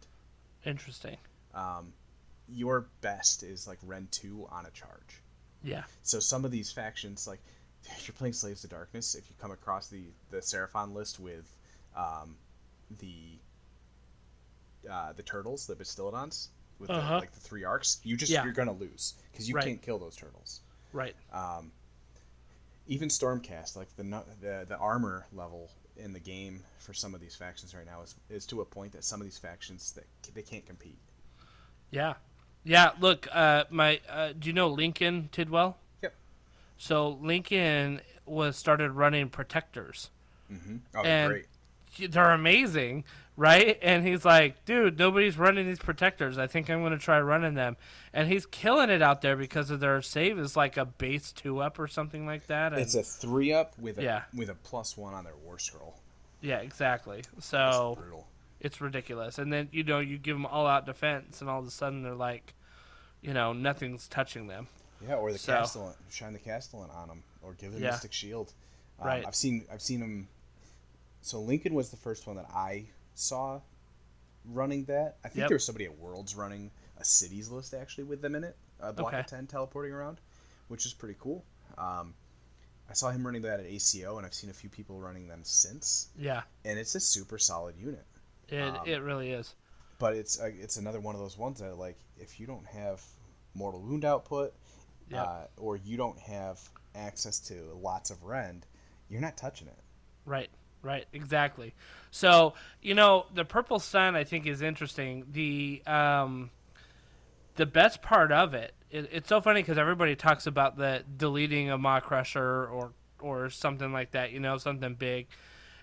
Interesting. 0.66 1.18
Um, 1.54 1.94
your 2.48 2.88
best 3.02 3.44
is 3.44 3.68
like 3.68 3.80
rend 3.86 4.12
two 4.12 4.48
on 4.52 4.66
a 4.66 4.72
charge. 4.72 5.22
Yeah. 5.64 5.84
So 6.04 6.20
some 6.20 6.46
of 6.46 6.52
these 6.52 6.72
factions, 6.72 7.28
like 7.28 7.40
if 7.86 8.08
you're 8.08 8.16
playing 8.16 8.34
Slaves 8.34 8.62
to 8.62 8.68
Darkness, 8.68 9.16
if 9.16 9.30
you 9.30 9.36
come 9.40 9.52
across 9.52 9.88
the 9.88 10.04
the 10.32 10.38
Seraphon 10.38 10.94
list 10.94 11.20
with 11.20 11.46
um, 11.96 12.36
the 13.00 13.38
uh, 14.90 15.14
the 15.14 15.24
turtles, 15.24 15.68
the 15.68 15.76
Bastiladons, 15.76 16.48
with 16.80 16.90
Uh-huh. 16.90 17.16
the, 17.16 17.20
like 17.20 17.34
the 17.34 17.40
three 17.40 17.64
arks, 17.64 18.00
you 18.04 18.16
just 18.16 18.32
Yeah. 18.32 18.44
you're 18.44 18.54
gonna 18.54 18.72
lose 18.72 19.16
because 19.32 19.50
you 19.50 19.56
Right. 19.56 19.66
can't 19.66 19.82
kill 19.82 20.00
those 20.00 20.16
turtles. 20.16 20.62
Right. 20.94 21.16
Um, 21.32 21.72
even 22.88 23.10
Stormcast, 23.10 23.76
like 23.76 23.94
the, 23.98 24.04
the 24.42 24.66
the 24.68 24.78
armor 24.78 25.26
level 25.34 25.70
in 25.98 26.14
the 26.14 26.20
game 26.20 26.64
for 26.80 26.94
some 26.94 27.14
of 27.14 27.20
these 27.20 27.36
factions 27.36 27.76
right 27.76 27.86
now 27.86 28.02
is, 28.02 28.16
is 28.30 28.46
to 28.48 28.62
a 28.62 28.66
point 28.66 28.94
that 28.94 29.04
some 29.04 29.20
of 29.20 29.28
these 29.28 29.38
factions 29.38 29.92
that 29.92 30.06
they 30.34 30.42
can't 30.42 30.66
compete. 30.66 30.98
Yeah. 31.92 32.14
Yeah. 32.64 32.92
Look, 33.00 33.28
uh, 33.32 33.66
my 33.70 34.00
uh, 34.10 34.34
do 34.38 34.48
you 34.48 34.54
know 34.54 34.68
Lincoln 34.70 35.30
Tidwell? 35.32 35.78
Yep. 36.02 36.14
So 36.78 37.10
Lincoln 37.22 38.02
was 38.26 38.56
started 38.58 38.92
running 38.92 39.30
protectors. 39.30 40.10
Mm-hmm. 40.52 40.78
Oh, 40.96 41.02
And- 41.04 41.32
great. 41.32 42.12
they're 42.12 42.32
amazing, 42.32 43.04
right? 43.36 43.78
And 43.82 44.06
he's 44.06 44.24
like, 44.24 44.64
dude, 44.66 44.98
nobody's 45.00 45.38
running 45.38 45.66
these 45.68 45.80
protectors. 45.80 46.38
I 46.38 46.48
think 46.48 46.70
I'm 46.70 46.80
going 46.82 46.92
to 46.92 46.98
try 46.98 47.20
running 47.20 47.56
them. 47.56 47.76
And 48.14 48.28
he's 48.28 48.46
killing 48.46 48.90
it 48.90 49.02
out 49.02 49.22
there 49.22 49.36
because 49.36 49.70
of 49.72 49.80
their 49.80 50.02
save 50.02 50.38
is 50.40 50.56
like 50.56 50.78
a 50.78 50.86
base 50.86 51.32
two 51.32 51.60
up 51.60 51.78
or 51.80 51.88
something 51.88 52.26
like 52.26 52.48
that. 52.48 52.74
And 52.74 52.82
It's 52.82 52.96
a 52.96 53.04
three 53.04 53.52
up 53.54 53.78
with 53.80 53.98
a 54.00 54.04
Yeah. 54.04 54.22
with 54.36 54.50
a 54.50 54.56
plus 54.56 54.96
one 54.98 55.14
on 55.14 55.24
their 55.24 55.36
war 55.44 55.60
scroll. 55.60 55.96
yeah, 56.42 56.58
exactly. 56.60 57.24
So 57.40 57.96
brutal. 58.00 58.28
It's 58.60 58.82
ridiculous. 58.82 59.38
And 59.38 59.52
then 59.54 59.70
you 59.72 59.84
know 59.84 60.00
you 60.00 60.18
give 60.18 60.36
them 60.36 60.46
all 60.46 60.68
out 60.68 60.86
defense, 60.86 61.42
and 61.42 61.50
all 61.50 61.60
of 61.60 61.68
a 61.68 61.72
sudden 61.72 62.04
they're 62.04 62.14
like, 62.16 62.54
you 63.22 63.34
know, 63.34 63.54
nothing's 63.54 64.08
touching 64.08 64.48
them. 64.48 64.68
Yeah, 65.02 65.16
or 65.16 65.32
the 65.32 65.38
So- 65.40 65.54
Castellant, 65.54 65.96
shine 66.10 66.34
the 66.34 66.40
Castellant 66.40 66.94
on 66.94 67.08
them, 67.08 67.24
or 67.42 67.54
give 67.54 67.72
them 67.72 67.82
Yeah. 67.82 67.92
Mystic 67.92 68.12
Shield. 68.14 68.54
Um, 69.00 69.08
Right. 69.08 69.26
I've 69.26 69.36
seen 69.36 69.66
I've 69.72 69.82
seen 69.82 70.00
them. 70.02 70.28
So 71.22 71.40
Lincoln 71.42 71.74
was 71.74 71.90
the 71.90 71.98
first 71.98 72.28
one 72.28 72.36
that 72.38 72.50
I 72.50 72.88
saw 73.16 73.62
running 74.46 74.86
that. 74.86 75.18
I 75.24 75.30
think 75.30 75.40
Yep. 75.40 75.48
there 75.50 75.56
was 75.56 75.66
somebody 75.66 75.86
at 75.86 75.98
Worlds 75.98 76.36
running 76.36 76.72
a 76.98 77.06
cities 77.06 77.50
list 77.50 77.74
actually 77.74 78.06
with 78.06 78.22
them 78.22 78.36
in 78.36 78.44
it, 78.44 78.58
a 78.80 78.92
block 78.92 79.10
Okay. 79.14 79.20
of 79.22 79.28
ten 79.28 79.48
teleporting 79.48 79.94
around, 79.94 80.20
which 80.68 80.86
is 80.86 80.94
pretty 80.94 81.16
cool. 81.20 81.46
Um, 81.78 82.14
I 82.90 82.94
saw 82.94 83.12
him 83.12 83.26
running 83.26 83.44
that 83.44 83.60
at 83.62 83.66
ACO, 83.68 84.18
and 84.18 84.26
I've 84.26 84.34
seen 84.34 84.50
a 84.50 84.54
few 84.54 84.70
people 84.70 85.00
running 85.00 85.28
them 85.28 85.44
since, 85.44 86.08
Yeah, 86.18 86.44
and 86.66 86.78
it's 86.80 86.96
a 86.96 87.00
super 87.00 87.38
solid 87.38 87.78
unit. 87.78 88.06
It 88.52 88.62
Um, 88.62 88.80
it 88.86 89.02
really 89.02 89.32
is. 89.32 89.56
But 90.00 90.16
it's 90.16 90.40
uh, 90.40 90.50
it's 90.60 90.78
another 90.78 91.00
one 91.00 91.16
of 91.16 91.22
those 91.22 91.38
ones 91.38 91.60
that 91.60 91.78
like 91.78 91.98
if 92.18 92.40
you 92.40 92.48
don't 92.48 92.66
have 92.68 93.04
mortal 93.54 93.82
wound 93.82 94.06
output, 94.06 94.54
Yep. 95.10 95.26
uh, 95.28 95.44
or 95.58 95.76
you 95.76 95.98
don't 95.98 96.20
have 96.20 96.60
access 96.96 97.40
to 97.40 97.54
lots 97.82 98.12
of 98.12 98.24
rend, 98.24 98.66
you're 99.10 99.22
not 99.22 99.36
touching 99.38 99.68
it. 99.68 99.80
Right, 100.26 100.50
right, 100.84 101.06
exactly. 101.14 101.74
So 102.12 102.54
you 102.82 102.94
know, 102.94 103.26
the 103.34 103.44
purple 103.44 103.80
sun 103.80 104.16
I 104.16 104.24
think 104.24 104.46
is 104.46 104.62
interesting. 104.62 105.26
The 105.32 105.82
um, 105.88 106.52
the 107.56 107.66
best 107.66 108.02
part 108.02 108.32
of 108.32 108.54
it, 108.54 108.74
it 108.90 109.10
it's 109.12 109.28
so 109.28 109.42
funny 109.42 109.62
because 109.62 109.78
everybody 109.78 110.16
talks 110.16 110.48
about 110.48 110.78
the 110.78 111.04
deleting 111.18 111.70
a 111.72 111.78
Maw-krusha 111.78 112.72
or 112.72 112.94
or 113.20 113.50
something 113.50 113.92
like 113.92 114.12
that. 114.12 114.32
You 114.32 114.40
know, 114.40 114.58
something 114.58 114.94
big, 114.94 115.28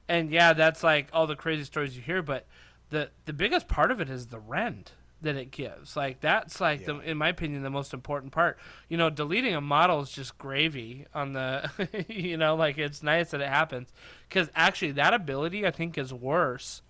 and 0.09 0.31
yeah, 0.31 0.53
that's 0.53 0.83
like 0.83 1.09
all 1.13 1.27
the 1.27 1.37
crazy 1.37 1.65
stories 1.65 1.97
you 1.97 2.03
hear. 2.03 2.23
But 2.23 2.47
the 2.91 3.11
the 3.25 3.33
biggest 3.33 3.69
part 3.69 3.91
of 3.91 4.01
it 4.01 4.09
is 4.09 4.29
the 4.29 4.39
rend 4.39 4.93
that 5.23 5.37
it 5.37 5.51
gives. 5.51 5.97
Like 5.97 6.21
that's 6.21 6.61
like 6.61 6.85
the, 6.85 6.99
in 7.01 7.17
my 7.17 7.29
opinion, 7.29 7.63
the 7.63 7.71
most 7.71 7.95
important 7.95 8.33
part. 8.33 8.59
You 8.89 8.97
know, 8.97 9.11
deleting 9.11 9.55
a 9.55 9.61
model 9.61 10.01
is 10.01 10.11
just 10.11 10.39
gravy 10.39 11.07
on 11.15 11.33
the. 11.33 11.71
you 12.09 12.37
know, 12.37 12.55
like 12.55 12.79
it's 12.79 13.03
nice 13.03 13.31
that 13.31 13.41
it 13.41 13.49
happens 13.49 13.93
because 14.29 14.49
actually 14.55 14.93
that 14.93 15.15
ability 15.15 15.67
I 15.67 15.71
think 15.71 15.99
is 15.99 16.13
worse, 16.13 16.83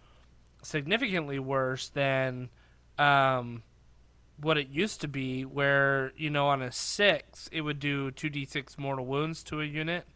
significantly 0.63 1.39
worse 1.39 1.89
than. 1.89 2.51
Um, 2.99 3.63
what 4.39 4.59
it 4.59 4.69
used 4.69 5.01
to 5.01 5.09
be, 5.09 5.45
where 5.45 6.13
you 6.17 6.31
know 6.31 6.49
on 6.49 6.63
a 6.63 6.73
six 6.73 7.49
it 7.53 7.63
would 7.63 7.79
do 7.79 8.11
two 8.11 8.29
d 8.29 8.45
six 8.45 8.79
mortal 8.79 9.07
wounds 9.07 9.43
to 9.45 9.61
a 9.61 9.65
unit 9.65 10.07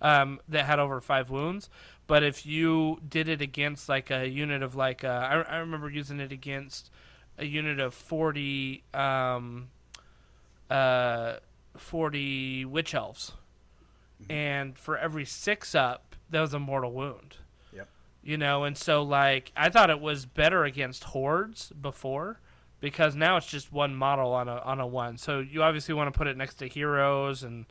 um, 0.00 0.40
that 0.48 0.64
had 0.66 0.78
over 0.78 1.00
five 1.00 1.30
wounds. 1.30 1.68
But 2.06 2.22
if 2.22 2.46
you 2.46 3.00
did 3.06 3.28
it 3.28 3.42
against 3.42 3.88
like 3.88 4.10
a 4.10 4.26
unit 4.28 4.62
of 4.62 4.74
like 4.74 5.04
uh, 5.04 5.08
I, 5.08 5.40
I 5.42 5.56
remember 5.58 5.90
using 5.90 6.20
it 6.20 6.32
against 6.32 6.90
a 7.38 7.44
unit 7.44 7.78
of 7.80 7.92
forty 7.94 8.82
um, 8.94 9.68
uh, 10.70 11.36
forty 11.76 12.64
witch 12.64 12.94
elves, 12.94 13.32
and 14.28 14.78
for 14.78 14.96
every 14.96 15.24
six 15.24 15.74
up, 15.74 16.16
that 16.30 16.40
was 16.40 16.52
a 16.54 16.58
mortal 16.58 16.92
wound 16.92 17.36
Yep. 17.72 17.88
you 18.22 18.36
know 18.36 18.64
and 18.64 18.76
so 18.76 19.02
like 19.02 19.50
i 19.56 19.68
thought 19.70 19.88
it 19.90 19.98
was 20.00 20.26
better 20.26 20.64
against 20.64 21.04
hordes 21.04 21.72
before 21.80 22.38
because 22.80 23.14
now 23.16 23.36
it's 23.38 23.46
just 23.46 23.72
one 23.72 23.94
model 23.94 24.32
on 24.34 24.46
a 24.48 24.56
on 24.58 24.78
a 24.80 24.86
one 24.86 25.16
so 25.16 25.38
you 25.40 25.62
obviously 25.62 25.94
want 25.94 26.12
to 26.12 26.16
put 26.18 26.26
it 26.26 26.36
next 26.36 26.56
to 26.56 26.66
heroes 26.66 27.42
and 27.42 27.64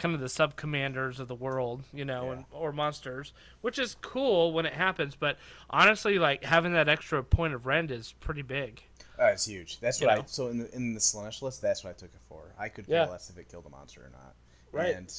kind 0.00 0.14
of 0.14 0.20
the 0.20 0.28
sub 0.28 0.56
commanders 0.56 1.20
of 1.20 1.28
the 1.28 1.34
world 1.34 1.84
you 1.92 2.04
know 2.04 2.24
Yeah. 2.26 2.32
and, 2.32 2.44
or 2.50 2.72
monsters 2.72 3.32
which 3.60 3.78
is 3.78 3.96
cool 4.02 4.52
when 4.52 4.66
it 4.66 4.72
happens 4.72 5.14
but 5.14 5.36
honestly 5.70 6.18
like 6.18 6.42
having 6.42 6.72
that 6.72 6.88
extra 6.88 7.22
point 7.22 7.54
of 7.54 7.66
rend 7.66 7.90
is 7.92 8.12
pretty 8.20 8.42
big 8.42 8.82
Uh, 9.20 9.26
it's 9.26 9.44
huge. 9.46 9.78
That's 9.80 10.00
You 10.00 10.06
what 10.08 10.14
know? 10.16 10.22
I. 10.22 10.26
So 10.26 10.46
in 10.48 10.56
the 10.58 10.74
in 10.74 10.94
the 10.94 11.00
Slaanesh 11.00 11.42
list, 11.42 11.60
that's 11.60 11.84
what 11.84 11.90
I 11.90 11.92
took 11.92 12.08
it 12.14 12.20
for. 12.26 12.40
I 12.58 12.70
could 12.70 12.86
Yeah. 12.88 13.04
care 13.04 13.12
less 13.12 13.28
if 13.28 13.36
it 13.36 13.50
killed 13.50 13.66
a 13.66 13.68
monster 13.68 14.00
or 14.00 14.10
not. 14.10 14.34
Right. 14.72 14.94
And 14.96 15.12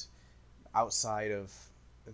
outside 0.74 1.30
of 1.30 1.52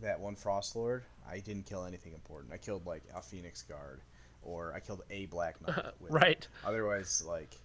that 0.02 0.20
one 0.20 0.36
Frost 0.36 0.76
Lord, 0.76 1.04
I 1.26 1.38
didn't 1.38 1.64
kill 1.66 1.84
anything 1.86 2.12
important. 2.12 2.52
I 2.52 2.58
killed 2.58 2.84
like 2.84 3.02
a 3.14 3.22
Phoenix 3.22 3.62
Guard, 3.62 4.00
or 4.42 4.74
I 4.74 4.80
killed 4.80 5.02
a 5.10 5.24
Black 5.26 5.60
Knight. 5.66 5.82
With 6.00 6.12
right 6.12 6.46
Otherwise, 6.66 7.24
like, 7.26 7.56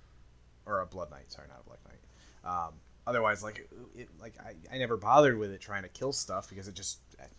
or 0.65 0.79
a 0.79 0.85
Blood 0.85 1.11
Knight. 1.11 1.29
Sorry, 1.29 1.47
not 1.49 1.59
a 1.59 1.67
Black 1.67 1.79
Knight. 1.85 1.99
Um, 2.67 2.73
otherwise, 3.05 3.43
like, 3.43 3.69
it, 3.95 4.09
like 4.21 4.33
I, 4.39 4.53
I 4.73 4.77
never 4.77 4.97
bothered 4.97 5.37
with 5.37 5.51
it 5.51 5.61
trying 5.61 5.83
to 5.83 5.89
kill 5.89 6.11
stuff 6.11 6.49
because 6.49 6.67
it 6.67 6.75
just 6.75 6.99
it 7.19 7.31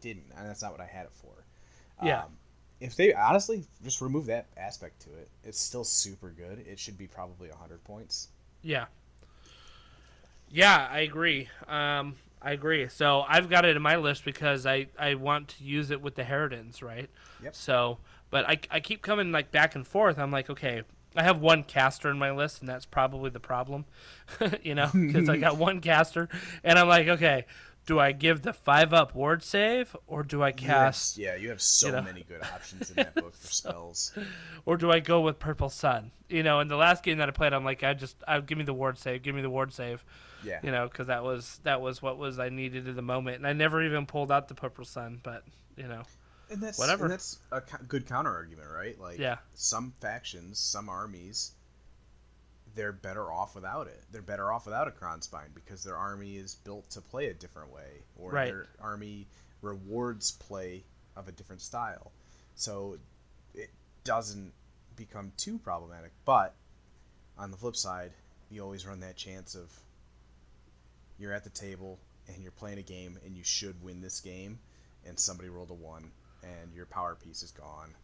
didn't, 0.00 0.24
and 0.36 0.48
that's 0.48 0.62
not 0.62 0.72
what 0.72 0.80
I 0.80 0.86
had 0.86 1.06
it 1.06 1.12
for. 1.12 1.32
Yeah. 2.04 2.24
Um, 2.24 2.36
if 2.80 2.94
they 2.94 3.14
honestly 3.14 3.64
just 3.82 4.00
remove 4.00 4.26
that 4.26 4.46
aspect 4.56 5.00
to 5.02 5.10
it, 5.10 5.28
it's 5.44 5.58
still 5.58 5.84
super 5.84 6.30
good. 6.30 6.64
It 6.66 6.78
should 6.78 6.98
be 6.98 7.06
probably 7.06 7.48
hundred 7.48 7.82
points. 7.84 8.28
Yeah. 8.62 8.86
Yeah, 10.50 10.86
I 10.90 11.00
agree. 11.00 11.48
Um, 11.66 12.16
I 12.40 12.52
agree. 12.52 12.88
So 12.88 13.24
I've 13.26 13.48
got 13.48 13.64
it 13.64 13.76
in 13.76 13.82
my 13.82 13.96
list 13.96 14.24
because 14.24 14.66
I, 14.66 14.86
I 14.98 15.14
want 15.14 15.48
to 15.48 15.64
use 15.64 15.90
it 15.90 16.00
with 16.00 16.14
the 16.14 16.22
Herodins, 16.22 16.82
right? 16.82 17.08
Yep. 17.42 17.54
So, 17.54 17.98
but 18.30 18.48
I, 18.48 18.60
I 18.70 18.80
keep 18.80 19.02
coming 19.02 19.32
like 19.32 19.50
back 19.50 19.74
and 19.74 19.86
forth. 19.86 20.18
I'm 20.18 20.30
like, 20.30 20.50
okay, 20.50 20.82
I 21.16 21.22
have 21.22 21.40
one 21.40 21.62
caster 21.64 22.10
in 22.10 22.18
my 22.18 22.30
list, 22.30 22.60
and 22.60 22.68
that's 22.68 22.86
probably 22.86 23.30
the 23.30 23.40
problem, 23.40 23.84
you 24.62 24.74
know, 24.74 24.90
because 24.92 25.28
I 25.28 25.36
got 25.46 25.56
one 25.56 25.80
caster, 25.80 26.28
and 26.62 26.78
I'm 26.78 26.88
like, 26.88 27.08
okay, 27.08 27.46
do 27.86 28.00
I 28.00 28.12
give 28.12 28.42
the 28.42 28.52
five 28.52 28.92
up 28.92 29.14
ward 29.14 29.42
save 29.44 29.94
or 30.08 30.24
do 30.24 30.42
I 30.42 30.50
cast 30.50 31.18
Yeah, 31.18 31.36
you 31.36 31.50
have 31.50 31.62
so 31.62 31.86
you 31.86 31.92
know. 31.92 32.02
many 32.02 32.24
good 32.24 32.42
options 32.42 32.90
in 32.90 32.96
that 32.96 33.14
book 33.14 33.32
for 33.36 33.46
spells. 33.52 34.12
or 34.64 34.76
do 34.76 34.90
I 34.90 34.98
go 34.98 35.20
with 35.20 35.38
Purple 35.38 35.70
Sun? 35.70 36.10
You 36.28 36.42
know, 36.42 36.58
in 36.58 36.66
the 36.66 36.74
last 36.76 37.04
game 37.04 37.18
that 37.18 37.28
I 37.28 37.30
played, 37.30 37.52
I'm 37.52 37.64
like, 37.64 37.84
I 37.84 37.94
just, 37.94 38.16
I 38.26 38.40
give 38.40 38.58
me 38.58 38.64
the 38.64 38.74
ward 38.74 38.98
save, 38.98 39.22
give 39.22 39.36
me 39.36 39.40
the 39.42 39.50
ward 39.50 39.72
save. 39.72 40.04
Yeah. 40.44 40.58
you 40.62 40.70
know, 40.70 40.86
because 40.88 41.06
that 41.06 41.24
was 41.24 41.58
that 41.64 41.80
was 41.80 42.02
what 42.02 42.18
was 42.18 42.38
I 42.38 42.50
needed 42.50 42.86
at 42.86 42.94
the 42.94 43.02
moment, 43.02 43.38
and 43.38 43.46
I 43.46 43.52
never 43.52 43.82
even 43.82 44.04
pulled 44.06 44.30
out 44.30 44.48
the 44.48 44.54
purple 44.54 44.84
sun, 44.84 45.18
but 45.22 45.42
you 45.76 45.88
know, 45.88 46.02
And 46.50 46.62
that's 46.62 46.78
Whatever. 46.78 47.04
And 47.04 47.12
that's 47.12 47.38
a 47.50 47.60
good 47.88 48.06
counter 48.06 48.30
argument, 48.32 48.68
right? 48.70 48.98
Like, 49.00 49.18
Yeah. 49.18 49.38
some 49.54 49.92
factions, 50.00 50.58
some 50.58 50.88
armies, 50.88 51.52
they're 52.74 52.92
better 52.92 53.32
off 53.32 53.54
without 53.54 53.86
it. 53.88 54.04
They're 54.12 54.22
better 54.22 54.52
off 54.52 54.66
without 54.66 54.86
a 54.86 54.90
Kronspine 54.90 55.54
because 55.54 55.82
their 55.82 55.96
army 55.96 56.36
is 56.36 56.54
built 56.56 56.88
to 56.90 57.00
play 57.00 57.28
a 57.28 57.34
different 57.34 57.70
way, 57.72 58.02
or 58.16 58.32
Right. 58.32 58.46
their 58.52 58.68
army 58.80 59.26
rewards 59.62 60.32
play 60.32 60.84
of 61.16 61.26
a 61.26 61.32
different 61.32 61.62
style. 61.62 62.12
So 62.54 62.98
it 63.54 63.70
doesn't 64.04 64.52
become 64.94 65.32
too 65.36 65.58
problematic. 65.58 66.12
But 66.24 66.54
on 67.38 67.50
the 67.50 67.56
flip 67.56 67.76
side, 67.76 68.12
you 68.50 68.62
always 68.62 68.86
run 68.86 69.00
that 69.00 69.16
chance 69.16 69.54
of 69.54 69.80
you're 71.18 71.32
at 71.32 71.44
the 71.44 71.50
table 71.50 71.98
and 72.28 72.42
you're 72.42 72.52
playing 72.52 72.78
a 72.78 72.82
game 72.82 73.18
and 73.24 73.36
you 73.36 73.42
should 73.44 73.82
win 73.82 74.00
this 74.02 74.20
game, 74.20 74.60
and 75.04 75.18
somebody 75.18 75.48
rolled 75.48 75.70
a 75.70 75.74
one 75.74 76.12
and 76.42 76.72
your 76.74 76.86
power 76.86 77.16
piece 77.16 77.42
is 77.42 77.50
gone 77.50 77.94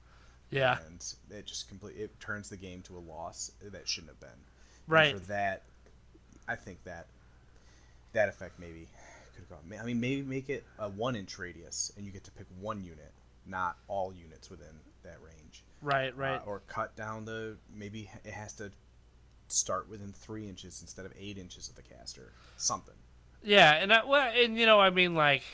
yeah, 0.52 0.76
and 0.86 1.02
it 1.30 1.46
just 1.46 1.68
complete 1.68 1.96
it 1.96 2.20
turns 2.20 2.50
the 2.50 2.58
game 2.58 2.82
to 2.82 2.98
a 2.98 3.00
loss 3.00 3.50
that 3.62 3.88
shouldn't 3.88 4.10
have 4.10 4.20
been. 4.20 4.28
And 4.28 4.38
right, 4.86 5.14
for 5.14 5.26
that, 5.26 5.62
I 6.46 6.56
think 6.56 6.84
that 6.84 7.06
that 8.12 8.28
effect 8.28 8.60
maybe 8.60 8.86
could 9.34 9.40
have 9.40 9.48
gone. 9.48 9.80
I 9.80 9.84
mean, 9.84 9.98
maybe 9.98 10.20
make 10.20 10.50
it 10.50 10.64
a 10.78 10.90
one 10.90 11.16
inch 11.16 11.38
radius, 11.38 11.90
and 11.96 12.04
you 12.04 12.12
get 12.12 12.24
to 12.24 12.30
pick 12.32 12.46
one 12.60 12.84
unit, 12.84 13.12
not 13.46 13.76
all 13.88 14.12
units 14.12 14.50
within 14.50 14.74
that 15.04 15.16
range. 15.24 15.64
right, 15.80 16.14
right, 16.16 16.40
Uh, 16.42 16.44
or 16.44 16.60
cut 16.68 16.94
down 16.96 17.24
the 17.24 17.56
maybe 17.74 18.10
it 18.22 18.32
has 18.32 18.52
to 18.54 18.70
start 19.48 19.88
within 19.88 20.12
three 20.12 20.46
inches 20.46 20.82
instead 20.82 21.06
of 21.06 21.12
eight 21.18 21.38
inches 21.38 21.70
of 21.70 21.76
the 21.76 21.82
caster. 21.82 22.30
Something. 22.58 22.94
yeah, 23.42 23.72
and 23.72 23.90
I, 23.90 24.04
well, 24.04 24.30
and 24.36 24.58
you 24.58 24.66
know, 24.66 24.78
I 24.80 24.90
mean, 24.90 25.14
like 25.14 25.44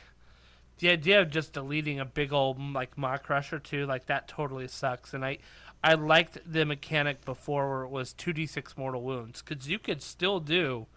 the 0.79 0.91
idea 0.91 1.21
of 1.21 1.31
just 1.31 1.53
deleting 1.53 2.01
a 2.01 2.05
big 2.05 2.33
old 2.33 2.59
like 2.61 2.97
Maw-krusha 2.97 3.63
too, 3.63 3.87
like 3.87 4.07
that 4.07 4.29
totally 4.29 4.69
sucks, 4.69 5.15
and 5.15 5.25
I. 5.25 5.39
I 5.81 5.95
liked 5.95 6.39
the 6.45 6.65
mechanic 6.67 7.25
before 7.25 7.71
where 7.71 7.83
it 7.85 7.91
was 7.91 8.13
2d6 8.13 8.77
mortal 8.77 9.01
wounds 9.03 9.43
because 9.43 9.69
you 9.69 9.79
could 9.79 10.03
still 10.03 10.41
do 10.41 10.89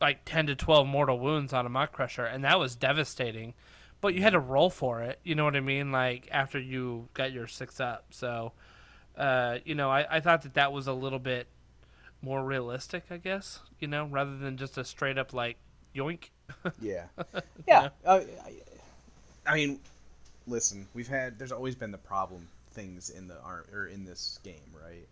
like 0.00 0.24
10 0.24 0.46
to 0.46 0.54
12 0.56 0.86
mortal 0.86 1.18
wounds 1.18 1.52
on 1.52 1.66
a 1.66 1.68
Maw-krusha 1.68 2.32
and 2.32 2.44
that 2.44 2.58
was 2.58 2.76
devastating 2.76 3.54
but 4.00 4.14
you 4.14 4.22
had 4.22 4.32
to 4.32 4.38
roll 4.38 4.70
for 4.70 5.02
it 5.02 5.18
you 5.24 5.34
know 5.34 5.44
what 5.44 5.56
i 5.56 5.60
mean 5.60 5.90
like 5.90 6.28
after 6.30 6.58
you 6.58 7.08
got 7.14 7.32
your 7.32 7.46
six 7.46 7.80
up 7.80 8.06
so 8.10 8.52
uh, 9.16 9.58
you 9.64 9.74
know 9.74 9.90
I, 9.90 10.16
I 10.16 10.20
thought 10.20 10.42
that 10.42 10.54
that 10.54 10.72
was 10.72 10.86
a 10.86 10.92
little 10.92 11.18
bit 11.18 11.46
more 12.20 12.44
realistic 12.44 13.04
i 13.10 13.16
guess 13.16 13.60
you 13.80 13.88
know 13.88 14.04
rather 14.06 14.36
than 14.36 14.56
just 14.56 14.76
a 14.76 14.84
straight 14.84 15.16
up 15.18 15.32
like 15.32 15.56
yoink 15.94 16.30
Yeah, 16.80 17.06
yeah. 17.66 17.88
Uh, 18.04 18.20
I, 19.46 19.54
mean, 19.54 19.80
listen, 20.46 20.86
we've 20.94 21.08
had 21.08 21.38
there's 21.38 21.52
always 21.52 21.74
been 21.74 21.90
the 21.90 21.98
problem 21.98 22.48
things 22.72 23.10
in 23.10 23.26
the 23.28 23.40
ar- 23.42 23.64
or 23.72 23.86
in 23.86 24.04
this 24.04 24.38
game, 24.42 24.72
right? 24.72 25.06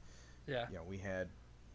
Yeah. 0.47 0.67
You 0.69 0.77
know, 0.77 0.83
we 0.89 0.99
had 0.99 1.29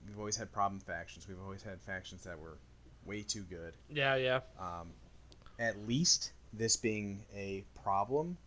we've 0.07 0.19
always 0.19 0.38
had 0.38 0.52
problem 0.52 0.80
factions. 0.80 1.27
We've 1.27 1.41
always 1.44 1.64
had 1.64 1.81
factions 1.81 2.23
that 2.23 2.40
were 2.40 2.57
way 3.06 3.23
too 3.23 3.41
good. 3.49 3.73
Yeah, 3.90 4.15
yeah. 4.15 4.40
Um, 4.60 4.88
at 5.60 5.88
least 5.88 6.31
this 6.53 6.76
being 6.76 7.22
a 7.36 7.64
problem 7.84 8.38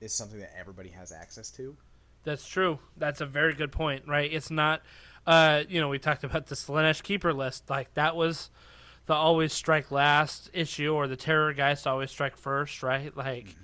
is 0.00 0.12
something 0.12 0.40
that 0.40 0.52
everybody 0.58 0.88
has 0.90 1.12
access 1.12 1.50
to. 1.52 1.76
That's 2.24 2.46
true. 2.46 2.78
That's 2.96 3.20
a 3.20 3.26
very 3.26 3.54
good 3.54 3.72
point, 3.72 4.04
right? 4.06 4.30
It's 4.30 4.50
not, 4.50 4.82
uh, 5.26 5.64
you 5.68 5.80
know, 5.80 5.88
we 5.88 5.98
talked 5.98 6.24
about 6.24 6.46
the 6.46 6.54
Slaanesh 6.54 7.02
Keeper 7.02 7.32
list. 7.32 7.68
Like, 7.70 7.92
that 7.94 8.14
was 8.14 8.50
the 9.10 9.16
always 9.16 9.52
strike 9.52 9.90
last 9.90 10.50
issue, 10.52 10.94
or 10.94 11.08
the 11.08 11.16
Terrorgheist 11.16 11.84
always 11.84 12.12
strike 12.12 12.36
first, 12.36 12.80
right? 12.80 13.16
Like, 13.16 13.56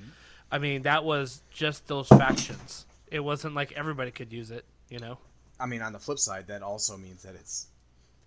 I 0.50 0.58
mean, 0.58 0.82
that 0.82 1.04
was 1.04 1.40
just 1.52 1.86
those 1.86 2.08
factions. 2.08 2.84
It 3.12 3.20
wasn't 3.20 3.54
like 3.54 3.70
everybody 3.70 4.10
could 4.10 4.32
use 4.32 4.50
it, 4.50 4.64
you 4.88 4.98
know? 4.98 5.18
I 5.60 5.66
mean, 5.66 5.82
on 5.82 5.92
the 5.92 6.00
flip 6.00 6.18
side, 6.18 6.48
that 6.48 6.62
also 6.62 6.96
means 6.96 7.22
that 7.22 7.36
it's 7.36 7.68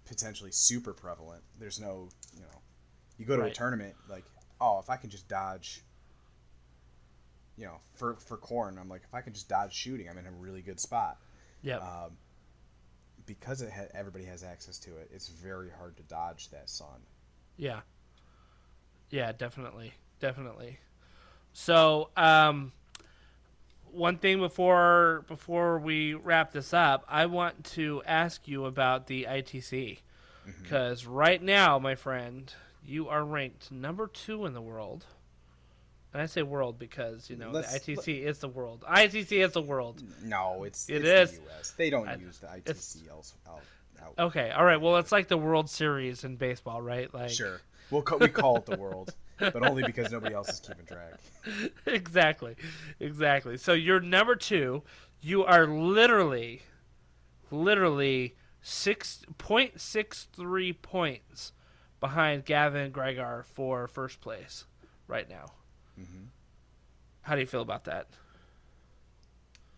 potentially 0.05 0.51
super 0.51 0.93
prevalent. 0.93 1.43
There's 1.59 1.77
no, 1.77 2.07
you 2.33 2.39
know, 2.39 2.61
you 3.17 3.25
go 3.25 3.35
to 3.35 3.43
a 3.43 3.51
tournament 3.51 3.95
like, 4.09 4.23
oh, 4.61 4.79
if 4.79 4.89
I 4.89 4.95
can 4.95 5.09
just 5.09 5.27
dodge, 5.27 5.81
you 7.57 7.65
know, 7.65 7.81
for 7.95 8.15
for 8.15 8.37
Khorne, 8.37 8.79
I'm 8.79 8.87
like, 8.87 9.01
if 9.03 9.13
I 9.13 9.19
can 9.19 9.33
just 9.33 9.49
dodge 9.49 9.73
shooting, 9.73 10.07
I'm 10.07 10.17
in 10.17 10.25
a 10.25 10.31
really 10.31 10.61
good 10.61 10.79
spot. 10.79 11.17
Yeah. 11.63 11.79
Um, 11.79 12.11
because 13.30 13.61
it 13.61 13.72
ha- 13.72 13.85
everybody 13.93 14.26
has 14.26 14.43
access 14.43 14.80
to 14.80 14.89
it, 14.97 15.10
it's 15.14 15.27
very 15.27 15.69
hard 15.69 15.95
to 15.97 16.03
dodge 16.03 16.49
that 16.49 16.68
sun. 16.68 16.99
Yeah. 17.57 17.81
Yeah, 19.11 19.31
definitely. 19.34 19.93
Definitely. 20.19 20.80
So, 21.53 22.10
um 22.18 22.72
one 23.91 24.18
thing 24.18 24.39
before 24.39 25.26
before 25.27 25.77
we 25.80 26.14
wrap 26.15 26.51
this 26.51 26.73
up, 26.73 27.06
I 27.07 27.27
want 27.27 27.64
to 27.76 28.01
ask 28.06 28.47
you 28.47 28.65
about 28.65 29.06
the 29.07 29.26
ITC. 29.30 29.99
Cuz 30.68 31.06
right 31.06 31.41
now, 31.41 31.77
my 31.77 31.93
friend, 31.93 32.51
you 32.84 33.07
are 33.10 33.23
ranked 33.23 33.72
number 33.72 34.07
2 34.07 34.47
in 34.47 34.53
the 34.53 34.61
world. 34.61 35.06
And 36.14 36.22
I 36.22 36.26
say 36.26 36.41
world 36.41 36.80
because, 36.80 37.30
you 37.30 37.36
know, 37.36 37.52
Let's- 37.52 37.72
the 37.72 37.94
ITC 37.94 38.23
is 38.23 38.40
the 38.40 38.48
world. 38.48 38.84
ITC 38.88 39.44
is 39.45 39.52
the 39.53 39.61
world. 39.61 40.02
No, 40.23 40.64
it's 40.64 40.90
It 40.90 41.06
it's 41.06 41.31
is. 41.31 41.38
the 41.40 41.44
U.S. 41.45 41.72
They 41.77 41.90
don't 41.91 42.07
I- 42.07 42.15
use 42.15 42.40
the 42.40 42.48
ITC 42.48 43.07
else 43.10 43.36
out. 43.48 43.61
out. 44.02 44.14
Okay. 44.18 44.49
All 44.52 44.65
right. 44.65 44.81
Well, 44.81 44.98
it's 44.98 45.11
like 45.11 45.27
the 45.27 45.38
World 45.38 45.69
Series 45.69 46.23
in 46.23 46.36
baseball, 46.36 46.81
right? 46.81 47.14
Like 47.14 47.30
Sure, 47.30 47.61
we'll 47.91 48.02
ca- 48.02 48.18
we 48.18 48.27
call 48.30 48.57
it 48.57 48.65
the 48.65 48.77
world, 48.77 49.14
but 49.38 49.61
only 49.64 49.84
because 49.84 50.11
nobody 50.11 50.34
else 50.34 50.49
is 50.49 50.60
keeping 50.61 50.86
track. 50.88 51.14
exactly 51.86 52.56
exactly 52.99 53.56
so 53.56 53.72
you're 53.72 54.02
number 54.02 54.36
two 54.36 54.84
you 55.22 55.44
are 55.45 55.65
literally 55.65 56.61
literally 57.49 58.36
six 58.61 59.22
point 59.38 59.80
six 59.80 60.27
three 60.36 60.73
points 60.73 61.53
behind 61.99 62.45
gavin 62.45 62.91
gregar 62.91 63.45
for 63.45 63.88
first 63.88 64.19
place 64.22 64.65
right 65.07 65.30
now 65.30 65.45
Mhm. 65.99 66.30
how 67.21 67.35
do 67.35 67.41
you 67.41 67.47
feel 67.47 67.61
about 67.61 67.85
that 67.85 68.07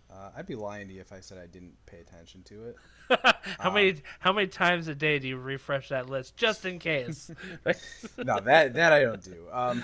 Uh, 0.09 0.29
I'd 0.35 0.45
be 0.45 0.55
lying 0.55 0.87
to 0.89 0.93
you 0.93 0.99
if 1.01 1.13
I 1.13 1.21
said 1.21 1.37
I 1.37 1.47
didn't 1.47 1.85
pay 1.85 1.99
attention 1.99 2.43
to 2.43 2.65
it. 2.69 2.77
how 3.59 3.69
Um, 3.69 3.73
many 3.73 4.01
how 4.19 4.33
many 4.33 4.47
times 4.47 4.87
a 4.87 4.95
day 4.95 5.19
do 5.19 5.27
you 5.27 5.37
refresh 5.37 5.89
that 5.89 6.09
list 6.09 6.35
just 6.35 6.65
in 6.65 6.79
case 6.79 7.31
no, 8.23 8.39
that 8.41 8.73
that 8.73 8.93
I 8.93 9.01
don't 9.03 9.23
do. 9.23 9.47
Um, 9.51 9.83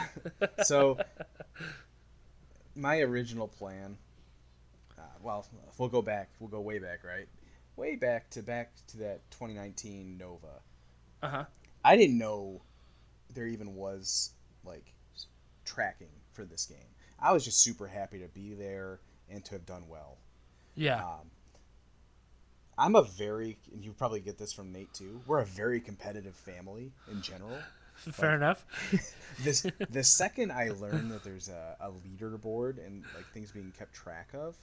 so 0.58 1.00
my 2.76 3.00
original 3.02 3.48
plan. 3.48 3.98
Uh, 4.98 5.02
well, 5.22 5.46
we'll 5.78 5.90
go 5.90 6.02
back. 6.02 6.30
We'll 6.40 6.50
go 6.50 6.62
way 6.62 6.80
back, 6.80 7.04
right? 7.04 7.28
Way 7.76 7.96
back 7.96 8.30
to 8.32 8.44
back 8.44 8.74
to 8.88 8.98
that 8.98 9.30
2019 9.32 10.18
Nova. 10.18 10.62
uh-huh 11.22 11.46
I 11.84 11.96
didn't 11.98 12.18
know 12.18 12.64
there 13.34 13.48
even 13.48 13.76
was 13.76 14.34
like 14.64 14.94
tracking 15.66 16.17
for 16.38 16.46
this 16.46 16.66
game. 16.66 16.94
I 17.20 17.34
was 17.34 17.44
just 17.44 17.62
super 17.64 17.88
happy 17.88 18.20
to 18.20 18.28
be 18.28 18.54
there 18.54 19.02
and 19.30 19.44
to 19.46 19.52
have 19.56 19.66
done 19.66 19.86
well. 19.90 20.20
yeah 20.76 21.04
Um, 21.04 21.32
I'm 22.78 22.96
a 22.96 23.02
very, 23.02 23.58
and 23.74 23.84
you 23.84 23.92
probably 23.92 24.20
get 24.22 24.38
this 24.38 24.54
from 24.54 24.72
Nate 24.72 24.94
too. 24.94 25.22
We're 25.26 25.40
a 25.42 25.46
very 25.46 25.82
competitive 25.82 26.36
family 26.36 26.94
in 27.12 27.22
general. 27.22 27.66
fair 28.12 28.36
enough 28.36 28.64
This 29.44 29.66
the 29.90 30.04
second 30.04 30.52
I 30.52 30.70
learned 30.70 31.10
that 31.12 31.24
there's 31.24 31.50
a, 31.50 31.76
a 31.80 31.90
leaderboard 31.90 32.86
and 32.86 33.04
like 33.16 33.26
things 33.34 33.52
being 33.52 33.74
kept 33.78 33.94
track 33.96 34.30
of, 34.36 34.56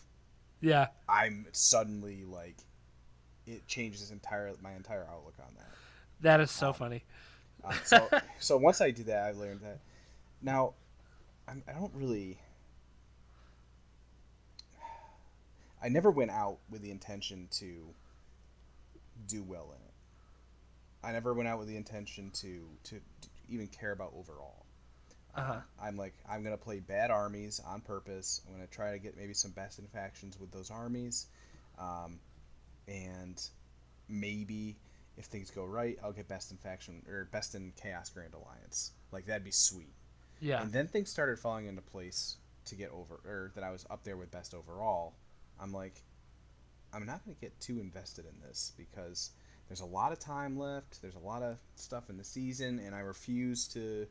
yeah 0.60 0.86
I'm 1.08 1.46
suddenly 1.52 2.24
like, 2.24 2.56
it 3.46 3.66
changes 3.66 4.12
entire 4.12 4.52
my 4.62 4.72
entire 4.74 5.06
outlook 5.10 5.34
on 5.40 5.52
that. 5.56 5.74
that 6.20 6.40
is 6.40 6.52
so 6.52 6.72
funny 6.72 7.02
Um, 7.64 7.74
so 7.84 8.08
so 8.38 8.56
once 8.56 8.80
I 8.80 8.90
did 8.92 9.06
that, 9.06 9.24
I 9.24 9.32
learned 9.32 9.62
that. 9.62 9.80
Now, 10.42 10.74
I'm, 11.48 11.62
I 11.68 11.72
don't 11.72 11.92
really. 11.94 12.38
I 15.82 15.88
never 15.88 16.10
went 16.10 16.30
out 16.30 16.58
with 16.70 16.80
the 16.82 16.90
intention 16.90 17.48
to 17.52 17.94
do 19.28 19.42
well 19.42 19.66
in 19.74 19.82
it. 19.82 19.94
I 21.02 21.12
never 21.12 21.34
went 21.34 21.48
out 21.48 21.58
with 21.58 21.68
the 21.68 21.76
intention 21.76 22.30
to 22.34 22.68
to, 22.84 22.96
to 22.96 23.28
even 23.48 23.68
care 23.68 23.92
about 23.92 24.12
overall. 24.16 24.64
uh-huh 25.36 25.60
I'm 25.82 25.96
like 25.96 26.14
I'm 26.28 26.42
gonna 26.42 26.56
play 26.56 26.80
bad 26.80 27.10
armies 27.10 27.60
on 27.60 27.80
purpose. 27.82 28.40
I'm 28.46 28.54
gonna 28.54 28.66
try 28.66 28.92
to 28.92 28.98
get 28.98 29.16
maybe 29.16 29.34
some 29.34 29.50
best 29.50 29.78
in 29.78 29.86
factions 29.88 30.38
with 30.40 30.50
those 30.50 30.70
armies, 30.70 31.26
um, 31.78 32.18
and 32.88 33.40
maybe 34.08 34.76
if 35.16 35.26
things 35.26 35.50
go 35.50 35.64
right, 35.64 35.98
I'll 36.02 36.12
get 36.12 36.28
best 36.28 36.50
in 36.50 36.56
faction 36.56 37.02
or 37.08 37.28
best 37.30 37.54
in 37.54 37.72
chaos 37.80 38.10
grand 38.10 38.34
alliance. 38.34 38.92
Like 39.12 39.26
that'd 39.26 39.44
be 39.44 39.50
sweet. 39.50 39.92
Yeah 40.44 40.62
And 40.62 40.72
then 40.72 40.86
things 40.88 41.10
started 41.10 41.38
falling 41.38 41.66
into 41.66 41.80
place 41.82 42.36
to 42.66 42.74
get 42.74 42.90
over, 42.90 43.14
or 43.24 43.50
that 43.54 43.64
I 43.64 43.70
was 43.70 43.86
up 43.90 44.04
there 44.04 44.16
with 44.16 44.30
best 44.30 44.54
overall. 44.54 45.14
I'm 45.60 45.72
like, 45.72 46.02
I'm 46.92 47.06
not 47.06 47.24
gonna 47.24 47.36
get 47.40 47.58
too 47.60 47.80
invested 47.80 48.26
in 48.26 48.40
this 48.40 48.72
because 48.76 49.30
there's 49.68 49.80
a 49.80 49.86
lot 49.86 50.12
of 50.12 50.18
time 50.18 50.58
left. 50.58 51.00
There's 51.00 51.14
a 51.14 51.18
lot 51.26 51.42
of 51.42 51.56
stuff 51.76 52.10
in 52.10 52.16
the 52.18 52.24
season, 52.24 52.78
and 52.78 52.94
I 52.94 53.00
refuse 53.00 53.66
to 53.68 54.06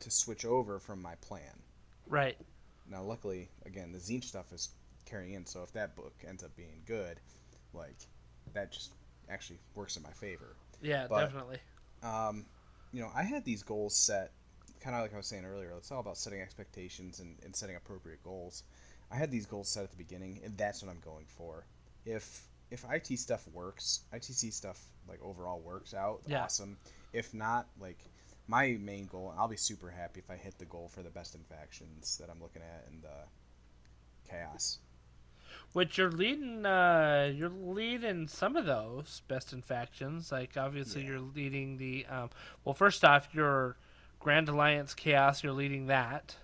to 0.00 0.10
switch 0.10 0.44
over 0.44 0.78
from 0.78 1.00
my 1.02 1.14
plan. 1.16 1.62
right 2.08 2.36
Now, 2.90 3.02
luckily, 3.02 3.48
again, 3.64 3.92
the 3.92 3.98
Tzeentch 3.98 4.24
stuff 4.24 4.52
is 4.52 4.70
carrying 5.06 5.34
in. 5.34 5.46
So 5.46 5.62
if 5.62 5.72
that 5.72 5.94
book 5.94 6.14
ends 6.26 6.42
up 6.42 6.54
being 6.56 6.82
good, 6.86 7.20
like 7.72 7.96
that 8.52 8.72
just 8.72 8.92
actually 9.28 9.58
works 9.74 9.96
in 9.96 10.02
my 10.02 10.10
favor. 10.12 10.56
yeah 10.80 11.06
But- 11.08 11.24
definitely 11.26 11.58
Um, 12.02 12.46
you 12.92 13.00
know, 13.00 13.10
I 13.14 13.22
had 13.22 13.44
these 13.44 13.62
goals 13.62 13.94
set, 13.96 14.32
kind 14.82 14.96
of 14.96 15.02
like 15.02 15.14
I 15.14 15.16
was 15.16 15.26
saying 15.26 15.44
earlier. 15.44 15.72
It's 15.76 15.90
all 15.92 16.00
about 16.00 16.16
setting 16.18 16.40
expectations 16.40 17.20
and, 17.20 17.36
and 17.44 17.54
setting 17.54 17.76
appropriate 17.76 18.22
goals. 18.22 18.64
I 19.10 19.16
had 19.16 19.30
these 19.30 19.46
goals 19.46 19.68
set 19.68 19.84
at 19.84 19.90
the 19.90 19.96
beginning, 19.96 20.40
and 20.44 20.56
that's 20.56 20.82
what 20.82 20.90
I'm 20.90 21.00
going 21.04 21.26
for. 21.26 21.64
If 22.04 22.42
if 22.70 22.84
IT 22.90 23.18
stuff 23.18 23.46
works, 23.52 24.00
ITC 24.14 24.52
stuff 24.52 24.80
like 25.08 25.20
overall 25.22 25.60
works 25.60 25.92
out, 25.94 26.20
Yeah. 26.26 26.44
awesome. 26.44 26.78
If 27.12 27.34
not, 27.34 27.66
like 27.78 27.98
my 28.48 28.78
main 28.80 29.06
goal, 29.06 29.30
and 29.30 29.38
I'll 29.38 29.46
be 29.48 29.56
super 29.58 29.90
happy 29.90 30.20
if 30.20 30.30
I 30.30 30.36
hit 30.36 30.58
the 30.58 30.64
goal 30.64 30.88
for 30.88 31.02
the 31.02 31.10
best 31.10 31.34
in 31.34 31.42
factions 31.42 32.16
that 32.18 32.30
I'm 32.30 32.40
looking 32.40 32.62
at 32.62 32.86
in 32.90 33.02
the 33.02 34.30
chaos. 34.30 34.78
Which 35.74 35.98
you're 35.98 36.10
leading, 36.10 36.64
uh, 36.64 37.30
you're 37.34 37.50
leading 37.50 38.26
some 38.28 38.56
of 38.56 38.64
those 38.64 39.20
best 39.28 39.52
in 39.52 39.60
factions. 39.62 40.32
Like 40.32 40.56
obviously 40.56 41.02
Yeah. 41.02 41.08
you're 41.10 41.20
leading 41.20 41.76
the, 41.76 42.06
um, 42.06 42.30
well, 42.64 42.74
first 42.74 43.04
off, 43.04 43.28
your 43.34 43.76
Grand 44.22 44.48
Alliance 44.48 44.94
Chaos, 44.94 45.42
you're 45.42 45.52
leading 45.52 45.88
that, 45.88 46.36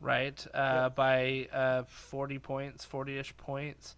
right? 0.00 0.46
Uh, 0.54 0.90
by 0.90 1.48
uh, 1.52 1.82
forty 1.88 2.38
points, 2.38 2.84
forty-ish 2.84 3.36
points, 3.36 3.96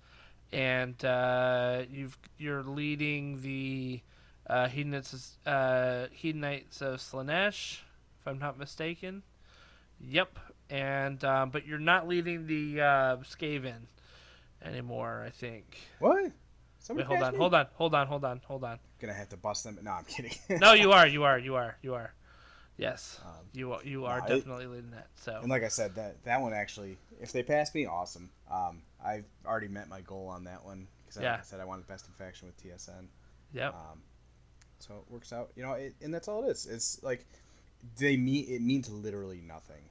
and 0.50 1.04
uh, 1.04 1.82
you've 1.90 2.16
you're 2.38 2.62
leading 2.62 3.42
the 3.42 4.00
uh, 4.48 4.68
Hedonites, 4.68 5.32
uh, 5.44 6.06
Hedonites 6.18 6.80
of 6.80 7.00
Slaanesh, 7.00 7.80
if 8.20 8.26
I'm 8.26 8.38
not 8.38 8.58
mistaken. 8.58 9.22
Yep, 10.00 10.38
and 10.70 11.22
um, 11.22 11.50
but 11.50 11.66
you're 11.66 11.78
not 11.78 12.08
leading 12.08 12.46
the 12.46 12.80
uh, 12.80 13.16
Skaven 13.18 13.88
anymore. 14.64 15.22
I 15.26 15.30
think. 15.30 15.76
What? 15.98 16.32
Somebody 16.78 17.06
Wait, 17.08 17.18
hold 17.18 17.22
on, 17.26 17.32
me? 17.32 17.38
hold 17.38 17.54
on, 17.54 17.66
hold 17.74 17.94
on, 17.94 18.06
hold 18.06 18.24
on, 18.24 18.40
hold 18.46 18.64
on. 18.64 18.78
Gonna 19.00 19.12
have 19.12 19.28
to 19.28 19.36
bust 19.36 19.64
them. 19.64 19.78
No, 19.82 19.90
I'm 19.90 20.04
kidding. 20.04 20.32
No, 20.48 20.72
you 20.72 20.92
are, 20.92 21.06
you 21.06 21.24
are, 21.24 21.38
you 21.38 21.56
are, 21.56 21.76
you 21.82 21.92
are. 21.92 22.14
Yes, 22.78 23.18
Um, 23.24 23.32
you 23.54 23.72
are, 23.72 23.82
you 23.84 24.04
are 24.04 24.18
no, 24.20 24.26
it- 24.26 24.38
definitely 24.38 24.66
leading 24.66 24.90
that. 24.90 25.08
So 25.16 25.38
And 25.40 25.48
like 25.48 25.62
I 25.64 25.68
said, 25.68 25.94
that 25.94 26.22
that 26.24 26.40
one 26.42 26.52
actually, 26.52 26.98
if 27.20 27.32
they 27.32 27.42
pass 27.42 27.74
me, 27.74 27.86
awesome. 27.86 28.28
Um, 28.50 28.82
I've 29.04 29.24
already 29.46 29.68
met 29.68 29.88
my 29.88 30.02
goal 30.02 30.28
on 30.28 30.44
that 30.44 30.62
one 30.64 30.86
because 31.06 31.22
Yeah. 31.22 31.32
like 31.32 31.40
I 31.40 31.44
said 31.44 31.60
I 31.60 31.64
wanted 31.64 31.86
best 31.88 32.06
in 32.06 32.12
faction 32.14 32.48
with 32.48 32.62
TSN. 32.62 33.08
yep, 33.54 33.74
Um, 33.74 34.02
so 34.78 34.94
it 35.06 35.10
works 35.12 35.32
out, 35.32 35.50
you 35.56 35.62
know, 35.62 35.72
it, 35.72 35.94
and 36.02 36.12
that's 36.12 36.28
all 36.28 36.44
it 36.44 36.50
is. 36.50 36.66
It's 36.66 37.02
like 37.02 37.24
they 37.98 38.16
mean 38.18 38.44
it 38.48 38.60
means 38.60 38.90
literally 38.90 39.40
nothing. 39.40 39.82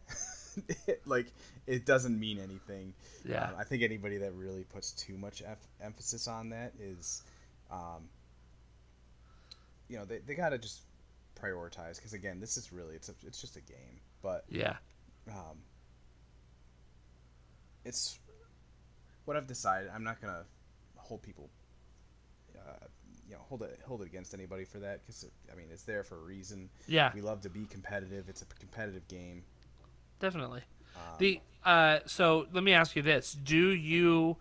like 1.08 1.28
it 1.66 1.86
doesn't 1.88 2.20
mean 2.20 2.38
anything. 2.38 2.94
Yeah. 3.28 3.46
Um, 3.50 3.56
I 3.58 3.64
think 3.64 3.82
anybody 3.82 4.18
that 4.18 4.32
really 4.34 4.64
puts 4.66 4.92
too 4.92 5.18
much 5.18 5.42
ef- 5.42 5.58
emphasis 5.82 6.28
on 6.28 6.50
that 6.50 6.74
is, 6.80 7.24
um, 7.72 8.08
you 9.90 9.98
know, 9.98 10.06
they, 10.06 10.20
they 10.20 10.36
got 10.36 10.50
to 10.50 10.58
just 10.60 10.82
prioritize 11.46 11.98
because 11.98 12.14
again, 12.14 12.40
this 12.40 12.58
is 12.58 12.72
really 12.74 12.96
it's 12.96 13.10
a, 13.10 13.16
it's 13.26 13.40
just 13.42 13.56
a 13.58 13.62
game, 13.62 14.00
but 14.22 14.46
Yeah. 14.50 14.78
um, 15.30 15.58
it's 17.84 18.20
what 19.26 19.38
I've 19.38 19.48
decided. 19.48 19.90
I'm 19.94 20.04
not 20.04 20.22
gonna 20.22 20.44
hold 20.96 21.22
people, 21.22 21.50
uh, 22.58 22.86
you 23.28 23.34
know, 23.36 23.42
hold 23.48 23.64
it 23.64 23.80
hold 23.88 24.02
it 24.02 24.08
against 24.08 24.34
anybody 24.34 24.66
for 24.66 24.80
that 24.80 25.02
because 25.02 25.26
I 25.52 25.56
mean 25.56 25.68
it's 25.72 25.84
there 25.84 26.04
for 26.04 26.16
a 26.18 26.22
reason. 26.24 26.70
Yeah. 26.88 27.12
We 27.14 27.22
love 27.22 27.42
to 27.42 27.50
be 27.50 27.66
competitive. 27.66 28.30
It's 28.30 28.42
a 28.42 28.46
competitive 28.46 29.08
game. 29.08 29.44
Definitely. 30.20 30.62
Um, 30.96 31.02
The 31.20 31.40
uh, 31.64 32.00
so 32.06 32.48
let 32.54 32.64
me 32.64 32.74
ask 32.74 32.96
you 32.96 33.02
this: 33.02 33.34
Do 33.34 33.70
you 33.70 34.38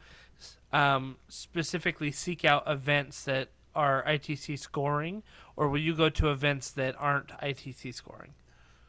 um, 0.73 1.17
specifically 1.29 2.11
seek 2.13 2.45
out 2.45 2.65
events 2.67 3.25
that 3.25 3.49
are 3.75 4.05
ITC 4.07 4.59
scoring, 4.59 5.23
or 5.57 5.69
will 5.69 5.79
you 5.81 5.95
go 5.95 6.09
to 6.09 6.31
events 6.31 6.71
that 6.73 6.95
aren't 6.99 7.29
ITC 7.29 7.95
scoring? 7.95 8.35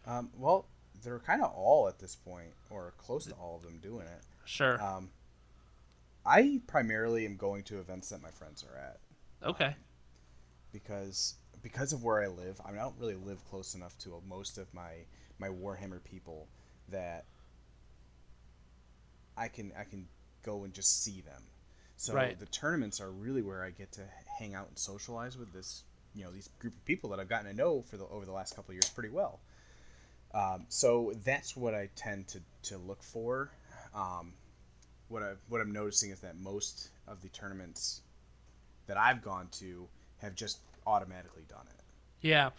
um, 0.07 0.29
well, 0.37 0.67
they're 1.03 1.19
kind 1.19 1.41
of 1.43 1.51
all 1.53 1.87
at 1.87 1.99
this 1.99 2.15
point, 2.15 2.53
or 2.69 2.93
close 2.97 3.25
to 3.25 3.33
all 3.33 3.57
of 3.57 3.63
them 3.63 3.79
doing 3.79 4.05
it. 4.07 4.21
Sure. 4.45 4.81
Um, 4.81 5.09
I 6.25 6.61
primarily 6.67 7.25
am 7.25 7.35
going 7.37 7.63
to 7.65 7.79
events 7.79 8.09
that 8.09 8.21
my 8.21 8.29
friends 8.31 8.63
are 8.63 8.77
at. 8.77 8.99
okay. 9.47 9.75
because 10.71 11.35
because 11.61 11.93
of 11.93 12.03
where 12.03 12.21
I 12.23 12.27
live, 12.27 12.59
I, 12.63 12.69
mean, 12.71 12.79
I 12.79 12.83
don't 12.83 12.99
really 12.99 13.15
live 13.15 13.43
close 13.49 13.73
enough 13.75 13.97
to 13.99 14.21
most 14.27 14.57
of 14.57 14.71
my 14.73 15.05
my 15.39 15.47
Warhammer 15.49 16.03
people 16.03 16.47
that 16.89 17.25
I 19.37 19.47
can 19.47 19.71
I 19.77 19.83
can 19.83 20.07
go 20.43 20.63
and 20.63 20.73
just 20.73 21.03
see 21.03 21.21
them. 21.21 21.43
So 21.97 22.13
Right. 22.13 22.37
the 22.37 22.45
tournaments 22.45 22.99
are 22.99 23.09
really 23.11 23.41
where 23.41 23.63
I 23.63 23.69
get 23.71 23.91
to 23.93 24.01
hang 24.39 24.53
out 24.53 24.67
and 24.67 24.77
socialize 24.77 25.37
with 25.37 25.53
this 25.53 25.83
you 26.15 26.23
know 26.23 26.31
these 26.31 26.49
group 26.59 26.73
of 26.73 26.85
people 26.85 27.09
that 27.11 27.19
I've 27.19 27.29
gotten 27.29 27.47
to 27.47 27.55
know 27.55 27.81
for 27.81 27.97
the 27.97 28.05
over 28.05 28.25
the 28.25 28.31
last 28.31 28.55
couple 28.55 28.71
of 28.71 28.75
years 28.75 28.89
pretty 28.89 29.09
well. 29.09 29.39
Um, 30.33 30.65
so 30.67 31.13
that's 31.23 31.55
what 31.55 31.73
I 31.73 31.89
tend 31.95 32.27
to, 32.29 32.41
to 32.63 32.77
look 32.77 33.01
for. 33.01 33.51
Um, 33.93 34.33
what 35.07 35.23
I 35.23 35.33
what 35.49 35.61
I'm 35.61 35.71
noticing 35.71 36.11
is 36.11 36.19
that 36.21 36.37
most 36.37 36.89
of 37.07 37.21
the 37.21 37.29
tournaments 37.29 38.01
that 38.87 38.97
I've 38.97 39.21
gone 39.21 39.47
to 39.53 39.87
have 40.17 40.35
just 40.35 40.59
automatically 40.85 41.43
done 41.47 41.65
it. 41.69 41.83
Yeah, 42.21 42.49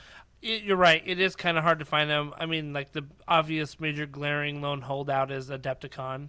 it, 0.43 0.63
you're 0.63 0.77
right. 0.77 1.03
It 1.05 1.21
is 1.21 1.37
kind 1.37 1.59
of 1.59 1.65
hard 1.65 1.79
to 1.81 1.85
find 1.85 2.09
them. 2.09 2.33
I 2.39 2.47
mean, 2.47 2.73
like 2.73 2.93
the 2.93 3.05
obvious 3.27 3.79
major 3.81 4.07
glaring 4.07 4.63
lone 4.63 4.83
holdout 4.83 5.31
is 5.31 5.51
Adepticon. 5.51 6.29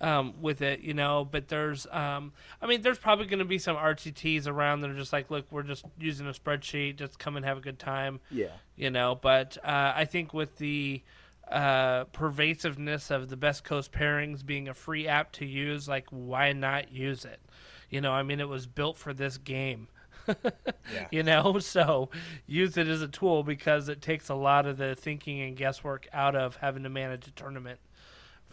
Um, 0.00 0.34
with 0.42 0.60
it, 0.60 0.80
you 0.80 0.92
know, 0.92 1.24
but 1.24 1.48
there's, 1.48 1.86
um, 1.90 2.32
I 2.60 2.66
mean, 2.66 2.82
there's 2.82 2.98
probably 2.98 3.24
going 3.26 3.38
to 3.38 3.46
be 3.46 3.58
some 3.58 3.76
RTTs 3.76 4.46
around 4.46 4.82
that 4.82 4.90
are 4.90 4.94
just 4.96 5.12
like, 5.12 5.30
look, 5.30 5.46
we're 5.50 5.62
just 5.62 5.86
using 5.98 6.26
a 6.26 6.32
spreadsheet, 6.32 6.96
just 6.96 7.18
come 7.18 7.34
and 7.36 7.46
have 7.46 7.56
a 7.56 7.60
good 7.62 7.78
time, 7.78 8.20
Yeah. 8.30 8.48
you 8.76 8.90
know. 8.90 9.14
But 9.14 9.56
uh, 9.64 9.92
I 9.96 10.04
think 10.04 10.34
with 10.34 10.58
the 10.58 11.02
uh, 11.50 12.04
pervasiveness 12.12 13.10
of 13.10 13.30
the 13.30 13.36
Best 13.38 13.64
Coast 13.64 13.90
pairings 13.90 14.44
being 14.44 14.68
a 14.68 14.74
free 14.74 15.08
app 15.08 15.32
to 15.32 15.46
use, 15.46 15.88
like, 15.88 16.06
why 16.10 16.52
not 16.52 16.92
use 16.92 17.24
it? 17.24 17.40
You 17.88 18.00
know, 18.02 18.12
I 18.12 18.22
mean, 18.22 18.40
it 18.40 18.48
was 18.48 18.66
built 18.66 18.98
for 18.98 19.14
this 19.14 19.38
game. 19.38 19.88
Yeah. 20.28 21.06
you 21.12 21.22
know 21.22 21.60
so 21.60 22.10
use 22.48 22.76
it 22.76 22.88
as 22.88 23.00
a 23.00 23.06
tool 23.06 23.44
because 23.44 23.88
it 23.88 24.02
takes 24.02 24.28
a 24.28 24.34
lot 24.34 24.66
of 24.66 24.76
the 24.76 24.96
thinking 24.96 25.40
and 25.40 25.56
guesswork 25.56 26.08
out 26.12 26.34
of 26.34 26.56
having 26.56 26.82
to 26.82 26.88
manage 26.88 27.28
a 27.28 27.30
tournament 27.30 27.78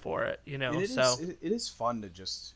for 0.04 0.24
it 0.26 0.40
you 0.46 0.58
know 0.58 0.74
it 0.78 0.84
is- 0.84 0.94
so 0.94 1.16
it, 1.22 1.38
it 1.42 1.52
is 1.54 1.70
fun 1.70 2.02
to 2.02 2.10
just 2.10 2.54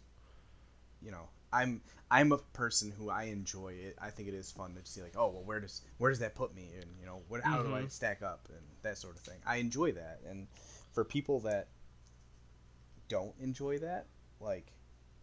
you 1.02 1.11
know 1.11 1.30
i'm 1.53 1.80
i'm 2.11 2.32
a 2.34 2.38
person 2.53 2.91
who 2.98 3.10
i 3.10 3.24
enjoy 3.24 3.69
it. 3.74 3.95
I 4.02 4.10
think 4.10 4.28
it 4.28 4.34
is 4.34 4.52
fun 4.52 4.74
to 4.76 4.82
see 4.84 5.02
like 5.02 5.15
oh 5.15 5.30
well 5.30 5.44
where 5.45 5.60
does 5.61 5.82
where 5.98 6.11
does 6.11 6.19
that 6.19 6.36
put 6.36 6.53
me? 6.53 6.65
And 6.76 6.86
you 6.99 7.06
know 7.06 7.22
what 7.30 7.41
how 7.44 7.64
do 7.64 7.74
i 7.74 7.82
Mhm. 7.84 7.91
stack 7.91 8.22
up 8.22 8.41
and 8.49 8.64
that 8.82 8.98
sort 8.98 9.15
of 9.15 9.22
thing. 9.22 9.40
I 9.45 9.56
enjoy 9.57 9.94
that. 9.94 10.19
And 10.30 10.48
for 10.94 11.03
people 11.06 11.40
that 11.41 11.68
don't 13.10 13.34
enjoy 13.40 13.78
that 13.80 14.06
like 14.41 14.68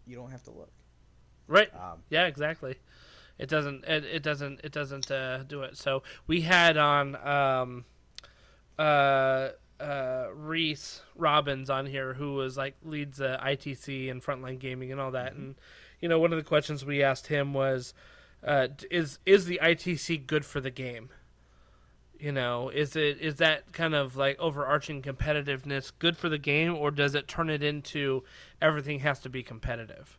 you 0.07 0.17
don't 0.17 0.31
have 0.31 0.43
to 0.45 0.51
look. 0.51 0.71
Right. 1.47 1.71
Um, 1.75 2.03
yeah 2.11 2.27
exactly. 2.27 2.77
It 3.39 3.49
doesn't 3.49 3.85
it, 3.85 4.05
it 4.05 4.23
doesn't 4.23 4.61
it 4.65 4.73
doesn't 4.73 5.11
uh, 5.11 5.43
do 5.45 5.63
it. 5.63 5.77
So 5.77 6.03
we 6.27 6.41
had 6.43 6.77
on 6.79 7.17
um 7.17 7.85
uh 8.79 9.51
uh 9.81 10.27
Reece 10.35 11.03
Robbins 11.17 11.69
on 11.69 11.87
here 11.87 12.15
who 12.15 12.35
was 12.35 12.57
like 12.57 12.77
leads 12.85 13.21
uh, 13.21 13.41
ITC 13.43 14.11
and 14.11 14.23
frontline 14.23 14.59
gaming 14.59 14.93
and 14.93 15.01
all 15.01 15.11
that. 15.13 15.35
And 15.35 15.57
you 16.01 16.09
know 16.09 16.19
one 16.19 16.33
of 16.33 16.39
the 16.39 16.45
questions 16.45 16.85
we 16.85 17.03
asked 17.03 17.27
him 17.27 17.53
was 17.53 17.95
uh, 18.43 18.69
is 18.91 19.19
is 19.27 19.47
the 19.47 19.61
ITC 19.63 20.27
good 20.27 20.45
for 20.45 20.61
the 20.61 20.71
game? 20.71 21.11
You 22.19 22.33
know 22.33 22.69
is 22.69 22.95
it 22.95 23.21
is 23.21 23.37
that 23.37 23.73
kind 23.73 23.95
of 23.95 24.17
like 24.17 24.39
overarching 24.39 25.03
competitiveness 25.03 25.93
good 25.99 26.17
for 26.17 26.29
the 26.29 26.39
game 26.39 26.75
or 26.75 26.91
does 26.91 27.15
it 27.15 27.27
turn 27.27 27.51
it 27.51 27.63
into 27.63 28.23
everything 28.63 29.01
has 29.01 29.21
to 29.21 29.29
be 29.29 29.43
competitive? 29.43 30.19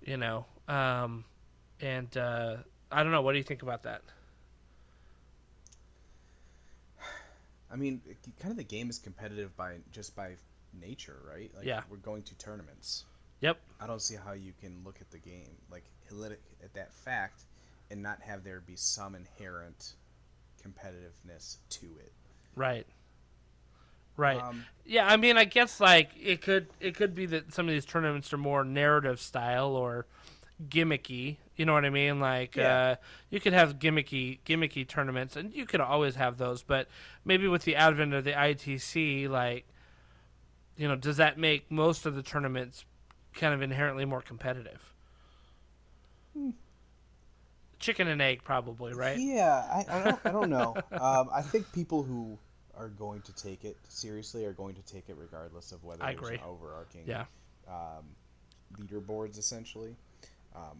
You 0.00 0.16
know 0.16 0.46
um 0.68 1.24
and 1.80 2.16
uh 2.16 2.56
i 2.90 3.02
don't 3.02 3.12
know. 3.12 3.22
What 3.22 3.32
do 3.32 3.38
you 3.38 3.44
think 3.44 3.62
about 3.62 3.82
that 3.82 4.02
i 7.76 7.78
mean 7.78 8.00
it- 8.08 8.16
kind 8.40 8.50
of 8.50 8.56
the 8.56 8.64
game 8.64 8.88
is 8.88 8.98
competitive 8.98 9.54
by 9.56 9.74
just 9.92 10.16
by 10.16 10.30
nature 10.80 11.18
right? 11.30 11.50
Like 11.56 11.66
Yeah. 11.66 11.82
we're 11.90 11.96
going 11.98 12.22
to 12.24 12.34
tournaments. 12.36 13.04
Yep. 13.40 13.58
I 13.80 13.86
don't 13.86 14.00
see 14.00 14.16
how 14.16 14.32
you 14.32 14.52
can 14.60 14.82
look 14.84 15.00
at 15.00 15.10
the 15.10 15.18
game 15.18 15.56
like 15.70 15.84
at 16.64 16.72
that 16.74 16.92
fact 16.92 17.42
and 17.90 18.02
not 18.02 18.20
have 18.22 18.44
there 18.44 18.60
be 18.60 18.76
some 18.76 19.14
inherent 19.14 19.94
competitiveness 20.62 21.56
to 21.70 21.86
it. 21.98 22.12
right. 22.54 22.86
Right. 24.18 24.40
Um, 24.40 24.64
yeah 24.86 25.06
i 25.06 25.16
mean 25.18 25.36
i 25.36 25.44
guess 25.44 25.78
like 25.78 26.10
it 26.18 26.40
could 26.40 26.68
it 26.80 26.94
could 26.96 27.14
be 27.14 27.26
that 27.26 27.52
some 27.52 27.68
of 27.68 27.72
these 27.74 27.84
tournaments 27.84 28.32
are 28.32 28.38
more 28.38 28.64
narrative 28.64 29.20
style 29.20 29.76
or 29.76 30.06
gimmicky 30.68 31.36
you 31.54 31.64
know 31.66 31.74
what 31.74 31.84
i 31.84 31.90
mean 31.90 32.18
like 32.18 32.56
Yeah. 32.56 32.76
uh 32.78 32.96
you 33.30 33.40
could 33.40 33.52
have 33.52 33.78
gimmicky 33.78 34.38
gimmicky 34.46 34.86
tournaments 34.88 35.36
and 35.36 35.52
you 35.52 35.66
could 35.66 35.80
always 35.80 36.14
have 36.16 36.38
those 36.38 36.62
but 36.62 36.88
maybe 37.24 37.46
with 37.46 37.62
the 37.64 37.76
advent 37.76 38.14
of 38.14 38.24
the 38.24 38.32
itc 38.32 39.28
like 39.28 39.66
you 40.76 40.88
know 40.88 40.96
does 40.96 41.18
that 41.18 41.36
make 41.38 41.70
most 41.70 42.06
of 42.06 42.14
the 42.14 42.22
tournaments 42.22 42.84
kind 43.34 43.52
of 43.52 43.60
inherently 43.60 44.06
more 44.06 44.22
competitive 44.22 44.92
chicken 47.78 48.08
and 48.08 48.22
egg 48.22 48.42
probably 48.42 48.94
right 48.94 49.18
Yeah, 49.18 49.52
I, 49.70 49.84
I 50.00 50.04
don't 50.04 50.20
I 50.24 50.30
don't 50.32 50.50
know. 50.50 50.74
um, 50.92 51.28
I 51.32 51.42
think 51.42 51.70
people 51.72 52.02
who 52.02 52.38
are 52.76 52.88
going 52.88 53.20
to 53.22 53.34
take 53.34 53.64
it 53.64 53.76
seriously 53.88 54.44
are 54.46 54.52
going 54.52 54.74
to 54.74 54.82
take 54.82 55.08
it 55.08 55.16
regardless 55.18 55.72
of 55.72 55.84
whether 55.84 56.02
I 56.02 56.12
there's 56.14 56.20
agree. 56.24 56.34
an 56.36 56.42
overarching 56.46 57.02
yeah 57.06 57.24
um, 57.68 58.04
leaderboards 58.80 59.38
essentially. 59.38 59.96
Um, 60.56 60.78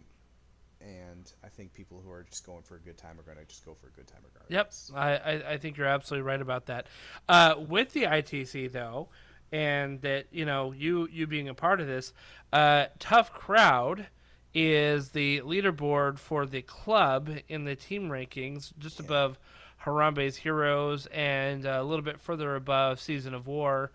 and 0.81 1.31
I 1.43 1.47
think 1.47 1.73
people 1.73 2.01
who 2.03 2.11
are 2.11 2.25
just 2.29 2.45
going 2.45 2.61
for 2.61 2.75
a 2.75 2.79
good 2.79 2.97
time 2.97 3.19
are 3.19 3.23
going 3.23 3.37
to 3.37 3.45
just 3.45 3.65
go 3.65 3.73
for 3.73 3.87
a 3.87 3.91
good 3.91 4.07
time 4.07 4.21
Yep, 4.49 4.73
regardless. 4.89 4.91
I, 4.95 5.31
I, 5.31 5.53
I 5.53 5.57
think 5.57 5.77
you're 5.77 5.87
absolutely 5.87 6.27
right 6.27 6.41
about 6.41 6.67
that. 6.67 6.87
Uh, 7.27 7.55
with 7.67 7.93
the 7.93 8.03
ITC 8.03 8.71
though, 8.71 9.09
and 9.51 10.01
that 10.01 10.27
you 10.31 10.45
know 10.45 10.71
you 10.73 11.07
you 11.11 11.25
being 11.27 11.49
a 11.49 11.53
part 11.53 11.79
of 11.79 11.87
this, 11.87 12.13
uh, 12.53 12.85
tough 12.99 13.33
crowd 13.33 14.07
is 14.53 15.09
the 15.09 15.41
leaderboard 15.41 16.19
for 16.19 16.45
the 16.45 16.61
club 16.61 17.29
in 17.47 17.63
the 17.65 17.75
team 17.75 18.09
rankings, 18.09 18.71
just 18.79 18.99
above 18.99 19.37
Harambe's 19.83 20.35
Heroes 20.35 21.05
and 21.07 21.65
a 21.65 21.83
little 21.83 22.03
bit 22.03 22.19
further 22.19 22.55
above 22.55 22.99
Season 22.99 23.33
of 23.33 23.47
War. 23.47 23.91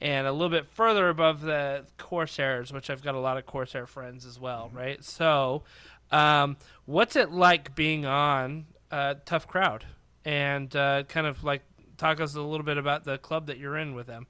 And 0.00 0.26
a 0.26 0.32
little 0.32 0.50
bit 0.50 0.66
further 0.66 1.08
above 1.08 1.40
the 1.40 1.86
Corsairs, 1.96 2.72
which 2.72 2.90
I've 2.90 3.02
got 3.02 3.14
a 3.14 3.20
lot 3.20 3.38
of 3.38 3.46
Corsair 3.46 3.86
friends 3.86 4.26
as 4.26 4.38
well, 4.38 4.70
right? 4.74 5.02
So, 5.02 5.62
um, 6.10 6.58
what's 6.84 7.16
it 7.16 7.32
like 7.32 7.74
being 7.74 8.04
on 8.04 8.66
uh, 8.90 9.14
Tough 9.24 9.48
Crowd? 9.48 9.86
And 10.24 10.74
uh, 10.76 11.04
kind 11.04 11.26
of 11.26 11.44
like 11.44 11.62
talk 11.96 12.20
us 12.20 12.34
a 12.34 12.42
little 12.42 12.66
bit 12.66 12.76
about 12.76 13.04
the 13.04 13.16
club 13.16 13.46
that 13.46 13.58
you're 13.58 13.76
in 13.78 13.94
with 13.94 14.06
them. 14.06 14.26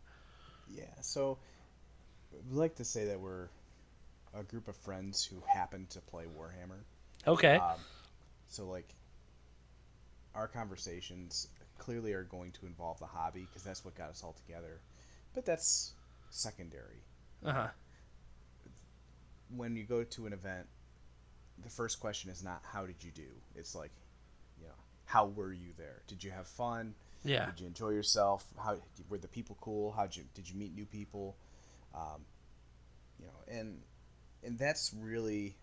Yeah, 0.68 0.84
so 1.00 1.38
we 2.50 2.56
like 2.56 2.76
to 2.76 2.84
say 2.84 3.06
that 3.06 3.20
we're 3.20 3.48
a 4.38 4.42
group 4.42 4.68
of 4.68 4.76
friends 4.76 5.24
who 5.24 5.42
happen 5.46 5.86
to 5.90 6.00
play 6.00 6.24
Warhammer. 6.38 6.80
Okay. 7.26 7.56
Um, 7.56 7.76
so 8.48 8.66
like 8.66 8.88
our 10.34 10.46
conversations 10.46 11.48
clearly 11.78 12.12
are 12.12 12.24
going 12.24 12.52
to 12.52 12.66
involve 12.66 12.98
the 12.98 13.06
hobby 13.06 13.46
because 13.48 13.62
that's 13.62 13.84
what 13.84 13.94
got 13.94 14.10
us 14.10 14.22
all 14.22 14.34
together. 14.46 14.80
But 15.36 15.44
that's 15.44 15.92
secondary. 16.30 17.04
Uh 17.44 17.52
huh. 17.52 17.68
When 19.54 19.76
you 19.76 19.84
go 19.84 20.02
to 20.02 20.26
an 20.26 20.32
event, 20.32 20.66
the 21.62 21.68
first 21.68 22.00
question 22.00 22.30
is 22.30 22.42
not 22.42 22.62
how 22.64 22.86
did 22.86 23.04
you 23.04 23.10
do? 23.10 23.28
It's 23.54 23.74
like, 23.74 23.92
you 24.58 24.66
know, 24.66 24.74
how 25.04 25.26
were 25.26 25.52
you 25.52 25.74
there? 25.76 26.00
Did 26.08 26.24
you 26.24 26.30
have 26.30 26.48
fun? 26.48 26.94
Yeah. 27.22 27.46
Did 27.46 27.60
you 27.60 27.66
enjoy 27.66 27.90
yourself? 27.90 28.46
How 28.58 28.78
were 29.10 29.18
the 29.18 29.28
people 29.28 29.58
cool? 29.60 29.92
How 29.92 30.06
did 30.06 30.16
you 30.16 30.24
did 30.32 30.48
you 30.48 30.56
meet 30.56 30.74
new 30.74 30.86
people? 30.86 31.36
Um, 31.94 32.24
you 33.20 33.26
know, 33.26 33.58
and 33.60 33.82
and 34.42 34.58
that's 34.58 34.94
really 34.98 35.54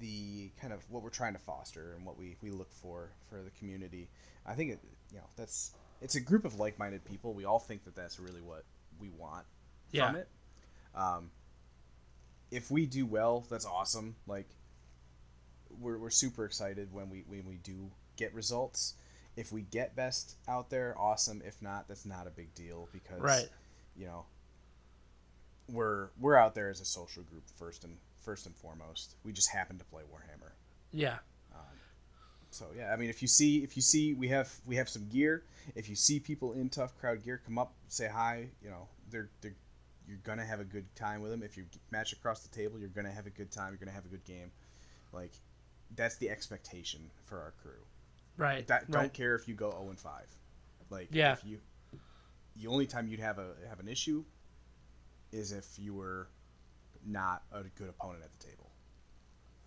the 0.00 0.50
kind 0.58 0.72
of 0.72 0.80
what 0.90 1.02
we're 1.02 1.10
trying 1.10 1.34
to 1.34 1.38
foster 1.38 1.92
and 1.94 2.06
what 2.06 2.18
we, 2.18 2.36
we 2.40 2.50
look 2.50 2.72
for 2.72 3.10
for 3.28 3.42
the 3.42 3.50
community. 3.50 4.08
I 4.46 4.54
think 4.54 4.72
it, 4.72 4.78
you 5.10 5.18
know 5.18 5.26
that's 5.36 5.72
it's 6.02 6.14
a 6.16 6.20
group 6.20 6.44
of 6.44 6.58
like-minded 6.58 7.04
people. 7.04 7.32
We 7.32 7.44
all 7.44 7.58
think 7.58 7.84
that 7.84 7.94
that's 7.94 8.18
really 8.18 8.40
what 8.40 8.64
we 9.00 9.08
want 9.10 9.46
Yeah. 9.92 10.06
from 10.08 10.16
it. 10.16 10.28
Um, 10.94 11.30
if 12.50 12.70
we 12.70 12.86
do 12.86 13.06
well, 13.06 13.46
that's 13.48 13.64
awesome. 13.64 14.16
Like 14.26 14.48
we're, 15.80 15.98
we're 15.98 16.10
super 16.10 16.44
excited 16.44 16.92
when 16.92 17.08
we 17.08 17.24
when 17.26 17.46
we 17.46 17.56
do 17.56 17.90
get 18.16 18.34
results. 18.34 18.94
If 19.36 19.50
we 19.52 19.62
get 19.62 19.96
best 19.96 20.36
out 20.46 20.68
there, 20.68 20.94
awesome. 20.98 21.40
If 21.46 21.62
not, 21.62 21.88
that's 21.88 22.04
not 22.04 22.26
a 22.26 22.30
big 22.30 22.54
deal 22.54 22.88
because 22.92 23.20
Right. 23.20 23.48
you 23.96 24.04
know 24.06 24.26
we're 25.68 26.08
we're 26.20 26.36
out 26.36 26.54
there 26.54 26.68
as 26.68 26.80
a 26.80 26.84
social 26.84 27.22
group 27.22 27.44
first 27.58 27.84
and 27.84 27.96
first 28.20 28.46
and 28.46 28.54
foremost. 28.56 29.14
We 29.24 29.32
just 29.32 29.50
happen 29.50 29.78
to 29.78 29.84
play 29.86 30.02
Warhammer. 30.02 30.50
Yeah. 30.90 31.18
So 32.54 32.66
yeah, 32.76 32.92
I 32.92 32.96
mean, 32.96 33.08
if 33.10 33.22
you 33.22 33.28
see 33.28 33.62
if 33.62 33.76
you 33.76 33.82
see 33.82 34.14
we 34.14 34.28
have 34.28 34.52
we 34.66 34.76
have 34.76 34.88
some 34.88 35.08
gear. 35.08 35.44
If 35.74 35.88
you 35.88 35.94
see 35.94 36.20
people 36.20 36.52
in 36.52 36.68
tough 36.68 36.96
crowd 36.98 37.22
gear, 37.24 37.40
come 37.44 37.58
up, 37.58 37.72
say 37.88 38.08
hi. 38.08 38.48
You 38.62 38.70
know, 38.70 38.88
they're 39.10 39.30
they're 39.40 39.54
you're 40.06 40.18
gonna 40.24 40.44
have 40.44 40.60
a 40.60 40.64
good 40.64 40.84
time 40.94 41.22
with 41.22 41.30
them. 41.30 41.42
If 41.42 41.56
you 41.56 41.64
match 41.90 42.12
across 42.12 42.40
the 42.42 42.54
table, 42.54 42.78
you're 42.78 42.88
gonna 42.88 43.12
have 43.12 43.26
a 43.26 43.30
good 43.30 43.50
time. 43.50 43.68
You're 43.70 43.78
gonna 43.78 43.92
have 43.92 44.04
a 44.04 44.08
good 44.08 44.24
game. 44.24 44.50
Like 45.12 45.32
that's 45.94 46.16
the 46.16 46.30
expectation 46.30 47.10
for 47.24 47.38
our 47.38 47.52
crew. 47.62 47.72
Right. 48.36 48.66
That, 48.66 48.90
don't 48.90 49.12
care 49.12 49.34
if 49.34 49.46
you 49.46 49.54
go 49.54 49.70
0 49.70 49.90
and 49.90 49.98
5. 49.98 50.12
Like 50.90 51.08
Yeah. 51.10 51.32
if 51.32 51.44
you 51.44 51.58
the 52.56 52.66
only 52.66 52.86
time 52.86 53.08
you'd 53.08 53.20
have 53.20 53.38
a 53.38 53.54
have 53.68 53.80
an 53.80 53.88
issue 53.88 54.24
is 55.32 55.52
if 55.52 55.78
you 55.78 55.94
were 55.94 56.28
not 57.06 57.42
a 57.52 57.62
good 57.62 57.88
opponent 57.88 58.22
at 58.24 58.32
the 58.32 58.46
table. 58.46 58.70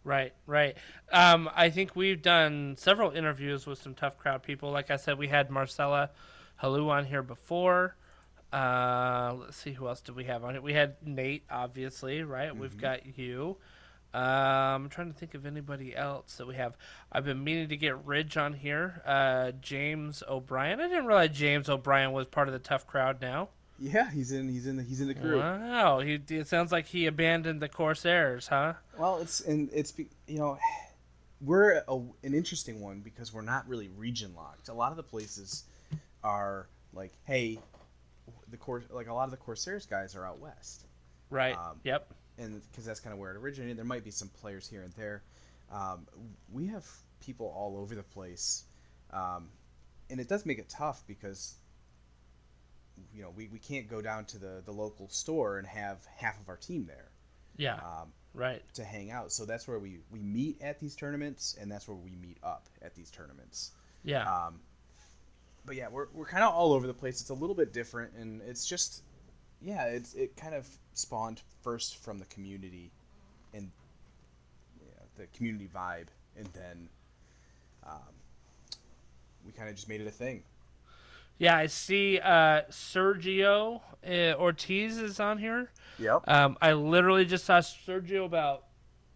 Right, 0.05 0.33
right. 0.45 0.77
Um, 1.11 1.49
I 1.55 1.71
think 1.71 1.95
we've 1.95 2.21
done 2.21 2.75
several 2.77 3.09
interviews 3.11 3.65
with 3.65 3.81
some 3.81 3.95
tough 3.95 4.19
crowd 4.19 4.43
people. 4.43 4.71
Like 4.71 4.91
I 4.91 4.97
said, 4.97 5.17
we 5.17 5.27
had 5.27 5.49
Marcella 5.49 6.11
Halou 6.61 6.89
on 6.89 7.05
here 7.05 7.23
before. 7.23 7.95
Uh, 8.53 9.33
let's 9.39 9.57
see 9.57 9.71
who 9.71 9.87
else 9.87 10.01
did 10.01 10.15
we 10.15 10.25
have 10.25 10.45
on 10.45 10.55
it. 10.55 10.61
We 10.61 10.73
had 10.73 10.95
Nate, 11.03 11.43
obviously, 11.49 12.21
right? 12.21 12.55
We've 12.55 12.77
got 12.77 13.17
you. 13.17 13.57
Um, 14.13 14.21
I'm 14.85 14.89
trying 14.89 15.11
to 15.11 15.17
think 15.17 15.33
of 15.33 15.47
anybody 15.47 15.95
else 15.95 16.35
that 16.37 16.45
we 16.45 16.53
have. 16.55 16.77
I've 17.11 17.25
been 17.25 17.43
meaning 17.43 17.67
to 17.69 17.75
get 17.75 18.05
Ridge 18.05 18.37
on 18.37 18.53
here. 18.53 19.01
Uh, 19.05 19.53
James 19.59 20.21
O'Brien. 20.29 20.79
I 20.79 20.87
didn't 20.87 21.07
realize 21.07 21.31
James 21.31 21.67
O'Brien 21.67 22.11
was 22.11 22.27
part 22.27 22.47
of 22.47 22.53
the 22.53 22.59
tough 22.59 22.85
crowd 22.85 23.19
now. 23.19 23.49
Yeah, 23.79 24.09
he's 24.09 24.31
in 24.31 24.47
he's 24.47 24.67
in 24.67 24.77
the 24.77 24.83
he's 24.83 25.01
in 25.01 25.07
the 25.07 25.13
crew. 25.15 25.37
Wow, 25.39 25.99
he, 25.99 26.19
it 26.29 26.47
sounds 26.47 26.71
like 26.71 26.85
he 26.87 27.07
abandoned 27.07 27.61
the 27.61 27.67
Corsairs, 27.67 28.47
huh? 28.47 28.73
Well, 28.97 29.19
it's 29.19 29.41
and 29.41 29.69
it's 29.73 29.93
you 30.27 30.39
know 30.39 30.57
we're 31.41 31.83
a, 31.87 31.93
an 31.95 32.33
interesting 32.33 32.79
one 32.79 33.01
because 33.01 33.33
we're 33.33 33.41
not 33.41 33.67
really 33.67 33.89
region 33.97 34.33
locked. 34.35 34.69
A 34.69 34.73
lot 34.73 34.91
of 34.91 34.97
the 34.97 35.03
places 35.03 35.65
are 36.23 36.67
like, 36.93 37.11
hey, 37.25 37.59
the 38.49 38.57
Cor- 38.57 38.83
like 38.89 39.07
a 39.07 39.13
lot 39.13 39.25
of 39.25 39.31
the 39.31 39.37
Corsairs 39.37 39.85
guys 39.85 40.15
are 40.15 40.25
out 40.25 40.39
west, 40.39 40.85
Right. 41.29 41.55
Um, 41.55 41.79
yep. 41.83 42.07
and 42.37 42.61
because 42.71 42.85
that's 42.85 42.99
kind 43.01 43.13
of 43.13 43.19
where 43.19 43.31
it 43.31 43.37
originated. 43.37 43.77
There 43.77 43.85
might 43.85 44.03
be 44.03 44.11
some 44.11 44.29
players 44.29 44.69
here 44.69 44.83
and 44.83 44.93
there. 44.93 45.23
Um, 45.71 46.07
we 46.51 46.67
have 46.67 46.85
people 47.19 47.53
all 47.55 47.77
over 47.77 47.95
the 47.95 48.03
place, 48.03 48.63
um, 49.11 49.49
and 50.09 50.19
it 50.19 50.29
does 50.29 50.45
make 50.45 50.59
it 50.59 50.69
tough 50.69 51.03
because 51.07 51.55
you 53.13 53.21
know 53.21 53.31
we, 53.35 53.47
we 53.47 53.59
can't 53.59 53.89
go 53.89 54.01
down 54.01 54.25
to 54.25 54.37
the, 54.37 54.61
the 54.65 54.71
local 54.71 55.09
store 55.09 55.57
and 55.57 55.67
have 55.67 56.05
half 56.17 56.39
of 56.39 56.49
our 56.49 56.57
team 56.57 56.85
there. 56.85 57.09
Yeah. 57.57 57.75
Um, 57.75 58.11
right. 58.33 58.61
to 58.73 58.83
hang 58.83 59.11
out. 59.11 59.31
So 59.31 59.45
that's 59.45 59.67
where 59.67 59.79
we, 59.79 59.99
we 60.11 60.19
meet 60.19 60.61
at 60.61 60.79
these 60.79 60.95
tournaments, 60.95 61.55
and 61.59 61.71
that's 61.71 61.87
where 61.87 61.97
we 61.97 62.11
meet 62.21 62.37
up 62.43 62.67
at 62.81 62.95
these 62.95 63.09
tournaments. 63.09 63.71
Yeah. 64.03 64.23
Um, 64.23 64.59
but 65.65 65.75
yeah, 65.75 65.87
we're, 65.89 66.07
we're 66.13 66.25
kind 66.25 66.43
of 66.43 66.53
all 66.53 66.73
over 66.73 66.85
the 66.85 66.93
place. 66.93 67.21
It's 67.21 67.29
a 67.29 67.33
little 67.35 67.55
bit 67.55 67.73
different, 67.73 68.13
and 68.19 68.41
it's 68.47 68.65
just, 68.65 69.03
yeah, 69.61 69.85
it's 69.85 70.13
it 70.13 70.35
kind 70.35 70.53
of 70.53 70.67
spawned 70.93 71.41
first 71.63 71.97
from 71.97 72.19
the 72.19 72.25
community, 72.25 72.91
and 73.53 73.71
yeah, 74.79 75.03
the 75.17 75.25
community 75.35 75.69
vibe, 75.73 76.07
and 76.37 76.47
then 76.53 76.89
um, 77.85 78.13
we 79.45 79.51
kind 79.53 79.69
of 79.69 79.75
just 79.75 79.89
made 79.89 80.01
it 80.01 80.07
a 80.07 80.11
thing. 80.11 80.43
Yeah, 81.37 81.57
I 81.57 81.67
see 81.67 82.19
uh, 82.19 82.61
Sergio 82.71 83.81
uh, 84.07 84.39
Ortiz 84.39 84.97
is 84.97 85.19
on 85.19 85.37
here. 85.37 85.69
Yep. 85.99 86.23
Um, 86.27 86.57
I 86.61 86.73
literally 86.73 87.25
just 87.25 87.45
saw 87.45 87.59
Sergio 87.59 88.25
about 88.25 88.63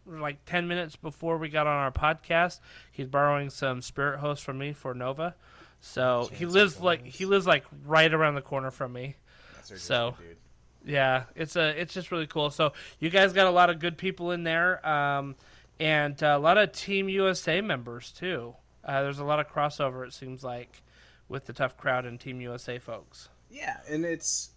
like 0.05 0.43
10 0.45 0.67
minutes 0.67 0.95
before 0.95 1.37
we 1.37 1.49
got 1.49 1.67
on 1.67 1.77
our 1.77 1.91
podcast. 1.91 2.59
He's 2.91 3.07
borrowing 3.07 3.49
some 3.49 3.81
spirit 3.81 4.19
hosts 4.19 4.43
from 4.43 4.57
me 4.57 4.73
for 4.73 4.93
Nova. 4.93 5.35
So 5.81 6.29
he 6.33 6.45
lives 6.45 6.79
like 6.81 7.05
he 7.05 7.25
lives 7.25 7.47
like 7.47 7.63
right 7.85 8.13
around 8.13 8.35
the 8.35 8.41
corner 8.41 8.71
from 8.71 8.93
me. 8.93 9.15
That's 9.55 9.81
so- 9.81 10.15
dude. 10.19 10.37
Yeah, 10.85 11.23
it's 11.35 11.57
a 11.57 11.79
it's 11.79 11.93
just 11.93 12.09
really 12.11 12.25
cool. 12.25 12.49
So 12.51 12.71
you 12.99 13.09
guys 13.09 13.33
got 13.33 13.47
a 13.47 13.51
lot 13.51 13.69
of 13.69 13.79
good 13.79 13.97
people 13.97 14.31
in 14.31 14.43
there, 14.43 14.85
um, 14.87 15.35
and 15.77 16.19
a 16.23 16.37
lot 16.37 16.57
of 16.57 16.71
Team 16.71 17.09
USA 17.09 17.59
members 17.59 18.11
too. 18.11 18.55
Uh, 18.83 19.03
there's 19.03 19.19
a 19.19 19.25
lot 19.25 19.41
of 19.41 19.49
crossover. 19.49 20.07
It 20.07 20.13
seems 20.13 20.41
like 20.41 20.81
with 21.29 21.45
the 21.45 21.53
tough 21.53 21.77
crowd 21.77 22.05
and 22.05 22.19
Team 22.19 22.41
USA 22.41 22.79
folks. 22.79 23.29
Yeah, 23.49 23.77
and 23.87 24.03
it's 24.03 24.49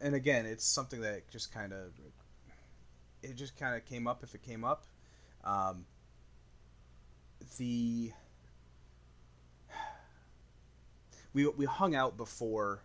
and 0.00 0.14
again, 0.14 0.46
it's 0.46 0.64
something 0.64 1.00
that 1.00 1.28
just 1.30 1.52
kind 1.52 1.72
of 1.72 1.92
it 3.22 3.34
just 3.34 3.56
kind 3.56 3.74
of 3.74 3.84
came 3.84 4.06
up 4.06 4.22
if 4.22 4.34
it 4.34 4.42
came 4.42 4.64
up. 4.64 4.84
Um, 5.42 5.86
the 7.56 8.12
we 11.32 11.48
we 11.48 11.64
hung 11.64 11.94
out 11.94 12.16
before 12.16 12.82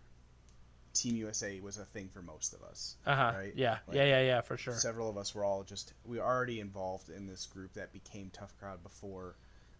Team 0.92 1.16
USA 1.16 1.60
was 1.60 1.76
a 1.78 1.84
thing 1.84 2.08
for 2.12 2.22
most 2.22 2.54
of 2.54 2.62
us. 2.62 2.96
Uh 3.06 3.14
huh. 3.14 3.32
Right? 3.36 3.52
Yeah. 3.56 3.78
Like, 3.86 3.96
yeah. 3.96 4.04
Yeah. 4.04 4.20
Yeah. 4.22 4.40
For 4.40 4.56
sure. 4.56 4.74
Several 4.74 5.08
of 5.10 5.16
us 5.18 5.34
were 5.34 5.44
all 5.44 5.62
just 5.62 5.92
we 6.04 6.18
were 6.18 6.24
already 6.24 6.60
involved 6.60 7.10
in 7.10 7.26
this 7.26 7.46
group 7.46 7.74
that 7.74 7.92
became 7.92 8.30
Tough 8.32 8.56
Crowd 8.58 8.82
before 8.82 9.36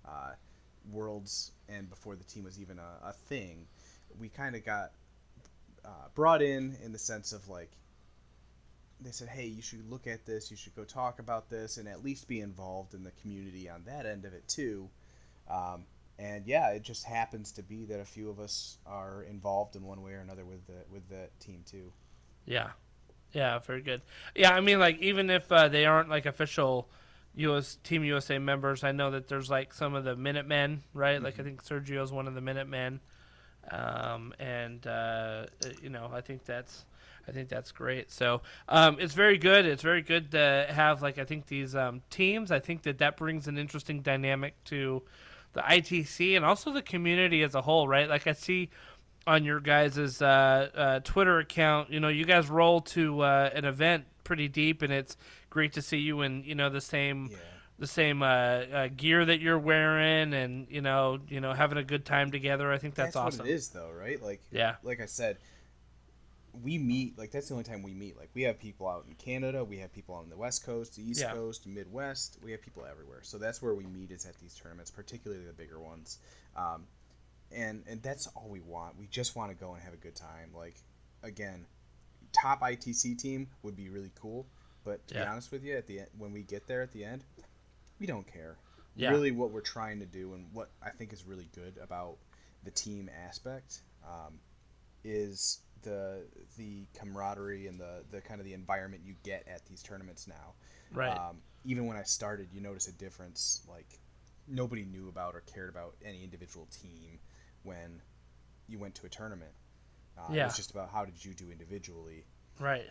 uh, 0.07 0.33
Worlds 0.91 1.53
and 1.69 1.89
before 1.89 2.17
the 2.17 2.25
team 2.25 2.45
was 2.45 2.61
even 2.61 2.79
a, 2.79 3.09
a 3.09 3.13
thing. 3.13 3.67
We 4.19 4.29
kind 4.29 4.55
of 4.55 4.65
got 4.65 4.93
uh, 5.85 6.09
brought 6.15 6.43
in 6.43 6.77
in 6.83 6.93
the 6.93 6.99
sense 6.99 7.33
of 7.33 7.49
like 7.49 7.71
they 9.01 9.11
said, 9.11 9.29
"Hey, 9.29 9.47
you 9.47 9.63
should 9.63 9.91
look 9.91 10.07
at 10.07 10.25
this. 10.25 10.51
You 10.51 10.57
should 10.57 10.75
go 10.75 10.85
talk 10.85 11.19
about 11.19 11.51
this, 11.51 11.77
and 11.77 11.89
at 11.89 12.05
least 12.05 12.29
be 12.29 12.41
involved 12.41 12.95
in 12.95 13.03
the 13.03 13.11
community 13.23 13.69
on 13.69 13.83
that 13.87 14.07
end 14.07 14.25
of 14.25 14.33
it 14.33 14.47
too." 14.49 14.89
Um, 15.49 15.85
and 16.19 16.47
yeah, 16.47 16.71
it 16.71 16.83
just 16.83 17.05
happens 17.05 17.53
to 17.53 17.63
be 17.63 17.85
that 17.87 18.01
a 18.01 18.05
few 18.05 18.31
of 18.31 18.39
us 18.39 18.79
are 18.87 19.25
involved 19.25 19.77
in 19.77 19.83
one 19.83 20.03
way 20.03 20.13
or 20.13 20.21
another 20.21 20.45
with 20.45 20.67
the 20.67 20.85
with 20.91 21.09
the 21.09 21.29
team 21.41 21.63
too. 21.69 21.93
Yeah. 22.47 22.71
Yeah. 23.33 23.59
Very 23.59 23.83
good. 23.83 24.01
Yeah. 24.35 24.55
I 24.55 24.61
mean, 24.61 24.79
like 24.79 24.99
even 25.01 25.29
if 25.29 25.51
uh, 25.51 25.69
they 25.69 25.87
aren't 25.87 26.09
like 26.09 26.27
official 26.27 26.89
US 27.37 27.79
Team 27.83 28.05
USA 28.05 28.39
members, 28.39 28.85
I 28.85 28.93
know 28.93 29.11
that 29.13 29.29
there's 29.29 29.51
like 29.51 29.75
some 29.75 29.95
of 29.95 30.05
the 30.05 30.17
Minutemen, 30.17 30.83
right? 30.93 31.23
Like 31.23 31.39
I 31.41 31.43
think 31.43 31.63
Sergio's 31.65 32.13
one 32.13 32.29
of 32.29 32.35
the 32.35 32.41
Minutemen, 32.41 33.01
um, 33.71 34.35
and 34.39 34.87
uh, 34.87 35.47
you 35.83 35.91
know 35.91 36.11
I 36.13 36.21
think 36.21 36.45
that's 36.45 36.85
I 37.29 37.33
think 37.33 37.49
that's 37.49 37.73
great. 37.73 38.11
So 38.11 38.43
um, 38.69 38.99
it's 39.01 39.15
very 39.15 39.39
good. 39.39 39.67
It's 39.67 39.83
very 39.83 40.03
good 40.03 40.33
to 40.33 40.67
have 40.69 41.03
like 41.03 41.19
I 41.19 41.25
think 41.25 41.47
these 41.47 41.75
um, 41.75 42.03
teams. 42.11 42.51
I 42.51 42.61
think 42.61 42.83
that 42.83 42.99
that 42.99 43.17
brings 43.17 43.49
an 43.49 43.59
interesting 43.59 44.01
dynamic 44.01 44.63
to 44.65 45.03
the 45.53 45.61
ITC 45.61 46.37
and 46.37 46.45
also 46.45 46.73
the 46.73 46.83
community 46.83 47.43
as 47.43 47.55
a 47.55 47.63
whole, 47.63 47.89
right? 47.89 48.09
Like 48.09 48.27
I 48.27 48.33
see 48.33 48.71
on 49.27 49.45
your 49.45 49.61
guys' 49.61 50.21
uh, 50.21 50.69
uh, 50.75 51.01
Twitter 51.01 51.39
account, 51.39 51.91
you 51.91 52.01
know, 52.01 52.09
you 52.09 52.25
guys 52.25 52.49
roll 52.51 52.81
to 52.81 53.23
uh, 53.23 53.51
an 53.55 53.65
event 53.65 54.05
pretty 54.23 54.49
deep, 54.49 54.83
and 54.83 54.93
it's 54.93 55.17
great 55.55 55.73
to 55.75 55.81
see 55.83 55.99
you 55.99 56.21
in 56.23 56.43
you 56.45 56.57
know 56.57 56.69
the 56.69 56.81
same 56.81 57.29
Yeah. 57.31 57.37
the 57.79 57.87
same 57.87 58.23
uh, 58.23 58.27
uh, 58.27 58.89
gear 58.95 59.25
that 59.25 59.41
you're 59.41 59.59
wearing, 59.59 60.35
and 60.35 60.67
you 60.69 60.83
know 60.83 61.21
you 61.29 61.41
know 61.41 61.53
having 61.55 61.79
a 61.79 61.85
good 61.85 62.05
time 62.05 62.31
together. 62.33 62.71
I 62.73 62.79
think 62.79 62.97
that's, 62.97 63.15
awesome. 63.17 63.39
what 63.39 63.49
it 63.49 63.53
is, 63.53 63.69
though, 63.69 63.91
right? 63.91 64.21
Like, 64.21 64.43
Yeah. 64.51 64.75
like 64.83 65.01
I 65.01 65.07
said, 65.07 65.39
we 66.63 66.77
meet. 66.77 67.17
Like 67.17 67.31
that's 67.31 67.47
the 67.49 67.55
only 67.55 67.65
time 67.65 67.83
we 67.85 67.95
meet. 67.95 68.17
Like 68.19 68.31
we 68.35 68.43
have 68.43 68.59
people 68.59 68.89
out 68.89 69.05
in 69.09 69.15
Canada, 69.15 69.65
we 69.65 69.79
have 69.79 69.93
people 69.93 70.17
on 70.17 70.29
the 70.29 70.37
West 70.37 70.67
Coast, 70.67 70.97
the 70.97 71.09
East 71.09 71.21
Yeah. 71.21 71.33
Coast, 71.33 71.67
Midwest. 71.69 72.39
We 72.43 72.51
have 72.51 72.61
people 72.61 72.85
everywhere. 72.85 73.21
So 73.23 73.39
that's 73.39 73.63
where 73.63 73.75
we 73.75 73.87
meet 73.87 74.11
is 74.11 74.27
at 74.27 74.37
these 74.39 74.55
tournaments, 74.57 74.91
particularly 74.91 75.45
the 75.45 75.53
bigger 75.53 75.79
ones. 75.81 76.19
Um, 76.57 76.87
and 77.53 77.85
and 77.89 78.03
that's 78.03 78.27
all 78.35 78.49
we 78.49 78.61
want. 78.61 78.99
We 78.99 79.07
just 79.07 79.37
want 79.37 79.51
to 79.53 79.57
go 79.57 79.75
and 79.75 79.83
have 79.85 79.95
a 79.95 79.99
good 79.99 80.17
time. 80.17 80.51
Like, 80.53 80.75
again, 81.23 81.67
top 82.33 82.61
ITC 82.61 83.17
team 83.19 83.47
would 83.63 83.77
be 83.77 83.89
really 83.89 84.11
cool. 84.21 84.47
But 84.85 85.07
to 85.09 85.15
be 85.15 85.21
honest 85.21 85.51
with 85.51 85.65
you, 85.65 85.77
at 85.77 85.87
the 85.87 86.01
end, 86.01 86.09
when 86.19 86.33
we 86.33 86.43
get 86.43 86.67
there 86.67 86.83
at 86.83 86.93
the 86.93 87.05
end, 87.05 87.25
we 87.99 88.07
don't 88.07 88.27
care. 88.31 88.57
Yeah. 88.97 89.11
Really, 89.11 89.33
what 89.33 89.51
we're 89.51 89.61
trying 89.61 89.99
to 90.01 90.07
do 90.07 90.35
and 90.35 90.47
what 90.53 90.71
I 90.83 90.91
think 90.91 91.13
is 91.13 91.25
really 91.25 91.49
good 91.55 91.79
about 91.83 92.17
the 92.65 92.71
team 92.71 93.11
aspect 93.27 93.81
um, 94.05 94.35
is 95.05 95.61
the 95.83 96.23
the 96.57 96.87
camaraderie 96.99 97.67
and 97.67 97.79
the 97.79 98.05
the 98.11 98.21
kind 98.21 98.41
of 98.41 98.47
the 98.47 98.53
environment 98.53 99.03
you 99.05 99.15
get 99.23 99.47
at 99.49 99.65
these 99.67 99.83
tournaments 99.83 100.27
now. 100.29 100.55
Right. 100.93 101.17
Um, 101.17 101.39
even 101.65 101.87
when 101.87 101.97
I 101.97 102.03
started, 102.05 102.49
you 102.53 102.61
notice 102.61 102.89
a 102.89 102.93
difference. 102.93 103.63
Like 103.69 103.99
nobody 104.47 104.85
knew 104.85 105.09
about 105.09 105.35
or 105.35 105.41
cared 105.41 105.71
about 105.71 105.95
any 106.05 106.23
individual 106.23 106.67
team 106.67 107.19
when 107.63 108.01
you 108.69 108.79
went 108.79 108.95
to 108.97 109.07
a 109.07 109.09
tournament. 109.09 109.53
Uh, 110.17 110.33
It 110.33 110.37
Yeah. 110.37 110.45
was 110.47 110.57
just 110.57 110.71
about 110.71 110.91
how 110.91 111.05
did 111.05 111.23
you 111.25 111.35
do 111.35 111.51
individually. 111.51 112.25
right. 112.61 112.89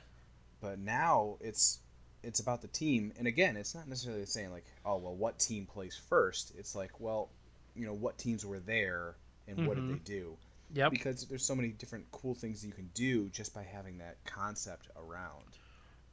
But 0.63 0.79
now 0.79 1.35
it's 1.41 1.79
it's 2.23 2.39
about 2.39 2.61
the 2.61 2.69
team, 2.69 3.11
and 3.19 3.27
again, 3.27 3.57
it's 3.57 3.75
not 3.75 3.89
necessarily 3.89 4.25
saying 4.25 4.49
like, 4.49 4.63
oh 4.85 4.95
well, 4.95 5.13
what 5.13 5.37
team 5.37 5.65
plays 5.65 5.99
first. 6.09 6.53
It's 6.57 6.73
like, 6.73 7.01
well, 7.01 7.29
you 7.75 7.85
know, 7.85 7.93
what 7.93 8.17
teams 8.17 8.45
were 8.45 8.61
there 8.61 9.17
and 9.45 9.67
what 9.67 9.75
did 9.75 9.89
they 9.89 9.99
do? 10.05 10.37
Yep. 10.73 10.91
Because 10.91 11.25
there's 11.25 11.43
so 11.43 11.53
many 11.53 11.67
different 11.67 12.05
cool 12.13 12.33
things 12.33 12.65
you 12.65 12.71
can 12.71 12.89
do 12.93 13.27
just 13.27 13.53
by 13.53 13.63
having 13.63 13.97
that 13.97 14.23
concept 14.23 14.87
around. 14.95 15.43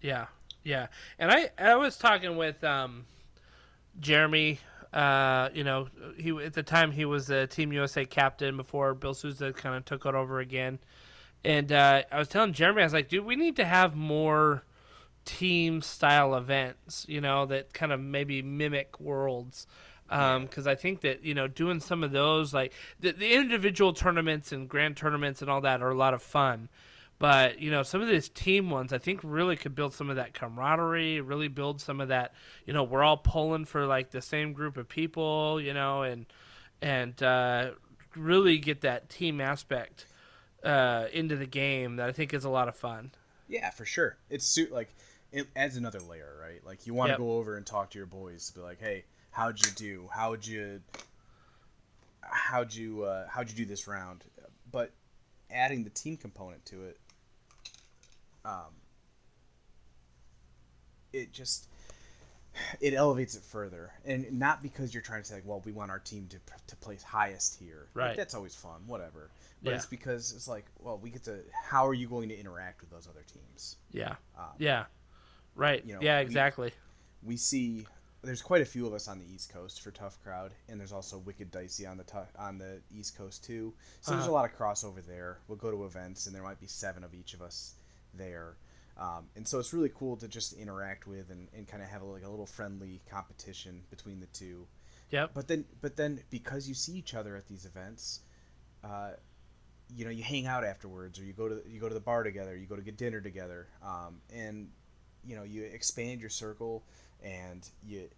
Yeah, 0.02 0.26
yeah. 0.64 0.88
And 1.20 1.30
I 1.30 1.50
I 1.56 1.76
was 1.76 1.96
talking 1.96 2.36
with 2.36 2.62
um, 2.64 3.06
Jeremy. 4.00 4.58
Uh, 4.92 5.48
you 5.54 5.62
know, 5.62 5.86
he 6.16 6.36
at 6.44 6.54
the 6.54 6.64
time 6.64 6.90
he 6.90 7.04
was 7.04 7.28
the 7.28 7.46
Team 7.46 7.72
USA 7.72 8.04
captain 8.04 8.56
before 8.56 8.94
Bill 8.94 9.14
Souza 9.14 9.52
kind 9.52 9.76
of 9.76 9.84
took 9.84 10.04
it 10.06 10.16
over 10.16 10.40
again. 10.40 10.80
And 11.44 11.72
uh, 11.72 12.02
I 12.10 12.18
was 12.18 12.28
telling 12.28 12.52
Jeremy, 12.52 12.82
I 12.82 12.84
was 12.84 12.92
like, 12.92 13.08
dude, 13.08 13.24
we 13.24 13.36
need 13.36 13.56
to 13.56 13.64
have 13.64 13.94
more 13.94 14.64
team 15.24 15.80
style 15.82 16.34
events. 16.34 17.06
You 17.08 17.20
know, 17.20 17.46
that 17.46 17.72
kind 17.72 17.92
of 17.92 18.00
maybe 18.00 18.42
mimic 18.42 19.00
worlds. 19.00 19.66
Because 20.08 20.66
I 20.66 20.74
think 20.74 21.02
that 21.02 21.24
you 21.24 21.34
know 21.34 21.46
doing 21.46 21.78
some 21.78 22.02
of 22.02 22.10
those 22.10 22.52
like 22.52 22.72
the, 22.98 23.12
the 23.12 23.32
individual 23.32 23.92
tournaments 23.92 24.50
and 24.50 24.68
grand 24.68 24.96
tournaments 24.96 25.40
and 25.40 25.48
all 25.48 25.60
that 25.60 25.82
are 25.82 25.90
a 25.90 25.94
lot 25.94 26.14
of 26.14 26.22
fun, 26.22 26.68
but 27.20 27.60
you 27.60 27.70
know, 27.70 27.82
some 27.82 28.00
of 28.00 28.08
these 28.08 28.30
team 28.30 28.70
ones, 28.70 28.94
I 28.94 28.98
think, 28.98 29.20
really 29.22 29.54
could 29.54 29.74
build 29.74 29.92
some 29.92 30.08
of 30.08 30.16
that 30.16 30.32
camaraderie. 30.32 31.20
Really 31.20 31.48
build 31.48 31.80
some 31.80 32.00
of 32.00 32.08
that. 32.08 32.32
You 32.64 32.72
know, 32.72 32.82
we're 32.82 33.04
all 33.04 33.18
pulling 33.18 33.66
for 33.66 33.86
like 33.86 34.10
the 34.10 34.22
same 34.22 34.54
group 34.54 34.78
of 34.78 34.88
people. 34.88 35.60
You 35.60 35.74
know, 35.74 36.02
and 36.02 36.24
and 36.80 37.22
uh, 37.22 37.72
really 38.16 38.56
get 38.56 38.80
that 38.80 39.10
team 39.10 39.38
aspect 39.38 40.06
uh, 40.64 41.06
into 41.12 41.36
the 41.36 41.46
game 41.46 41.96
that 41.96 42.08
I 42.08 42.12
think 42.12 42.34
is 42.34 42.44
a 42.44 42.50
lot 42.50 42.68
of 42.68 42.76
fun. 42.76 43.12
Yeah, 43.48 43.70
for 43.70 43.84
sure. 43.84 44.16
It's 44.28 44.46
suit 44.46 44.70
like 44.70 44.94
it 45.32 45.48
adds 45.56 45.76
another 45.76 46.00
layer, 46.00 46.36
right? 46.40 46.64
Like 46.64 46.86
you 46.86 46.94
want 46.94 47.08
to 47.08 47.12
Yep. 47.12 47.18
go 47.18 47.32
over 47.32 47.56
and 47.56 47.66
talk 47.66 47.90
to 47.90 47.98
your 47.98 48.06
boys, 48.06 48.50
be 48.50 48.60
like, 48.60 48.78
"Hey, 48.80 49.04
how'd 49.30 49.60
you 49.60 49.70
do? 49.76 50.08
How'd 50.12 50.46
you 50.46 50.80
how'd 52.22 52.74
you 52.74 53.04
uh, 53.04 53.28
how'd 53.28 53.50
you 53.50 53.56
do 53.56 53.64
this 53.64 53.86
round?" 53.86 54.24
But 54.70 54.92
adding 55.50 55.84
the 55.84 55.90
team 55.90 56.16
component 56.16 56.64
to 56.66 56.84
it, 56.84 57.00
um, 58.44 58.74
it 61.12 61.32
just 61.32 61.68
it 62.80 62.94
elevates 62.94 63.34
it 63.36 63.42
further, 63.42 63.92
and 64.04 64.30
not 64.38 64.62
because 64.62 64.92
you're 64.92 65.02
trying 65.02 65.22
to 65.22 65.28
say, 65.28 65.36
like, 65.36 65.46
"Well, 65.46 65.60
we 65.64 65.72
want 65.72 65.90
our 65.90 65.98
team 66.00 66.28
to 66.28 66.38
to 66.68 66.76
place 66.76 67.02
highest 67.02 67.58
here." 67.58 67.88
Like, 67.94 67.94
Right. 67.94 68.16
that's 68.16 68.34
always 68.34 68.54
fun, 68.54 68.86
whatever. 68.86 69.30
But 69.62 69.70
Yeah. 69.70 69.76
it's 69.76 69.86
because 69.86 70.32
it's 70.32 70.48
like, 70.48 70.66
well, 70.78 70.98
we 70.98 71.10
get 71.10 71.24
to. 71.24 71.44
How 71.52 71.86
are 71.86 71.94
you 71.94 72.08
going 72.08 72.28
to 72.30 72.38
interact 72.38 72.80
with 72.80 72.90
those 72.90 73.06
other 73.08 73.22
teams? 73.32 73.76
Yeah, 73.92 74.16
Um, 74.36 74.44
yeah, 74.58 74.86
right. 75.54 75.84
you 75.84 75.94
know, 75.94 76.00
yeah, 76.02 76.18
exactly. 76.20 76.72
we 77.22 77.36
see 77.36 77.86
there's 78.22 78.42
quite 78.42 78.60
a 78.60 78.66
few 78.66 78.86
of 78.86 78.92
us 78.92 79.08
on 79.08 79.18
the 79.18 79.24
East 79.32 79.50
Coast 79.50 79.80
for 79.80 79.90
Tough 79.90 80.18
Crowd, 80.22 80.52
and 80.68 80.78
there's 80.78 80.92
also 80.92 81.18
Wicked 81.18 81.50
Dicey 81.50 81.86
on 81.86 81.96
the 81.96 82.04
on 82.38 82.58
the 82.58 82.80
East 82.90 83.16
Coast 83.16 83.44
too. 83.44 83.72
So 84.00 84.12
there's 84.12 84.24
a 84.24 84.28
Uh-huh. 84.28 84.32
lot 84.34 84.50
of 84.50 84.56
crossover 84.56 85.04
there. 85.06 85.38
We'll 85.48 85.56
go 85.58 85.70
to 85.70 85.84
events, 85.84 86.26
and 86.26 86.34
there 86.34 86.42
might 86.42 86.60
be 86.60 86.66
seven 86.66 87.04
of 87.04 87.14
each 87.14 87.32
of 87.34 87.42
us 87.42 87.74
there, 88.14 88.56
um, 89.00 89.24
and 89.34 89.48
so 89.48 89.58
it's 89.58 89.72
really 89.72 89.90
cool 89.94 90.16
to 90.18 90.28
just 90.28 90.52
interact 90.52 91.06
with 91.06 91.30
and, 91.30 91.48
and 91.56 91.66
kind 91.66 91.82
of 91.82 91.88
have 91.88 92.02
a, 92.02 92.04
like 92.04 92.24
a 92.24 92.28
little 92.28 92.46
friendly 92.46 93.00
competition 93.10 93.80
between 93.88 94.20
the 94.20 94.26
two. 94.26 94.66
Yep. 95.10 95.30
But 95.34 95.48
then, 95.48 95.64
but 95.80 95.96
then 95.96 96.20
because 96.28 96.68
you 96.68 96.74
see 96.74 96.92
each 96.92 97.14
other 97.14 97.34
at 97.34 97.48
these 97.48 97.64
events, 97.64 98.20
uh, 98.84 99.12
you 99.96 100.04
know, 100.04 100.10
you 100.10 100.22
hang 100.22 100.46
out 100.46 100.64
afterwards, 100.64 101.18
or 101.18 101.24
you 101.24 101.32
go 101.32 101.48
to 101.48 101.62
you 101.68 101.80
go 101.80 101.88
to 101.88 101.94
the 101.94 102.00
bar 102.00 102.22
together, 102.22 102.54
you 102.56 102.66
go 102.66 102.76
to 102.76 102.82
get 102.82 102.96
dinner 102.96 103.20
together, 103.20 103.66
um, 103.82 104.20
and 104.32 104.68
you 105.24 105.34
know, 105.34 105.42
you 105.42 105.64
expand 105.64 106.20
your 106.20 106.30
circle, 106.30 106.84
and 107.24 107.68
you 107.82 108.08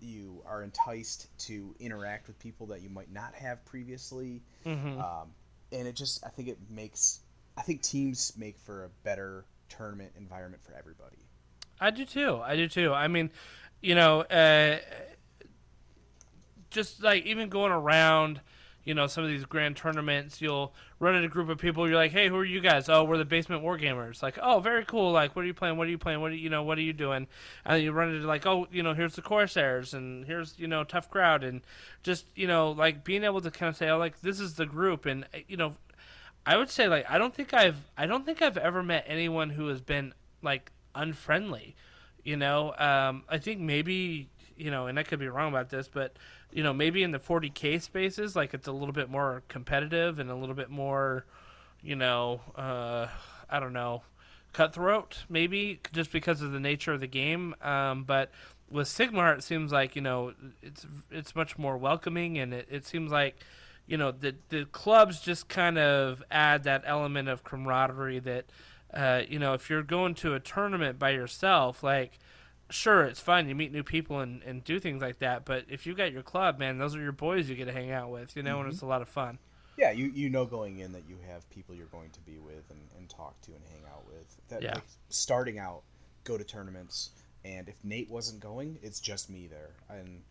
you 0.00 0.42
are 0.46 0.62
enticed 0.62 1.28
to 1.38 1.74
interact 1.80 2.28
with 2.28 2.38
people 2.38 2.66
that 2.68 2.80
you 2.80 2.88
might 2.88 3.12
not 3.12 3.34
have 3.34 3.64
previously, 3.64 4.42
hmm 4.64 4.98
um, 4.98 5.32
and 5.72 5.86
it 5.86 5.94
just 5.94 6.24
I 6.24 6.30
think 6.30 6.48
it 6.48 6.58
makes 6.70 7.20
I 7.58 7.62
think 7.62 7.82
teams 7.82 8.32
make 8.38 8.58
for 8.58 8.84
a 8.84 8.88
better 9.02 9.44
tournament 9.68 10.12
environment 10.16 10.62
for 10.62 10.74
everybody. 10.74 11.16
I 11.80 11.90
do 11.90 12.04
too. 12.04 12.40
I 12.42 12.56
do 12.56 12.68
too. 12.68 12.92
I 12.92 13.08
mean, 13.08 13.30
you 13.80 13.94
know, 13.94 14.22
uh, 14.22 14.78
just 16.70 17.02
like 17.02 17.24
even 17.26 17.48
going 17.48 17.72
around, 17.72 18.40
you 18.84 18.94
know, 18.94 19.06
some 19.06 19.24
of 19.24 19.30
these 19.30 19.44
grand 19.44 19.76
tournaments, 19.76 20.40
you'll 20.40 20.74
run 20.98 21.14
into 21.14 21.26
a 21.26 21.30
group 21.30 21.48
of 21.48 21.58
people. 21.58 21.88
You're 21.88 21.96
like, 21.96 22.12
"Hey, 22.12 22.28
who 22.28 22.36
are 22.36 22.44
you 22.44 22.60
guys?" 22.60 22.88
Oh, 22.88 23.04
we're 23.04 23.18
the 23.18 23.24
Basement 23.24 23.62
War 23.62 23.78
Gamers. 23.78 24.22
Like, 24.22 24.38
oh, 24.42 24.60
very 24.60 24.84
cool. 24.84 25.10
Like, 25.12 25.34
what 25.34 25.44
are 25.44 25.46
you 25.46 25.54
playing? 25.54 25.76
What 25.76 25.86
are 25.86 25.90
you 25.90 25.98
playing? 25.98 26.20
What 26.20 26.32
are 26.32 26.36
you, 26.36 26.50
know? 26.50 26.62
What 26.62 26.78
are 26.78 26.82
you 26.82 26.92
doing? 26.92 27.26
And 27.64 27.82
you 27.82 27.92
run 27.92 28.14
into 28.14 28.26
like, 28.26 28.46
oh, 28.46 28.66
you 28.70 28.82
know, 28.82 28.94
here's 28.94 29.14
the 29.14 29.22
Corsairs, 29.22 29.94
and 29.94 30.24
here's 30.26 30.58
you 30.58 30.66
know, 30.66 30.84
Tough 30.84 31.10
Crowd, 31.10 31.44
and 31.44 31.62
just 32.02 32.26
you 32.34 32.46
know, 32.46 32.72
like 32.72 33.04
being 33.04 33.24
able 33.24 33.40
to 33.40 33.50
kind 33.50 33.70
of 33.70 33.76
say, 33.76 33.88
oh, 33.88 33.98
like 33.98 34.20
this 34.20 34.40
is 34.40 34.54
the 34.54 34.66
group, 34.66 35.06
and 35.06 35.26
you 35.48 35.56
know, 35.56 35.74
I 36.46 36.56
would 36.56 36.70
say 36.70 36.88
like 36.88 37.06
I 37.08 37.18
don't 37.18 37.34
think 37.34 37.54
I've 37.54 37.76
I 37.96 38.06
don't 38.06 38.26
think 38.26 38.42
I've 38.42 38.58
ever 38.58 38.82
met 38.82 39.04
anyone 39.06 39.50
who 39.50 39.68
has 39.68 39.80
been 39.80 40.14
like 40.42 40.72
unfriendly. 40.94 41.74
You 42.22 42.36
know, 42.36 42.74
um, 42.78 43.24
I 43.28 43.38
think 43.38 43.60
maybe 43.60 44.28
you 44.56 44.70
know, 44.70 44.86
and 44.86 44.98
I 44.98 45.02
could 45.02 45.18
be 45.18 45.28
wrong 45.28 45.48
about 45.48 45.70
this, 45.70 45.88
but 45.88 46.16
you 46.52 46.62
know, 46.62 46.72
maybe 46.72 47.02
in 47.02 47.10
the 47.10 47.18
40k 47.18 47.82
spaces, 47.82 48.36
like 48.36 48.54
it's 48.54 48.68
a 48.68 48.72
little 48.72 48.92
bit 48.92 49.10
more 49.10 49.42
competitive 49.48 50.18
and 50.18 50.30
a 50.30 50.34
little 50.34 50.54
bit 50.54 50.70
more, 50.70 51.24
you 51.82 51.96
know, 51.96 52.40
uh, 52.54 53.08
I 53.50 53.58
don't 53.58 53.72
know, 53.72 54.02
cutthroat, 54.52 55.24
maybe 55.28 55.80
just 55.92 56.12
because 56.12 56.40
of 56.40 56.52
the 56.52 56.60
nature 56.60 56.92
of 56.92 57.00
the 57.00 57.08
game. 57.08 57.54
Um, 57.60 58.04
but 58.04 58.30
with 58.70 58.88
Sigmar, 58.88 59.36
it 59.36 59.42
seems 59.42 59.72
like 59.72 59.96
you 59.96 60.02
know 60.02 60.34
it's 60.62 60.86
it's 61.10 61.34
much 61.34 61.58
more 61.58 61.76
welcoming, 61.76 62.38
and 62.38 62.54
it, 62.54 62.68
it 62.70 62.86
seems 62.86 63.12
like 63.12 63.36
you 63.86 63.96
know 63.96 64.10
the 64.10 64.34
the 64.48 64.64
clubs 64.66 65.20
just 65.20 65.48
kind 65.48 65.78
of 65.78 66.22
add 66.30 66.64
that 66.64 66.82
element 66.86 67.28
of 67.28 67.44
camaraderie 67.44 68.18
that 68.20 68.46
uh, 68.92 69.22
you 69.28 69.38
know 69.38 69.52
if 69.54 69.68
you're 69.68 69.82
going 69.82 70.14
to 70.14 70.34
a 70.34 70.40
tournament 70.40 70.98
by 70.98 71.10
yourself, 71.10 71.82
like 71.82 72.18
sure 72.70 73.04
it's 73.04 73.20
fun 73.20 73.46
you 73.46 73.54
meet 73.54 73.70
new 73.72 73.82
people 73.82 74.20
and, 74.20 74.42
and 74.42 74.64
do 74.64 74.80
things 74.80 75.02
like 75.02 75.18
that 75.18 75.44
but 75.44 75.64
if 75.68 75.86
you 75.86 75.94
got 75.94 76.10
your 76.10 76.22
club 76.22 76.58
man 76.58 76.78
those 76.78 76.96
are 76.96 77.00
your 77.02 77.12
boys 77.12 77.48
you 77.48 77.54
get 77.54 77.66
to 77.66 77.72
hang 77.72 77.90
out 77.90 78.10
with 78.10 78.34
you 78.34 78.42
know 78.42 78.58
and 78.58 78.72
it's 78.72 78.80
a 78.80 78.86
lot 78.86 79.02
of 79.02 79.08
fun 79.08 79.38
Yeah, 79.76 79.90
you 79.90 80.06
you 80.06 80.30
know 80.30 80.46
going 80.46 80.78
in 80.78 80.92
that 80.92 81.02
you 81.08 81.18
have 81.28 81.48
people 81.50 81.74
you're 81.74 81.86
going 81.86 82.10
to 82.10 82.20
be 82.20 82.38
with 82.38 82.70
and, 82.70 82.80
and 82.96 83.08
talk 83.08 83.40
to 83.42 83.52
and 83.52 83.60
hang 83.70 83.82
out 83.92 84.06
with. 84.06 84.36
That 84.48 84.62
Yeah. 84.62 84.74
like, 84.74 84.84
starting 85.08 85.58
out, 85.58 85.82
go 86.22 86.38
to 86.38 86.44
tournaments, 86.44 87.10
and 87.44 87.68
if 87.68 87.74
Nate 87.84 88.08
wasn't 88.08 88.40
going, 88.40 88.78
it's 88.82 89.00
just 89.00 89.28
me 89.28 89.48
there, 89.48 89.70
and 89.88 90.22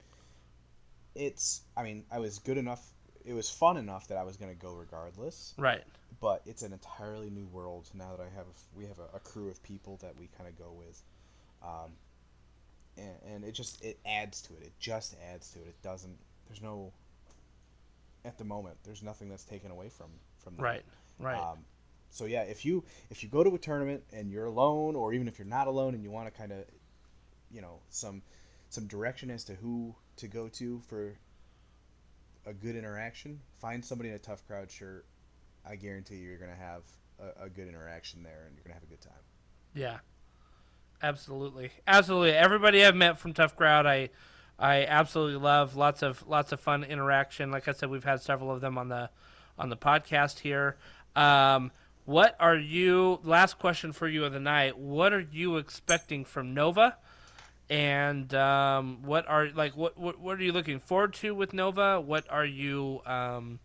it's 1.15 1.61
I 1.75 1.84
mean 1.84 2.05
I 2.11 2.19
was 2.19 2.39
good 2.39 2.57
enough. 2.57 2.93
It 3.26 3.34
was 3.34 3.50
fun 3.50 3.78
enough 3.78 4.08
that 4.08 4.18
I 4.18 4.24
was 4.24 4.38
going 4.38 4.54
to 4.54 4.60
go 4.60 4.74
regardless. 4.74 5.54
right 5.58 5.84
But 6.20 6.41
it's 6.45 6.62
an 6.62 6.74
entirely 6.74 7.30
new 7.30 7.45
world 7.48 7.90
now 7.94 8.16
that 8.16 8.24
I 8.24 8.36
have 8.36 8.45
we 8.76 8.86
have 8.86 9.00
a, 9.00 9.18
a 9.18 9.20
crew 9.20 9.50
of 9.50 9.62
people 9.64 9.98
that 10.02 10.18
we 10.18 10.30
kind 10.38 10.50
of 10.50 10.58
go 10.58 10.72
with, 10.72 11.02
um, 11.64 11.91
and, 12.98 13.34
and 13.34 13.44
it 13.44 13.54
just 13.54 13.84
it 13.84 14.00
adds 14.06 14.41
to 14.44 14.54
it. 14.54 14.64
It 14.64 14.74
just 14.80 15.16
adds 15.34 15.52
to 15.52 15.60
it. 15.60 15.68
It 15.68 15.82
doesn't. 15.82 16.18
There's 16.48 16.62
no. 16.62 16.91
At 18.26 18.38
the 18.38 18.45
moment, 18.45 18.78
there's 18.84 19.04
nothing 19.04 19.28
that's 19.28 19.44
taken 19.44 19.70
away 19.70 19.90
from 19.90 20.08
from 20.38 20.56
that. 20.56 20.64
right 20.64 20.86
right 21.20 21.38
Um, 21.38 21.60
so 22.10 22.26
yeah, 22.26 22.44
if 22.44 22.64
you 22.64 22.84
if 23.10 23.24
you 23.24 23.30
go 23.30 23.44
to 23.44 23.54
a 23.56 23.58
tournament 23.58 24.04
and 24.14 24.30
you're 24.30 24.45
alone, 24.45 24.95
or 24.95 25.14
even 25.14 25.28
if 25.28 25.40
you're 25.40 25.48
not 25.48 25.68
alone 25.68 25.95
and 25.95 26.04
you 26.04 26.12
want 26.12 26.32
to 26.32 26.40
kind 26.40 26.52
of, 26.52 26.60
you 27.52 27.60
know, 27.60 27.80
some 27.90 28.22
some 28.70 28.88
direction 28.88 29.32
as 29.32 29.44
to 29.45 29.56
who 29.56 29.95
to 30.18 30.28
go 30.28 30.48
to 30.50 30.80
for 30.88 31.16
a 32.45 32.53
good 32.53 32.76
interaction, 32.76 33.40
find 33.60 33.84
somebody 33.84 34.10
in 34.10 34.15
a 34.15 34.20
tough 34.20 34.45
crowd 34.48 34.70
shirt. 34.70 35.06
I 35.65 35.76
guarantee 35.76 36.15
you, 36.15 36.30
you're 36.30 36.38
gonna 36.38 36.56
have 36.56 36.82
a, 37.20 37.45
a 37.45 37.49
good 37.49 37.68
interaction 37.68 38.24
there, 38.24 38.45
and 38.48 38.56
you're 38.56 38.64
gonna 38.64 38.74
have 38.76 38.84
a 38.84 38.88
good 38.88 39.02
time. 39.02 39.14
Yeah, 39.74 39.99
absolutely, 41.02 41.72
absolutely. 41.88 42.32
Everybody 42.32 42.86
I've 42.86 42.95
met 42.95 43.18
from 43.18 43.34
Tough 43.34 43.56
Crowd, 43.56 43.86
I, 43.86 44.10
I 44.60 44.86
absolutely 44.86 45.40
love. 45.40 45.76
Lots 45.76 46.03
of 46.03 46.28
lots 46.28 46.52
of 46.52 46.60
fun 46.60 46.84
interaction. 46.84 47.52
Like 47.52 47.68
I 47.68 47.72
said, 47.72 47.90
we've 47.90 48.03
had 48.03 48.22
several 48.22 48.52
of 48.52 48.61
them 48.61 48.78
on 48.78 48.90
the, 48.90 49.10
on 49.57 49.70
the 49.70 49.78
podcast 49.78 50.40
here. 50.40 50.78
Um, 51.15 51.72
what 52.06 52.36
are 52.40 52.57
you? 52.57 53.20
Last 53.24 53.57
question 53.57 53.94
for 53.94 54.07
you 54.07 54.26
of 54.26 54.34
the 54.34 54.40
night. 54.40 54.78
What 54.78 55.14
are 55.14 55.26
you 55.32 55.57
expecting 55.57 56.26
from 56.26 56.53
Nova? 56.53 56.98
And 57.74 58.32
um, 58.36 59.00
what 59.02 59.28
are 59.28 59.50
like 59.50 59.76
what, 59.76 59.98
what 59.98 60.20
what 60.20 60.40
are 60.40 60.44
you 60.44 60.52
looking 60.52 60.80
forward 60.80 61.16
to 61.16 61.34
with 61.34 61.54
Nova? 61.54 62.00
What 62.00 62.24
are 62.30 62.45
you 62.45 63.02
um, 63.08 63.60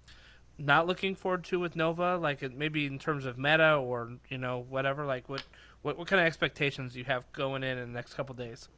not 0.57 0.87
looking 0.87 1.15
forward 1.15 1.45
to 1.45 1.61
with 1.61 1.77
Nova? 1.77 2.17
Like 2.17 2.41
maybe 2.55 2.87
in 2.87 2.99
terms 2.99 3.27
of 3.27 3.37
meta 3.37 3.75
or 3.75 4.13
you 4.31 4.39
know 4.39 4.65
whatever. 4.67 5.05
Like 5.05 5.29
what 5.29 5.43
what, 5.83 5.99
what 5.99 6.09
kind 6.09 6.21
of 6.21 6.27
expectations 6.27 6.95
do 6.95 7.01
you 7.01 7.05
have 7.05 7.31
going 7.33 7.63
in 7.63 7.77
in 7.77 7.93
the 7.93 7.95
next 7.95 8.15
couple 8.15 8.35
days? 8.35 8.69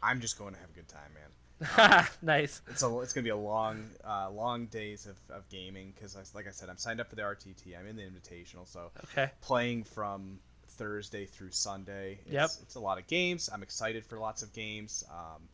I'm 0.00 0.20
just 0.20 0.38
going 0.38 0.54
to 0.54 0.60
have 0.60 0.70
a 0.70 0.74
good 0.74 0.88
time, 0.88 1.10
man. 1.12 2.06
nice. 2.22 2.62
It's 2.70 2.84
a 2.84 3.00
it's 3.00 3.12
gonna 3.12 3.24
be 3.24 3.30
a 3.30 3.36
long 3.36 3.84
uh, 4.04 4.30
long 4.30 4.66
days 4.66 5.06
of, 5.06 5.16
of 5.28 5.48
gaming 5.48 5.92
because 5.94 6.16
like 6.36 6.46
I 6.46 6.52
said, 6.52 6.68
I'm 6.68 6.78
signed 6.78 7.00
up 7.00 7.10
for 7.10 7.16
the 7.16 7.22
RTT. 7.22 7.76
I'm 7.76 7.88
in 7.88 7.96
the 7.96 8.02
Invitational, 8.02 8.64
so 8.64 8.92
Okay. 9.12 9.32
playing 9.40 9.82
from 9.82 10.38
Thursday 10.80 11.26
through 11.26 11.50
Sunday. 11.50 12.20
It's, 12.24 12.32
Yep. 12.32 12.50
it's 12.62 12.74
a 12.74 12.80
lot 12.80 12.96
of 12.96 13.06
games. 13.06 13.50
I'm 13.52 13.62
excited 13.62 14.02
for 14.06 14.18
lots 14.18 14.42
of 14.42 14.50
games. 14.54 15.04
Um, 15.10 15.46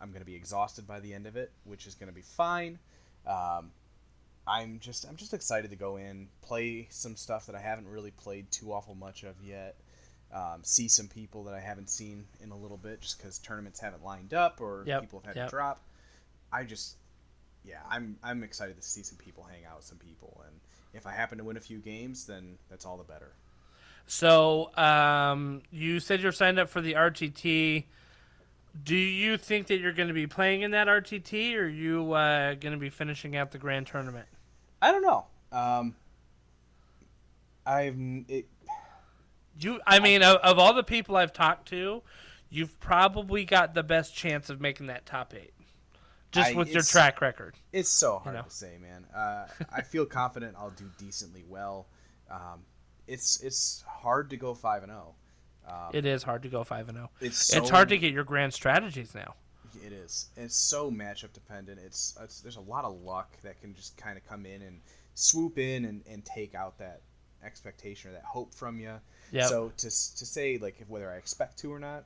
I'm 0.00 0.10
gonna 0.10 0.24
be 0.24 0.34
exhausted 0.34 0.86
by 0.86 1.00
the 1.00 1.12
end 1.12 1.26
of 1.26 1.36
it, 1.36 1.52
which 1.64 1.86
is 1.86 1.94
gonna 1.94 2.12
be 2.12 2.22
fine. 2.22 2.78
Um, 3.26 3.72
I'm 4.46 4.78
just 4.80 5.06
I'm 5.06 5.16
just 5.16 5.34
excited 5.34 5.68
to 5.70 5.76
go 5.76 5.98
in, 5.98 6.28
play 6.40 6.86
some 6.90 7.14
stuff 7.14 7.44
that 7.44 7.54
I 7.54 7.60
haven't 7.60 7.88
really 7.88 8.10
played 8.10 8.50
too 8.50 8.72
awful 8.72 8.94
much 8.94 9.22
of 9.22 9.34
yet. 9.42 9.76
Um, 10.32 10.60
see 10.62 10.88
some 10.88 11.08
people 11.08 11.44
that 11.44 11.54
I 11.54 11.60
haven't 11.60 11.90
seen 11.90 12.24
in 12.40 12.50
a 12.50 12.56
little 12.56 12.78
bit, 12.78 13.02
just 13.02 13.18
because 13.18 13.38
tournaments 13.38 13.80
haven't 13.80 14.02
lined 14.02 14.32
up 14.32 14.62
or 14.62 14.84
Yep, 14.86 15.02
people 15.02 15.18
have 15.20 15.26
had 15.26 15.36
yep. 15.36 15.46
to 15.48 15.50
drop. 15.50 15.82
I 16.50 16.64
just, 16.64 16.96
yeah, 17.64 17.82
I'm 17.86 18.16
I'm 18.22 18.42
excited 18.42 18.76
to 18.76 18.82
see 18.82 19.02
some 19.02 19.18
people 19.18 19.44
hang 19.44 19.66
out 19.66 19.76
with 19.76 19.84
some 19.84 19.98
people, 19.98 20.42
and 20.46 20.58
if 20.94 21.06
I 21.06 21.12
happen 21.12 21.36
to 21.36 21.44
win 21.44 21.58
a 21.58 21.60
few 21.60 21.80
games, 21.80 22.24
then 22.24 22.56
that's 22.70 22.86
all 22.86 22.96
the 22.96 23.04
better. 23.04 23.32
So 24.10 24.76
um, 24.76 25.62
you 25.70 26.00
said 26.00 26.20
you're 26.20 26.32
signed 26.32 26.58
up 26.58 26.68
for 26.68 26.80
the 26.80 26.94
RTT. 26.94 27.84
Do 28.82 28.96
you 28.96 29.36
think 29.36 29.68
that 29.68 29.78
you're 29.78 29.92
going 29.92 30.08
to 30.08 30.14
be 30.14 30.26
playing 30.26 30.62
in 30.62 30.72
that 30.72 30.88
RTT, 30.88 31.54
or 31.54 31.66
are 31.66 31.68
you 31.68 32.12
uh, 32.12 32.54
going 32.54 32.72
to 32.72 32.78
be 32.78 32.90
finishing 32.90 33.36
out 33.36 33.52
the 33.52 33.58
grand 33.58 33.86
tournament? 33.86 34.26
I 34.82 34.90
don't 34.90 35.02
know. 35.02 35.26
Um, 35.52 35.94
I've 37.64 37.96
it, 38.26 38.48
You, 39.60 39.80
I 39.86 40.00
mean, 40.00 40.24
of, 40.24 40.38
of 40.38 40.58
all 40.58 40.74
the 40.74 40.82
people 40.82 41.16
I've 41.16 41.32
talked 41.32 41.68
to, 41.68 42.02
you've 42.50 42.80
probably 42.80 43.44
got 43.44 43.74
the 43.74 43.84
best 43.84 44.12
chance 44.12 44.50
of 44.50 44.60
making 44.60 44.88
that 44.88 45.06
top 45.06 45.34
eight, 45.36 45.54
just 46.32 46.50
I- 46.50 46.54
with 46.54 46.72
your 46.72 46.82
track 46.82 47.20
record. 47.20 47.54
it's 47.72 47.90
so 47.90 48.18
hard 48.18 48.34
know. 48.34 48.42
to 48.42 48.50
say, 48.50 48.76
man. 48.82 49.06
Uh, 49.14 49.46
I 49.72 49.82
feel 49.82 50.04
confident 50.04 50.56
I'll 50.58 50.70
do 50.70 50.90
decently 50.98 51.44
well. 51.48 51.86
Um, 52.28 52.64
it's 53.10 53.40
it's 53.42 53.84
hard 53.86 54.30
to 54.30 54.36
go 54.36 54.54
five 54.54 54.82
and 54.82 54.90
zero. 54.92 55.14
Um, 55.68 55.90
It 55.92 56.06
is 56.06 56.22
hard 56.22 56.42
to 56.42 56.48
go 56.48 56.64
five 56.64 56.88
and 56.88 56.96
zero. 56.96 57.10
it's 57.20 57.46
so, 57.48 57.58
It's 57.58 57.70
hard 57.70 57.88
to 57.90 57.98
get 57.98 58.12
your 58.12 58.24
grand 58.24 58.54
strategies 58.54 59.14
now. 59.14 59.34
It 59.86 59.92
is. 59.92 60.26
It's 60.36 60.56
so 60.56 60.90
matchup 60.90 61.32
dependent. 61.32 61.78
It's, 61.84 62.16
it's 62.20 62.40
there's 62.40 62.56
a 62.56 62.60
lot 62.60 62.84
of 62.84 63.00
luck 63.02 63.36
that 63.42 63.60
can 63.60 63.74
just 63.74 63.96
kind 63.96 64.16
of 64.16 64.26
come 64.26 64.44
in 64.46 64.62
and 64.62 64.80
swoop 65.14 65.58
in 65.58 65.84
and, 65.84 66.02
and 66.10 66.24
take 66.24 66.54
out 66.54 66.78
that 66.78 67.02
expectation 67.44 68.10
or 68.10 68.14
that 68.14 68.24
hope 68.24 68.52
from 68.54 68.78
you. 68.80 68.92
Yep. 69.32 69.48
So 69.48 69.72
to 69.76 69.86
to 69.86 69.90
say 70.26 70.58
like 70.58 70.80
if 70.80 70.88
whether 70.88 71.10
I 71.10 71.16
expect 71.16 71.58
to 71.60 71.72
or 71.72 71.78
not, 71.78 72.04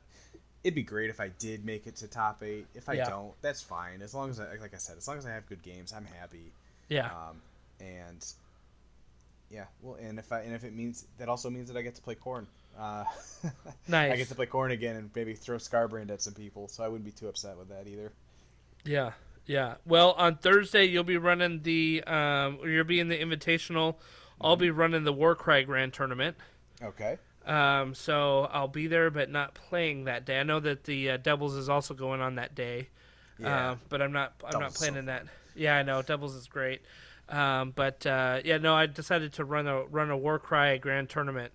it'd 0.62 0.74
be 0.74 0.82
great 0.82 1.09
if 1.10 1.20
I 1.20 1.28
did 1.39 1.64
make 1.64 1.86
it 1.86 1.97
to 1.97 2.09
top 2.09 2.43
eight. 2.43 2.66
If 2.74 2.89
I 2.89 2.94
Yeah. 2.94 3.09
don't, 3.09 3.32
that's 3.40 3.62
fine. 3.62 4.02
As 4.02 4.14
long 4.14 4.31
as 4.31 4.40
I 4.40 4.56
like 4.60 4.74
I 4.74 4.78
said, 4.78 4.98
as 4.98 5.09
long 5.09 5.16
as 5.18 5.24
I 5.26 5.31
have 5.31 5.47
good 5.47 5.62
games, 5.62 5.93
I'm 5.93 6.05
happy. 6.06 6.52
Yeah. 6.89 7.06
Um, 7.06 7.40
and 7.81 8.24
yeah, 9.55 9.66
well, 9.82 9.94
and 9.94 10.18
if 10.18 10.32
I 10.32 10.40
and 10.40 10.52
if 10.52 10.64
it 10.64 10.74
means 10.74 11.06
that 11.18 11.28
also 11.28 11.48
means 11.48 11.68
that 11.68 11.78
I 11.78 11.82
get 11.82 11.94
to 11.94 12.02
play 12.02 12.16
Khorne. 12.16 12.47
Uh, 12.76 13.05
Nice. 13.86 14.12
I 14.12 14.16
get 14.16 14.28
to 14.28 14.35
play 14.35 14.47
Khorne 14.47 14.72
again 14.72 14.97
and 14.97 15.10
maybe 15.14 15.35
throw 15.35 15.59
Skarbrand 15.59 16.10
at 16.10 16.20
some 16.20 16.35
people, 16.35 16.66
so 16.66 16.82
I 16.82 16.89
wouldn't 16.89 17.05
be 17.05 17.12
too 17.12 17.28
upset 17.28 17.56
with 17.56 17.68
that 17.68 17.86
either. 17.86 18.12
Yeah, 18.85 19.12
yeah. 19.47 19.74
Well, 19.86 20.12
on 20.12 20.39
Thursday 20.39 20.86
you'll 20.86 21.05
be 21.05 21.18
running 21.18 21.62
the 21.62 22.02
um, 22.05 22.59
you'll 22.64 22.85
be 22.85 22.98
in 22.98 23.06
the 23.09 23.18
Invitational. 23.18 23.94
I'll 24.40 24.56
be 24.56 24.70
running 24.70 25.05
the 25.05 25.12
Warcry 25.12 25.62
Grand 25.62 25.93
Tournament. 25.93 26.36
Okay. 26.82 27.18
Um, 27.47 27.94
so 27.94 28.48
I'll 28.52 28.68
be 28.68 28.89
there, 28.89 29.10
but 29.10 29.31
not 29.31 29.55
playing 29.55 30.05
that 30.05 30.24
day. 30.24 30.40
I 30.40 30.43
know 30.43 30.59
that 30.60 30.85
the 30.85 31.10
uh, 31.10 31.16
Devils 31.18 31.55
is 31.55 31.68
also 31.68 31.94
going 31.94 32.20
on 32.20 32.35
that 32.35 32.56
day. 32.56 32.89
Yeah. 33.39 33.70
Uh, 33.70 33.76
but 33.89 34.02
I'm 34.02 34.12
not. 34.12 34.35
I'm 34.44 34.52
not 34.52 34.52
Doubles 34.60 34.76
playing 34.78 34.94
so 34.94 35.02
that. 35.02 35.26
Yeah, 35.55 35.76
I 35.76 35.85
know 35.85 36.02
Devils 36.02 36.35
is 36.35 36.48
great. 36.48 36.82
Um, 37.29 37.73
but 37.75 38.05
uh, 38.07 38.41
yeah, 38.45 38.59
no, 38.59 38.75
I 38.75 38.87
decided 38.87 39.33
to 39.35 39.45
run 39.45 39.67
a 39.67 39.85
run 39.85 40.11
a 40.11 40.17
Warcry 40.17 40.79
Grand 40.79 41.09
Tournament 41.09 41.53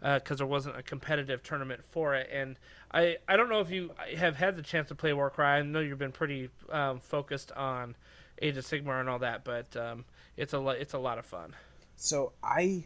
because 0.00 0.38
there 0.38 0.46
wasn't 0.46 0.76
a 0.76 0.82
competitive 0.82 1.42
tournament 1.44 1.80
for 1.90 2.14
it, 2.16 2.28
and 2.32 2.56
I 2.92 3.18
I 3.28 3.36
don't 3.36 3.48
know 3.48 3.60
if 3.60 3.70
you 3.70 3.92
have 4.18 4.36
had 4.36 4.56
the 4.56 4.62
chance 4.62 4.88
to 4.88 4.94
play 4.96 5.12
Warcry. 5.12 5.44
I 5.44 5.62
know 5.62 5.78
you've 5.80 5.98
been 5.98 6.10
pretty 6.12 6.50
um, 6.70 6.98
focused 6.98 7.52
on 7.52 7.94
Age 8.40 8.56
of 8.56 8.64
Sigmar 8.66 8.98
and 8.98 9.08
all 9.08 9.20
that, 9.20 9.44
but 9.44 9.76
um, 9.76 10.04
it's 10.36 10.52
a 10.54 10.58
lo- 10.58 10.70
it's 10.72 10.94
a 10.94 10.98
lot 10.98 11.18
of 11.18 11.24
fun. 11.24 11.54
So 11.94 12.32
I, 12.42 12.84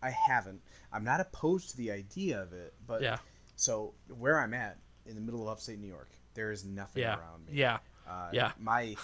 I 0.00 0.10
haven't. 0.10 0.60
I'm 0.92 1.02
not 1.02 1.20
opposed 1.20 1.70
to 1.70 1.76
the 1.76 1.90
idea 1.90 2.40
of 2.40 2.52
it, 2.52 2.72
but 2.86 3.02
Yeah, 3.02 3.16
So 3.56 3.94
where 4.16 4.38
I'm 4.38 4.54
at 4.54 4.78
in 5.06 5.16
the 5.16 5.20
middle 5.20 5.42
of 5.42 5.48
upstate 5.48 5.80
New 5.80 5.88
York, 5.88 6.08
there 6.34 6.52
is 6.52 6.64
nothing 6.64 7.02
yeah, 7.02 7.18
around 7.18 7.46
me. 7.46 7.54
yeah, 7.54 7.78
Uh, 8.08 8.28
yeah. 8.32 8.52
My, 8.60 8.94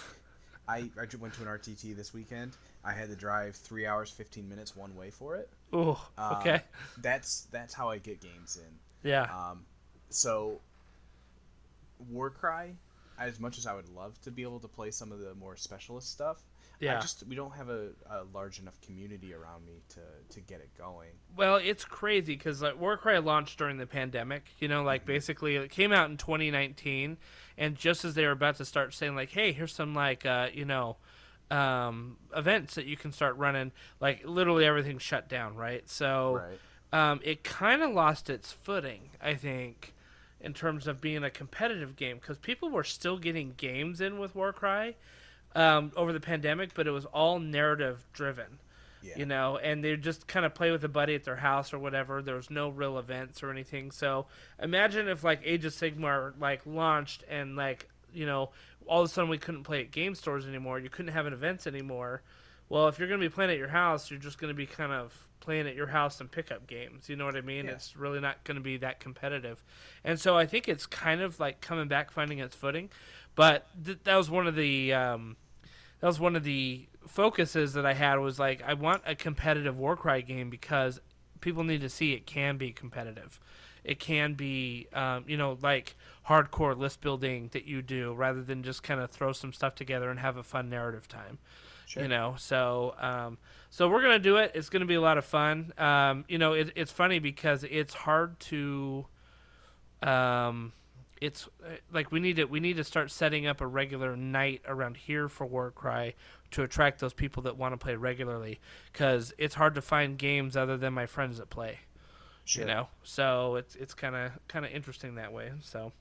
I 0.67 0.89
I 0.99 1.05
went 1.19 1.33
to 1.35 1.41
an 1.41 1.47
RTT 1.47 1.95
this 1.95 2.13
weekend. 2.13 2.55
I 2.83 2.93
had 2.93 3.09
to 3.09 3.15
drive 3.15 3.55
three 3.55 3.85
hours 3.85 4.09
fifteen 4.09 4.47
minutes 4.49 4.75
one 4.75 4.95
way 4.95 5.09
for 5.11 5.35
it. 5.35 5.49
Ooh, 5.73 5.97
Um, 6.17 6.35
okay, 6.37 6.61
That's 7.01 7.47
that's 7.51 7.73
how 7.73 7.89
I 7.89 7.97
get 7.97 8.21
games 8.21 8.57
in. 8.57 9.09
yeah, 9.09 9.23
Um, 9.23 9.65
so 10.09 10.59
Warcry, 12.09 12.75
as 13.19 13.39
much 13.39 13.57
as 13.57 13.65
I 13.65 13.73
would 13.73 13.89
love 13.89 14.19
to 14.21 14.31
be 14.31 14.41
able 14.43 14.59
to 14.59 14.67
play 14.67 14.91
some 14.91 15.11
of 15.11 15.19
the 15.19 15.33
more 15.35 15.55
specialist 15.55 16.11
stuff, 16.11 16.41
yeah. 16.79 16.97
I 16.97 17.01
just 17.01 17.23
we 17.27 17.35
don't 17.35 17.51
have 17.55 17.69
a, 17.69 17.89
a 18.09 18.23
large 18.33 18.59
enough 18.59 18.79
community 18.81 19.33
around 19.35 19.65
me 19.67 19.73
to 19.89 19.99
to 20.33 20.39
get 20.41 20.61
it 20.61 20.69
going. 20.77 21.09
Well, 21.37 21.57
it's 21.57 21.85
crazy 21.85 22.35
because 22.35 22.61
like 22.61 22.79
Warcry 22.79 23.19
launched 23.19 23.59
during 23.59 23.77
the 23.77 23.85
pandemic. 23.85 24.45
You 24.59 24.67
know, 24.67 24.81
like 24.81 25.05
basically 25.05 25.57
it 25.57 25.69
came 25.69 25.91
out 25.93 26.09
in 26.09 26.17
2019, 26.17 27.17
and 27.61 27.75
just 27.75 28.03
as 28.03 28.15
they 28.15 28.25
were 28.25 28.31
about 28.31 28.55
to 28.57 28.65
start 28.65 28.91
saying 28.91 29.15
like, 29.15 29.29
"Hey, 29.29 29.51
here's 29.51 29.73
some 29.73 29.93
like 29.93 30.25
uh, 30.25 30.47
you 30.51 30.65
know 30.65 30.97
um, 31.51 32.17
events 32.35 32.73
that 32.73 32.87
you 32.87 32.97
can 32.97 33.11
start 33.11 33.37
running," 33.37 33.71
like 33.99 34.25
literally 34.25 34.65
everything 34.65 34.97
shut 34.97 35.29
down. 35.29 35.55
Right. 35.55 35.87
So 35.87 36.41
um, 36.91 37.19
it 37.23 37.43
kind 37.43 37.83
of 37.83 37.91
lost 37.91 38.31
its 38.31 38.51
footing, 38.51 39.11
I 39.21 39.35
think, 39.35 39.93
in 40.41 40.55
terms 40.55 40.87
of 40.87 40.99
being 40.99 41.23
a 41.23 41.29
competitive 41.29 41.95
game 41.95 42.17
because 42.17 42.39
people 42.39 42.71
were 42.71 42.83
still 42.83 43.19
getting 43.19 43.53
games 43.57 44.01
in 44.01 44.17
with 44.17 44.33
Warcry 44.33 44.97
um, 45.53 45.91
over 45.95 46.11
the 46.11 46.19
pandemic, 46.19 46.73
but 46.73 46.87
it 46.87 46.91
was 46.91 47.05
all 47.05 47.37
narrative 47.37 48.07
driven 48.11 48.57
Yeah. 49.03 49.13
you 49.17 49.25
know, 49.25 49.57
and 49.57 49.83
they 49.83 49.95
just 49.95 50.27
kind 50.27 50.45
of 50.45 50.53
play 50.53 50.71
with 50.71 50.83
a 50.83 50.89
buddy 50.89 51.15
at 51.15 51.23
their 51.23 51.35
house 51.35 51.73
or 51.73 51.79
whatever. 51.79 52.21
There's 52.21 52.49
no 52.49 52.69
real 52.69 52.97
events 52.97 53.41
or 53.41 53.49
anything. 53.49 53.91
So 53.91 54.27
imagine 54.61 55.07
if 55.07 55.23
like 55.23 55.41
Age 55.43 55.65
of 55.65 55.73
Sigmar 55.73 56.33
like 56.39 56.61
launched 56.65 57.23
and 57.29 57.55
like 57.55 57.87
you 58.13 58.25
know 58.25 58.49
all 58.87 59.01
of 59.01 59.09
a 59.09 59.11
sudden 59.11 59.29
we 59.29 59.37
couldn't 59.37 59.63
play 59.63 59.81
at 59.81 59.91
game 59.91 60.15
stores 60.15 60.45
anymore. 60.47 60.79
You 60.79 60.89
couldn't 60.89 61.13
have 61.13 61.25
an 61.25 61.33
events 61.33 61.67
anymore. 61.67 62.21
Well, 62.69 62.87
if 62.87 62.99
you're 62.99 63.07
going 63.07 63.19
to 63.19 63.25
be 63.29 63.33
playing 63.33 63.51
at 63.51 63.57
your 63.57 63.67
house, 63.67 64.09
you're 64.09 64.19
just 64.19 64.37
going 64.37 64.49
to 64.49 64.55
be 64.55 64.65
kind 64.65 64.93
of 64.93 65.13
playing 65.41 65.67
at 65.67 65.75
your 65.75 65.87
house 65.87 66.21
and 66.21 66.31
pickup 66.31 66.67
games. 66.67 67.09
You 67.09 67.17
know 67.17 67.25
what 67.25 67.35
I 67.35 67.41
mean? 67.41 67.65
Yeah. 67.65 67.71
It's 67.71 67.97
really 67.97 68.21
not 68.21 68.43
going 68.45 68.55
to 68.55 68.61
be 68.61 68.77
that 68.77 68.99
competitive. 69.01 69.61
And 70.05 70.19
so 70.19 70.37
I 70.37 70.45
think 70.45 70.69
it's 70.69 70.85
kind 70.85 71.21
of 71.21 71.39
like 71.39 71.59
coming 71.59 71.89
back, 71.89 72.11
finding 72.11 72.39
its 72.39 72.55
footing. 72.55 72.89
But 73.35 73.67
th- 73.83 73.99
that 74.05 74.15
was 74.15 74.29
one 74.29 74.47
of 74.47 74.55
the 74.55 74.93
um, 74.93 75.35
that 75.99 76.07
was 76.07 76.19
one 76.19 76.35
of 76.35 76.43
the 76.43 76.87
focuses 77.07 77.73
that 77.73 77.85
I 77.85 77.93
had 77.93 78.15
was 78.19 78.39
like 78.39 78.61
I 78.65 78.73
want 78.73 79.03
a 79.05 79.15
competitive 79.15 79.77
Warcry 79.77 80.21
game 80.21 80.49
because 80.49 80.99
people 81.39 81.63
need 81.63 81.81
to 81.81 81.89
see 81.89 82.13
it 82.13 82.25
can 82.25 82.57
be 82.57 82.71
competitive. 82.71 83.39
It 83.83 83.99
can 83.99 84.35
be, 84.35 84.87
um, 84.93 85.25
you 85.27 85.37
know, 85.37 85.57
like 85.61 85.95
hardcore 86.29 86.77
list 86.77 87.01
building 87.01 87.49
that 87.53 87.65
you 87.65 87.81
do, 87.81 88.13
rather 88.13 88.43
than 88.43 88.61
just 88.61 88.83
kind 88.83 89.01
of 89.01 89.09
throw 89.09 89.31
some 89.31 89.51
stuff 89.53 89.73
together 89.73 90.09
and 90.09 90.19
have 90.19 90.37
a 90.37 90.43
fun 90.43 90.69
narrative 90.69 91.07
time. 91.07 91.39
Sure. 91.87 92.03
You 92.03 92.09
know, 92.09 92.35
so 92.37 92.95
um, 92.99 93.37
so 93.69 93.89
we're 93.89 94.01
gonna 94.01 94.19
do 94.19 94.37
it. 94.37 94.51
It's 94.53 94.69
gonna 94.69 94.85
be 94.85 94.95
a 94.95 95.01
lot 95.01 95.17
of 95.17 95.25
fun. 95.25 95.73
Um, 95.77 96.25
you 96.27 96.37
know, 96.37 96.53
it, 96.53 96.71
it's 96.75 96.91
funny 96.91 97.19
because 97.19 97.63
it's 97.63 97.93
hard 97.93 98.39
to 98.41 99.07
um, 100.03 100.73
it's 101.21 101.47
uh, 101.63 101.69
like 101.93 102.11
we 102.11 102.19
need 102.19 102.35
to 102.37 102.45
we 102.45 102.59
need 102.59 102.75
to 102.77 102.83
start 102.83 103.11
setting 103.11 103.45
up 103.47 103.61
a 103.61 103.67
regular 103.67 104.17
night 104.17 104.61
around 104.67 104.97
here 104.97 105.29
for 105.29 105.45
Warcry 105.45 106.15
to 106.51 106.63
attract 106.63 106.99
those 106.99 107.13
people 107.13 107.43
that 107.43 107.55
want 107.55 107.73
to 107.73 107.77
play 107.77 107.95
regularly 107.95 108.59
because 108.91 109.33
it's 109.37 109.55
hard 109.55 109.75
to 109.75 109.81
find 109.81 110.17
games 110.17 110.57
other 110.57 110.75
than 110.77 110.93
my 110.93 111.05
friends 111.05 111.37
that 111.37 111.49
play 111.49 111.79
Sure. 112.43 112.63
you 112.63 112.67
know 112.67 112.87
so 113.03 113.55
it's 113.55 113.75
it's 113.75 113.93
kind 113.93 114.15
of 114.15 114.31
kind 114.47 114.65
of 114.65 114.71
interesting 114.71 115.15
that 115.15 115.31
way 115.31 115.51
so 115.61 115.91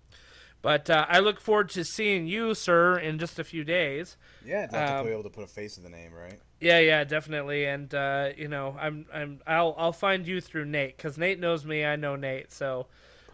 but 0.63 0.89
uh, 0.89 1.05
i 1.09 1.19
look 1.21 1.39
forward 1.39 1.69
to 1.69 1.85
seeing 1.85 2.27
you 2.27 2.55
sir 2.55 2.99
in 2.99 3.19
just 3.19 3.39
a 3.39 3.45
few 3.45 3.63
days 3.63 4.17
Yeah, 4.45 4.67
I'd 4.73 4.91
Um, 4.91 5.05
to 5.05 5.11
be 5.11 5.13
able 5.13 5.23
to 5.25 5.31
put 5.31 5.45
a 5.45 5.47
face 5.47 5.75
to 5.75 5.83
the 5.83 5.91
name, 5.91 6.13
right? 6.15 6.41
yeah 6.61 6.79
yeah 6.79 7.05
definitely 7.05 7.67
and 7.67 7.95
uh, 7.95 8.31
you 8.37 8.49
know 8.49 8.75
i'm 8.81 9.05
i'm 9.13 9.41
i'll 9.47 9.75
i'll 9.79 9.93
find 9.93 10.27
you 10.27 10.41
through 10.41 10.65
nate 10.65 10.97
because 10.97 11.19
nate 11.19 11.39
knows 11.39 11.65
me 11.67 11.85
i 11.85 11.95
know 11.95 12.17
nate 12.17 12.51
so 12.53 12.87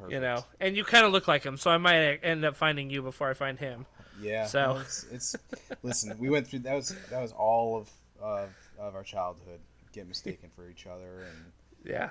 you 0.08 0.20
know 0.20 0.44
and 0.60 0.76
you 0.76 0.84
kind 0.84 1.04
of 1.06 1.12
look 1.12 1.26
like 1.26 1.42
him 1.42 1.56
so 1.56 1.70
i 1.70 1.78
might 1.78 2.18
end 2.22 2.44
up 2.44 2.54
finding 2.56 2.90
you 2.90 3.02
before 3.02 3.28
i 3.30 3.34
find 3.34 3.58
him 3.58 3.86
Yeah. 4.20 4.46
So- 4.46 4.74
no, 4.74 4.80
it's, 4.80 5.04
it's 5.12 5.36
listen. 5.82 6.16
We 6.18 6.30
went 6.30 6.46
through 6.46 6.60
that 6.60 6.74
was 6.74 6.94
that 7.10 7.20
was 7.20 7.32
all 7.32 7.76
of 7.76 7.90
of, 8.20 8.48
of 8.78 8.94
our 8.94 9.02
childhood. 9.02 9.60
Get 9.92 10.08
mistaken 10.08 10.48
for 10.56 10.68
each 10.70 10.86
other, 10.86 11.22
and 11.28 11.52
Yeah. 11.84 12.10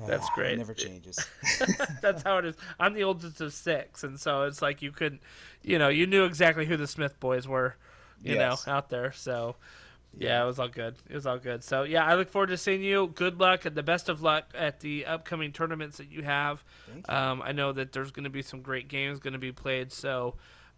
Oh, 0.00 0.06
That's 0.06 0.28
great. 0.30 0.52
It 0.52 0.58
never 0.58 0.74
changes. 0.74 1.18
That's 2.02 2.22
how 2.22 2.38
it 2.38 2.44
is. 2.44 2.56
I'm 2.78 2.92
the 2.94 3.04
oldest 3.04 3.40
of 3.40 3.52
six, 3.54 4.04
and 4.04 4.20
so 4.20 4.42
it's 4.44 4.60
like 4.62 4.80
you 4.82 4.92
couldn't, 4.92 5.22
you 5.62 5.78
know, 5.78 5.88
you 5.88 6.06
knew 6.06 6.24
exactly 6.24 6.66
who 6.66 6.76
the 6.76 6.86
Smith 6.86 7.18
boys 7.20 7.48
were, 7.48 7.74
you 8.22 8.34
Yes. 8.34 8.66
know, 8.66 8.72
out 8.72 8.90
there. 8.90 9.12
So, 9.12 9.56
yeah, 10.16 10.42
it 10.42 10.46
was 10.46 10.58
all 10.58 10.68
good. 10.68 10.96
It 11.08 11.14
was 11.14 11.26
all 11.26 11.38
good. 11.38 11.62
So, 11.62 11.82
yeah, 11.82 12.04
I 12.04 12.14
look 12.14 12.28
forward 12.28 12.48
to 12.48 12.56
seeing 12.56 12.82
you. 12.82 13.08
Good 13.14 13.38
luck 13.38 13.64
and 13.64 13.76
the 13.76 13.82
best 13.82 14.08
of 14.08 14.22
luck 14.22 14.46
at 14.54 14.80
the 14.80 15.06
upcoming 15.06 15.52
tournaments 15.52 15.98
that 15.98 16.10
you 16.10 16.22
have. 16.22 16.64
You. 16.94 17.02
Um, 17.14 17.42
I 17.42 17.52
know 17.52 17.72
that 17.72 17.92
there's 17.92 18.10
going 18.10 18.24
to 18.24 18.30
be 18.30 18.42
some 18.42 18.62
great 18.62 18.88
games 18.88 19.20
going 19.20 19.34
to 19.34 19.38
be 19.38 19.52
played. 19.52 19.92
So, 19.92 20.34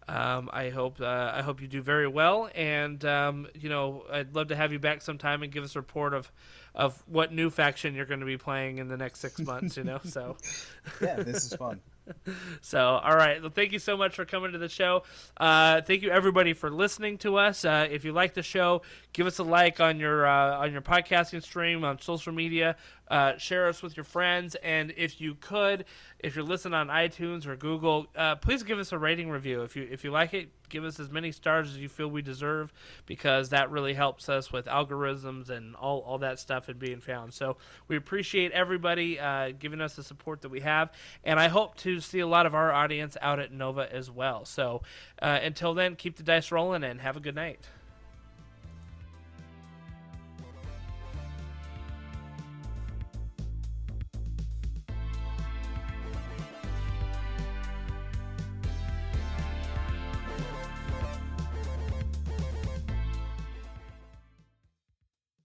um, 0.07 0.49
I 0.51 0.69
hope 0.69 0.99
uh, 0.99 1.31
I 1.33 1.41
hope 1.41 1.61
you 1.61 1.67
do 1.67 1.81
very 1.81 2.07
well, 2.07 2.49
and 2.55 3.03
um, 3.05 3.47
you 3.53 3.69
know 3.69 4.03
I'd 4.11 4.35
love 4.35 4.47
to 4.47 4.55
have 4.55 4.73
you 4.73 4.79
back 4.79 5.01
sometime 5.01 5.43
and 5.43 5.51
give 5.51 5.63
us 5.63 5.75
a 5.75 5.79
report 5.79 6.13
of 6.13 6.31
of 6.73 7.01
what 7.07 7.31
new 7.31 7.49
faction 7.49 7.93
you're 7.93 8.07
going 8.07 8.19
to 8.19 8.25
be 8.25 8.37
playing 8.37 8.79
in 8.79 8.87
the 8.87 8.97
next 8.97 9.19
six 9.19 9.39
months. 9.39 9.77
You 9.77 9.83
know, 9.83 9.99
so. 10.03 10.37
yeah, 11.01 11.15
this 11.17 11.45
is 11.45 11.53
fun. 11.53 11.81
So, 12.61 12.79
all 12.79 13.15
right. 13.15 13.41
Well, 13.41 13.51
thank 13.53 13.71
you 13.71 13.79
so 13.79 13.97
much 13.97 14.15
for 14.15 14.25
coming 14.25 14.51
to 14.51 14.57
the 14.57 14.69
show. 14.69 15.03
Uh, 15.37 15.81
thank 15.81 16.01
you 16.03 16.11
everybody 16.11 16.53
for 16.53 16.69
listening 16.69 17.17
to 17.19 17.37
us. 17.37 17.65
Uh, 17.65 17.87
if 17.89 18.05
you 18.05 18.11
like 18.13 18.33
the 18.33 18.43
show, 18.43 18.83
give 19.13 19.27
us 19.27 19.39
a 19.39 19.43
like 19.43 19.79
on 19.79 19.99
your 19.99 20.27
uh, 20.27 20.57
on 20.59 20.71
your 20.71 20.81
podcasting 20.81 21.41
stream 21.41 21.83
on 21.83 21.99
social 21.99 22.31
media. 22.33 22.75
Uh, 23.11 23.37
share 23.37 23.67
us 23.67 23.83
with 23.83 23.97
your 23.97 24.05
friends, 24.05 24.55
and 24.63 24.93
if 24.95 25.19
you 25.19 25.35
could, 25.35 25.83
if 26.19 26.33
you're 26.33 26.45
listening 26.45 26.73
on 26.73 26.87
iTunes 26.87 27.45
or 27.45 27.57
Google, 27.57 28.07
uh, 28.15 28.35
please 28.35 28.63
give 28.63 28.79
us 28.79 28.93
a 28.93 28.97
rating 28.97 29.29
review. 29.29 29.63
If 29.63 29.75
you 29.75 29.85
if 29.91 30.05
you 30.05 30.11
like 30.11 30.33
it, 30.33 30.47
give 30.69 30.85
us 30.85 30.97
as 30.97 31.09
many 31.09 31.33
stars 31.33 31.71
as 31.71 31.77
you 31.77 31.89
feel 31.89 32.07
we 32.07 32.21
deserve, 32.21 32.71
because 33.05 33.49
that 33.49 33.69
really 33.69 33.93
helps 33.93 34.29
us 34.29 34.53
with 34.53 34.65
algorithms 34.67 35.49
and 35.49 35.75
all 35.75 35.99
all 36.07 36.19
that 36.19 36.39
stuff 36.39 36.69
and 36.69 36.79
being 36.79 37.01
found. 37.01 37.33
So 37.33 37.57
we 37.89 37.97
appreciate 37.97 38.53
everybody 38.53 39.19
uh, 39.19 39.51
giving 39.59 39.81
us 39.81 39.97
the 39.97 40.03
support 40.03 40.39
that 40.43 40.49
we 40.49 40.61
have, 40.61 40.93
and 41.25 41.37
I 41.37 41.49
hope 41.49 41.75
to 41.79 41.99
see 41.99 42.19
a 42.19 42.27
lot 42.27 42.45
of 42.45 42.55
our 42.55 42.71
audience 42.71 43.17
out 43.21 43.39
at 43.39 43.51
Nova 43.51 43.93
as 43.93 44.09
well. 44.09 44.45
So 44.45 44.83
uh, 45.21 45.37
until 45.43 45.73
then, 45.73 45.97
keep 45.97 46.15
the 46.15 46.23
dice 46.23 46.49
rolling 46.49 46.85
and 46.85 47.01
have 47.01 47.17
a 47.17 47.19
good 47.19 47.35
night. 47.35 47.59